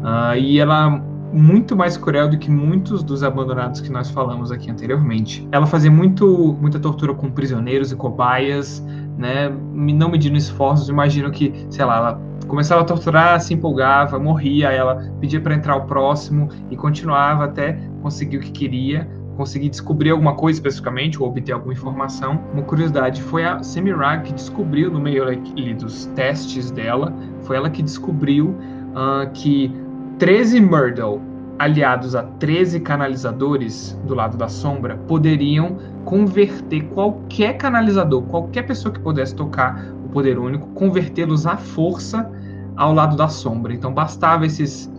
Uh, 0.00 0.36
e 0.36 0.58
ela 0.58 1.02
muito 1.32 1.76
mais 1.76 1.96
cruel 1.96 2.28
do 2.28 2.38
que 2.38 2.50
muitos 2.50 3.02
dos 3.02 3.22
abandonados 3.22 3.80
que 3.80 3.90
nós 3.90 4.10
falamos 4.10 4.50
aqui 4.50 4.70
anteriormente. 4.70 5.46
Ela 5.52 5.66
fazia 5.66 5.90
muito, 5.90 6.56
muita 6.60 6.78
tortura 6.78 7.14
com 7.14 7.30
prisioneiros 7.30 7.92
e 7.92 7.96
cobaias, 7.96 8.84
né? 9.16 9.48
Não 9.72 10.10
medindo 10.10 10.36
esforços. 10.36 10.88
Imagino 10.88 11.30
que, 11.30 11.66
sei 11.70 11.84
lá, 11.84 11.96
ela 11.96 12.30
começava 12.48 12.80
a 12.80 12.84
torturar, 12.84 13.40
se 13.40 13.54
empolgava, 13.54 14.18
morria, 14.18 14.70
ela 14.72 14.96
pedia 15.20 15.40
para 15.40 15.54
entrar 15.54 15.76
o 15.76 15.82
próximo 15.82 16.48
e 16.68 16.76
continuava 16.76 17.44
até 17.44 17.78
conseguir 18.02 18.38
o 18.38 18.40
que 18.40 18.50
queria, 18.50 19.08
conseguir 19.36 19.68
descobrir 19.68 20.10
alguma 20.10 20.34
coisa 20.34 20.58
especificamente 20.58 21.22
ou 21.22 21.28
obter 21.28 21.52
alguma 21.52 21.72
informação. 21.72 22.40
Uma 22.52 22.62
curiosidade, 22.62 23.22
foi 23.22 23.44
a 23.44 23.62
Semirag 23.62 24.24
que 24.24 24.32
descobriu 24.32 24.90
no 24.90 24.98
meio 24.98 25.24
ali 25.24 25.74
dos 25.74 26.06
testes 26.06 26.72
dela, 26.72 27.14
foi 27.42 27.56
ela 27.56 27.70
que 27.70 27.82
descobriu 27.82 28.48
uh, 28.48 29.30
que 29.32 29.72
13 30.20 30.60
Myrtle 30.60 31.18
aliados 31.58 32.14
a 32.14 32.22
13 32.22 32.80
canalizadores 32.80 33.98
do 34.04 34.14
lado 34.14 34.36
da 34.36 34.48
sombra 34.48 34.98
poderiam 35.08 35.78
converter 36.04 36.82
qualquer 36.88 37.54
canalizador, 37.56 38.22
qualquer 38.24 38.66
pessoa 38.66 38.92
que 38.92 39.00
pudesse 39.00 39.34
tocar 39.34 39.82
o 40.04 40.10
poder 40.10 40.38
único, 40.38 40.66
convertê-los 40.74 41.46
à 41.46 41.56
força 41.56 42.30
ao 42.76 42.92
lado 42.92 43.16
da 43.16 43.28
sombra. 43.28 43.72
Então 43.72 43.94
bastava 43.94 44.44
esses 44.44 44.92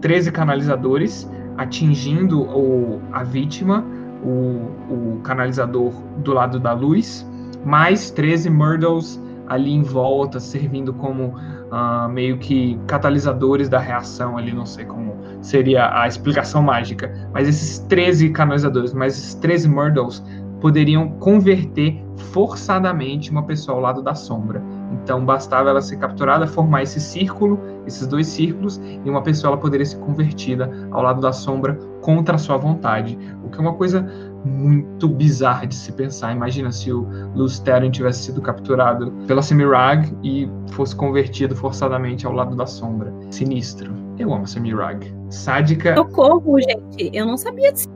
13 0.00 0.30
canalizadores 0.30 1.28
atingindo 1.56 2.42
o, 2.42 3.00
a 3.10 3.24
vítima, 3.24 3.84
o, 4.22 5.16
o 5.16 5.20
canalizador 5.24 5.92
do 6.18 6.32
lado 6.32 6.60
da 6.60 6.72
luz, 6.72 7.28
mais 7.64 8.12
13 8.12 8.48
Myrtles 8.48 9.20
ali 9.48 9.72
em 9.72 9.82
volta, 9.82 10.38
servindo 10.38 10.92
como 10.92 11.34
uh, 11.70 12.08
meio 12.08 12.38
que 12.38 12.78
catalisadores 12.86 13.68
da 13.68 13.78
reação 13.78 14.36
ali, 14.36 14.52
não 14.52 14.66
sei 14.66 14.84
como 14.84 15.16
seria 15.40 15.90
a 16.00 16.06
explicação 16.06 16.62
mágica. 16.62 17.12
Mas 17.32 17.48
esses 17.48 17.78
13 17.80 18.30
canalizadores, 18.30 18.92
mais 18.92 19.16
esses 19.16 19.34
13 19.34 19.68
Myrtles, 19.68 20.22
poderiam 20.60 21.10
converter 21.18 22.02
forçadamente 22.32 23.30
uma 23.30 23.44
pessoa 23.44 23.76
ao 23.76 23.82
lado 23.82 24.02
da 24.02 24.14
sombra. 24.14 24.62
Então 24.92 25.24
bastava 25.24 25.70
ela 25.70 25.80
ser 25.80 25.96
capturada, 25.96 26.46
formar 26.46 26.82
esse 26.82 27.00
círculo, 27.00 27.60
esses 27.86 28.06
dois 28.06 28.26
círculos, 28.26 28.80
e 29.04 29.08
uma 29.08 29.22
pessoa 29.22 29.52
ela 29.52 29.60
poderia 29.60 29.86
ser 29.86 29.98
convertida 29.98 30.70
ao 30.90 31.02
lado 31.02 31.20
da 31.20 31.32
sombra 31.32 31.78
contra 32.00 32.34
a 32.36 32.38
sua 32.38 32.56
vontade. 32.56 33.18
O 33.44 33.50
que 33.50 33.58
é 33.58 33.60
uma 33.60 33.74
coisa 33.74 34.10
muito 34.44 35.08
bizarra 35.08 35.66
de 35.66 35.74
se 35.74 35.92
pensar. 35.92 36.32
Imagina 36.32 36.70
se 36.72 36.92
o 36.92 37.06
Luz 37.34 37.58
Theron 37.58 37.90
tivesse 37.90 38.24
sido 38.24 38.40
capturado 38.40 39.10
pela 39.26 39.42
Semirag 39.42 40.16
e 40.22 40.48
fosse 40.72 40.94
convertido 40.94 41.54
forçadamente 41.54 42.26
ao 42.26 42.32
lado 42.32 42.56
da 42.56 42.66
sombra. 42.66 43.12
Sinistro. 43.30 43.92
Eu 44.18 44.32
amo 44.32 44.44
a 44.44 44.46
Semirag. 44.46 45.12
Sádica. 45.30 45.94
Socorro, 45.94 46.60
gente. 46.60 47.10
Eu 47.12 47.26
não 47.26 47.36
sabia 47.36 47.72
disso. 47.72 47.88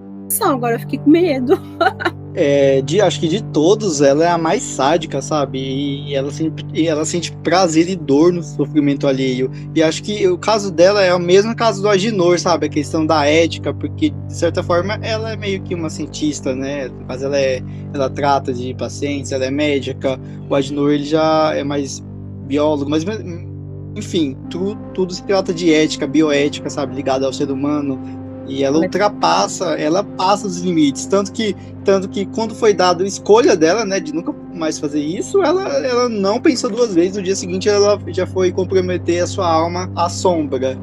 Agora 0.42 0.76
eu 0.76 0.80
fiquei 0.80 0.98
com 0.98 1.10
medo. 1.10 1.58
É, 2.34 2.80
de, 2.80 3.00
acho 3.00 3.20
que 3.20 3.28
de 3.28 3.42
todos, 3.42 4.00
ela 4.00 4.24
é 4.24 4.28
a 4.28 4.38
mais 4.38 4.62
sádica, 4.62 5.20
sabe? 5.20 5.58
E 5.58 6.14
ela 6.14 6.30
sente, 6.30 6.64
e 6.72 6.88
ela 6.88 7.04
sente 7.04 7.30
prazer 7.42 7.88
e 7.90 7.96
dor 7.96 8.32
no 8.32 8.42
sofrimento 8.42 9.06
alheio. 9.06 9.50
E 9.74 9.82
acho 9.82 10.02
que 10.02 10.26
o 10.26 10.38
caso 10.38 10.70
dela 10.70 11.02
é 11.02 11.14
o 11.14 11.20
mesmo 11.20 11.54
caso 11.54 11.82
do 11.82 11.88
Aginor, 11.88 12.38
sabe? 12.38 12.66
A 12.66 12.70
questão 12.70 13.04
da 13.04 13.26
ética, 13.26 13.74
porque 13.74 14.10
de 14.10 14.34
certa 14.34 14.62
forma 14.62 14.94
ela 15.02 15.32
é 15.32 15.36
meio 15.36 15.62
que 15.62 15.74
uma 15.74 15.90
cientista, 15.90 16.54
né? 16.54 16.90
Caso, 17.06 17.26
ela, 17.26 17.38
é, 17.38 17.62
ela 17.92 18.08
trata 18.08 18.52
de 18.52 18.72
pacientes, 18.74 19.30
ela 19.32 19.44
é 19.44 19.50
médica. 19.50 20.18
O 20.48 20.54
Aginor 20.54 20.92
ele 20.92 21.04
já 21.04 21.52
é 21.54 21.62
mais 21.62 22.02
biólogo, 22.46 22.88
mas 22.88 23.04
enfim, 23.94 24.36
tudo, 24.48 24.80
tudo 24.94 25.12
se 25.12 25.22
trata 25.24 25.52
de 25.52 25.72
ética, 25.72 26.06
bioética, 26.06 26.70
sabe? 26.70 26.94
Ligada 26.94 27.26
ao 27.26 27.32
ser 27.32 27.50
humano, 27.50 28.00
e 28.46 28.64
ela 28.64 28.78
ultrapassa, 28.78 29.74
ela 29.74 30.02
passa 30.02 30.46
os 30.46 30.58
limites. 30.58 31.06
Tanto 31.06 31.32
que, 31.32 31.54
tanto 31.84 32.08
que 32.08 32.26
quando 32.26 32.54
foi 32.54 32.74
dada 32.74 33.04
a 33.04 33.06
escolha 33.06 33.56
dela, 33.56 33.84
né, 33.84 34.00
de 34.00 34.12
nunca 34.12 34.32
mais 34.54 34.78
fazer 34.78 35.00
isso, 35.00 35.42
ela, 35.42 35.68
ela 35.84 36.08
não 36.08 36.40
pensou 36.40 36.70
duas 36.70 36.94
vezes. 36.94 37.16
No 37.16 37.22
dia 37.22 37.36
seguinte, 37.36 37.68
ela 37.68 37.98
já 38.08 38.26
foi 38.26 38.52
comprometer 38.52 39.22
a 39.22 39.26
sua 39.26 39.48
alma 39.48 39.90
à 39.96 40.08
sombra. 40.08 40.78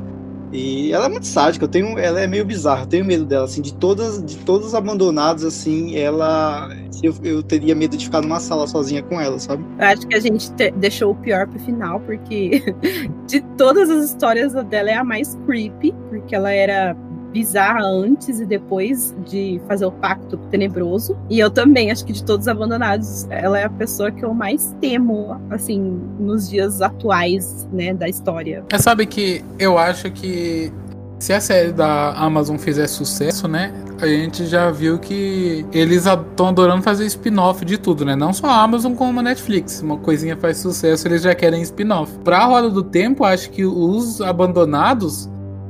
E 0.52 0.92
ela 0.92 1.06
é 1.06 1.10
muito 1.10 1.28
sádica, 1.28 1.66
eu 1.66 1.70
tenho, 1.70 2.00
ela 2.00 2.20
é 2.20 2.26
meio 2.26 2.44
bizarra, 2.44 2.82
eu 2.82 2.88
tenho 2.88 3.06
medo 3.06 3.24
dela, 3.24 3.46
assim, 3.46 3.62
de 3.62 3.72
todas, 3.72 4.24
de 4.24 4.36
todos 4.38 4.68
os 4.68 4.76
abandonados, 4.76 5.46
assim, 5.46 5.96
ela, 5.96 6.70
eu, 7.04 7.14
eu 7.24 7.44
teria 7.44 7.76
medo 7.76 7.96
de 7.96 8.06
ficar 8.06 8.22
numa 8.22 8.40
sala 8.40 8.66
sozinha 8.66 9.04
com 9.04 9.22
ela, 9.22 9.38
sabe? 9.38 9.64
Eu 9.78 9.86
acho 9.86 10.08
que 10.08 10.16
a 10.16 10.20
gente 10.20 10.52
te, 10.54 10.72
deixou 10.72 11.12
o 11.12 11.16
pior 11.16 11.48
pro 11.48 11.60
final, 11.60 12.00
porque 12.00 12.64
de 13.28 13.42
todas 13.58 13.92
as 13.92 14.06
histórias 14.06 14.54
dela 14.66 14.90
é 14.90 14.96
a 14.96 15.04
mais 15.04 15.38
creepy, 15.46 15.94
porque 16.10 16.36
ela 16.36 16.52
era 16.52 16.98
bizarra 17.32 17.84
antes 17.84 18.40
e 18.40 18.46
depois 18.46 19.16
de 19.26 19.62
fazer 19.68 19.86
o 19.86 19.92
pacto 19.92 20.38
tenebroso. 20.50 21.18
E 21.30 21.40
eu 21.40 21.50
também, 21.50 21.92
acho 21.92 22.06
que 22.06 22.14
de 22.14 22.24
todos 22.24 22.46
os 22.46 22.48
abandonados, 22.48 23.28
ela 23.30 23.60
é 23.60 23.66
a 23.66 23.70
pessoa 23.70 24.12
que 24.12 24.24
eu 24.24 24.34
mais 24.34 24.76
temo, 24.82 25.40
assim, 25.50 25.80
nos 26.20 26.50
dias 26.50 26.82
atuais, 26.82 27.68
né, 27.72 27.94
da 27.94 28.08
história. 28.08 28.64
É, 28.72 28.78
sabe 28.78 29.06
que 29.06 29.44
eu 29.58 29.78
acho 29.78 30.12
que 30.12 30.72
se 31.20 31.34
a 31.34 31.42
série 31.42 31.74
da 31.74 32.14
Amazon 32.14 32.58
fizer 32.58 32.88
sucesso, 32.88 33.48
né? 33.48 33.74
A 34.02 34.08
gente 34.08 34.46
já 34.46 34.72
viu 34.72 34.98
que 34.98 35.66
eles 35.74 36.06
estão 36.06 36.48
adorando 36.48 36.82
fazer 36.82 37.06
spin-off 37.08 37.66
de 37.66 37.78
tudo, 37.78 38.06
né? 38.06 38.16
Não 38.16 38.32
só 38.32 38.48
a 38.48 38.64
Amazon 38.64 38.94
como 38.94 39.20
a 39.20 39.24
Netflix. 39.24 39.82
Uma 39.82 39.98
coisinha 39.98 40.38
faz 40.38 40.58
sucesso, 40.58 41.06
eles 41.08 41.22
já 41.22 41.36
querem 41.36 41.62
spin-off. 41.62 42.18
Pra 42.24 42.46
Roda 42.46 42.70
do 42.70 42.82
Tempo, 42.82 43.26
acho 43.26 43.50
que 43.50 43.66
os 43.66 44.22
abandonados 44.22 45.30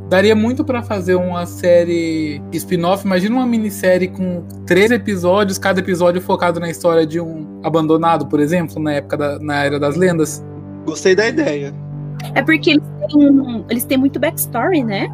daria 0.09 0.35
muito 0.35 0.65
para 0.65 0.81
fazer 0.81 1.15
uma 1.15 1.45
série 1.45 2.41
spin-off. 2.51 3.05
Imagina 3.05 3.35
uma 3.35 3.45
minissérie 3.45 4.07
com 4.07 4.43
três 4.65 4.89
episódios, 4.89 5.57
cada 5.57 5.79
episódio 5.79 6.19
focado 6.19 6.59
na 6.59 6.69
história 6.69 7.05
de 7.05 7.19
um 7.19 7.61
abandonado, 7.63 8.25
por 8.25 8.39
exemplo, 8.39 8.81
na 8.81 8.93
época 8.93 9.15
da 9.15 9.39
na 9.39 9.63
era 9.63 9.79
das 9.79 9.95
lendas. 9.95 10.43
Gostei 10.85 11.15
da 11.15 11.27
ideia. 11.27 11.73
É 12.33 12.41
porque 12.41 12.71
eles 12.71 12.83
têm, 13.07 13.65
eles 13.69 13.85
têm 13.85 13.97
muito 13.97 14.19
backstory, 14.19 14.83
né? 14.83 15.07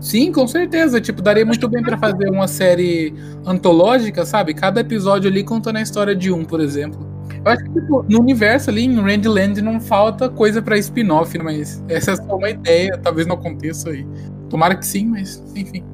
Sim, 0.00 0.30
com 0.30 0.46
certeza. 0.46 1.00
Tipo, 1.00 1.20
daria 1.20 1.44
muito 1.44 1.68
bem 1.68 1.82
para 1.82 1.98
fazer 1.98 2.30
uma 2.30 2.46
série 2.46 3.12
antológica, 3.44 4.24
sabe? 4.24 4.54
Cada 4.54 4.80
episódio 4.80 5.28
ali 5.28 5.42
contando 5.42 5.76
a 5.76 5.82
história 5.82 6.14
de 6.14 6.30
um, 6.30 6.44
por 6.44 6.60
exemplo. 6.60 7.15
Eu 7.46 7.52
acho 7.52 7.62
que 7.62 7.80
tipo, 7.80 8.04
no 8.08 8.20
universo 8.20 8.70
ali, 8.70 8.84
em 8.84 9.00
Randland, 9.00 9.62
não 9.62 9.80
falta 9.80 10.28
coisa 10.28 10.60
para 10.60 10.76
spin-off, 10.78 11.38
mas 11.38 11.80
essa 11.88 12.10
é 12.10 12.16
só 12.16 12.36
uma 12.36 12.50
ideia, 12.50 12.98
talvez 12.98 13.24
não 13.24 13.36
aconteça 13.36 13.90
aí. 13.90 14.04
Tomara 14.50 14.74
que 14.74 14.84
sim, 14.84 15.06
mas 15.06 15.40
enfim. 15.54 15.84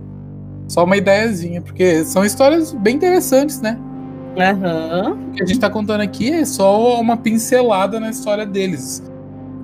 Só 0.66 0.84
uma 0.84 0.96
ideiazinha, 0.96 1.60
porque 1.60 2.04
são 2.06 2.24
histórias 2.24 2.72
bem 2.72 2.96
interessantes, 2.96 3.60
né? 3.60 3.78
Aham. 4.38 5.18
O 5.28 5.32
que 5.32 5.42
a 5.42 5.46
gente 5.46 5.60
tá 5.60 5.68
contando 5.68 6.00
aqui 6.00 6.32
é 6.32 6.44
só 6.46 6.98
uma 6.98 7.18
pincelada 7.18 8.00
na 8.00 8.08
história 8.08 8.46
deles. 8.46 9.02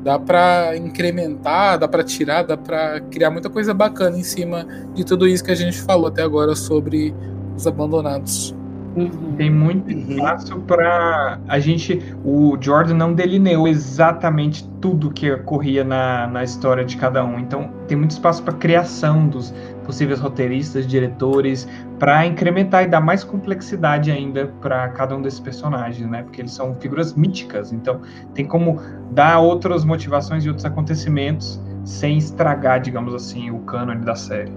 Dá 0.05 0.19
pra 0.19 0.77
incrementar, 0.77 1.79
dá 1.79 1.89
pra 1.89 2.05
tirar, 2.05 2.43
dá 2.43 2.59
pra 2.59 3.01
criar 3.01 3.31
muita 3.31 3.49
coisa 3.49 3.73
bacana 3.73 4.19
em 4.19 4.23
cima 4.23 4.67
de 4.95 5.05
tudo 5.05 5.27
isso 5.27 5.43
que 5.43 5.51
a 5.51 5.57
gente 5.57 5.81
falou 5.81 6.09
até 6.09 6.23
agora 6.23 6.55
sobre 6.55 7.15
os 7.57 7.67
abandonados. 7.67 8.55
Uhum. 9.01 9.35
Tem 9.37 9.51
muito 9.51 9.93
Uhum. 9.93 9.99
espaço 10.11 10.59
para 10.61 11.39
a 11.49 11.59
gente. 11.59 12.03
O 12.25 12.57
Jordan 12.61 12.95
não 12.95 13.13
delineou 13.15 13.67
exatamente 13.69 14.69
tudo 14.81 15.11
que 15.11 15.31
ocorria 15.31 15.85
na, 15.85 16.27
na 16.27 16.45
história 16.45 16.85
de 16.85 16.97
cada 16.97 17.25
um. 17.25 17.39
Então 17.39 17.71
tem 17.87 17.97
muito 17.97 18.11
espaço 18.13 18.43
para 18.43 18.55
criação 18.55 19.29
dos 19.29 19.53
possíveis 19.85 20.21
roteiristas, 20.21 20.87
diretores, 20.87 21.67
para 21.99 22.27
incrementar 22.27 22.85
e 22.85 22.87
dar 22.89 23.01
mais 23.01 23.25
complexidade 23.25 24.11
ainda 24.11 24.53
para 24.61 24.89
cada 24.91 25.17
um 25.17 25.23
desses 25.23 25.41
personagens, 25.41 26.07
né? 26.09 26.23
Porque 26.23 26.43
eles 26.43 26.53
são 26.53 26.75
figuras 26.75 27.15
míticas. 27.15 27.73
Então 27.73 28.01
tem 28.35 28.45
como 28.45 28.81
dar 29.13 29.39
outras 29.39 29.85
motivações 29.85 30.45
e 30.45 30.49
outros 30.49 30.67
acontecimentos 30.67 31.59
sem 31.85 32.19
estragar, 32.19 32.81
digamos 32.81 33.15
assim, 33.15 33.51
o 33.51 33.61
cânone 33.61 34.05
da 34.05 34.15
série. 34.15 34.53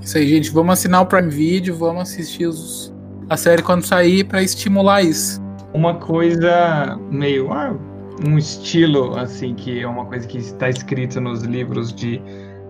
Isso 0.00 0.16
aí, 0.16 0.28
gente. 0.28 0.50
Vamos 0.52 0.74
assinar 0.74 1.02
o 1.02 1.06
Prime 1.06 1.28
Video, 1.28 1.74
vamos 1.76 2.02
assistir 2.02 2.46
os- 2.46 2.93
a 3.28 3.36
série 3.36 3.62
quando 3.62 3.84
sair 3.84 4.24
pra 4.24 4.42
estimular 4.42 5.02
isso. 5.02 5.42
uma 5.72 5.94
coisa 5.94 6.98
meio 7.10 7.52
ah, 7.52 7.76
um 8.26 8.38
estilo 8.38 9.16
assim 9.16 9.54
que 9.54 9.80
é 9.80 9.86
uma 9.86 10.04
coisa 10.04 10.26
que 10.26 10.38
está 10.38 10.68
escrito 10.68 11.20
nos 11.20 11.42
livros 11.42 11.92
de, 11.92 12.20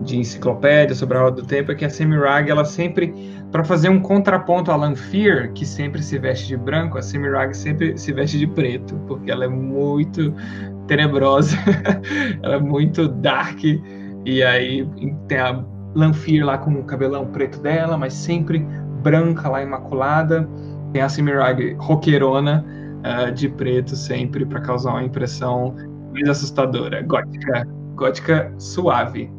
de 0.01 0.17
enciclopédia 0.17 0.95
sobre 0.95 1.17
a 1.17 1.21
roda 1.21 1.41
do 1.41 1.47
tempo 1.47 1.71
é 1.71 1.75
que 1.75 1.85
a 1.85 1.89
Semirag 1.89 2.49
ela 2.49 2.65
sempre 2.65 3.13
para 3.51 3.63
fazer 3.63 3.89
um 3.89 3.99
contraponto 3.99 4.71
a 4.71 4.75
Lanfear 4.75 5.51
que 5.53 5.65
sempre 5.65 6.01
se 6.01 6.17
veste 6.17 6.47
de 6.47 6.57
branco 6.57 6.97
a 6.97 7.01
Semirag 7.01 7.55
sempre 7.55 7.97
se 7.97 8.11
veste 8.11 8.39
de 8.39 8.47
preto 8.47 8.95
porque 9.07 9.29
ela 9.29 9.45
é 9.45 9.49
muito 9.49 10.33
tenebrosa 10.87 11.57
ela 12.41 12.55
é 12.55 12.59
muito 12.59 13.07
dark 13.07 13.59
e 14.25 14.43
aí 14.43 14.87
tem 15.27 15.37
a 15.37 15.63
Lanfear 15.93 16.45
lá 16.45 16.57
com 16.57 16.71
o 16.73 16.83
cabelão 16.83 17.27
preto 17.27 17.61
dela 17.61 17.97
mas 17.97 18.13
sempre 18.13 18.65
branca 19.05 19.47
lá 19.47 19.61
imaculada 19.61 20.49
tem 20.91 21.03
a 21.03 21.07
Semirag 21.07 21.75
roqueirona 21.77 22.65
ah, 23.03 23.29
de 23.29 23.47
preto 23.47 23.95
sempre 23.95 24.43
para 24.45 24.59
causar 24.61 24.93
uma 24.93 25.03
impressão 25.03 25.75
mais 26.11 26.27
assustadora, 26.27 27.03
gótica, 27.03 27.67
gótica 27.93 28.51
suave. 28.57 29.31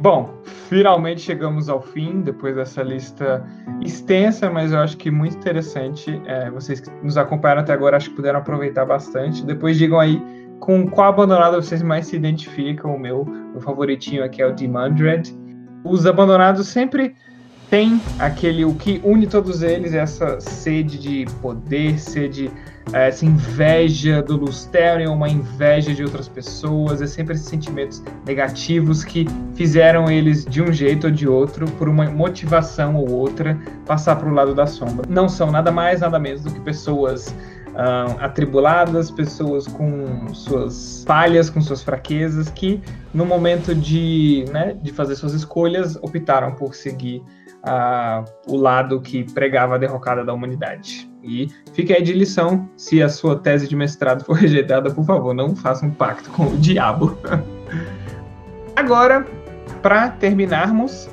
Bom, 0.00 0.32
finalmente 0.68 1.22
chegamos 1.22 1.68
ao 1.68 1.82
fim, 1.82 2.20
depois 2.20 2.54
dessa 2.54 2.82
lista 2.84 3.44
extensa, 3.82 4.48
mas 4.48 4.70
eu 4.70 4.78
acho 4.78 4.96
que 4.96 5.10
muito 5.10 5.36
interessante. 5.36 6.22
É, 6.24 6.48
vocês 6.50 6.78
que 6.78 6.88
nos 7.02 7.16
acompanharam 7.16 7.62
até 7.62 7.72
agora, 7.72 7.96
acho 7.96 8.10
que 8.10 8.16
puderam 8.16 8.38
aproveitar 8.38 8.84
bastante. 8.84 9.44
Depois 9.44 9.76
digam 9.76 9.98
aí 9.98 10.22
com 10.60 10.88
qual 10.88 11.08
abandonado 11.08 11.60
vocês 11.60 11.82
mais 11.82 12.06
se 12.06 12.14
identificam. 12.14 12.94
O 12.94 12.98
meu, 12.98 13.24
meu 13.24 13.60
favoritinho 13.60 14.22
aqui 14.22 14.40
é 14.40 14.46
o 14.46 14.52
Demandred. 14.52 15.36
Os 15.84 16.06
abandonados 16.06 16.68
sempre 16.68 17.16
têm 17.70 18.00
aquele. 18.18 18.64
O 18.64 18.74
que 18.74 19.00
une 19.04 19.26
todos 19.26 19.62
eles 19.62 19.94
é 19.94 19.98
essa 19.98 20.40
sede 20.40 20.98
de 20.98 21.26
poder, 21.40 21.98
sede 21.98 22.50
é, 22.92 23.08
essa 23.08 23.26
inveja 23.26 24.22
do 24.22 24.36
Lusterion, 24.36 25.12
uma 25.12 25.28
inveja 25.28 25.94
de 25.94 26.02
outras 26.02 26.28
pessoas, 26.28 27.02
é 27.02 27.06
sempre 27.06 27.34
esses 27.34 27.46
sentimentos 27.46 28.02
negativos 28.26 29.04
que 29.04 29.26
fizeram 29.54 30.10
eles 30.10 30.44
de 30.44 30.62
um 30.62 30.72
jeito 30.72 31.08
ou 31.08 31.10
de 31.10 31.28
outro, 31.28 31.66
por 31.72 31.88
uma 31.88 32.10
motivação 32.10 32.96
ou 32.96 33.10
outra, 33.10 33.58
passar 33.86 34.16
para 34.16 34.28
o 34.28 34.32
lado 34.32 34.54
da 34.54 34.66
sombra. 34.66 35.06
Não 35.08 35.28
são 35.28 35.50
nada 35.50 35.70
mais, 35.70 36.00
nada 36.00 36.18
menos 36.18 36.42
do 36.42 36.50
que 36.50 36.60
pessoas 36.60 37.34
ah, 37.80 38.16
atribuladas, 38.20 39.10
pessoas 39.10 39.66
com 39.68 40.34
suas 40.34 41.04
falhas, 41.06 41.48
com 41.48 41.60
suas 41.60 41.82
fraquezas, 41.82 42.48
que 42.50 42.80
no 43.14 43.24
momento 43.24 43.74
de, 43.74 44.44
né, 44.50 44.76
de 44.82 44.92
fazer 44.92 45.14
suas 45.14 45.32
escolhas 45.32 45.96
optaram 45.96 46.52
por 46.56 46.74
seguir 46.74 47.22
o 48.46 48.56
lado 48.56 49.00
que 49.00 49.24
pregava 49.32 49.74
a 49.74 49.78
derrocada 49.78 50.24
da 50.24 50.32
humanidade. 50.32 51.10
E 51.22 51.48
fica 51.72 51.94
aí 51.94 52.02
de 52.02 52.12
lição, 52.12 52.68
se 52.76 53.02
a 53.02 53.08
sua 53.08 53.36
tese 53.36 53.68
de 53.68 53.76
mestrado 53.76 54.24
for 54.24 54.34
rejeitada, 54.38 54.90
por 54.90 55.04
favor, 55.04 55.34
não 55.34 55.54
faça 55.54 55.84
um 55.84 55.90
pacto 55.90 56.30
com 56.30 56.46
o 56.46 56.56
diabo. 56.56 57.18
Agora, 58.76 59.26
para 59.82 60.10
terminarmos, 60.10 61.10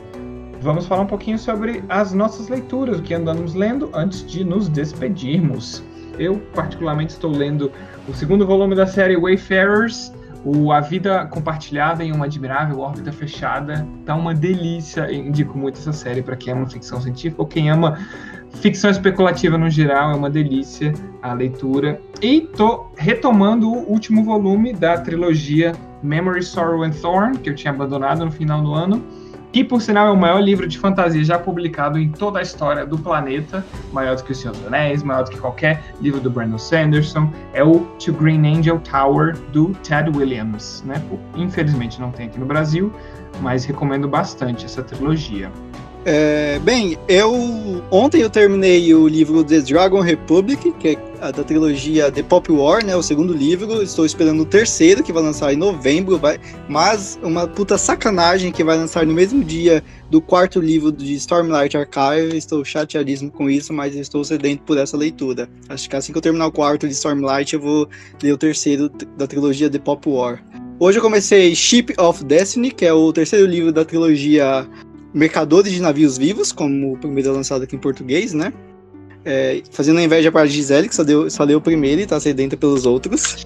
vamos 0.61 0.85
falar 0.85 1.01
um 1.01 1.07
pouquinho 1.07 1.37
sobre 1.37 1.83
as 1.89 2.13
nossas 2.13 2.47
leituras, 2.47 2.99
o 2.99 3.01
que 3.01 3.13
andamos 3.13 3.53
lendo 3.53 3.89
antes 3.93 4.25
de 4.25 4.43
nos 4.43 4.69
despedirmos. 4.69 5.83
Eu, 6.17 6.39
particularmente, 6.53 7.13
estou 7.13 7.31
lendo 7.31 7.71
o 8.07 8.13
segundo 8.13 8.45
volume 8.45 8.75
da 8.75 8.87
série 8.87 9.17
Wayfarers, 9.17 10.13
o 10.45 10.71
A 10.71 10.79
Vida 10.79 11.25
Compartilhada 11.25 12.03
em 12.03 12.11
uma 12.11 12.25
Admirável 12.25 12.79
Órbita 12.79 13.11
Fechada. 13.11 13.85
Tá 14.05 14.15
uma 14.15 14.33
delícia, 14.33 15.11
eu 15.11 15.25
indico 15.25 15.57
muito 15.57 15.79
essa 15.79 15.91
série 15.91 16.21
para 16.21 16.35
quem 16.35 16.53
ama 16.53 16.67
ficção 16.67 17.01
científica 17.01 17.41
ou 17.41 17.47
quem 17.47 17.71
ama 17.71 17.97
ficção 18.61 18.89
especulativa 18.89 19.57
no 19.57 19.69
geral, 19.69 20.11
é 20.11 20.15
uma 20.15 20.29
delícia 20.29 20.93
a 21.21 21.33
leitura. 21.33 21.99
E 22.21 22.41
tô 22.41 22.85
retomando 22.95 23.69
o 23.69 23.89
último 23.89 24.23
volume 24.23 24.71
da 24.71 24.97
trilogia 24.99 25.73
Memory, 26.03 26.43
Sorrow 26.43 26.83
and 26.83 26.91
Thorn, 26.91 27.37
que 27.39 27.49
eu 27.49 27.55
tinha 27.55 27.73
abandonado 27.73 28.23
no 28.23 28.31
final 28.31 28.61
do 28.61 28.73
ano, 28.73 29.03
que 29.55 29.63
por 29.63 29.81
sinal 29.81 30.07
é 30.07 30.11
o 30.11 30.17
maior 30.17 30.41
livro 30.41 30.67
de 30.67 30.77
fantasia 30.77 31.23
já 31.23 31.39
publicado 31.39 31.97
em 31.97 32.11
toda 32.11 32.39
a 32.39 32.41
história 32.41 32.85
do 32.85 32.97
planeta, 32.97 33.65
maior 33.93 34.17
do 34.17 34.21
que 34.25 34.33
o 34.33 34.35
Senhor 34.35 34.53
dos 34.53 34.67
Anéis, 34.67 35.01
maior 35.01 35.23
do 35.23 35.31
que 35.31 35.37
qualquer 35.37 35.81
livro 36.01 36.19
do 36.19 36.29
Brandon 36.29 36.57
Sanderson, 36.57 37.31
é 37.53 37.63
o 37.63 37.79
To 38.03 38.11
Green 38.11 38.45
Angel 38.45 38.77
Tower 38.79 39.33
do 39.53 39.69
Ted 39.75 40.11
Williams, 40.13 40.83
né? 40.85 41.01
Infelizmente 41.37 42.01
não 42.01 42.11
tem 42.11 42.25
aqui 42.25 42.37
no 42.37 42.45
Brasil, 42.45 42.91
mas 43.39 43.63
recomendo 43.63 44.09
bastante 44.09 44.65
essa 44.65 44.83
trilogia. 44.83 45.49
É, 46.07 46.59
bem, 46.59 46.95
eu 47.07 47.33
ontem 47.89 48.21
eu 48.21 48.29
terminei 48.29 48.93
o 48.93 49.07
livro 49.07 49.43
The 49.43 49.61
Dragon 49.61 50.01
Republic, 50.01 50.71
que 50.73 50.89
é 50.89 50.97
a 51.19 51.31
da 51.31 51.43
trilogia 51.43 52.11
The 52.11 52.21
Pop 52.21 52.51
War, 52.51 52.85
né, 52.85 52.95
o 52.95 53.01
segundo 53.01 53.33
livro. 53.33 53.81
Estou 53.81 54.05
esperando 54.05 54.41
o 54.41 54.45
terceiro, 54.45 55.01
que 55.01 55.11
vai 55.11 55.23
lançar 55.23 55.51
em 55.51 55.55
novembro, 55.55 56.19
vai, 56.19 56.39
mas 56.69 57.17
uma 57.23 57.47
puta 57.47 57.75
sacanagem 57.75 58.51
que 58.51 58.63
vai 58.63 58.77
lançar 58.77 59.03
no 59.03 59.15
mesmo 59.15 59.43
dia 59.43 59.83
do 60.07 60.21
quarto 60.21 60.61
livro 60.61 60.91
de 60.91 61.15
Stormlight 61.15 61.75
Archive. 61.75 62.37
Estou 62.37 62.63
chateadíssimo 62.63 63.31
com 63.31 63.49
isso, 63.49 63.73
mas 63.73 63.95
estou 63.95 64.23
sedento 64.23 64.61
por 64.61 64.77
essa 64.77 64.95
leitura. 64.95 65.49
Acho 65.67 65.89
que 65.89 65.95
assim 65.95 66.11
que 66.11 66.19
eu 66.19 66.21
terminar 66.21 66.45
o 66.45 66.51
quarto 66.51 66.87
de 66.87 66.93
Stormlight, 66.93 67.55
eu 67.55 67.59
vou 67.59 67.89
ler 68.21 68.31
o 68.31 68.37
terceiro 68.37 68.91
da 69.17 69.25
trilogia 69.25 69.71
The 69.71 69.79
Pop 69.79 70.07
War. 70.07 70.39
Hoje 70.77 70.97
eu 70.99 71.01
comecei 71.01 71.55
Ship 71.55 71.95
of 71.97 72.23
Destiny, 72.25 72.69
que 72.69 72.85
é 72.85 72.93
o 72.93 73.11
terceiro 73.13 73.45
livro 73.45 73.71
da 73.71 73.85
trilogia 73.85 74.67
Mercadores 75.15 75.71
de 75.71 75.81
Navios 75.81 76.17
Vivos, 76.17 76.51
como 76.51 76.91
o 76.91 76.97
primeiro 76.97 77.31
lançado 77.31 77.63
aqui 77.63 77.73
em 77.73 77.79
português, 77.79 78.33
né? 78.33 78.51
É, 79.23 79.63
fazendo 79.71 79.97
a 79.99 80.03
inveja 80.03 80.29
para 80.29 80.41
a 80.41 80.45
Gisele, 80.45 80.89
que 80.89 80.95
só, 80.95 81.05
deu, 81.05 81.29
só 81.29 81.45
leu 81.45 81.57
o 81.59 81.61
primeiro 81.61 82.01
e 82.01 82.05
tá 82.05 82.19
sedenta 82.19 82.57
pelos 82.57 82.85
outros. 82.85 83.45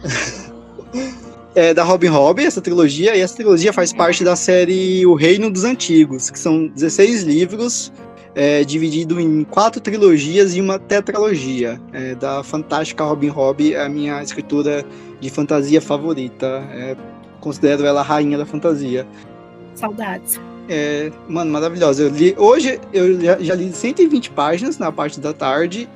é 1.56 1.74
da 1.74 1.82
Robin 1.82 2.08
Hood, 2.08 2.44
essa 2.44 2.60
trilogia, 2.60 3.16
e 3.16 3.20
essa 3.20 3.34
trilogia 3.34 3.72
faz 3.72 3.92
parte 3.92 4.22
da 4.22 4.36
série 4.36 5.04
O 5.06 5.14
Reino 5.14 5.50
dos 5.50 5.64
Antigos, 5.64 6.30
que 6.30 6.38
são 6.38 6.68
16 6.68 7.24
livros 7.24 7.92
é, 8.32 8.62
dividido 8.62 9.20
em 9.20 9.42
quatro 9.42 9.80
trilogias 9.80 10.54
e 10.54 10.60
uma 10.60 10.78
tetralogia. 10.78 11.80
É, 11.92 12.14
da 12.14 12.44
fantástica 12.44 13.02
Robin 13.02 13.30
Hood, 13.30 13.74
é 13.74 13.84
a 13.84 13.88
minha 13.88 14.22
escritora 14.22 14.84
de 15.20 15.30
fantasia 15.30 15.80
favorita. 15.80 16.46
É, 16.72 16.96
considero 17.40 17.84
ela 17.84 18.00
a 18.00 18.04
rainha 18.04 18.38
da 18.38 18.46
fantasia. 18.46 19.04
Saudades. 19.74 20.40
É, 20.68 21.10
mano, 21.28 21.50
maravilhosa. 21.50 22.02
Eu 22.02 22.08
li, 22.10 22.34
hoje 22.36 22.78
eu 22.92 23.20
já, 23.20 23.38
já, 23.38 23.54
li 23.54 23.72
120 23.72 24.30
páginas 24.30 24.78
na 24.78 24.92
parte 24.92 25.18
da 25.18 25.32
tarde, 25.32 25.88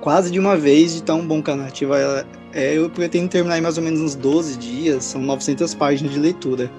quase 0.00 0.30
de 0.30 0.38
uma 0.38 0.56
vez, 0.56 0.94
de 0.94 1.02
tão 1.02 1.24
bom 1.26 1.42
que 1.42 1.50
a 1.50 1.56
narrativa 1.56 2.26
é. 2.52 2.76
Eu 2.76 2.90
pretendo 2.90 3.28
terminar 3.28 3.58
em 3.58 3.60
mais 3.60 3.78
ou 3.78 3.84
menos 3.84 4.00
uns 4.00 4.14
12 4.14 4.58
dias, 4.58 5.04
são 5.04 5.22
900 5.22 5.74
páginas 5.74 6.12
de 6.12 6.18
leitura. 6.18 6.70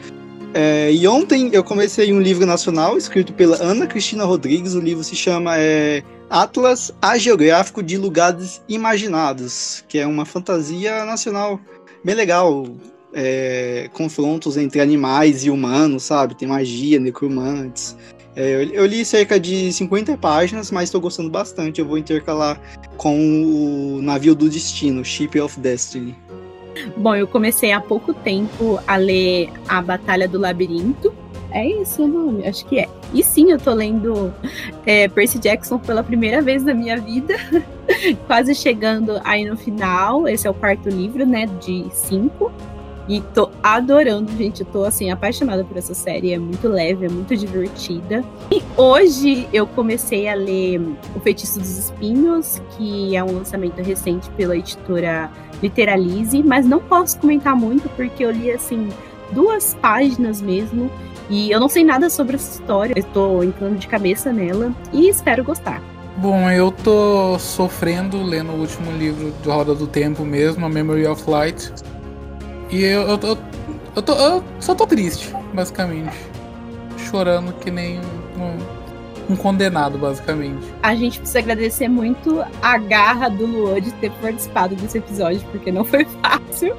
É, 0.53 0.91
e 0.91 1.07
ontem 1.07 1.49
eu 1.51 1.63
comecei 1.63 2.13
um 2.13 2.21
livro 2.21 2.45
nacional 2.45 2.95
escrito 2.95 3.33
pela 3.33 3.55
Ana 3.63 3.87
Cristina 3.87 4.23
Rodrigues. 4.23 4.75
O 4.75 4.79
livro 4.79 5.03
se 5.03 5.15
chama 5.15 5.57
é, 5.57 6.03
Atlas 6.29 6.93
Ageográfico 7.01 7.81
de 7.81 7.97
Lugares 7.97 8.61
Imaginados, 8.69 9.83
que 9.87 9.97
é 9.97 10.05
uma 10.05 10.25
fantasia 10.25 11.05
nacional 11.05 11.59
bem 12.03 12.13
legal. 12.13 12.67
É, 13.13 13.89
confrontos 13.93 14.57
entre 14.57 14.81
animais 14.81 15.45
e 15.45 15.49
humanos, 15.49 16.03
sabe? 16.03 16.35
Tem 16.35 16.47
magia, 16.47 16.99
necromantes. 16.99 17.95
É, 18.35 18.55
eu, 18.55 18.63
eu, 18.69 18.85
li 18.85 19.05
cerca 19.05 19.39
de 19.39 19.71
50 19.71 20.17
páginas, 20.17 20.71
mas 20.71 20.85
estou 20.85 20.99
gostando 20.99 21.29
bastante. 21.29 21.79
Eu 21.79 21.87
vou 21.87 21.97
intercalar 21.97 22.59
com 22.97 23.15
o 23.17 24.01
Navio 24.01 24.33
do 24.33 24.49
Destino, 24.49 25.05
Ship 25.05 25.39
of 25.39 25.59
Destiny. 25.59 26.15
Bom, 26.97 27.15
eu 27.15 27.27
comecei 27.27 27.71
há 27.71 27.79
pouco 27.79 28.13
tempo 28.13 28.79
a 28.87 28.95
ler 28.95 29.49
A 29.67 29.81
Batalha 29.81 30.27
do 30.27 30.39
Labirinto. 30.39 31.13
É 31.51 31.67
isso 31.67 32.03
o 32.03 32.07
nome? 32.07 32.47
Acho 32.47 32.65
que 32.65 32.79
é. 32.79 32.89
E 33.13 33.23
sim, 33.23 33.51
eu 33.51 33.59
tô 33.59 33.73
lendo 33.73 34.33
é, 34.87 35.07
Percy 35.07 35.37
Jackson 35.37 35.77
pela 35.77 36.03
primeira 36.03 36.41
vez 36.41 36.63
na 36.63 36.73
minha 36.73 36.97
vida. 36.97 37.35
Quase 38.25 38.55
chegando 38.55 39.21
aí 39.23 39.45
no 39.45 39.55
final. 39.55 40.27
Esse 40.27 40.47
é 40.47 40.49
o 40.49 40.53
quarto 40.53 40.89
livro, 40.89 41.23
né? 41.27 41.45
De 41.61 41.85
cinco. 41.91 42.51
E 43.07 43.21
tô 43.33 43.49
adorando, 43.61 44.31
gente. 44.37 44.61
Eu 44.61 44.67
tô 44.67 44.83
assim, 44.83 45.11
apaixonada 45.11 45.63
por 45.63 45.77
essa 45.77 45.93
série. 45.93 46.33
É 46.33 46.39
muito 46.39 46.67
leve, 46.67 47.05
é 47.05 47.09
muito 47.09 47.35
divertida. 47.35 48.23
E 48.51 48.61
hoje 48.77 49.47
eu 49.51 49.67
comecei 49.67 50.27
a 50.27 50.35
ler 50.35 50.79
O 51.15 51.19
Feitiço 51.19 51.59
dos 51.59 51.77
Espinhos, 51.77 52.61
que 52.77 53.15
é 53.15 53.23
um 53.23 53.37
lançamento 53.37 53.81
recente 53.81 54.29
pela 54.31 54.55
editora 54.55 55.29
Literalize, 55.61 56.41
mas 56.43 56.65
não 56.65 56.79
posso 56.79 57.17
comentar 57.19 57.55
muito 57.55 57.87
porque 57.89 58.25
eu 58.25 58.31
li 58.31 58.51
assim 58.51 58.89
duas 59.31 59.75
páginas 59.75 60.41
mesmo. 60.41 60.89
E 61.29 61.51
eu 61.51 61.59
não 61.59 61.69
sei 61.69 61.83
nada 61.83 62.09
sobre 62.09 62.35
essa 62.35 62.59
história. 62.59 62.93
Estou 62.97 63.43
entrando 63.43 63.77
de 63.77 63.87
cabeça 63.87 64.31
nela 64.31 64.73
e 64.91 65.07
espero 65.07 65.43
gostar. 65.43 65.81
Bom, 66.17 66.49
eu 66.51 66.71
tô 66.71 67.39
sofrendo 67.39 68.21
lendo 68.21 68.51
o 68.51 68.59
último 68.59 68.91
livro 68.91 69.33
de 69.41 69.49
Roda 69.49 69.73
do 69.73 69.87
Tempo 69.87 70.23
mesmo, 70.23 70.65
A 70.65 70.69
Memory 70.69 71.07
of 71.07 71.27
Light. 71.29 71.71
E 72.73 72.83
eu, 72.85 73.01
eu, 73.03 73.19
eu, 73.21 73.37
eu, 73.97 74.01
tô, 74.01 74.13
eu 74.13 74.43
só 74.59 74.73
tô 74.73 74.87
triste, 74.87 75.31
basicamente. 75.53 76.17
Chorando 76.97 77.53
que 77.53 77.69
nem 77.69 77.99
um, 77.99 79.31
um, 79.31 79.35
condenado, 79.35 79.99
basicamente. 79.99 80.65
A 80.81 80.95
gente 80.95 81.19
precisa 81.19 81.37
agradecer 81.37 81.87
muito 81.87 82.43
a 82.63 82.77
garra 82.79 83.29
do 83.29 83.45
Luan 83.45 83.79
de 83.79 83.91
ter 83.91 84.11
participado 84.13 84.73
desse 84.73 84.97
episódio, 84.97 85.41
porque 85.51 85.71
não 85.71 85.85
foi 85.85 86.07
fácil. 86.19 86.75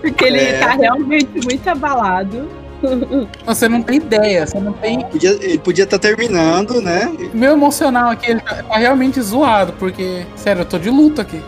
Porque 0.00 0.24
ele 0.24 0.40
é. 0.40 0.58
tá 0.58 0.70
realmente 0.70 1.46
muito 1.46 1.68
abalado. 1.68 2.48
Você 3.44 3.68
não 3.68 3.82
tem 3.82 3.96
ideia, 3.96 4.46
você 4.46 4.58
não 4.58 4.72
tem. 4.72 5.04
Podia, 5.04 5.32
ele 5.32 5.58
podia 5.58 5.84
estar 5.84 5.98
tá 5.98 6.08
terminando, 6.08 6.80
né? 6.80 7.14
Meu 7.34 7.52
emocional 7.52 8.08
aqui, 8.08 8.30
ele 8.30 8.40
tá, 8.40 8.62
tá 8.62 8.78
realmente 8.78 9.20
zoado, 9.20 9.74
porque, 9.74 10.24
sério, 10.34 10.62
eu 10.62 10.64
tô 10.64 10.78
de 10.78 10.88
luto 10.88 11.20
aqui. 11.20 11.42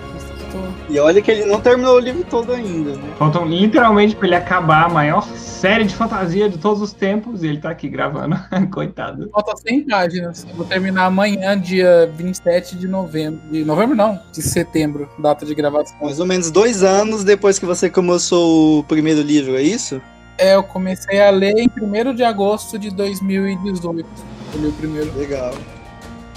E 0.92 0.98
olha 0.98 1.22
que 1.22 1.30
ele 1.30 1.46
não 1.46 1.58
terminou 1.58 1.96
o 1.96 1.98
livro 1.98 2.22
todo 2.22 2.52
ainda, 2.52 2.92
né? 2.92 3.14
Faltam 3.18 3.46
literalmente 3.46 4.14
pra 4.14 4.26
ele 4.26 4.36
acabar 4.36 4.84
a 4.84 4.88
maior 4.90 5.22
série 5.22 5.84
de 5.84 5.94
fantasia 5.94 6.50
de 6.50 6.58
todos 6.58 6.82
os 6.82 6.92
tempos 6.92 7.42
e 7.42 7.46
ele 7.46 7.56
tá 7.56 7.70
aqui 7.70 7.88
gravando. 7.88 8.36
Coitado. 8.70 9.30
Falta 9.30 9.56
100 9.56 9.86
páginas. 9.86 10.46
Eu 10.46 10.54
vou 10.54 10.66
terminar 10.66 11.06
amanhã, 11.06 11.58
dia 11.58 12.12
27 12.14 12.76
de 12.76 12.86
novembro. 12.86 13.40
De 13.50 13.64
novembro 13.64 13.96
não, 13.96 14.20
de 14.30 14.42
setembro, 14.42 15.08
data 15.18 15.46
de 15.46 15.54
gravação. 15.54 15.96
Mais 16.02 16.20
ou 16.20 16.26
menos 16.26 16.50
dois 16.50 16.82
anos 16.82 17.24
depois 17.24 17.58
que 17.58 17.64
você 17.64 17.88
começou 17.88 18.80
o 18.80 18.84
primeiro 18.84 19.22
livro, 19.22 19.56
é 19.56 19.62
isso? 19.62 19.98
É, 20.36 20.56
eu 20.56 20.62
comecei 20.62 21.22
a 21.22 21.30
ler 21.30 21.54
em 21.56 21.70
1 21.70 22.14
de 22.14 22.22
agosto 22.22 22.78
de 22.78 22.90
2018. 22.90 24.06
Eu 24.52 24.60
li 24.60 24.66
o 24.66 24.72
primeiro. 24.72 25.10
Legal. 25.16 25.54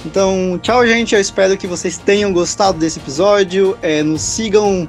Então, 0.06 0.60
tchau, 0.62 0.86
gente. 0.86 1.16
Eu 1.16 1.22
espero 1.22 1.58
que 1.58 1.66
vocês 1.68 1.98
tenham 1.98 2.32
gostado 2.32 2.78
desse 2.78 3.00
episódio. 3.00 3.78
É, 3.82 4.04
nos 4.04 4.22
sigam 4.22 4.88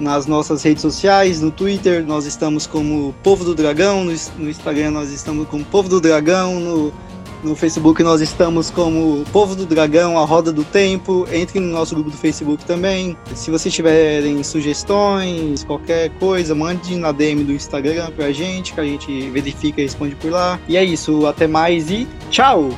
nas 0.00 0.26
nossas 0.26 0.62
redes 0.62 0.82
sociais, 0.82 1.40
no 1.40 1.50
Twitter 1.50 2.04
nós 2.06 2.26
estamos 2.26 2.66
como 2.66 3.14
Povo 3.22 3.44
do 3.44 3.54
Dragão, 3.54 4.04
no, 4.04 4.12
no 4.36 4.50
Instagram 4.50 4.90
nós 4.90 5.10
estamos 5.10 5.48
como 5.48 5.64
Povo 5.64 5.88
do 5.88 6.00
Dragão, 6.02 6.60
no, 6.60 6.92
no 7.42 7.56
Facebook 7.56 8.02
nós 8.02 8.20
estamos 8.20 8.70
como 8.70 9.24
Povo 9.32 9.54
do 9.54 9.64
Dragão, 9.64 10.18
a 10.18 10.24
Roda 10.24 10.52
do 10.52 10.64
Tempo. 10.64 11.26
Entre 11.32 11.60
no 11.60 11.72
nosso 11.72 11.94
grupo 11.94 12.10
do 12.10 12.16
Facebook 12.16 12.64
também. 12.64 13.16
Se 13.34 13.50
vocês 13.50 13.74
tiverem 13.74 14.42
sugestões, 14.42 15.64
qualquer 15.64 16.10
coisa, 16.18 16.54
mande 16.54 16.96
na 16.96 17.12
DM 17.12 17.44
do 17.44 17.52
Instagram 17.52 18.10
pra 18.10 18.32
gente, 18.32 18.74
que 18.74 18.80
a 18.80 18.84
gente 18.84 19.30
verifica 19.30 19.80
e 19.80 19.84
responde 19.84 20.14
por 20.16 20.30
lá. 20.30 20.58
E 20.68 20.76
é 20.76 20.84
isso, 20.84 21.26
até 21.26 21.46
mais 21.46 21.90
e 21.90 22.06
tchau! 22.30 22.70